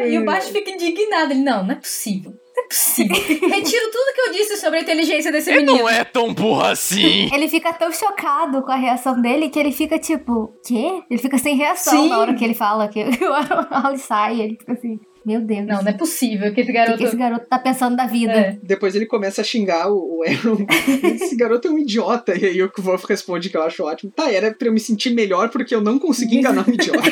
E 0.07 0.17
o 0.17 0.23
Baixo 0.25 0.51
fica 0.51 0.69
indignado. 0.69 1.33
Ele, 1.33 1.41
não, 1.41 1.63
não 1.63 1.71
é 1.71 1.75
possível. 1.75 2.33
É 2.59 2.67
possível. 2.67 3.15
Retiro 3.49 3.91
tudo 3.91 4.13
que 4.13 4.21
eu 4.21 4.31
disse 4.33 4.57
sobre 4.57 4.79
a 4.79 4.81
inteligência 4.81 5.31
desse 5.31 5.49
Ele 5.49 5.59
menino. 5.61 5.79
não 5.79 5.89
é 5.89 6.03
tão 6.03 6.33
burro 6.33 6.61
assim. 6.63 7.29
ele 7.33 7.47
fica 7.47 7.71
tão 7.73 7.91
chocado 7.91 8.61
com 8.61 8.71
a 8.71 8.75
reação 8.75 9.19
dele 9.21 9.49
que 9.49 9.59
ele 9.59 9.71
fica 9.71 9.97
tipo, 9.99 10.53
quê? 10.65 11.01
Ele 11.09 11.19
fica 11.19 11.37
sem 11.37 11.55
reação 11.55 12.03
Sim. 12.03 12.09
na 12.09 12.19
hora 12.19 12.33
que 12.33 12.43
ele 12.43 12.53
fala 12.53 12.87
que 12.87 13.01
o 13.23 13.33
Aaron 13.33 13.97
sai, 13.97 14.41
ele 14.41 14.57
fica 14.59 14.73
assim, 14.73 14.99
meu 15.29 15.41
Deus. 15.41 15.67
Não, 15.67 15.83
não 15.83 15.87
é 15.87 15.93
possível 15.93 16.51
que 16.51 16.61
esse 16.61 16.71
o 16.71 16.73
que, 16.73 16.79
garoto. 16.79 16.97
que 16.97 17.03
esse 17.03 17.15
garoto 17.15 17.45
tá 17.45 17.59
pensando 17.59 17.95
da 17.95 18.07
vida? 18.07 18.33
É. 18.33 18.57
Depois 18.63 18.95
ele 18.95 19.05
começa 19.05 19.41
a 19.41 19.43
xingar 19.43 19.87
o, 19.91 20.17
o 20.17 20.23
Aaron. 20.23 20.65
Esse 21.13 21.35
garoto 21.35 21.67
é 21.67 21.71
um 21.71 21.77
idiota. 21.77 22.35
E 22.35 22.45
aí 22.45 22.63
o 22.63 22.71
Kvof 22.71 23.05
responde 23.07 23.47
que 23.49 23.55
eu 23.55 23.61
acho 23.61 23.83
ótimo. 23.83 24.11
Tá, 24.11 24.31
era 24.31 24.51
pra 24.51 24.67
eu 24.67 24.73
me 24.73 24.79
sentir 24.79 25.11
melhor 25.11 25.49
porque 25.49 25.75
eu 25.75 25.81
não 25.81 25.99
consegui 25.99 26.37
enganar 26.37 26.67
um 26.67 26.73
idiota. 26.73 27.09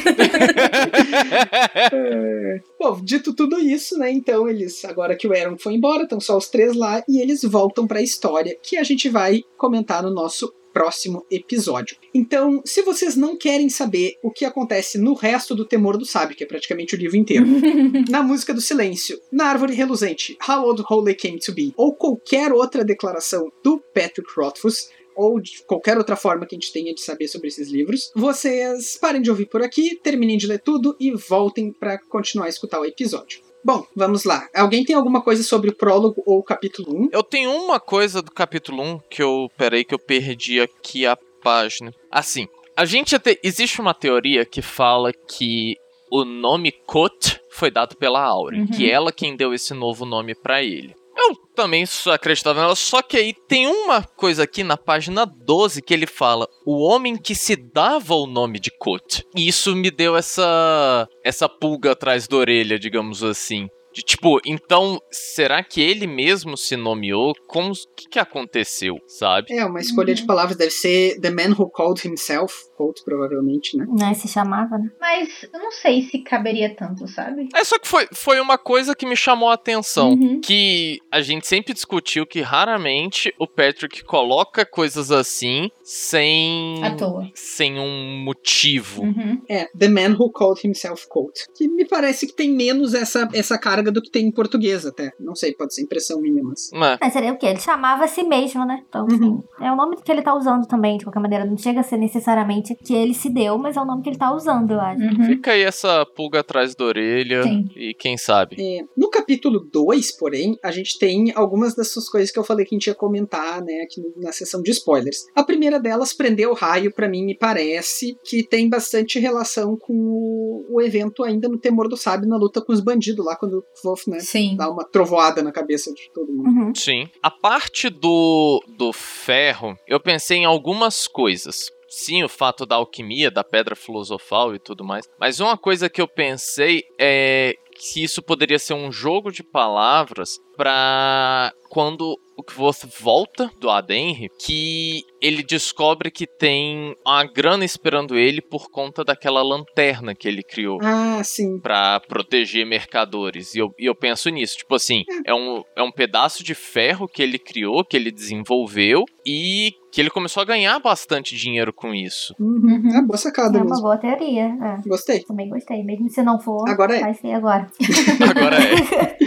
É. 1.93 2.59
Bom, 2.79 2.99
dito 3.03 3.33
tudo 3.35 3.59
isso, 3.59 3.97
né? 3.99 4.11
Então 4.11 4.49
eles, 4.49 4.83
agora 4.83 5.15
que 5.15 5.27
o 5.27 5.33
Aaron 5.33 5.57
foi 5.57 5.75
embora, 5.75 6.03
estão 6.03 6.19
só 6.19 6.37
os 6.37 6.49
três 6.49 6.75
lá 6.75 7.03
e 7.07 7.21
eles 7.21 7.43
voltam 7.43 7.85
pra 7.85 8.01
história 8.01 8.57
que 8.63 8.77
a 8.77 8.83
gente 8.83 9.09
vai 9.09 9.43
comentar 9.57 10.01
no 10.01 10.11
nosso 10.11 10.51
próximo 10.77 11.25
episódio. 11.31 11.97
Então, 12.13 12.61
se 12.63 12.83
vocês 12.83 13.15
não 13.15 13.35
querem 13.35 13.67
saber 13.67 14.13
o 14.21 14.29
que 14.29 14.45
acontece 14.45 14.99
no 14.99 15.15
resto 15.15 15.55
do 15.55 15.65
Temor 15.65 15.97
do 15.97 16.05
Sábio, 16.05 16.37
que 16.37 16.43
é 16.43 16.47
praticamente 16.47 16.93
o 16.93 16.97
livro 16.99 17.17
inteiro, 17.17 17.47
na 18.07 18.21
música 18.21 18.53
do 18.53 18.61
silêncio, 18.61 19.19
na 19.31 19.45
árvore 19.45 19.73
reluzente, 19.73 20.37
How 20.47 20.67
Old 20.67 20.83
Holy 20.87 21.15
Came 21.15 21.39
to 21.39 21.51
Be, 21.51 21.73
ou 21.75 21.95
qualquer 21.95 22.53
outra 22.53 22.85
declaração 22.85 23.51
do 23.63 23.79
Patrick 23.91 24.29
Rothfuss, 24.37 24.91
ou 25.15 25.39
de 25.39 25.63
qualquer 25.65 25.97
outra 25.97 26.15
forma 26.15 26.45
que 26.45 26.55
a 26.55 26.59
gente 26.59 26.71
tenha 26.71 26.93
de 26.93 27.01
saber 27.01 27.27
sobre 27.27 27.47
esses 27.47 27.69
livros, 27.69 28.11
vocês 28.15 28.99
parem 29.01 29.19
de 29.19 29.31
ouvir 29.31 29.47
por 29.47 29.63
aqui, 29.63 29.95
terminem 29.95 30.37
de 30.37 30.45
ler 30.45 30.59
tudo 30.59 30.95
e 30.99 31.11
voltem 31.11 31.71
para 31.71 31.97
continuar 31.97 32.45
a 32.45 32.49
escutar 32.49 32.79
o 32.79 32.85
episódio. 32.85 33.46
Bom, 33.67 33.85
vamos 33.93 34.23
lá. 34.23 34.47
Alguém 34.55 34.85
tem 34.85 34.95
alguma 34.95 35.21
coisa 35.21 35.43
sobre 35.43 35.71
o 35.71 35.75
prólogo 35.75 36.23
ou 36.25 36.39
o 36.39 36.43
capítulo 36.43 36.87
1? 37.07 37.09
Eu 37.11 37.21
tenho 37.21 37.51
uma 37.51 37.81
coisa 37.81 38.21
do 38.21 38.31
capítulo 38.31 38.81
1 38.81 38.99
que 39.09 39.21
eu. 39.21 39.51
Peraí, 39.57 39.83
que 39.83 39.93
eu 39.93 39.99
perdi 39.99 40.61
aqui 40.61 41.05
a 41.05 41.17
página. 41.43 41.93
Assim, 42.09 42.47
a 42.77 42.85
gente 42.85 43.13
até. 43.13 43.37
Existe 43.43 43.81
uma 43.81 43.93
teoria 43.93 44.45
que 44.45 44.61
fala 44.61 45.11
que 45.11 45.75
o 46.09 46.23
nome 46.23 46.71
Kot 46.71 47.41
foi 47.51 47.69
dado 47.69 47.97
pela 47.97 48.23
Aurea, 48.23 48.61
Uhum. 48.61 48.67
que 48.67 48.89
ela 48.89 49.11
quem 49.11 49.35
deu 49.35 49.53
esse 49.53 49.73
novo 49.73 50.05
nome 50.05 50.33
pra 50.33 50.63
ele. 50.63 50.95
Eu 51.17 51.35
também 51.55 51.83
acreditava 52.13 52.61
nela, 52.61 52.75
só 52.75 53.01
que 53.01 53.17
aí 53.17 53.33
tem 53.47 53.65
uma 53.65 54.03
coisa 54.03 54.43
aqui 54.43 54.63
na 54.63 54.77
página 54.77 55.25
12 55.25 55.81
que 55.81 55.93
ele 55.93 56.05
fala: 56.05 56.47
o 56.65 56.79
homem 56.83 57.17
que 57.17 57.33
se 57.33 57.55
dava 57.55 58.13
o 58.13 58.27
nome 58.27 58.59
de 58.59 58.69
Kot. 58.69 59.23
E 59.35 59.47
isso 59.47 59.75
me 59.75 59.89
deu 59.89 60.15
essa 60.15 61.07
essa 61.23 61.49
pulga 61.49 61.91
atrás 61.91 62.27
da 62.27 62.37
orelha, 62.37 62.77
digamos 62.77 63.23
assim. 63.23 63.67
De, 63.97 64.03
tipo, 64.03 64.39
então, 64.45 65.01
será 65.09 65.63
que 65.63 65.81
ele 65.81 66.05
mesmo 66.05 66.55
se 66.55 66.75
nomeou? 66.75 67.33
Como 67.47 67.71
o 67.71 67.95
que, 67.95 68.07
que 68.07 68.19
aconteceu, 68.19 68.99
sabe? 69.07 69.51
É, 69.51 69.65
uma 69.65 69.79
escolha 69.79 70.13
de 70.13 70.23
palavras 70.23 70.55
deve 70.55 70.69
ser 70.69 71.19
The 71.19 71.31
Man 71.31 71.55
Who 71.57 71.67
Called 71.71 72.07
Himself, 72.07 72.53
Colt, 72.77 73.01
provavelmente, 73.03 73.75
né? 73.75 73.87
Né, 73.89 74.13
se 74.13 74.27
chamava, 74.27 74.77
né? 74.77 74.91
Mas 75.01 75.49
eu 75.51 75.59
não 75.59 75.71
sei 75.71 76.03
se 76.03 76.19
caberia 76.19 76.75
tanto, 76.75 77.07
sabe? 77.07 77.49
É 77.55 77.63
só 77.63 77.79
que 77.79 77.87
foi, 77.87 78.07
foi 78.13 78.39
uma 78.39 78.55
coisa 78.55 78.95
que 78.95 79.07
me 79.07 79.17
chamou 79.17 79.49
a 79.49 79.55
atenção. 79.55 80.11
Uhum. 80.11 80.41
Que 80.41 80.99
a 81.11 81.19
gente 81.21 81.47
sempre 81.47 81.73
discutiu 81.73 82.27
que 82.27 82.41
raramente 82.41 83.33
o 83.39 83.47
Patrick 83.47 84.03
coloca 84.03 84.63
coisas 84.63 85.11
assim 85.11 85.71
sem. 85.83 86.83
À 86.83 86.95
toa. 86.95 87.31
Sem 87.33 87.79
um 87.79 88.23
motivo. 88.23 89.01
Uhum. 89.01 89.41
É, 89.49 89.65
The 89.75 89.87
Man 89.87 90.15
Who 90.19 90.31
Called 90.31 90.61
Himself 90.63 91.07
Colt. 91.09 91.33
Que 91.55 91.67
me 91.67 91.85
parece 91.85 92.27
que 92.27 92.33
tem 92.33 92.51
menos 92.51 92.93
essa, 92.93 93.27
essa 93.33 93.57
carga 93.57 93.86
do 93.91 94.01
que 94.01 94.09
tem 94.11 94.25
em 94.25 94.31
português 94.31 94.85
até. 94.85 95.11
Não 95.19 95.35
sei, 95.35 95.53
pode 95.53 95.73
ser 95.73 95.83
impressão 95.83 96.21
minha, 96.21 96.43
mas... 96.43 96.71
É. 96.73 96.97
Mas 96.99 97.13
seria 97.13 97.33
o 97.33 97.37
quê? 97.37 97.47
Ele 97.47 97.59
chamava 97.59 98.03
a 98.05 98.07
si 98.07 98.23
mesmo, 98.23 98.65
né? 98.65 98.83
Então, 98.87 99.05
assim, 99.05 99.17
Uhum. 99.27 99.43
é 99.61 99.71
o 99.71 99.75
nome 99.75 99.97
que 100.03 100.11
ele 100.11 100.21
tá 100.21 100.35
usando 100.35 100.65
também, 100.67 100.97
de 100.97 101.05
qualquer 101.05 101.19
maneira. 101.19 101.45
Não 101.45 101.57
chega 101.57 101.79
a 101.79 101.83
ser 101.83 101.97
necessariamente 101.97 102.75
que 102.75 102.93
ele 102.93 103.13
se 103.13 103.29
deu, 103.29 103.57
mas 103.57 103.75
é 103.77 103.81
o 103.81 103.85
nome 103.85 104.01
que 104.03 104.09
ele 104.09 104.17
tá 104.17 104.33
usando, 104.33 104.71
eu 104.71 104.79
acho. 104.79 105.01
Uhum. 105.01 105.25
Fica 105.25 105.51
aí 105.51 105.61
essa 105.61 106.05
pulga 106.05 106.39
atrás 106.41 106.75
da 106.75 106.85
orelha. 106.85 107.43
Sim. 107.43 107.65
E 107.75 107.93
quem 107.93 108.17
sabe? 108.17 108.55
É, 108.59 108.83
no 108.95 109.09
capítulo 109.09 109.59
2, 109.71 110.17
porém, 110.17 110.57
a 110.63 110.71
gente 110.71 110.97
tem 110.99 111.31
algumas 111.35 111.75
dessas 111.75 112.07
coisas 112.09 112.31
que 112.31 112.39
eu 112.39 112.43
falei 112.43 112.65
que 112.65 112.75
a 112.75 112.77
gente 112.77 112.87
ia 112.87 112.95
comentar, 112.95 113.61
né, 113.63 113.81
aqui 113.81 114.01
na 114.17 114.31
sessão 114.31 114.61
de 114.61 114.71
spoilers. 114.71 115.25
A 115.35 115.43
primeira 115.43 115.79
delas, 115.79 116.13
Prender 116.13 116.49
o 116.49 116.53
Raio, 116.53 116.93
pra 116.93 117.07
mim, 117.09 117.23
me 117.25 117.35
parece 117.37 118.17
que 118.23 118.43
tem 118.43 118.69
bastante 118.69 119.19
relação 119.19 119.77
com 119.77 119.93
o, 119.93 120.65
o 120.69 120.81
evento 120.81 121.23
ainda 121.23 121.47
no 121.47 121.57
Temor 121.57 121.87
do 121.87 121.97
Sábio, 121.97 122.27
na 122.27 122.37
luta 122.37 122.61
com 122.61 122.71
os 122.73 122.79
bandidos 122.79 123.25
lá, 123.25 123.35
quando 123.35 123.63
Wolf, 123.83 124.07
né, 124.07 124.19
Sim. 124.19 124.55
dá 124.55 124.69
uma 124.69 124.83
trovoada 124.83 125.41
na 125.41 125.51
cabeça 125.51 125.93
de 125.93 126.09
todo 126.13 126.31
mundo. 126.31 126.47
Uhum. 126.47 126.75
Sim. 126.75 127.09
A 127.21 127.31
parte 127.31 127.89
do, 127.89 128.63
do 128.77 128.91
ferro, 128.93 129.77
eu 129.87 129.99
pensei 129.99 130.39
em 130.39 130.45
algumas 130.45 131.07
coisas. 131.07 131.69
Sim, 131.89 132.23
o 132.23 132.29
fato 132.29 132.65
da 132.65 132.75
alquimia, 132.75 133.31
da 133.31 133.43
pedra 133.43 133.75
filosofal 133.75 134.53
e 134.53 134.59
tudo 134.59 134.83
mais. 134.83 135.07
Mas 135.19 135.39
uma 135.39 135.57
coisa 135.57 135.89
que 135.89 136.01
eu 136.01 136.07
pensei 136.07 136.83
é 136.99 137.55
que 137.77 138.03
isso 138.03 138.21
poderia 138.21 138.59
ser 138.59 138.73
um 138.73 138.91
jogo 138.91 139.31
de 139.31 139.43
palavras 139.43 140.37
pra 140.55 141.53
quando 141.69 142.19
o 142.37 142.43
Kvoth 142.43 142.85
volta 142.99 143.51
do 143.59 143.69
Adenri, 143.69 144.29
que 144.39 145.03
ele 145.19 145.41
descobre 145.41 146.11
que 146.11 146.27
tem 146.27 146.95
uma 147.05 147.23
grana 147.25 147.65
esperando 147.65 148.15
ele 148.17 148.39
por 148.41 148.69
conta 148.69 149.03
daquela 149.03 149.41
lanterna 149.41 150.13
que 150.13 150.27
ele 150.27 150.43
criou 150.43 150.77
Ah, 150.83 151.21
sim. 151.23 151.59
pra 151.59 151.99
proteger 151.99 152.65
mercadores. 152.65 153.55
E 153.55 153.59
eu, 153.59 153.73
e 153.79 153.85
eu 153.85 153.95
penso 153.95 154.29
nisso. 154.29 154.57
Tipo 154.57 154.75
assim, 154.75 155.03
é 155.25 155.33
um, 155.33 155.63
é 155.75 155.81
um 155.81 155.91
pedaço 155.91 156.43
de 156.43 156.53
ferro 156.53 157.07
que 157.07 157.23
ele 157.23 157.39
criou, 157.39 157.83
que 157.83 157.97
ele 157.97 158.11
desenvolveu 158.11 159.03
e 159.25 159.73
que 159.91 159.99
ele 159.99 160.09
começou 160.11 160.41
a 160.41 160.45
ganhar 160.45 160.77
bastante 160.79 161.35
dinheiro 161.35 161.73
com 161.73 161.93
isso. 161.95 162.35
Uhum. 162.39 162.91
Ah, 162.95 163.01
boa 163.01 163.17
sacada 163.17 163.57
É 163.57 163.61
uma 163.61 163.69
mesmo. 163.71 163.81
boa 163.83 163.97
teoria. 163.97 164.43
É. 164.45 164.87
Gostei. 164.87 165.21
Também 165.23 165.49
gostei. 165.49 165.83
Mesmo 165.83 166.07
se 166.09 166.21
não 166.21 166.39
for, 166.39 166.69
Agora 166.69 166.95
é. 166.95 166.99
vai 166.99 167.13
ser 167.15 167.33
agora. 167.33 167.67
Agora 168.29 168.57
é. 168.57 169.17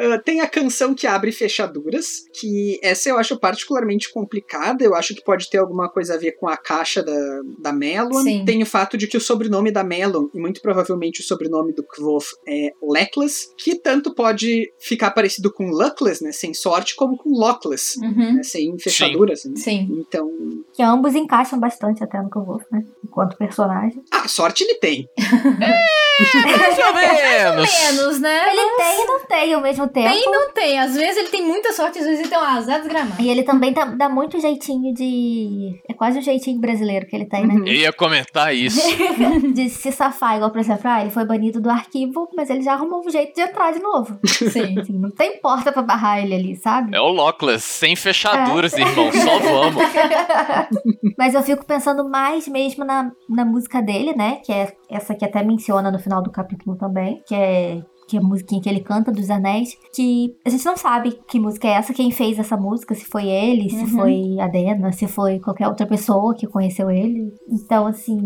Ah, 0.00 0.18
tem 0.18 0.40
a 0.40 0.48
canção 0.48 0.94
que 0.94 1.06
abre 1.06 1.30
fechaduras, 1.32 2.22
que 2.32 2.78
essa 2.82 3.08
eu 3.10 3.18
acho 3.18 3.38
particularmente 3.38 4.10
complicada. 4.12 4.82
Eu 4.82 4.94
acho 4.94 5.14
que 5.14 5.22
pode 5.22 5.50
ter 5.50 5.58
alguma 5.58 5.88
coisa 5.90 6.14
a 6.14 6.18
ver 6.18 6.32
com 6.32 6.48
a 6.48 6.56
caixa 6.56 7.02
da, 7.02 7.12
da 7.58 7.72
Melon. 7.72 8.22
Sim. 8.22 8.44
Tem 8.44 8.62
o 8.62 8.66
fato 8.66 8.96
de 8.96 9.06
que 9.06 9.16
o 9.16 9.20
sobrenome 9.20 9.70
da 9.70 9.84
Melon, 9.84 10.28
e 10.34 10.40
muito 10.40 10.60
provavelmente 10.62 11.20
o 11.20 11.24
sobrenome 11.24 11.72
do 11.74 11.82
Kvoth, 11.82 12.26
é 12.48 12.72
Leckless, 12.82 13.48
que 13.58 13.74
tanto 13.76 14.14
pode 14.14 14.72
ficar 14.78 15.10
parecido 15.10 15.52
com 15.52 15.70
Luckless, 15.70 16.22
né, 16.24 16.32
sem 16.32 16.54
sorte, 16.54 16.96
como 16.96 17.16
com 17.16 17.30
Lockless, 17.30 17.98
Uhum. 18.00 18.34
né, 18.36 18.42
sem 18.42 18.78
fechaduras. 18.78 19.44
né? 19.44 19.52
Sim. 19.56 19.88
Então, 20.00 20.30
Que 20.72 20.82
ambos 20.82 21.14
encaixam 21.14 21.58
bastante 21.60 22.02
até 22.02 22.20
no 22.22 22.30
que 22.30 22.36
eu 22.38 22.44
vou, 22.44 22.60
né? 22.72 22.82
Enquanto 23.04 23.36
personagem. 23.36 24.02
ah, 24.12 24.26
sorte 24.28 24.64
ele 24.64 24.74
tem. 24.76 25.08
Mais 26.44 26.78
ou 26.78 26.94
menos. 26.94 27.70
Menos, 27.72 28.20
né? 28.20 28.50
Ele 28.52 28.76
tem 28.76 29.02
e 29.02 29.06
não 29.06 29.20
tem 29.26 29.54
ao 29.54 29.60
mesmo 29.62 29.88
tempo. 29.90 30.08
Tem 30.08 30.22
e 30.22 30.30
não 30.30 30.52
tem. 30.52 30.78
Às 30.78 30.94
vezes 30.94 31.16
ele 31.16 31.28
tem 31.28 31.46
muita 31.46 31.72
sorte, 31.72 31.98
às 31.98 32.04
vezes 32.04 32.20
ele 32.20 32.28
tem 32.28 32.38
um 32.38 32.42
azar 32.42 32.80
desgramado. 32.80 33.20
E 33.20 33.28
ele 33.28 33.42
também 33.42 33.72
tá- 33.72 33.84
dá 33.84 34.08
muito 34.08 34.40
jeitinho 34.40 34.94
de. 34.94 35.80
É 35.88 35.94
quase 35.94 36.18
um 36.18 36.22
jeitinho 36.22 36.60
brasileiro 36.60 37.06
que 37.06 37.14
ele 37.16 37.26
tem, 37.26 37.46
né? 37.46 37.54
Eu 37.58 37.74
ia 37.74 37.92
comentar 37.92 38.54
isso. 38.54 38.80
de 39.52 39.68
se 39.68 39.92
safar, 39.92 40.36
igual, 40.36 40.50
por 40.50 40.60
exemplo, 40.60 40.82
ah, 40.84 41.00
ele 41.00 41.10
foi 41.10 41.24
banido 41.24 41.60
do 41.60 41.70
arquivo, 41.70 42.28
mas 42.36 42.50
ele 42.50 42.62
já 42.62 42.74
arrumou 42.74 43.02
um 43.06 43.10
jeito 43.10 43.34
de 43.34 43.40
entrar 43.40 43.72
de 43.72 43.80
novo. 43.80 44.18
Sim. 44.26 44.78
Assim, 44.78 44.92
não 44.98 45.10
tem 45.10 45.40
porta 45.40 45.72
pra 45.72 45.82
barrar 45.82 46.22
ele 46.22 46.34
ali, 46.34 46.56
sabe? 46.56 46.94
É 46.94 47.00
o 47.00 47.08
Lockless, 47.08 47.64
sem 47.64 47.96
fechaduras, 47.96 48.72
irmão. 48.72 49.10
Só 49.12 49.38
vamos. 49.38 49.82
Mas 51.18 51.34
eu 51.34 51.42
fico 51.42 51.64
pensando 51.64 52.08
mais 52.08 52.46
mesmo 52.48 52.84
na, 52.84 53.10
na 53.28 53.44
música 53.44 53.82
dele, 53.82 54.14
né? 54.14 54.40
Que 54.44 54.52
é 54.52 54.72
essa 54.88 55.14
que 55.14 55.24
até 55.24 55.42
menciona 55.42 55.90
no 55.90 55.98
final 55.98 56.22
do 56.22 56.30
capítulo 56.30 56.76
também, 56.76 57.22
que 57.26 57.34
é 57.34 57.80
que 58.10 58.16
é 58.16 58.20
a 58.20 58.22
musiquinha 58.22 58.60
que 58.60 58.68
ele 58.68 58.80
canta 58.80 59.12
dos 59.12 59.30
Anéis, 59.30 59.76
que 59.94 60.34
a 60.44 60.50
gente 60.50 60.64
não 60.64 60.76
sabe 60.76 61.16
que 61.28 61.38
música 61.38 61.68
é 61.68 61.72
essa, 61.72 61.94
quem 61.94 62.10
fez 62.10 62.38
essa 62.40 62.56
música, 62.56 62.92
se 62.94 63.04
foi 63.04 63.28
ele, 63.28 63.70
se 63.70 63.82
Uhum. 63.82 63.86
foi 63.88 64.40
a 64.40 64.48
Dena, 64.48 64.90
se 64.90 65.06
foi 65.06 65.38
qualquer 65.38 65.68
outra 65.68 65.86
pessoa 65.86 66.34
que 66.34 66.46
conheceu 66.48 66.90
ele. 66.90 67.32
Então, 67.48 67.86
assim, 67.86 68.18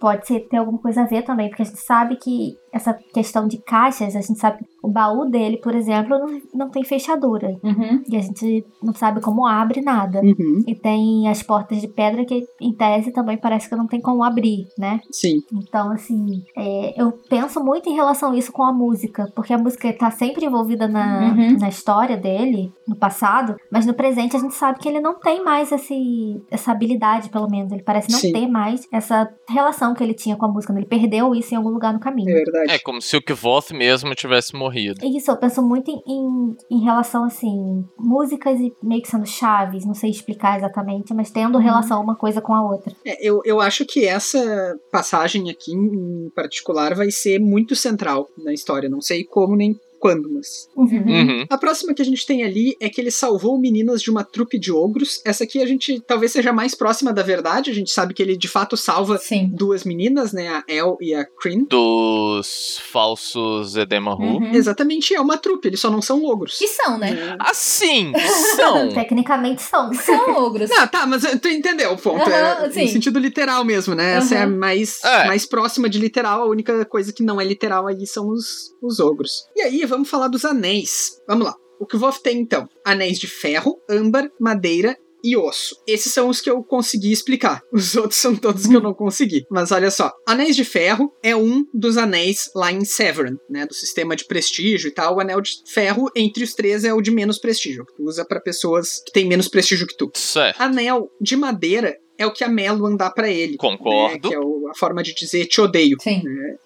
pode 0.00 0.26
ser 0.26 0.40
ter 0.48 0.56
alguma 0.56 0.78
coisa 0.78 1.02
a 1.02 1.06
ver 1.06 1.22
também, 1.22 1.48
porque 1.48 1.62
a 1.62 1.64
gente 1.64 1.78
sabe 1.78 2.16
que 2.16 2.56
essa 2.72 2.92
questão 2.94 3.46
de 3.48 3.58
caixas, 3.58 4.14
a 4.16 4.20
gente 4.20 4.38
sabe 4.38 4.58
que 4.58 4.64
o 4.82 4.88
baú 4.88 5.24
dele, 5.28 5.56
por 5.58 5.74
exemplo, 5.74 6.18
não, 6.18 6.40
não 6.54 6.70
tem 6.70 6.84
fechadura. 6.84 7.56
Uhum. 7.62 8.02
E 8.08 8.16
a 8.16 8.20
gente 8.20 8.64
não 8.82 8.94
sabe 8.94 9.20
como 9.20 9.46
abre 9.46 9.80
nada. 9.80 10.20
Uhum. 10.20 10.62
E 10.66 10.74
tem 10.74 11.28
as 11.28 11.42
portas 11.42 11.80
de 11.80 11.88
pedra 11.88 12.24
que, 12.24 12.46
em 12.60 12.72
tese, 12.72 13.12
também 13.12 13.36
parece 13.36 13.68
que 13.68 13.76
não 13.76 13.86
tem 13.86 14.00
como 14.00 14.22
abrir, 14.22 14.66
né? 14.78 15.00
Sim. 15.10 15.42
Então, 15.52 15.90
assim, 15.90 16.42
é, 16.56 17.00
eu 17.00 17.12
penso 17.28 17.62
muito 17.62 17.88
em 17.88 17.94
relação 17.94 18.32
a 18.32 18.36
isso 18.36 18.52
com 18.52 18.62
a 18.62 18.72
música, 18.72 19.30
porque 19.34 19.52
a 19.52 19.58
música 19.58 19.92
tá 19.92 20.10
sempre 20.10 20.44
envolvida 20.46 20.86
na, 20.86 21.18
Uhum. 21.28 21.58
na 21.58 21.68
história 21.68 22.16
dele, 22.16 22.72
no 22.86 22.96
passado, 22.96 23.56
mas 23.70 23.84
no 23.86 23.94
presente 23.94 24.36
a 24.36 24.40
gente 24.40 24.54
sabe 24.54 24.78
que 24.78 24.88
ele 24.88 25.00
não 25.00 25.18
tem 25.18 25.42
mais 25.44 25.72
esse, 25.72 26.40
essa 26.50 26.72
habilidade, 26.72 27.28
pelo 27.30 27.48
menos. 27.48 27.72
Ele 27.72 27.82
parece 27.82 28.10
não 28.10 28.18
Sim. 28.18 28.32
ter 28.32 28.46
mais 28.46 28.86
essa 28.92 29.28
relação 29.48 29.94
que 29.94 30.02
ele 30.02 30.14
tinha 30.14 30.36
com 30.36 30.46
a 30.46 30.48
música. 30.48 30.72
né? 30.72 30.80
Ele 30.80 30.86
perdeu 30.86 31.34
isso 31.34 31.52
em 31.52 31.56
algum 31.56 31.70
lugar 31.70 31.92
no 31.92 31.98
É 31.98 32.02
caminho. 32.02 32.30
Verdade. 32.58 32.78
É 32.78 32.78
como 32.78 33.00
se 33.00 33.16
o 33.16 33.22
Kvoth 33.22 33.70
mesmo 33.72 34.14
tivesse 34.14 34.54
morrido. 34.54 35.04
Isso, 35.04 35.30
eu 35.30 35.36
penso 35.36 35.62
muito 35.62 35.90
em, 35.90 36.02
em, 36.06 36.56
em 36.70 36.84
relação, 36.84 37.24
assim, 37.24 37.84
músicas 37.98 38.58
e 38.60 38.72
meio 38.82 39.02
que 39.02 39.08
sendo 39.08 39.26
chaves, 39.26 39.84
não 39.84 39.94
sei 39.94 40.10
explicar 40.10 40.58
exatamente, 40.58 41.14
mas 41.14 41.30
tendo 41.30 41.58
relação 41.58 42.02
uma 42.02 42.16
coisa 42.16 42.40
com 42.40 42.54
a 42.54 42.62
outra. 42.62 42.94
É, 43.04 43.26
eu, 43.26 43.40
eu 43.44 43.60
acho 43.60 43.84
que 43.84 44.06
essa 44.06 44.78
passagem 44.90 45.50
aqui 45.50 45.72
em 45.72 46.30
particular 46.34 46.94
vai 46.94 47.10
ser 47.10 47.38
muito 47.38 47.74
central 47.74 48.28
na 48.36 48.52
história. 48.52 48.88
Não 48.88 49.00
sei 49.00 49.24
como 49.24 49.56
nem 49.56 49.78
quando, 49.98 50.30
mas. 50.30 50.68
Uhum. 50.76 51.04
Uhum. 51.06 51.46
A 51.50 51.58
próxima 51.58 51.94
que 51.94 52.02
a 52.02 52.04
gente 52.04 52.26
tem 52.26 52.44
ali 52.44 52.76
é 52.80 52.88
que 52.88 53.00
ele 53.00 53.10
salvou 53.10 53.58
meninas 53.58 54.00
de 54.02 54.10
uma 54.10 54.24
trupe 54.24 54.58
de 54.58 54.72
ogros. 54.72 55.20
Essa 55.24 55.44
aqui 55.44 55.60
a 55.62 55.66
gente 55.66 56.00
talvez 56.00 56.32
seja 56.32 56.52
mais 56.52 56.74
próxima 56.74 57.12
da 57.12 57.22
verdade. 57.22 57.70
A 57.70 57.74
gente 57.74 57.90
sabe 57.90 58.14
que 58.14 58.22
ele 58.22 58.36
de 58.36 58.48
fato 58.48 58.76
salva 58.76 59.18
Sim. 59.18 59.50
duas 59.52 59.84
meninas, 59.84 60.32
né? 60.32 60.48
A 60.48 60.64
El 60.68 60.96
e 61.00 61.14
a 61.14 61.24
Kryn. 61.24 61.64
Dos 61.68 62.78
falsos 62.90 63.76
Edemaru. 63.76 64.20
Uhum. 64.22 64.54
Exatamente, 64.54 65.14
é 65.14 65.20
uma 65.20 65.36
trupe, 65.36 65.68
eles 65.68 65.80
só 65.80 65.90
não 65.90 66.02
são 66.02 66.24
ogros. 66.24 66.58
Que 66.58 66.68
são, 66.68 66.98
né? 66.98 67.36
Assim, 67.38 68.12
são. 68.56 68.88
Tecnicamente 68.90 69.62
são. 69.62 69.92
São 69.94 70.44
ogros. 70.44 70.70
Não, 70.70 70.86
tá, 70.86 71.06
mas 71.06 71.22
tu 71.40 71.48
entendeu 71.48 71.92
o 71.92 71.96
ponto. 71.96 72.28
É 72.28 72.70
sim. 72.70 72.82
no 72.82 72.88
sentido 72.88 73.18
literal 73.18 73.64
mesmo, 73.64 73.94
né? 73.94 74.14
Essa 74.14 74.34
é 74.36 74.38
a 74.38 74.44
Aham. 74.44 74.56
mais, 74.56 75.02
É. 75.04 75.26
mais 75.26 75.46
próxima 75.46 75.88
de 75.88 75.98
literal. 75.98 76.42
A 76.42 76.46
única 76.46 76.84
coisa 76.84 77.12
que 77.12 77.22
não 77.22 77.40
é 77.40 77.44
literal 77.44 77.86
aí 77.86 78.06
são 78.06 78.28
os, 78.28 78.74
os 78.82 79.00
ogros. 79.00 79.46
E 79.56 79.62
aí, 79.62 79.84
vamos 79.88 80.08
falar 80.08 80.28
dos 80.28 80.44
anéis. 80.44 81.20
Vamos 81.26 81.46
lá. 81.46 81.54
O 81.80 81.86
que 81.86 81.96
o 81.96 81.98
Wolf 81.98 82.18
tem, 82.18 82.38
então? 82.38 82.68
Anéis 82.84 83.18
de 83.18 83.26
ferro, 83.26 83.80
âmbar, 83.88 84.28
madeira 84.40 84.96
e 85.22 85.36
osso. 85.36 85.76
Esses 85.86 86.12
são 86.12 86.28
os 86.28 86.40
que 86.40 86.50
eu 86.50 86.62
consegui 86.62 87.12
explicar. 87.12 87.60
Os 87.72 87.96
outros 87.96 88.20
são 88.20 88.36
todos 88.36 88.66
que 88.66 88.74
eu 88.74 88.80
não 88.80 88.94
consegui. 88.94 89.44
Mas 89.50 89.72
olha 89.72 89.90
só. 89.90 90.12
Anéis 90.26 90.54
de 90.54 90.64
ferro 90.64 91.12
é 91.22 91.34
um 91.34 91.64
dos 91.74 91.96
anéis 91.96 92.50
lá 92.54 92.72
em 92.72 92.84
Severin, 92.84 93.36
né? 93.48 93.66
Do 93.66 93.74
sistema 93.74 94.14
de 94.14 94.24
prestígio 94.26 94.88
e 94.88 94.92
tal. 94.92 95.16
O 95.16 95.20
anel 95.20 95.40
de 95.40 95.52
ferro, 95.66 96.10
entre 96.14 96.44
os 96.44 96.54
três, 96.54 96.84
é 96.84 96.92
o 96.92 97.00
de 97.00 97.10
menos 97.10 97.38
prestígio. 97.38 97.84
Que 97.84 97.94
tu 97.94 98.04
usa 98.04 98.24
pra 98.24 98.40
pessoas 98.40 99.02
que 99.04 99.12
têm 99.12 99.26
menos 99.26 99.48
prestígio 99.48 99.86
que 99.86 99.96
tu. 99.96 100.10
Certo. 100.14 100.60
Anel 100.60 101.10
de 101.20 101.36
madeira 101.36 101.96
é 102.18 102.26
o 102.26 102.32
que 102.32 102.42
a 102.44 102.48
Melo 102.48 102.94
dá 102.96 103.10
pra 103.10 103.30
ele. 103.30 103.56
Concordo. 103.56 104.28
né, 104.28 104.34
que 104.34 104.34
é 104.34 104.38
o- 104.40 104.68
a 104.68 104.74
forma 104.76 105.02
de 105.02 105.14
dizer 105.14 105.46
te 105.46 105.60
odeio. 105.60 105.96
Sim. 106.00 106.22
né, 106.24 106.56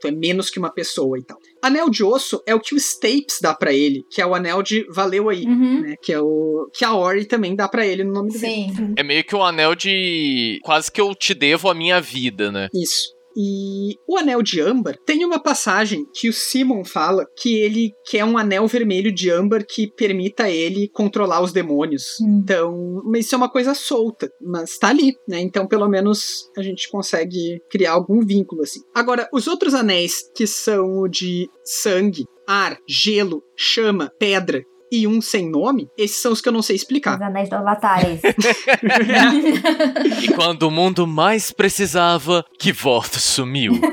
Tu 0.00 0.08
é 0.08 0.10
menos 0.10 0.50
que 0.50 0.58
uma 0.58 0.70
pessoa 0.70 1.16
e 1.18 1.22
tal. 1.22 1.38
Anel 1.62 1.88
de 1.88 2.02
osso 2.02 2.42
é 2.46 2.54
o 2.54 2.58
que 2.60 2.74
o 2.74 2.78
Stapes 2.80 3.38
dá 3.40 3.54
pra 3.54 3.72
ele, 3.72 4.04
que 4.10 4.20
é 4.20 4.26
o 4.26 4.34
anel 4.34 4.60
de 4.62 4.84
valeu 4.90 5.28
aí. 5.30 5.44
Uhum. 5.44 5.80
Né, 5.82 5.94
que 6.02 6.12
é 6.12 6.20
o 6.20 6.68
que 6.74 6.84
a 6.84 6.94
Ori 6.94 7.24
também 7.26 7.54
dá 7.54 7.68
pra 7.68 7.86
ele 7.86 8.02
no 8.02 8.12
nome 8.12 8.30
dele. 8.32 8.40
Sim. 8.44 8.94
É 8.96 9.02
meio 9.04 9.22
que 9.24 9.34
o 9.36 9.42
anel 9.42 9.74
de. 9.76 10.58
Quase 10.64 10.90
que 10.90 11.00
eu 11.00 11.14
te 11.14 11.32
devo 11.32 11.70
a 11.70 11.74
minha 11.74 12.00
vida, 12.00 12.50
né? 12.50 12.68
Isso. 12.74 13.13
E 13.36 13.96
o 14.06 14.16
anel 14.16 14.42
de 14.42 14.60
âmbar 14.60 14.96
tem 15.04 15.24
uma 15.24 15.38
passagem 15.38 16.06
que 16.14 16.28
o 16.28 16.32
Simon 16.32 16.84
fala 16.84 17.26
que 17.36 17.58
ele 17.58 17.92
quer 18.08 18.24
um 18.24 18.38
anel 18.38 18.66
vermelho 18.66 19.12
de 19.12 19.30
âmbar 19.30 19.64
que 19.66 19.86
permita 19.88 20.48
ele 20.48 20.88
controlar 20.88 21.42
os 21.42 21.52
demônios. 21.52 22.18
Hum. 22.20 22.40
Então, 22.42 23.02
mas 23.04 23.26
isso 23.26 23.34
é 23.34 23.38
uma 23.38 23.50
coisa 23.50 23.74
solta, 23.74 24.30
mas 24.40 24.78
tá 24.78 24.88
ali, 24.88 25.14
né? 25.28 25.40
Então, 25.40 25.66
pelo 25.66 25.88
menos 25.88 26.50
a 26.56 26.62
gente 26.62 26.90
consegue 26.90 27.60
criar 27.70 27.92
algum 27.92 28.20
vínculo 28.24 28.62
assim. 28.62 28.80
Agora, 28.94 29.28
os 29.32 29.46
outros 29.46 29.74
anéis 29.74 30.30
que 30.34 30.46
são 30.46 31.00
o 31.00 31.08
de 31.08 31.48
sangue, 31.64 32.26
ar, 32.46 32.78
gelo, 32.86 33.42
chama, 33.56 34.12
pedra 34.18 34.62
e 35.00 35.06
um 35.06 35.20
sem 35.20 35.50
nome, 35.50 35.88
esses 35.96 36.20
são 36.20 36.32
os 36.32 36.40
que 36.40 36.48
eu 36.48 36.52
não 36.52 36.62
sei 36.62 36.76
explicar. 36.76 37.16
Os 37.16 37.22
anéis 37.22 37.48
do 37.48 37.56
Avatar, 37.56 38.00
esse. 38.08 38.22
E 40.22 40.28
quando 40.34 40.64
o 40.64 40.70
mundo 40.70 41.06
mais 41.06 41.50
precisava, 41.50 42.44
que 42.58 42.72
volta 42.72 43.18
sumiu. 43.18 43.72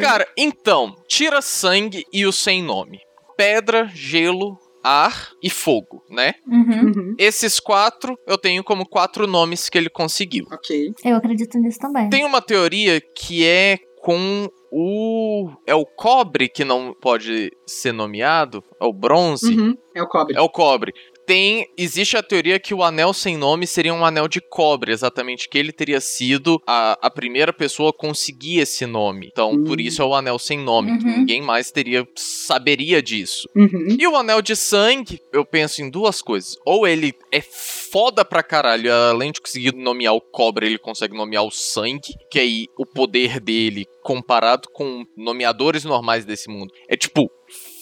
Cara, 0.00 0.26
então, 0.36 0.94
tira 1.08 1.40
sangue 1.40 2.04
e 2.12 2.26
o 2.26 2.32
sem 2.32 2.62
nome. 2.62 3.00
Pedra, 3.36 3.90
gelo, 3.94 4.58
ar 4.84 5.30
e 5.42 5.48
fogo, 5.48 6.04
né? 6.10 6.34
Uhum. 6.46 6.92
Uhum, 6.94 7.14
Esses 7.18 7.58
quatro 7.60 8.18
eu 8.26 8.36
tenho 8.36 8.62
como 8.64 8.84
quatro 8.86 9.26
nomes 9.26 9.68
que 9.68 9.78
ele 9.78 9.88
conseguiu. 9.88 10.44
ok. 10.52 10.92
Eu 11.04 11.16
acredito 11.16 11.58
nisso 11.58 11.78
também. 11.78 12.10
Tem 12.10 12.24
uma 12.24 12.42
teoria 12.42 13.00
que 13.00 13.46
é 13.46 13.78
com 14.02 14.48
o. 14.72 15.50
É 15.66 15.74
o 15.74 15.84
cobre 15.84 16.48
que 16.48 16.64
não 16.64 16.94
pode 16.94 17.50
ser 17.66 17.92
nomeado? 17.92 18.64
É 18.80 18.84
o 18.84 18.92
bronze? 18.92 19.54
Uhum, 19.54 19.76
é 19.94 20.02
o 20.02 20.08
cobre. 20.08 20.36
É 20.36 20.40
o 20.40 20.48
cobre. 20.48 20.94
Tem. 21.26 21.66
Existe 21.76 22.16
a 22.16 22.22
teoria 22.22 22.58
que 22.58 22.74
o 22.74 22.82
anel 22.82 23.12
sem 23.12 23.36
nome 23.36 23.66
seria 23.66 23.94
um 23.94 24.04
anel 24.04 24.28
de 24.28 24.40
cobre, 24.40 24.92
exatamente. 24.92 25.48
Que 25.48 25.58
ele 25.58 25.72
teria 25.72 26.00
sido 26.00 26.60
a, 26.66 26.98
a 27.00 27.10
primeira 27.10 27.52
pessoa 27.52 27.90
a 27.90 27.92
conseguir 27.92 28.58
esse 28.60 28.86
nome. 28.86 29.28
Então, 29.32 29.52
Hum. 29.52 29.64
por 29.64 29.80
isso 29.80 30.02
é 30.02 30.04
o 30.04 30.14
anel 30.14 30.38
sem 30.38 30.58
nome. 30.58 30.90
Uhum. 30.92 31.18
Ninguém 31.18 31.40
mais 31.42 31.70
teria. 31.70 32.06
saberia 32.16 33.02
disso. 33.02 33.48
Uhum. 33.54 33.96
E 33.98 34.06
o 34.06 34.16
anel 34.16 34.42
de 34.42 34.54
sangue, 34.56 35.20
eu 35.32 35.44
penso 35.44 35.82
em 35.82 35.90
duas 35.90 36.20
coisas. 36.22 36.56
Ou 36.66 36.86
ele 36.86 37.14
é 37.30 37.40
foda 37.40 38.24
pra 38.24 38.42
caralho, 38.42 38.92
além 38.92 39.32
de 39.32 39.40
conseguir 39.40 39.74
nomear 39.74 40.14
o 40.14 40.20
cobre, 40.20 40.66
ele 40.66 40.78
consegue 40.78 41.16
nomear 41.16 41.44
o 41.44 41.50
sangue, 41.50 42.14
que 42.30 42.38
aí 42.38 42.66
o 42.78 42.84
poder 42.86 43.40
dele, 43.40 43.86
comparado 44.02 44.68
com 44.72 45.04
nomeadores 45.16 45.84
normais 45.84 46.24
desse 46.24 46.48
mundo, 46.48 46.72
é 46.88 46.96
tipo 46.96 47.30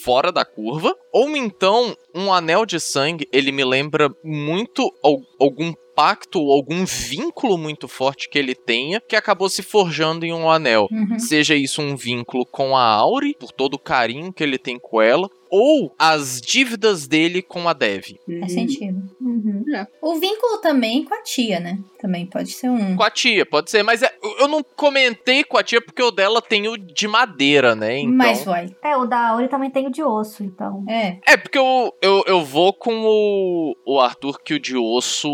fora 0.02 0.30
da 0.32 0.44
curva. 0.44 0.94
Ou 1.12 1.36
então, 1.36 1.94
um 2.14 2.32
anel 2.32 2.64
de 2.66 2.78
sangue, 2.80 3.26
ele 3.32 3.52
me 3.52 3.64
lembra 3.64 4.10
muito 4.24 4.82
al- 5.02 5.20
algum 5.38 5.72
pacto 5.94 6.40
ou 6.40 6.52
algum 6.52 6.84
vínculo 6.86 7.58
muito 7.58 7.86
forte 7.86 8.28
que 8.28 8.38
ele 8.38 8.54
tenha, 8.54 9.00
que 9.06 9.14
acabou 9.16 9.48
se 9.50 9.62
forjando 9.62 10.24
em 10.24 10.32
um 10.32 10.48
anel. 10.50 10.86
Uhum. 10.90 11.18
Seja 11.18 11.54
isso 11.54 11.82
um 11.82 11.94
vínculo 11.94 12.46
com 12.46 12.76
a 12.76 12.82
Auri, 12.84 13.34
por 13.38 13.52
todo 13.52 13.74
o 13.74 13.78
carinho 13.78 14.32
que 14.32 14.42
ele 14.42 14.56
tem 14.58 14.78
com 14.78 15.02
ela, 15.02 15.28
ou 15.50 15.94
as 15.98 16.40
dívidas 16.40 17.06
dele 17.06 17.42
com 17.42 17.68
a 17.68 17.72
Dev. 17.72 18.16
Faz 18.40 18.52
sentido. 18.52 19.02
Uhum. 19.20 19.64
O 20.00 20.14
vínculo 20.14 20.58
também 20.58 21.04
com 21.04 21.14
a 21.14 21.22
tia, 21.22 21.60
né? 21.60 21.78
Também 21.98 22.26
pode 22.26 22.50
ser 22.52 22.70
um. 22.70 22.96
Com 22.96 23.02
a 23.02 23.10
tia, 23.10 23.44
pode 23.44 23.70
ser, 23.70 23.82
mas 23.82 24.02
é- 24.02 24.14
eu 24.38 24.48
não 24.48 24.62
comentei 24.62 25.44
com 25.44 25.58
a 25.58 25.62
tia 25.62 25.80
porque 25.80 26.02
o 26.02 26.10
dela 26.10 26.40
tem 26.40 26.68
o 26.68 26.76
de 26.76 27.06
madeira, 27.06 27.74
né? 27.74 27.98
Então... 27.98 28.14
Mas 28.14 28.44
vai. 28.44 28.74
É, 28.82 28.96
o 28.96 29.04
da 29.04 29.28
Auri 29.28 29.48
também 29.48 29.70
tem 29.70 29.86
o 29.86 29.90
de 29.90 30.02
osso, 30.02 30.42
então. 30.42 30.84
É. 30.88 31.18
É, 31.26 31.36
porque 31.36 31.58
eu, 31.58 31.92
eu, 32.00 32.24
eu 32.26 32.44
vou 32.44 32.72
com 32.72 33.02
o, 33.04 33.76
o 33.84 34.00
Arthur 34.00 34.40
que 34.42 34.54
o 34.54 34.60
de 34.60 34.76
osso 34.76 35.28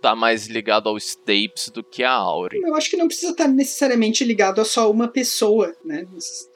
tá 0.00 0.14
mais 0.14 0.46
ligado 0.46 0.88
ao 0.88 0.96
Stapes 0.96 1.70
do 1.70 1.82
que 1.82 2.04
a 2.04 2.12
Auri. 2.12 2.60
Eu 2.60 2.74
acho 2.74 2.90
que 2.90 2.96
não 2.96 3.06
precisa 3.06 3.32
estar 3.32 3.48
necessariamente 3.48 4.24
ligado 4.24 4.60
a 4.60 4.64
só 4.64 4.90
uma 4.90 5.08
pessoa, 5.08 5.74
né? 5.84 6.06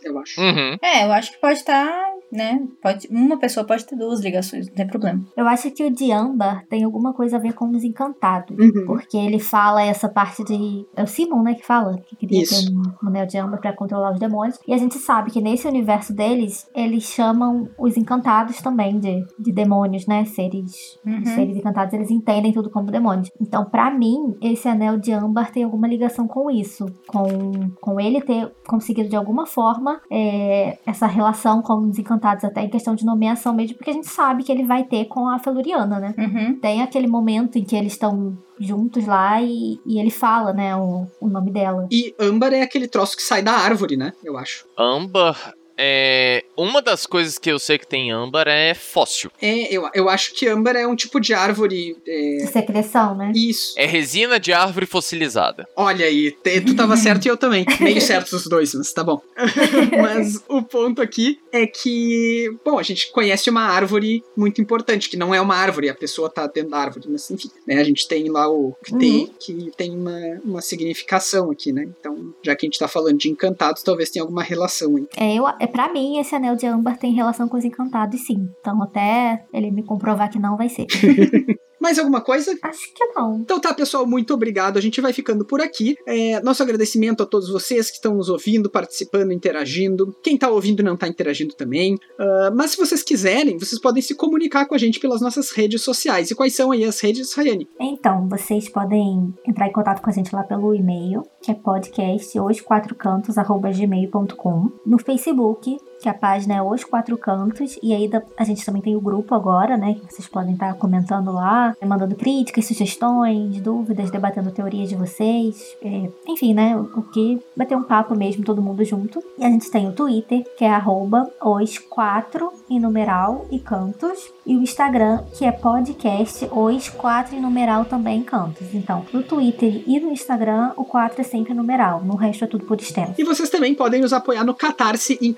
Eu 0.02 0.18
acho. 0.18 0.40
Uhum. 0.40 0.76
É, 0.82 1.04
eu 1.04 1.12
acho 1.12 1.32
que 1.32 1.38
pode 1.40 1.58
estar, 1.58 2.11
né? 2.32 2.60
Pode, 2.82 3.06
uma 3.10 3.36
pessoa 3.36 3.64
pode 3.66 3.84
ter 3.84 3.94
duas 3.96 4.20
ligações, 4.20 4.66
não 4.68 4.74
tem 4.74 4.86
problema. 4.86 5.20
Eu 5.36 5.46
acho 5.46 5.70
que 5.70 5.84
o 5.84 5.90
de 5.90 6.10
Amber 6.10 6.66
tem 6.68 6.82
alguma 6.84 7.12
coisa 7.12 7.36
a 7.36 7.40
ver 7.40 7.52
com 7.52 7.68
os 7.70 7.84
encantados. 7.84 8.56
Uhum. 8.58 8.86
Porque 8.86 9.16
ele 9.16 9.38
fala 9.38 9.82
essa 9.82 10.08
parte 10.08 10.42
de. 10.44 10.86
É 10.96 11.02
o 11.02 11.06
Simon, 11.06 11.42
né, 11.42 11.54
que 11.54 11.64
fala 11.64 11.98
que 11.98 12.16
queria 12.16 12.42
Isso. 12.42 12.66
ter 12.66 12.72
um 13.04 13.08
anel 13.08 13.26
de 13.26 13.38
Amber 13.38 13.60
pra 13.60 13.72
controlar 13.74 14.12
os 14.12 14.18
demônios. 14.18 14.58
E 14.66 14.72
a 14.72 14.78
gente 14.78 14.96
sabe 14.98 15.30
que 15.30 15.40
nesse 15.40 15.68
universo 15.68 16.14
deles, 16.14 16.66
eles 16.74 17.04
chamam 17.04 17.68
os 17.78 17.96
encantados 17.96 18.60
também 18.62 18.98
de, 18.98 19.24
de 19.38 19.52
demônios, 19.52 20.06
né? 20.06 20.24
Seres, 20.24 20.98
Uhum. 21.04 21.24
seres 21.24 21.56
encantados, 21.56 21.92
eles 21.94 22.10
entendem 22.10 22.52
tudo 22.52 22.70
como 22.70 22.90
demônios. 22.90 23.30
Então, 23.40 23.64
pra 23.64 23.90
mim, 23.90 24.36
esse 24.40 24.68
anel 24.68 24.96
de 24.98 25.12
âmbar 25.12 25.52
tem 25.52 25.64
alguma 25.64 25.86
ligação 25.86 26.26
com 26.26 26.50
isso. 26.50 26.86
Com, 27.06 27.70
com 27.80 28.00
ele 28.00 28.20
ter 28.22 28.50
conseguido 28.66 29.08
de 29.08 29.16
alguma 29.16 29.44
forma 29.46 30.00
é, 30.10 30.78
essa 30.86 31.06
relação 31.06 31.60
com 31.62 31.74
os 31.88 31.98
encantados, 31.98 32.21
até 32.26 32.62
em 32.62 32.68
questão 32.68 32.94
de 32.94 33.04
nomeação 33.04 33.54
mesmo, 33.54 33.76
porque 33.76 33.90
a 33.90 33.94
gente 33.94 34.08
sabe 34.08 34.42
que 34.42 34.50
ele 34.52 34.64
vai 34.64 34.84
ter 34.84 35.06
com 35.06 35.28
a 35.28 35.38
Feluriana, 35.38 35.98
né? 35.98 36.14
Uhum. 36.18 36.58
Tem 36.60 36.82
aquele 36.82 37.06
momento 37.06 37.58
em 37.58 37.64
que 37.64 37.76
eles 37.76 37.92
estão 37.92 38.36
juntos 38.58 39.06
lá 39.06 39.40
e, 39.42 39.78
e 39.86 39.98
ele 39.98 40.10
fala, 40.10 40.52
né, 40.52 40.76
o, 40.76 41.06
o 41.20 41.28
nome 41.28 41.50
dela. 41.50 41.88
E 41.90 42.14
âmbar 42.18 42.52
é 42.52 42.62
aquele 42.62 42.86
troço 42.88 43.16
que 43.16 43.22
sai 43.22 43.42
da 43.42 43.52
árvore, 43.52 43.96
né? 43.96 44.12
Eu 44.24 44.36
acho. 44.38 44.66
Âmbar 44.78 45.54
é. 45.76 46.44
Uma 46.56 46.80
das 46.82 47.06
coisas 47.06 47.38
que 47.38 47.50
eu 47.50 47.58
sei 47.58 47.78
que 47.78 47.86
tem 47.86 48.12
âmbar 48.12 48.46
é 48.46 48.74
fóssil. 48.74 49.30
É, 49.40 49.74
eu, 49.74 49.88
eu 49.94 50.08
acho 50.08 50.34
que 50.34 50.46
âmbar 50.46 50.76
é 50.76 50.86
um 50.86 50.94
tipo 50.94 51.18
de 51.18 51.34
árvore. 51.34 51.96
é, 52.06 52.36
De 52.36 52.46
secreção, 52.46 53.16
né? 53.16 53.32
Isso. 53.34 53.74
É 53.76 53.86
resina 53.86 54.38
de 54.38 54.52
árvore 54.52 54.86
fossilizada. 54.86 55.66
Olha 55.76 56.06
aí, 56.06 56.30
te- 56.30 56.60
tu 56.60 56.76
tava 56.76 56.96
certo 56.96 57.24
e 57.26 57.28
eu 57.28 57.36
também. 57.36 57.64
Meio 57.80 58.00
certos 58.00 58.32
os 58.32 58.46
dois, 58.46 58.74
mas 58.74 58.92
tá 58.92 59.02
bom. 59.02 59.20
mas 60.00 60.42
o 60.48 60.62
ponto 60.62 61.00
aqui 61.02 61.38
é 61.52 61.66
que, 61.66 62.50
bom, 62.64 62.78
a 62.78 62.82
gente 62.82 63.12
conhece 63.12 63.50
uma 63.50 63.62
árvore 63.62 64.24
muito 64.34 64.60
importante, 64.60 65.08
que 65.10 65.16
não 65.16 65.34
é 65.34 65.40
uma 65.40 65.54
árvore, 65.54 65.90
a 65.90 65.94
pessoa 65.94 66.30
tá 66.30 66.46
dentro 66.46 66.70
da 66.70 66.78
árvore, 66.78 67.06
mas 67.10 67.30
enfim, 67.30 67.50
né? 67.66 67.76
A 67.76 67.84
gente 67.84 68.08
tem 68.08 68.30
lá 68.30 68.48
o 68.48 68.74
que 68.82 68.96
tem, 68.96 69.26
que 69.38 69.70
tem 69.76 69.94
uma, 69.94 70.18
uma 70.42 70.62
significação 70.62 71.50
aqui, 71.50 71.72
né? 71.72 71.88
Então, 72.00 72.34
já 72.42 72.56
que 72.56 72.64
a 72.64 72.68
gente 72.68 72.78
tá 72.78 72.88
falando 72.88 73.18
de 73.18 73.28
encantados, 73.28 73.82
talvez 73.82 74.10
tenha 74.10 74.22
alguma 74.22 74.42
relação 74.42 74.96
aí. 74.96 75.06
É, 75.16 75.34
eu, 75.34 75.46
é 75.46 75.66
pra 75.66 75.92
mim, 75.92 76.18
esse 76.18 76.34
anel 76.34 76.56
de 76.56 76.66
âmbar 76.66 76.98
tem 76.98 77.12
relação 77.12 77.46
com 77.48 77.58
os 77.58 77.64
encantados, 77.64 78.20
sim. 78.26 78.48
Então, 78.60 78.82
até 78.82 79.44
ele 79.52 79.70
me 79.70 79.82
comprovar 79.82 80.30
que 80.30 80.38
não 80.38 80.56
vai 80.56 80.70
ser. 80.70 80.86
Mais 81.82 81.98
alguma 81.98 82.20
coisa? 82.20 82.56
Acho 82.62 82.94
que 82.94 83.04
não. 83.06 83.40
Então 83.40 83.60
tá, 83.60 83.74
pessoal, 83.74 84.06
muito 84.06 84.32
obrigado. 84.32 84.76
A 84.76 84.80
gente 84.80 85.00
vai 85.00 85.12
ficando 85.12 85.44
por 85.44 85.60
aqui. 85.60 85.96
É, 86.06 86.40
nosso 86.40 86.62
agradecimento 86.62 87.24
a 87.24 87.26
todos 87.26 87.50
vocês 87.50 87.90
que 87.90 87.96
estão 87.96 88.14
nos 88.14 88.28
ouvindo, 88.28 88.70
participando, 88.70 89.32
interagindo. 89.32 90.14
Quem 90.22 90.38
tá 90.38 90.48
ouvindo 90.48 90.80
não 90.80 90.96
tá 90.96 91.08
interagindo 91.08 91.54
também. 91.54 91.96
Uh, 91.96 92.54
mas 92.54 92.70
se 92.70 92.76
vocês 92.76 93.02
quiserem, 93.02 93.58
vocês 93.58 93.80
podem 93.80 94.00
se 94.00 94.14
comunicar 94.14 94.66
com 94.66 94.76
a 94.76 94.78
gente 94.78 95.00
pelas 95.00 95.20
nossas 95.20 95.50
redes 95.50 95.82
sociais. 95.82 96.30
E 96.30 96.36
quais 96.36 96.54
são 96.54 96.70
aí 96.70 96.84
as 96.84 97.00
redes, 97.00 97.34
Rayane? 97.34 97.68
Então, 97.80 98.28
vocês 98.28 98.68
podem 98.68 99.34
entrar 99.44 99.66
em 99.66 99.72
contato 99.72 100.00
com 100.00 100.08
a 100.08 100.12
gente 100.12 100.32
lá 100.32 100.44
pelo 100.44 100.72
e-mail, 100.76 101.24
que 101.42 101.50
é 101.50 101.54
podcast 101.54 102.38
osquatrocantos.gmail.com. 102.38 104.70
No 104.86 105.00
Facebook, 105.00 105.76
que 106.02 106.08
a 106.08 106.14
página 106.14 106.56
é 106.56 106.62
Os 106.62 106.82
Quatro 106.82 107.16
Cantos, 107.16 107.78
e 107.82 107.94
aí 107.94 108.10
a 108.36 108.44
gente 108.44 108.66
também 108.66 108.82
tem 108.82 108.96
o 108.96 109.00
grupo 109.00 109.34
agora, 109.34 109.76
né, 109.76 109.94
que 109.94 110.12
vocês 110.12 110.26
podem 110.26 110.54
estar 110.54 110.74
comentando 110.74 111.32
lá, 111.32 111.74
mandando 111.84 112.16
críticas, 112.16 112.66
sugestões, 112.66 113.60
dúvidas, 113.60 114.10
debatendo 114.10 114.50
teorias 114.50 114.88
de 114.88 114.96
vocês, 114.96 115.76
é, 115.80 116.10
enfim, 116.28 116.52
né, 116.52 116.76
o 116.76 117.02
que 117.02 117.40
bater 117.56 117.76
um 117.76 117.84
papo 117.84 118.16
mesmo, 118.16 118.44
todo 118.44 118.60
mundo 118.60 118.84
junto. 118.84 119.22
E 119.38 119.44
a 119.44 119.48
gente 119.48 119.70
tem 119.70 119.88
o 119.88 119.92
Twitter, 119.92 120.44
que 120.58 120.64
é 120.64 120.70
arroba 120.70 121.30
os 121.40 121.78
quatro 121.78 122.52
em 122.68 122.80
numeral 122.80 123.46
e 123.50 123.58
cantos, 123.58 124.32
e 124.44 124.56
o 124.56 124.62
Instagram, 124.62 125.22
que 125.38 125.44
é 125.44 125.52
podcast 125.52 126.48
os 126.50 126.88
quatro 126.88 127.36
em 127.36 127.40
numeral 127.40 127.84
também 127.84 128.22
cantos. 128.22 128.74
Então, 128.74 129.04
no 129.12 129.22
Twitter 129.22 129.84
e 129.86 130.00
no 130.00 130.10
Instagram, 130.10 130.72
o 130.76 130.84
4 130.84 131.20
é 131.20 131.24
sempre 131.24 131.54
numeral, 131.54 132.02
no 132.02 132.16
resto 132.16 132.44
é 132.44 132.46
tudo 132.46 132.64
por 132.64 132.80
extenso. 132.80 133.14
E 133.18 133.24
vocês 133.24 133.50
também 133.50 133.74
podem 133.74 134.00
nos 134.00 134.12
apoiar 134.12 134.44
no 134.44 134.54
Catarse 134.54 135.18
em 135.20 135.32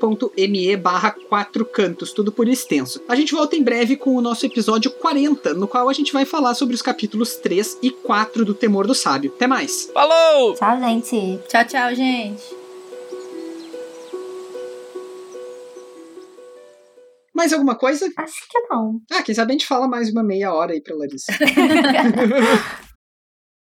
catarse.me 0.00 0.76
barra 0.76 1.10
quatro 1.28 1.64
cantos, 1.64 2.12
tudo 2.12 2.32
por 2.32 2.48
extenso. 2.48 3.02
A 3.08 3.14
gente 3.14 3.34
volta 3.34 3.56
em 3.56 3.62
breve 3.62 3.96
com 3.96 4.16
o 4.16 4.20
nosso 4.20 4.46
episódio 4.46 4.90
40, 4.90 5.54
no 5.54 5.68
qual 5.68 5.88
a 5.88 5.92
gente 5.92 6.12
vai 6.12 6.24
falar 6.24 6.54
sobre 6.54 6.74
os 6.74 6.82
capítulos 6.82 7.36
3 7.36 7.78
e 7.82 7.90
4 7.90 8.44
do 8.44 8.54
Temor 8.54 8.86
do 8.86 8.94
Sábio. 8.94 9.32
Até 9.34 9.46
mais! 9.46 9.90
Falou! 9.92 10.54
Tchau, 10.54 10.80
gente! 10.80 11.40
Tchau, 11.48 11.64
tchau, 11.66 11.94
gente! 11.94 12.60
Mais 17.34 17.52
alguma 17.52 17.74
coisa? 17.74 18.06
Acho 18.16 18.48
que 18.50 18.60
não. 18.68 19.00
Ah, 19.10 19.22
quem 19.22 19.34
sabe 19.34 19.52
a 19.52 19.54
gente 19.54 19.66
fala 19.66 19.88
mais 19.88 20.10
uma 20.10 20.22
meia 20.22 20.52
hora 20.52 20.72
aí 20.72 20.80
pra 20.80 20.94
Larissa. 20.94 21.32